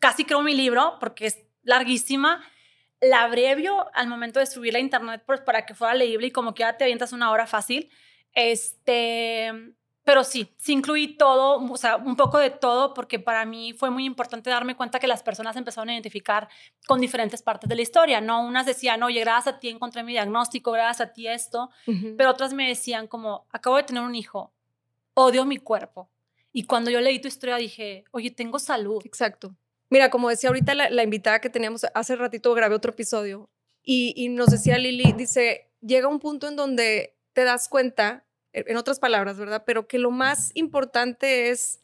casi 0.00 0.26
creo 0.26 0.42
mi 0.42 0.54
libro, 0.54 0.98
porque 1.00 1.26
es 1.26 1.38
larguísima. 1.62 2.44
La 3.00 3.22
abrevio 3.22 3.86
al 3.94 4.06
momento 4.06 4.38
de 4.38 4.44
subirla 4.44 4.80
a 4.80 4.82
internet 4.82 5.22
pues, 5.24 5.40
para 5.40 5.64
que 5.64 5.74
fuera 5.74 5.94
leíble 5.94 6.26
y 6.26 6.30
como 6.30 6.52
que 6.52 6.60
ya 6.60 6.76
te 6.76 6.84
avientas 6.84 7.14
una 7.14 7.30
hora 7.30 7.46
fácil. 7.46 7.90
Este 8.34 9.74
pero 10.10 10.24
sí, 10.24 10.52
sí 10.56 10.72
incluí 10.72 11.16
todo, 11.16 11.64
o 11.72 11.76
sea, 11.76 11.94
un 11.94 12.16
poco 12.16 12.38
de 12.38 12.50
todo, 12.50 12.94
porque 12.94 13.20
para 13.20 13.44
mí 13.44 13.74
fue 13.74 13.90
muy 13.90 14.04
importante 14.04 14.50
darme 14.50 14.74
cuenta 14.74 14.98
que 14.98 15.06
las 15.06 15.22
personas 15.22 15.54
empezaron 15.54 15.88
a 15.88 15.92
identificar 15.92 16.48
con 16.88 17.00
diferentes 17.00 17.42
partes 17.42 17.68
de 17.68 17.76
la 17.76 17.82
historia, 17.82 18.20
¿no? 18.20 18.44
Unas 18.44 18.66
decían, 18.66 19.04
oye, 19.04 19.20
gracias 19.20 19.54
a 19.54 19.60
ti 19.60 19.68
encontré 19.68 20.02
mi 20.02 20.10
diagnóstico, 20.10 20.72
gracias 20.72 21.08
a 21.08 21.12
ti 21.12 21.28
esto, 21.28 21.70
pero 22.18 22.30
otras 22.30 22.52
me 22.52 22.66
decían 22.66 23.06
como, 23.06 23.46
acabo 23.52 23.76
de 23.76 23.84
tener 23.84 24.02
un 24.02 24.16
hijo, 24.16 24.52
odio 25.14 25.44
mi 25.44 25.58
cuerpo. 25.58 26.10
Y 26.52 26.64
cuando 26.64 26.90
yo 26.90 27.00
leí 27.00 27.20
tu 27.20 27.28
historia 27.28 27.54
dije, 27.54 28.02
oye, 28.10 28.32
tengo 28.32 28.58
salud. 28.58 29.00
Exacto. 29.04 29.54
Mira, 29.90 30.10
como 30.10 30.28
decía 30.28 30.48
ahorita 30.50 30.74
la, 30.74 31.02
invitada 31.04 31.40
que 31.40 31.50
teníamos 31.50 31.86
hace 31.94 32.16
ratito, 32.16 32.52
grabé 32.52 32.74
otro 32.74 32.90
episodio 32.90 33.48
y, 33.84 34.12
y 34.16 34.28
nos 34.28 34.48
decía 34.48 34.76
Lili, 34.76 35.12
dice, 35.12 35.70
llega 35.80 36.08
un 36.08 36.18
punto 36.18 36.48
en 36.48 36.56
donde 36.56 37.14
te 37.32 37.44
das 37.44 37.68
cuenta 37.68 38.24
en 38.52 38.76
otras 38.76 38.98
palabras, 38.98 39.38
¿verdad? 39.38 39.64
Pero 39.66 39.86
que 39.86 39.98
lo 39.98 40.10
más 40.10 40.50
importante 40.54 41.50
es 41.50 41.80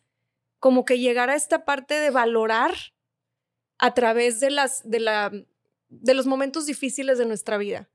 como 0.58 0.84
que 0.84 0.98
llegar 0.98 1.30
a 1.30 1.34
esta 1.34 1.64
parte 1.64 1.94
de 1.94 2.10
valorar 2.10 2.74
a 3.78 3.94
través 3.94 4.40
de 4.40 4.50
las 4.50 4.88
de 4.88 5.00
la 5.00 5.32
de 5.88 6.14
los 6.14 6.26
momentos 6.26 6.66
difíciles 6.66 7.18
de 7.18 7.26
nuestra 7.26 7.58
vida. 7.58 7.88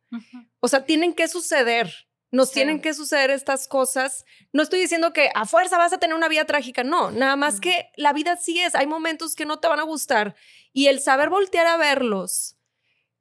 O 0.59 0.67
sea, 0.67 0.85
tienen 0.85 1.13
que 1.13 1.27
suceder, 1.27 2.07
nos 2.31 2.51
tienen 2.51 2.81
que 2.81 2.93
suceder 2.93 3.31
estas 3.31 3.67
cosas. 3.67 4.25
No 4.53 4.63
estoy 4.63 4.79
diciendo 4.79 5.11
que 5.13 5.29
a 5.35 5.45
fuerza 5.45 5.77
vas 5.77 5.93
a 5.93 5.97
tener 5.97 6.15
una 6.15 6.29
vida 6.29 6.45
trágica, 6.45 6.83
no, 6.83 7.11
nada 7.11 7.35
más 7.35 7.59
que 7.59 7.89
la 7.95 8.13
vida 8.13 8.37
sí 8.37 8.59
es, 8.59 8.75
hay 8.75 8.87
momentos 8.87 9.35
que 9.35 9.45
no 9.45 9.59
te 9.59 9.67
van 9.67 9.79
a 9.79 9.83
gustar 9.83 10.35
y 10.73 10.87
el 10.87 11.01
saber 11.01 11.29
voltear 11.29 11.67
a 11.67 11.77
verlos, 11.77 12.57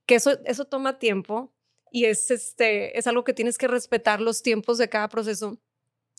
que 0.07 0.17
eso 0.17 0.39
eso 0.45 0.65
toma 0.65 0.99
tiempo, 0.99 1.53
y 1.91 2.07
es, 2.07 2.31
este, 2.31 2.99
es 2.99 3.07
algo 3.07 3.25
que 3.25 3.33
tienes 3.33 3.59
que 3.59 3.69
respetar 3.69 4.21
los 4.21 4.43
tiempos 4.43 4.79
de 4.79 4.89
cada 4.89 5.09
proceso. 5.09 5.59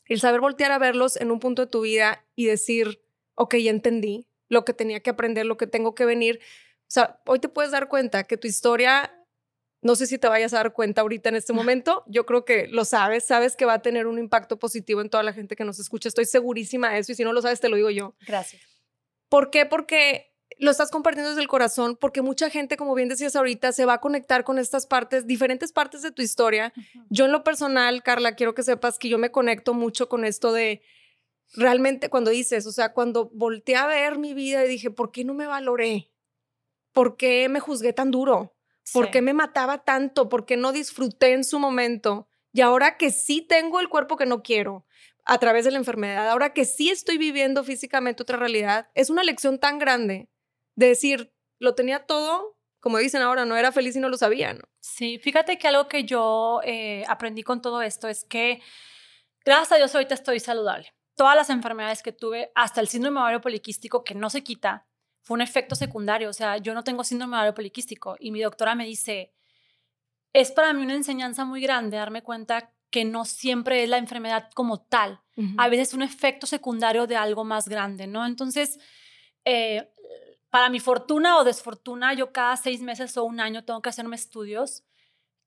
El 0.06 0.20
saber 0.20 0.42
voltear 0.42 0.72
a 0.72 0.80
verlos 0.80 1.16
en 1.16 1.32
un 1.32 1.40
punto 1.40 1.64
de 1.64 1.72
tu 1.72 1.82
vida 1.82 2.26
y 2.36 2.46
decir, 2.46 3.02
ok, 3.36 3.56
ya 3.56 3.72
entendí 3.72 4.28
lo 4.50 4.66
que 4.66 4.74
tenía 4.74 5.00
que 5.00 5.10
aprender, 5.10 5.46
lo 5.46 5.58
que 5.58 5.68
tengo 5.68 5.96
que 5.96 6.06
venir. 6.06 6.40
O 6.82 6.90
sea, 6.94 7.22
hoy 7.26 7.40
te 7.40 7.50
puedes 7.50 7.72
dar 7.72 7.88
cuenta 7.88 8.24
que 8.26 8.38
tu 8.38 8.48
historia 8.48 9.12
no 9.82 9.96
sé 9.96 10.06
si 10.06 10.18
te 10.18 10.28
vayas 10.28 10.54
a 10.54 10.58
dar 10.58 10.74
cuenta 10.74 11.02
ahorita 11.02 11.30
en 11.30 11.36
este 11.36 11.54
momento. 11.54 12.04
Yo 12.06 12.26
creo 12.26 12.46
que 12.46 12.68
lo 12.68 12.86
sabes, 12.86 13.26
sabes 13.26 13.56
que 13.56 13.66
va 13.66 13.74
a 13.74 13.82
tener 13.82 14.06
un 14.06 14.20
impacto 14.20 14.60
positivo 14.60 15.02
en 15.02 15.10
toda 15.10 15.24
la 15.24 15.34
gente 15.34 15.56
que 15.56 15.66
nos 15.66 15.80
escucha. 15.80 16.08
Estoy 16.08 16.26
segurísima 16.26 16.92
de 16.92 17.00
eso 17.00 17.12
y 17.12 17.16
si 17.16 17.24
no 17.24 17.34
lo 17.34 17.42
sabes, 17.42 17.60
te 17.60 17.70
lo 17.70 17.76
digo 17.76 17.90
yo. 17.90 18.16
Gracias. 18.28 18.62
¿Por 19.28 19.50
qué? 19.50 19.66
Porque 19.66 20.31
lo 20.62 20.70
estás 20.70 20.92
compartiendo 20.92 21.32
desde 21.32 21.42
el 21.42 21.48
corazón, 21.48 21.98
porque 22.00 22.22
mucha 22.22 22.52
gente, 22.52 22.78
como 22.78 22.94
bien 22.94 23.10
decías 23.10 23.36
ahorita, 23.36 23.72
se 23.72 23.86
va 23.86 23.94
a 23.94 24.00
conectar 24.00 24.44
con 24.44 24.60
estas 24.60 24.86
partes, 24.86 25.26
diferentes 25.26 25.72
partes 25.72 26.04
de 26.04 26.12
tu 26.12 26.22
historia. 26.22 26.72
Yo 27.10 27.26
en 27.26 27.32
lo 27.32 27.44
personal, 27.44 28.04
Carla, 28.04 28.36
quiero 28.36 28.54
que 28.54 28.62
sepas 28.62 29.00
que 29.00 29.10
yo 29.10 29.18
me 29.18 29.32
conecto 29.32 29.74
mucho 29.74 30.08
con 30.08 30.24
esto 30.24 30.54
de 30.54 30.84
realmente 31.56 32.12
cuando 32.12 32.30
dices, 32.30 32.68
o 32.68 32.72
sea, 32.72 32.94
cuando 32.94 33.32
volteé 33.34 33.76
a 33.76 33.88
ver 33.88 34.20
mi 34.20 34.36
vida 34.36 34.64
y 34.64 34.70
dije, 34.70 34.92
¿por 34.92 35.12
qué 35.12 35.26
no 35.26 35.34
me 35.34 35.48
valoré? 35.48 36.12
¿Por 36.92 37.18
qué 37.18 37.50
me 37.50 37.60
juzgué 37.60 37.92
tan 37.92 38.12
duro? 38.12 38.56
¿Por 38.94 39.10
qué 39.10 39.24
me 39.24 39.34
mataba 39.34 39.84
tanto? 39.84 40.30
¿Por 40.30 40.46
qué 40.46 40.58
no 40.58 40.72
disfruté 40.72 41.34
en 41.34 41.44
su 41.44 41.58
momento? 41.58 42.28
Y 42.54 42.62
ahora 42.62 42.98
que 42.98 43.10
sí 43.10 43.42
tengo 43.42 43.80
el 43.80 43.90
cuerpo 43.90 44.16
que 44.16 44.28
no 44.28 44.44
quiero 44.44 44.86
a 45.26 45.40
través 45.40 45.66
de 45.66 45.72
la 45.72 45.80
enfermedad, 45.80 46.30
ahora 46.30 46.54
que 46.54 46.66
sí 46.66 46.92
estoy 46.92 47.18
viviendo 47.18 47.64
físicamente 47.64 48.22
otra 48.22 48.38
realidad, 48.38 48.90
es 48.94 49.10
una 49.10 49.24
lección 49.24 49.60
tan 49.60 49.80
grande 49.80 50.31
de 50.76 50.88
decir, 50.88 51.34
lo 51.60 51.76
tenía 51.76 52.06
todo, 52.06 52.58
como 52.80 52.98
dicen 52.98 53.22
ahora, 53.22 53.46
no 53.46 53.56
era 53.56 53.72
feliz 53.72 53.96
y 53.96 54.00
no 54.00 54.10
lo 54.10 54.18
sabía, 54.18 54.54
¿no? 54.54 54.64
Sí, 54.80 55.20
fíjate 55.20 55.58
que 55.58 55.68
algo 55.68 55.88
que 55.88 56.04
yo 56.04 56.62
eh, 56.64 57.04
aprendí 57.08 57.44
con 57.44 57.62
todo 57.62 57.82
esto 57.82 58.08
es 58.08 58.26
que, 58.26 58.62
gracias 59.46 59.74
a 59.74 59.76
Dios, 59.76 59.94
ahorita 59.94 60.16
estoy 60.16 60.40
saludable. 60.40 60.94
Todas 61.16 61.36
las 61.36 61.50
enfermedades 61.50 62.02
que 62.02 62.12
tuve, 62.12 62.52
hasta 62.56 62.82
el 62.82 62.88
síndrome 62.88 63.20
ovario 63.20 63.42
poliquístico, 63.42 64.04
que 64.04 64.16
no 64.16 64.30
se 64.30 64.44
quita, 64.44 64.88
fue 65.22 65.36
un 65.36 65.42
efecto 65.42 65.76
secundario. 65.76 66.30
O 66.30 66.34
sea, 66.34 66.58
yo 66.58 66.74
no 66.74 66.84
tengo 66.84 67.04
síndrome 67.04 67.36
ovario 67.36 67.54
poliquístico 67.54 68.16
y 68.20 68.32
mi 68.32 68.42
doctora 68.42 68.74
me 68.74 68.86
dice, 68.86 69.34
es 70.34 70.52
para 70.52 70.74
mí 70.74 70.82
una 70.82 70.96
enseñanza 70.96 71.46
muy 71.46 71.62
grande 71.62 71.98
darme 71.98 72.24
cuenta 72.24 72.74
que 72.90 73.06
no 73.06 73.26
siempre 73.26 73.84
es 73.84 73.90
la 73.90 73.98
enfermedad 73.98 74.50
como 74.54 74.82
tal. 74.82 75.22
A 75.58 75.70
veces 75.70 75.90
es 75.90 75.94
un 75.94 76.04
efecto 76.04 76.46
secundario 76.46 77.08
de 77.08 77.16
algo 77.16 77.44
más 77.44 77.68
grande, 77.68 78.06
¿no? 78.06 78.26
Entonces, 78.26 78.80
eh, 79.46 79.90
para 80.52 80.70
mi 80.70 80.80
fortuna 80.80 81.38
o 81.38 81.44
desfortuna, 81.44 82.14
yo 82.14 82.32
cada 82.32 82.56
seis 82.58 82.82
meses 82.82 83.18
o 83.18 83.24
un 83.24 83.40
año 83.40 83.64
tengo 83.64 83.82
que 83.82 83.90
hacerme 83.90 84.16
estudios. 84.16 84.84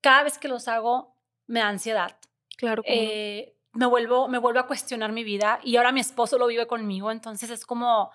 Cada 0.01 0.23
vez 0.23 0.37
que 0.37 0.49
los 0.49 0.67
hago, 0.67 1.15
me 1.47 1.61
da 1.61 1.69
ansiedad. 1.69 2.17
Claro. 2.57 2.83
Eh, 2.85 3.55
me, 3.71 3.85
vuelvo, 3.85 4.27
me 4.27 4.39
vuelvo 4.39 4.59
a 4.59 4.67
cuestionar 4.67 5.13
mi 5.13 5.23
vida 5.23 5.59
y 5.63 5.77
ahora 5.77 5.93
mi 5.93 6.01
esposo 6.01 6.37
lo 6.37 6.47
vive 6.47 6.67
conmigo, 6.67 7.11
entonces 7.11 7.49
es 7.49 7.65
como 7.65 8.11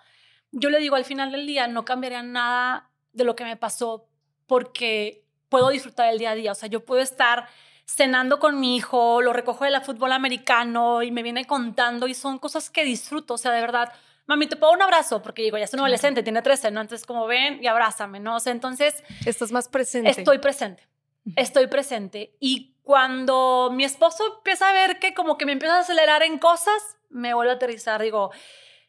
yo 0.52 0.70
le 0.70 0.80
digo 0.80 0.96
al 0.96 1.04
final 1.04 1.32
del 1.32 1.46
día, 1.46 1.68
no 1.68 1.84
cambiaría 1.84 2.22
nada 2.22 2.90
de 3.12 3.24
lo 3.24 3.36
que 3.36 3.44
me 3.44 3.56
pasó 3.56 4.08
porque 4.46 5.24
puedo 5.48 5.68
disfrutar 5.68 6.10
el 6.10 6.18
día 6.18 6.30
a 6.30 6.34
día. 6.34 6.52
O 6.52 6.54
sea, 6.54 6.68
yo 6.68 6.84
puedo 6.84 7.00
estar 7.00 7.46
cenando 7.84 8.38
con 8.38 8.58
mi 8.58 8.76
hijo, 8.76 9.20
lo 9.22 9.32
recojo 9.32 9.64
de 9.64 9.70
la 9.70 9.80
fútbol 9.80 10.12
americano 10.12 11.02
y 11.02 11.10
me 11.10 11.22
viene 11.22 11.46
contando 11.46 12.06
y 12.06 12.14
son 12.14 12.38
cosas 12.38 12.70
que 12.70 12.84
disfruto. 12.84 13.34
O 13.34 13.38
sea, 13.38 13.52
de 13.52 13.60
verdad, 13.60 13.92
mami, 14.30 14.46
te 14.46 14.54
pongo 14.54 14.74
un 14.74 14.82
abrazo 14.82 15.20
porque 15.20 15.42
digo, 15.42 15.58
ya 15.58 15.64
es 15.64 15.74
un 15.74 15.80
adolescente, 15.80 16.22
tiene 16.22 16.40
13, 16.40 16.70
¿no? 16.70 16.80
Entonces, 16.80 17.04
como 17.04 17.26
ven 17.26 17.58
y 17.60 17.66
abrázame, 17.66 18.20
¿no? 18.20 18.36
O 18.36 18.40
sea, 18.40 18.52
entonces... 18.52 19.02
Estás 19.26 19.50
más 19.50 19.68
presente. 19.68 20.08
Estoy 20.08 20.38
presente. 20.38 20.86
Estoy 21.34 21.66
presente. 21.66 22.36
Y 22.38 22.76
cuando 22.84 23.70
mi 23.72 23.82
esposo 23.82 24.36
empieza 24.36 24.70
a 24.70 24.72
ver 24.72 25.00
que 25.00 25.14
como 25.14 25.36
que 25.36 25.46
me 25.46 25.52
empieza 25.52 25.76
a 25.76 25.80
acelerar 25.80 26.22
en 26.22 26.38
cosas, 26.38 26.96
me 27.08 27.34
vuelvo 27.34 27.50
a 27.50 27.56
aterrizar. 27.56 28.00
Digo, 28.00 28.30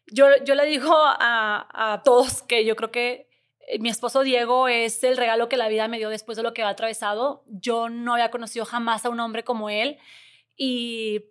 yo, 0.06 0.28
yo 0.46 0.54
le 0.54 0.68
digo 0.68 0.94
a, 0.94 1.94
a 1.94 2.04
todos 2.04 2.44
que 2.44 2.64
yo 2.64 2.76
creo 2.76 2.92
que 2.92 3.28
eh, 3.68 3.80
mi 3.80 3.90
esposo 3.90 4.22
Diego 4.22 4.68
es 4.68 5.04
el 5.04 5.18
regalo 5.18 5.50
que 5.50 5.58
la 5.58 5.70
vida 5.70 5.88
me 5.88 5.98
dio 5.98 6.10
después 6.10 6.36
de 6.36 6.44
lo 6.44 6.54
que 6.54 6.62
ha 6.62 6.70
atravesado. 6.70 7.44
Yo 7.48 7.90
no 7.90 8.14
había 8.14 8.30
conocido 8.30 8.66
jamás 8.66 9.06
a 9.06 9.10
un 9.10 9.20
hombre 9.20 9.44
como 9.44 9.72
él 9.72 9.98
y 10.56 11.31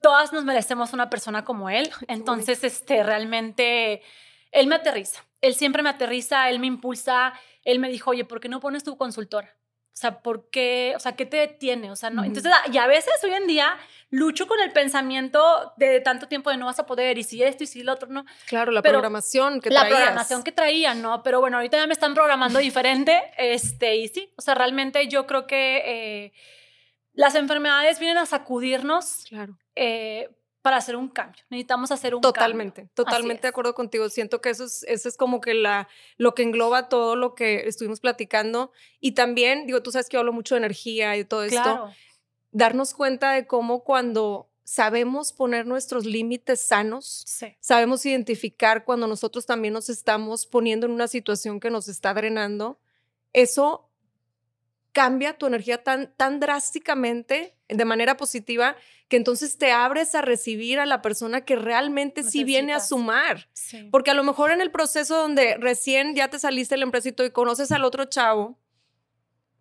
todas 0.00 0.32
nos 0.32 0.44
merecemos 0.44 0.92
una 0.92 1.10
persona 1.10 1.44
como 1.44 1.68
él. 1.68 1.90
Entonces, 2.08 2.64
este, 2.64 3.02
realmente, 3.02 4.02
él 4.50 4.66
me 4.66 4.76
aterriza. 4.76 5.24
Él 5.40 5.54
siempre 5.54 5.82
me 5.82 5.90
aterriza, 5.90 6.48
él 6.48 6.58
me 6.58 6.66
impulsa. 6.66 7.34
Él 7.64 7.78
me 7.78 7.90
dijo, 7.90 8.10
oye, 8.10 8.24
¿por 8.24 8.40
qué 8.40 8.48
no 8.48 8.60
pones 8.60 8.84
tu 8.84 8.96
consultora? 8.96 9.54
O 9.98 10.00
sea, 10.00 10.20
¿por 10.20 10.48
qué? 10.50 10.92
O 10.94 11.00
sea, 11.00 11.16
¿qué 11.16 11.26
te 11.26 11.38
detiene? 11.38 11.90
O 11.90 11.96
sea, 11.96 12.08
no. 12.08 12.22
Entonces, 12.22 12.52
y 12.72 12.78
a 12.78 12.86
veces 12.86 13.12
hoy 13.24 13.32
en 13.32 13.48
día 13.48 13.76
lucho 14.10 14.46
con 14.46 14.60
el 14.60 14.70
pensamiento 14.70 15.74
de 15.76 16.00
tanto 16.00 16.28
tiempo 16.28 16.50
de 16.50 16.56
no 16.56 16.66
vas 16.66 16.78
a 16.78 16.86
poder 16.86 17.18
y 17.18 17.24
si 17.24 17.42
esto 17.42 17.64
y 17.64 17.66
si 17.66 17.82
lo 17.82 17.94
otro, 17.94 18.08
¿no? 18.08 18.24
Claro, 18.46 18.70
la 18.70 18.80
programación 18.80 19.60
que 19.60 19.70
La 19.70 19.88
programación 19.88 20.44
que 20.44 20.52
traía, 20.52 20.94
¿no? 20.94 21.24
Pero 21.24 21.40
bueno, 21.40 21.56
ahorita 21.56 21.78
ya 21.78 21.86
me 21.88 21.94
están 21.94 22.14
programando 22.14 22.58
diferente, 22.60 23.20
este, 23.36 23.96
y 23.96 24.06
sí, 24.06 24.32
o 24.36 24.40
sea, 24.40 24.54
realmente 24.54 25.08
yo 25.08 25.26
creo 25.26 25.48
que 25.48 25.82
eh, 25.84 26.32
las 27.18 27.34
enfermedades 27.34 27.98
vienen 27.98 28.18
a 28.18 28.26
sacudirnos. 28.26 29.24
Claro. 29.28 29.58
Eh, 29.74 30.30
para 30.62 30.76
hacer 30.76 30.96
un 30.96 31.08
cambio. 31.08 31.42
Necesitamos 31.50 31.90
hacer 31.92 32.14
un 32.14 32.20
totalmente, 32.20 32.82
cambio. 32.82 32.94
Totalmente, 32.94 33.42
de 33.42 33.48
acuerdo 33.48 33.74
contigo. 33.74 34.08
Siento 34.10 34.40
que 34.40 34.50
eso 34.50 34.64
es, 34.64 34.84
eso 34.86 35.08
es 35.08 35.16
como 35.16 35.40
que 35.40 35.54
la, 35.54 35.88
lo 36.16 36.34
que 36.34 36.42
engloba 36.42 36.88
todo 36.88 37.16
lo 37.16 37.34
que 37.34 37.66
estuvimos 37.68 38.00
platicando. 38.00 38.70
Y 39.00 39.12
también, 39.12 39.66
digo, 39.66 39.82
tú 39.82 39.92
sabes 39.92 40.08
que 40.08 40.14
yo 40.14 40.20
hablo 40.20 40.32
mucho 40.32 40.56
de 40.56 40.58
energía 40.58 41.16
y 41.16 41.24
todo 41.24 41.44
esto. 41.44 41.90
Darnos 42.50 42.92
cuenta 42.92 43.32
de 43.32 43.46
cómo 43.46 43.82
cuando 43.82 44.50
sabemos 44.62 45.32
poner 45.32 45.64
nuestros 45.64 46.04
límites 46.04 46.60
sanos, 46.60 47.24
sabemos 47.60 48.04
identificar 48.04 48.84
cuando 48.84 49.06
nosotros 49.06 49.46
también 49.46 49.72
nos 49.72 49.88
estamos 49.88 50.46
poniendo 50.46 50.86
en 50.86 50.92
una 50.92 51.08
situación 51.08 51.60
que 51.60 51.70
nos 51.70 51.88
está 51.88 52.12
drenando, 52.12 52.78
eso 53.32 53.87
cambia 54.98 55.38
tu 55.38 55.46
energía 55.46 55.84
tan, 55.84 56.12
tan 56.16 56.40
drásticamente 56.40 57.54
de 57.68 57.84
manera 57.84 58.16
positiva 58.16 58.74
que 59.06 59.16
entonces 59.16 59.56
te 59.56 59.70
abres 59.70 60.16
a 60.16 60.22
recibir 60.22 60.80
a 60.80 60.86
la 60.86 61.02
persona 61.02 61.44
que 61.44 61.54
realmente 61.54 62.24
sí 62.24 62.42
viene 62.42 62.72
a 62.74 62.80
sumar. 62.80 63.48
Porque 63.92 64.10
a 64.10 64.14
lo 64.14 64.24
mejor 64.24 64.50
en 64.50 64.60
el 64.60 64.72
proceso 64.72 65.16
donde 65.16 65.56
recién 65.56 66.16
ya 66.16 66.30
te 66.30 66.40
saliste 66.40 66.74
del 66.74 66.82
empresito 66.82 67.24
y 67.24 67.30
conoces 67.30 67.70
al 67.70 67.84
otro 67.84 68.06
chavo, 68.06 68.58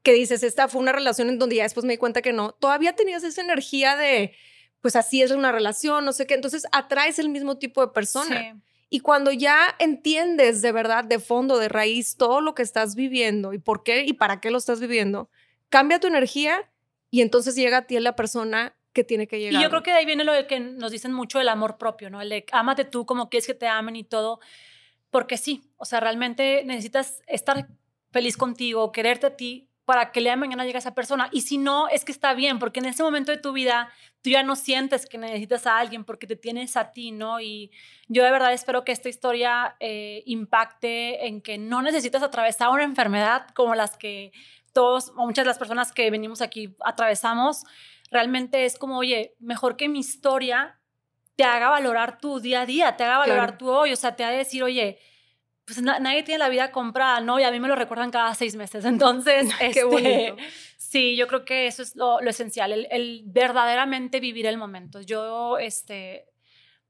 que 0.01 0.13
dices, 0.13 0.41
esta 0.41 0.67
fue 0.67 0.81
una 0.81 0.91
relación 0.91 1.29
en 1.29 1.37
donde 1.37 1.57
ya 1.57 1.63
después 1.63 1.85
me 1.85 1.93
di 1.93 1.97
cuenta 1.97 2.23
que 2.23 2.33
no, 2.33 2.53
todavía 2.53 2.95
tenías 2.95 3.23
esa 3.23 3.41
energía 3.41 3.95
de, 3.95 4.33
pues 4.81 4.95
así 4.95 5.21
es 5.21 5.29
una 5.29 5.51
relación, 5.51 6.03
no 6.03 6.13
sé 6.13 6.25
qué, 6.25 6.33
entonces 6.33 6.65
atraes 6.71 7.19
el 7.19 7.29
mismo 7.29 7.59
tipo 7.59 7.85
de 7.85 7.93
persona. 7.93 8.59
Y 8.89 9.01
cuando 9.01 9.31
ya 9.31 9.75
entiendes 9.79 10.61
de 10.61 10.71
verdad, 10.71 11.03
de 11.03 11.19
fondo, 11.19 11.57
de 11.57 11.69
raíz, 11.69 12.15
todo 12.15 12.39
lo 12.41 12.55
que 12.55 12.63
estás 12.63 12.95
viviendo 12.95 13.53
y 13.53 13.59
por 13.59 13.83
qué 13.83 14.05
y 14.05 14.13
para 14.13 14.39
qué 14.39 14.49
lo 14.49 14.57
estás 14.57 14.79
viviendo, 14.79 15.29
cambia 15.69 15.99
tu 15.99 16.07
energía 16.07 16.71
y 17.09 17.21
entonces 17.21 17.55
llega 17.55 17.77
a 17.77 17.87
ti 17.87 17.99
la 17.99 18.15
persona 18.15 18.75
que 18.93 19.03
tiene 19.03 19.27
que 19.27 19.39
llegar. 19.39 19.59
Y 19.59 19.63
yo 19.63 19.69
creo 19.69 19.83
que 19.83 19.91
de 19.91 19.97
ahí 19.97 20.05
viene 20.05 20.23
lo 20.23 20.31
de 20.31 20.47
que 20.47 20.59
nos 20.59 20.91
dicen 20.91 21.13
mucho 21.13 21.39
el 21.39 21.49
amor 21.49 21.77
propio, 21.77 22.09
¿no? 22.09 22.21
El 22.21 22.29
de 22.29 22.45
ámate 22.51 22.85
tú 22.85 23.05
como 23.05 23.29
quieres 23.29 23.45
que 23.45 23.53
te 23.53 23.67
amen 23.67 23.95
y 23.95 24.03
todo, 24.03 24.39
porque 25.09 25.37
sí, 25.37 25.63
o 25.77 25.85
sea, 25.85 25.99
realmente 25.99 26.63
necesitas 26.65 27.21
estar 27.27 27.67
feliz 28.11 28.37
contigo, 28.37 28.91
quererte 28.91 29.27
a 29.27 29.35
ti 29.35 29.66
para 29.87 30.11
que 30.11 30.19
el 30.19 30.25
día 30.25 30.33
de 30.33 30.37
mañana 30.37 30.65
llegue 30.65 30.79
esa 30.79 30.93
persona. 30.93 31.29
Y 31.31 31.43
si 31.43 31.57
no, 31.57 31.87
es 31.87 32.03
que 32.03 32.11
está 32.11 32.33
bien, 32.33 32.59
porque 32.59 32.81
en 32.81 32.87
ese 32.87 33.03
momento 33.03 33.31
de 33.31 33.37
tu 33.37 33.53
vida 33.53 33.89
tú 34.21 34.29
ya 34.29 34.43
no 34.43 34.57
sientes 34.57 35.05
que 35.05 35.17
necesitas 35.17 35.65
a 35.65 35.77
alguien 35.77 36.03
porque 36.03 36.27
te 36.27 36.35
tienes 36.35 36.75
a 36.75 36.91
ti, 36.91 37.11
¿no? 37.11 37.39
Y 37.39 37.71
yo 38.09 38.25
de 38.25 38.31
verdad 38.31 38.51
espero 38.51 38.83
que 38.83 38.91
esta 38.91 39.07
historia 39.07 39.77
eh, 39.79 40.23
impacte 40.25 41.27
en 41.27 41.39
que 41.41 41.57
no 41.57 41.81
necesitas 41.81 42.21
atravesar 42.21 42.67
una 42.67 42.83
enfermedad 42.83 43.47
como 43.53 43.75
las 43.75 43.95
que 43.95 44.33
todos, 44.73 45.13
o 45.15 45.25
muchas 45.25 45.45
de 45.45 45.51
las 45.51 45.57
personas 45.57 45.93
que 45.93 46.11
venimos 46.11 46.41
aquí 46.41 46.75
atravesamos, 46.83 47.63
realmente 48.11 48.65
es 48.65 48.77
como, 48.77 48.97
oye, 48.97 49.35
mejor 49.39 49.77
que 49.77 49.87
mi 49.87 49.99
historia 49.99 50.81
te 51.37 51.45
haga 51.45 51.69
valorar 51.69 52.17
tu 52.19 52.41
día 52.41 52.63
a 52.63 52.65
día, 52.65 52.97
te 52.97 53.05
haga 53.05 53.19
valorar 53.19 53.57
tu 53.57 53.69
hoy, 53.69 53.93
o 53.93 53.95
sea, 53.95 54.17
te 54.17 54.25
haga 54.25 54.35
decir, 54.35 54.63
oye, 54.63 54.99
pues 55.67 55.81
nadie 55.81 56.23
tiene 56.23 56.39
la 56.39 56.47
vida 56.47 56.71
comprada, 56.71 57.19
¿no? 57.19 57.41
Y 57.41 57.43
a 57.43 57.51
mí 57.51 57.59
me 57.59 57.67
lo 57.67 57.75
recuerdan 57.75 58.09
cada 58.09 58.33
seis 58.35 58.55
meses. 58.55 58.85
Entonces, 58.85 59.49
Qué 59.73 59.83
bonito. 59.83 60.09
Este, 60.09 60.43
sí, 60.77 61.17
yo 61.17 61.27
creo 61.27 61.43
que 61.43 61.67
eso 61.67 61.83
es 61.83 61.93
lo, 61.97 62.21
esencial, 62.21 62.71
el, 62.89 63.23
verdaderamente 63.25 64.21
vivir 64.21 64.45
el 64.45 64.57
momento. 64.57 65.01
Yo, 65.01 65.57
este, 65.57 66.29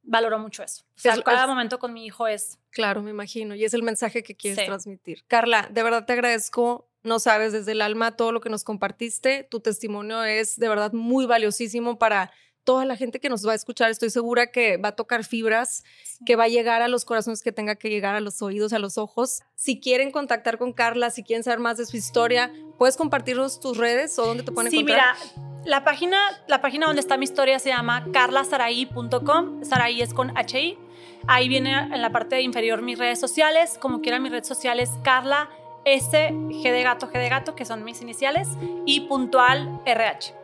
valoro 0.04 0.38
mucho 0.38 0.62
eso. 0.62 0.84
O 0.96 1.00
sea, 1.00 1.20
cada 1.24 1.48
momento 1.48 1.80
con 1.80 1.92
mi 1.92 2.06
hijo 2.06 2.28
es... 2.28 2.60
Claro, 2.70 3.02
me 3.02 3.10
imagino. 3.10 3.56
Y 3.56 3.66
es 3.66 3.74
el 3.74 3.82
mensaje 3.82 4.22
que 4.22 4.36
quieres 4.36 4.64
transmitir. 4.64 5.24
Carla, 5.26 5.68
de 5.72 5.82
verdad 5.82 6.06
te 6.06 6.14
agradezco 6.14 6.88
no 7.04 7.20
sabes 7.20 7.54
desde 7.54 7.72
el 7.72 7.82
alma 7.82 8.18
todo 8.18 8.32
lo 8.32 8.42
que 8.42 8.50
nos 8.50 8.64
compartiste. 8.64 9.48
Tu 9.50 9.62
testimonio 9.62 10.24
es 10.24 10.60
de 10.60 10.68
verdad 10.68 10.92
muy 10.94 11.26
valiosísimo 11.26 11.98
para 11.98 12.32
toda 12.68 12.84
la 12.84 12.98
gente 12.98 13.22
que 13.22 13.30
nos 13.30 13.48
va 13.48 13.54
a 13.54 13.56
escuchar. 13.56 13.90
Estoy 13.90 14.10
segura 14.10 14.48
que 14.48 14.76
va 14.76 14.90
a 14.90 14.92
tocar 14.92 15.24
fibras, 15.24 15.86
que 16.26 16.36
va 16.36 16.44
a 16.44 16.48
llegar 16.50 16.82
a 16.82 16.90
los 16.90 17.06
corazones 17.06 17.42
que 17.42 17.54
tenga 17.54 17.76
que 17.76 17.90
llegar, 17.90 18.14
a 18.14 18.20
los 18.20 18.42
oídos, 18.42 18.74
a 18.74 18.80
los 18.80 18.98
ojos. 18.98 19.42
Si 19.56 19.80
quieren 19.80 20.12
contactar 20.12 20.58
con 20.58 20.74
Carla, 20.74 21.10
si 21.10 21.24
quieren 21.24 21.46
saber 21.46 21.60
más 21.60 21.78
de 21.78 21.86
su 21.86 21.96
historia, 21.96 22.52
¿puedes 22.78 22.98
compartirnos 22.98 23.62
tus 23.62 23.78
redes 23.78 24.20
o 24.20 24.26
dónde 24.26 24.44
te 24.44 24.52
pueden 24.52 24.74
encontrar? 24.74 25.16
Sí, 25.16 25.32
mira, 25.34 25.64
la 25.64 25.86
página, 25.86 26.20
la 26.50 26.60
página 26.60 26.88
donde 26.88 27.00
está 27.00 27.16
mi 27.16 27.24
historia 27.24 27.58
se 27.60 27.70
llama 27.70 28.06
carlasaraí.com. 28.12 29.64
Saraí 29.64 30.02
es 30.02 30.14
con 30.14 30.38
H-I. 30.38 30.78
Ahí 31.26 31.48
viene 31.48 31.72
en 31.72 32.02
la 32.02 32.12
parte 32.12 32.42
inferior 32.42 32.82
mis 32.82 33.00
redes 33.00 33.18
sociales. 33.18 33.78
Como 33.80 34.02
quiera, 34.02 34.20
mi 34.20 34.28
red 34.28 34.44
social 34.44 34.82
es 34.82 34.90
Carla 35.06 35.50
S, 35.86 36.12
G 36.34 36.64
de 36.64 36.84
gato, 36.84 37.08
G 37.08 37.14
de 37.14 37.30
gato, 37.30 37.56
que 37.56 37.64
son 37.64 37.86
mis 37.86 38.02
iniciales, 38.02 38.50
y 38.86 39.08
puntual 39.08 39.80
RH. 39.86 40.37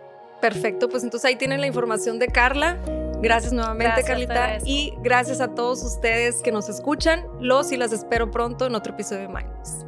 Perfecto, 0.43 0.89
pues 0.89 1.03
entonces 1.05 1.23
ahí 1.23 1.37
tienen 1.37 1.61
la 1.61 1.67
información 1.67 2.19
de 2.19 2.27
Carla. 2.27 2.77
Gracias 3.21 3.53
nuevamente, 3.53 4.03
Carlita. 4.03 4.57
Y 4.65 4.93
gracias 5.01 5.39
a 5.39 5.55
todos 5.55 5.81
ustedes 5.83 6.41
que 6.41 6.51
nos 6.51 6.67
escuchan. 6.67 7.25
Los 7.39 7.71
y 7.71 7.77
las 7.77 7.93
espero 7.93 8.29
pronto 8.29 8.65
en 8.65 8.75
otro 8.75 8.91
episodio 8.91 9.21
de 9.21 9.27
Minds. 9.29 9.85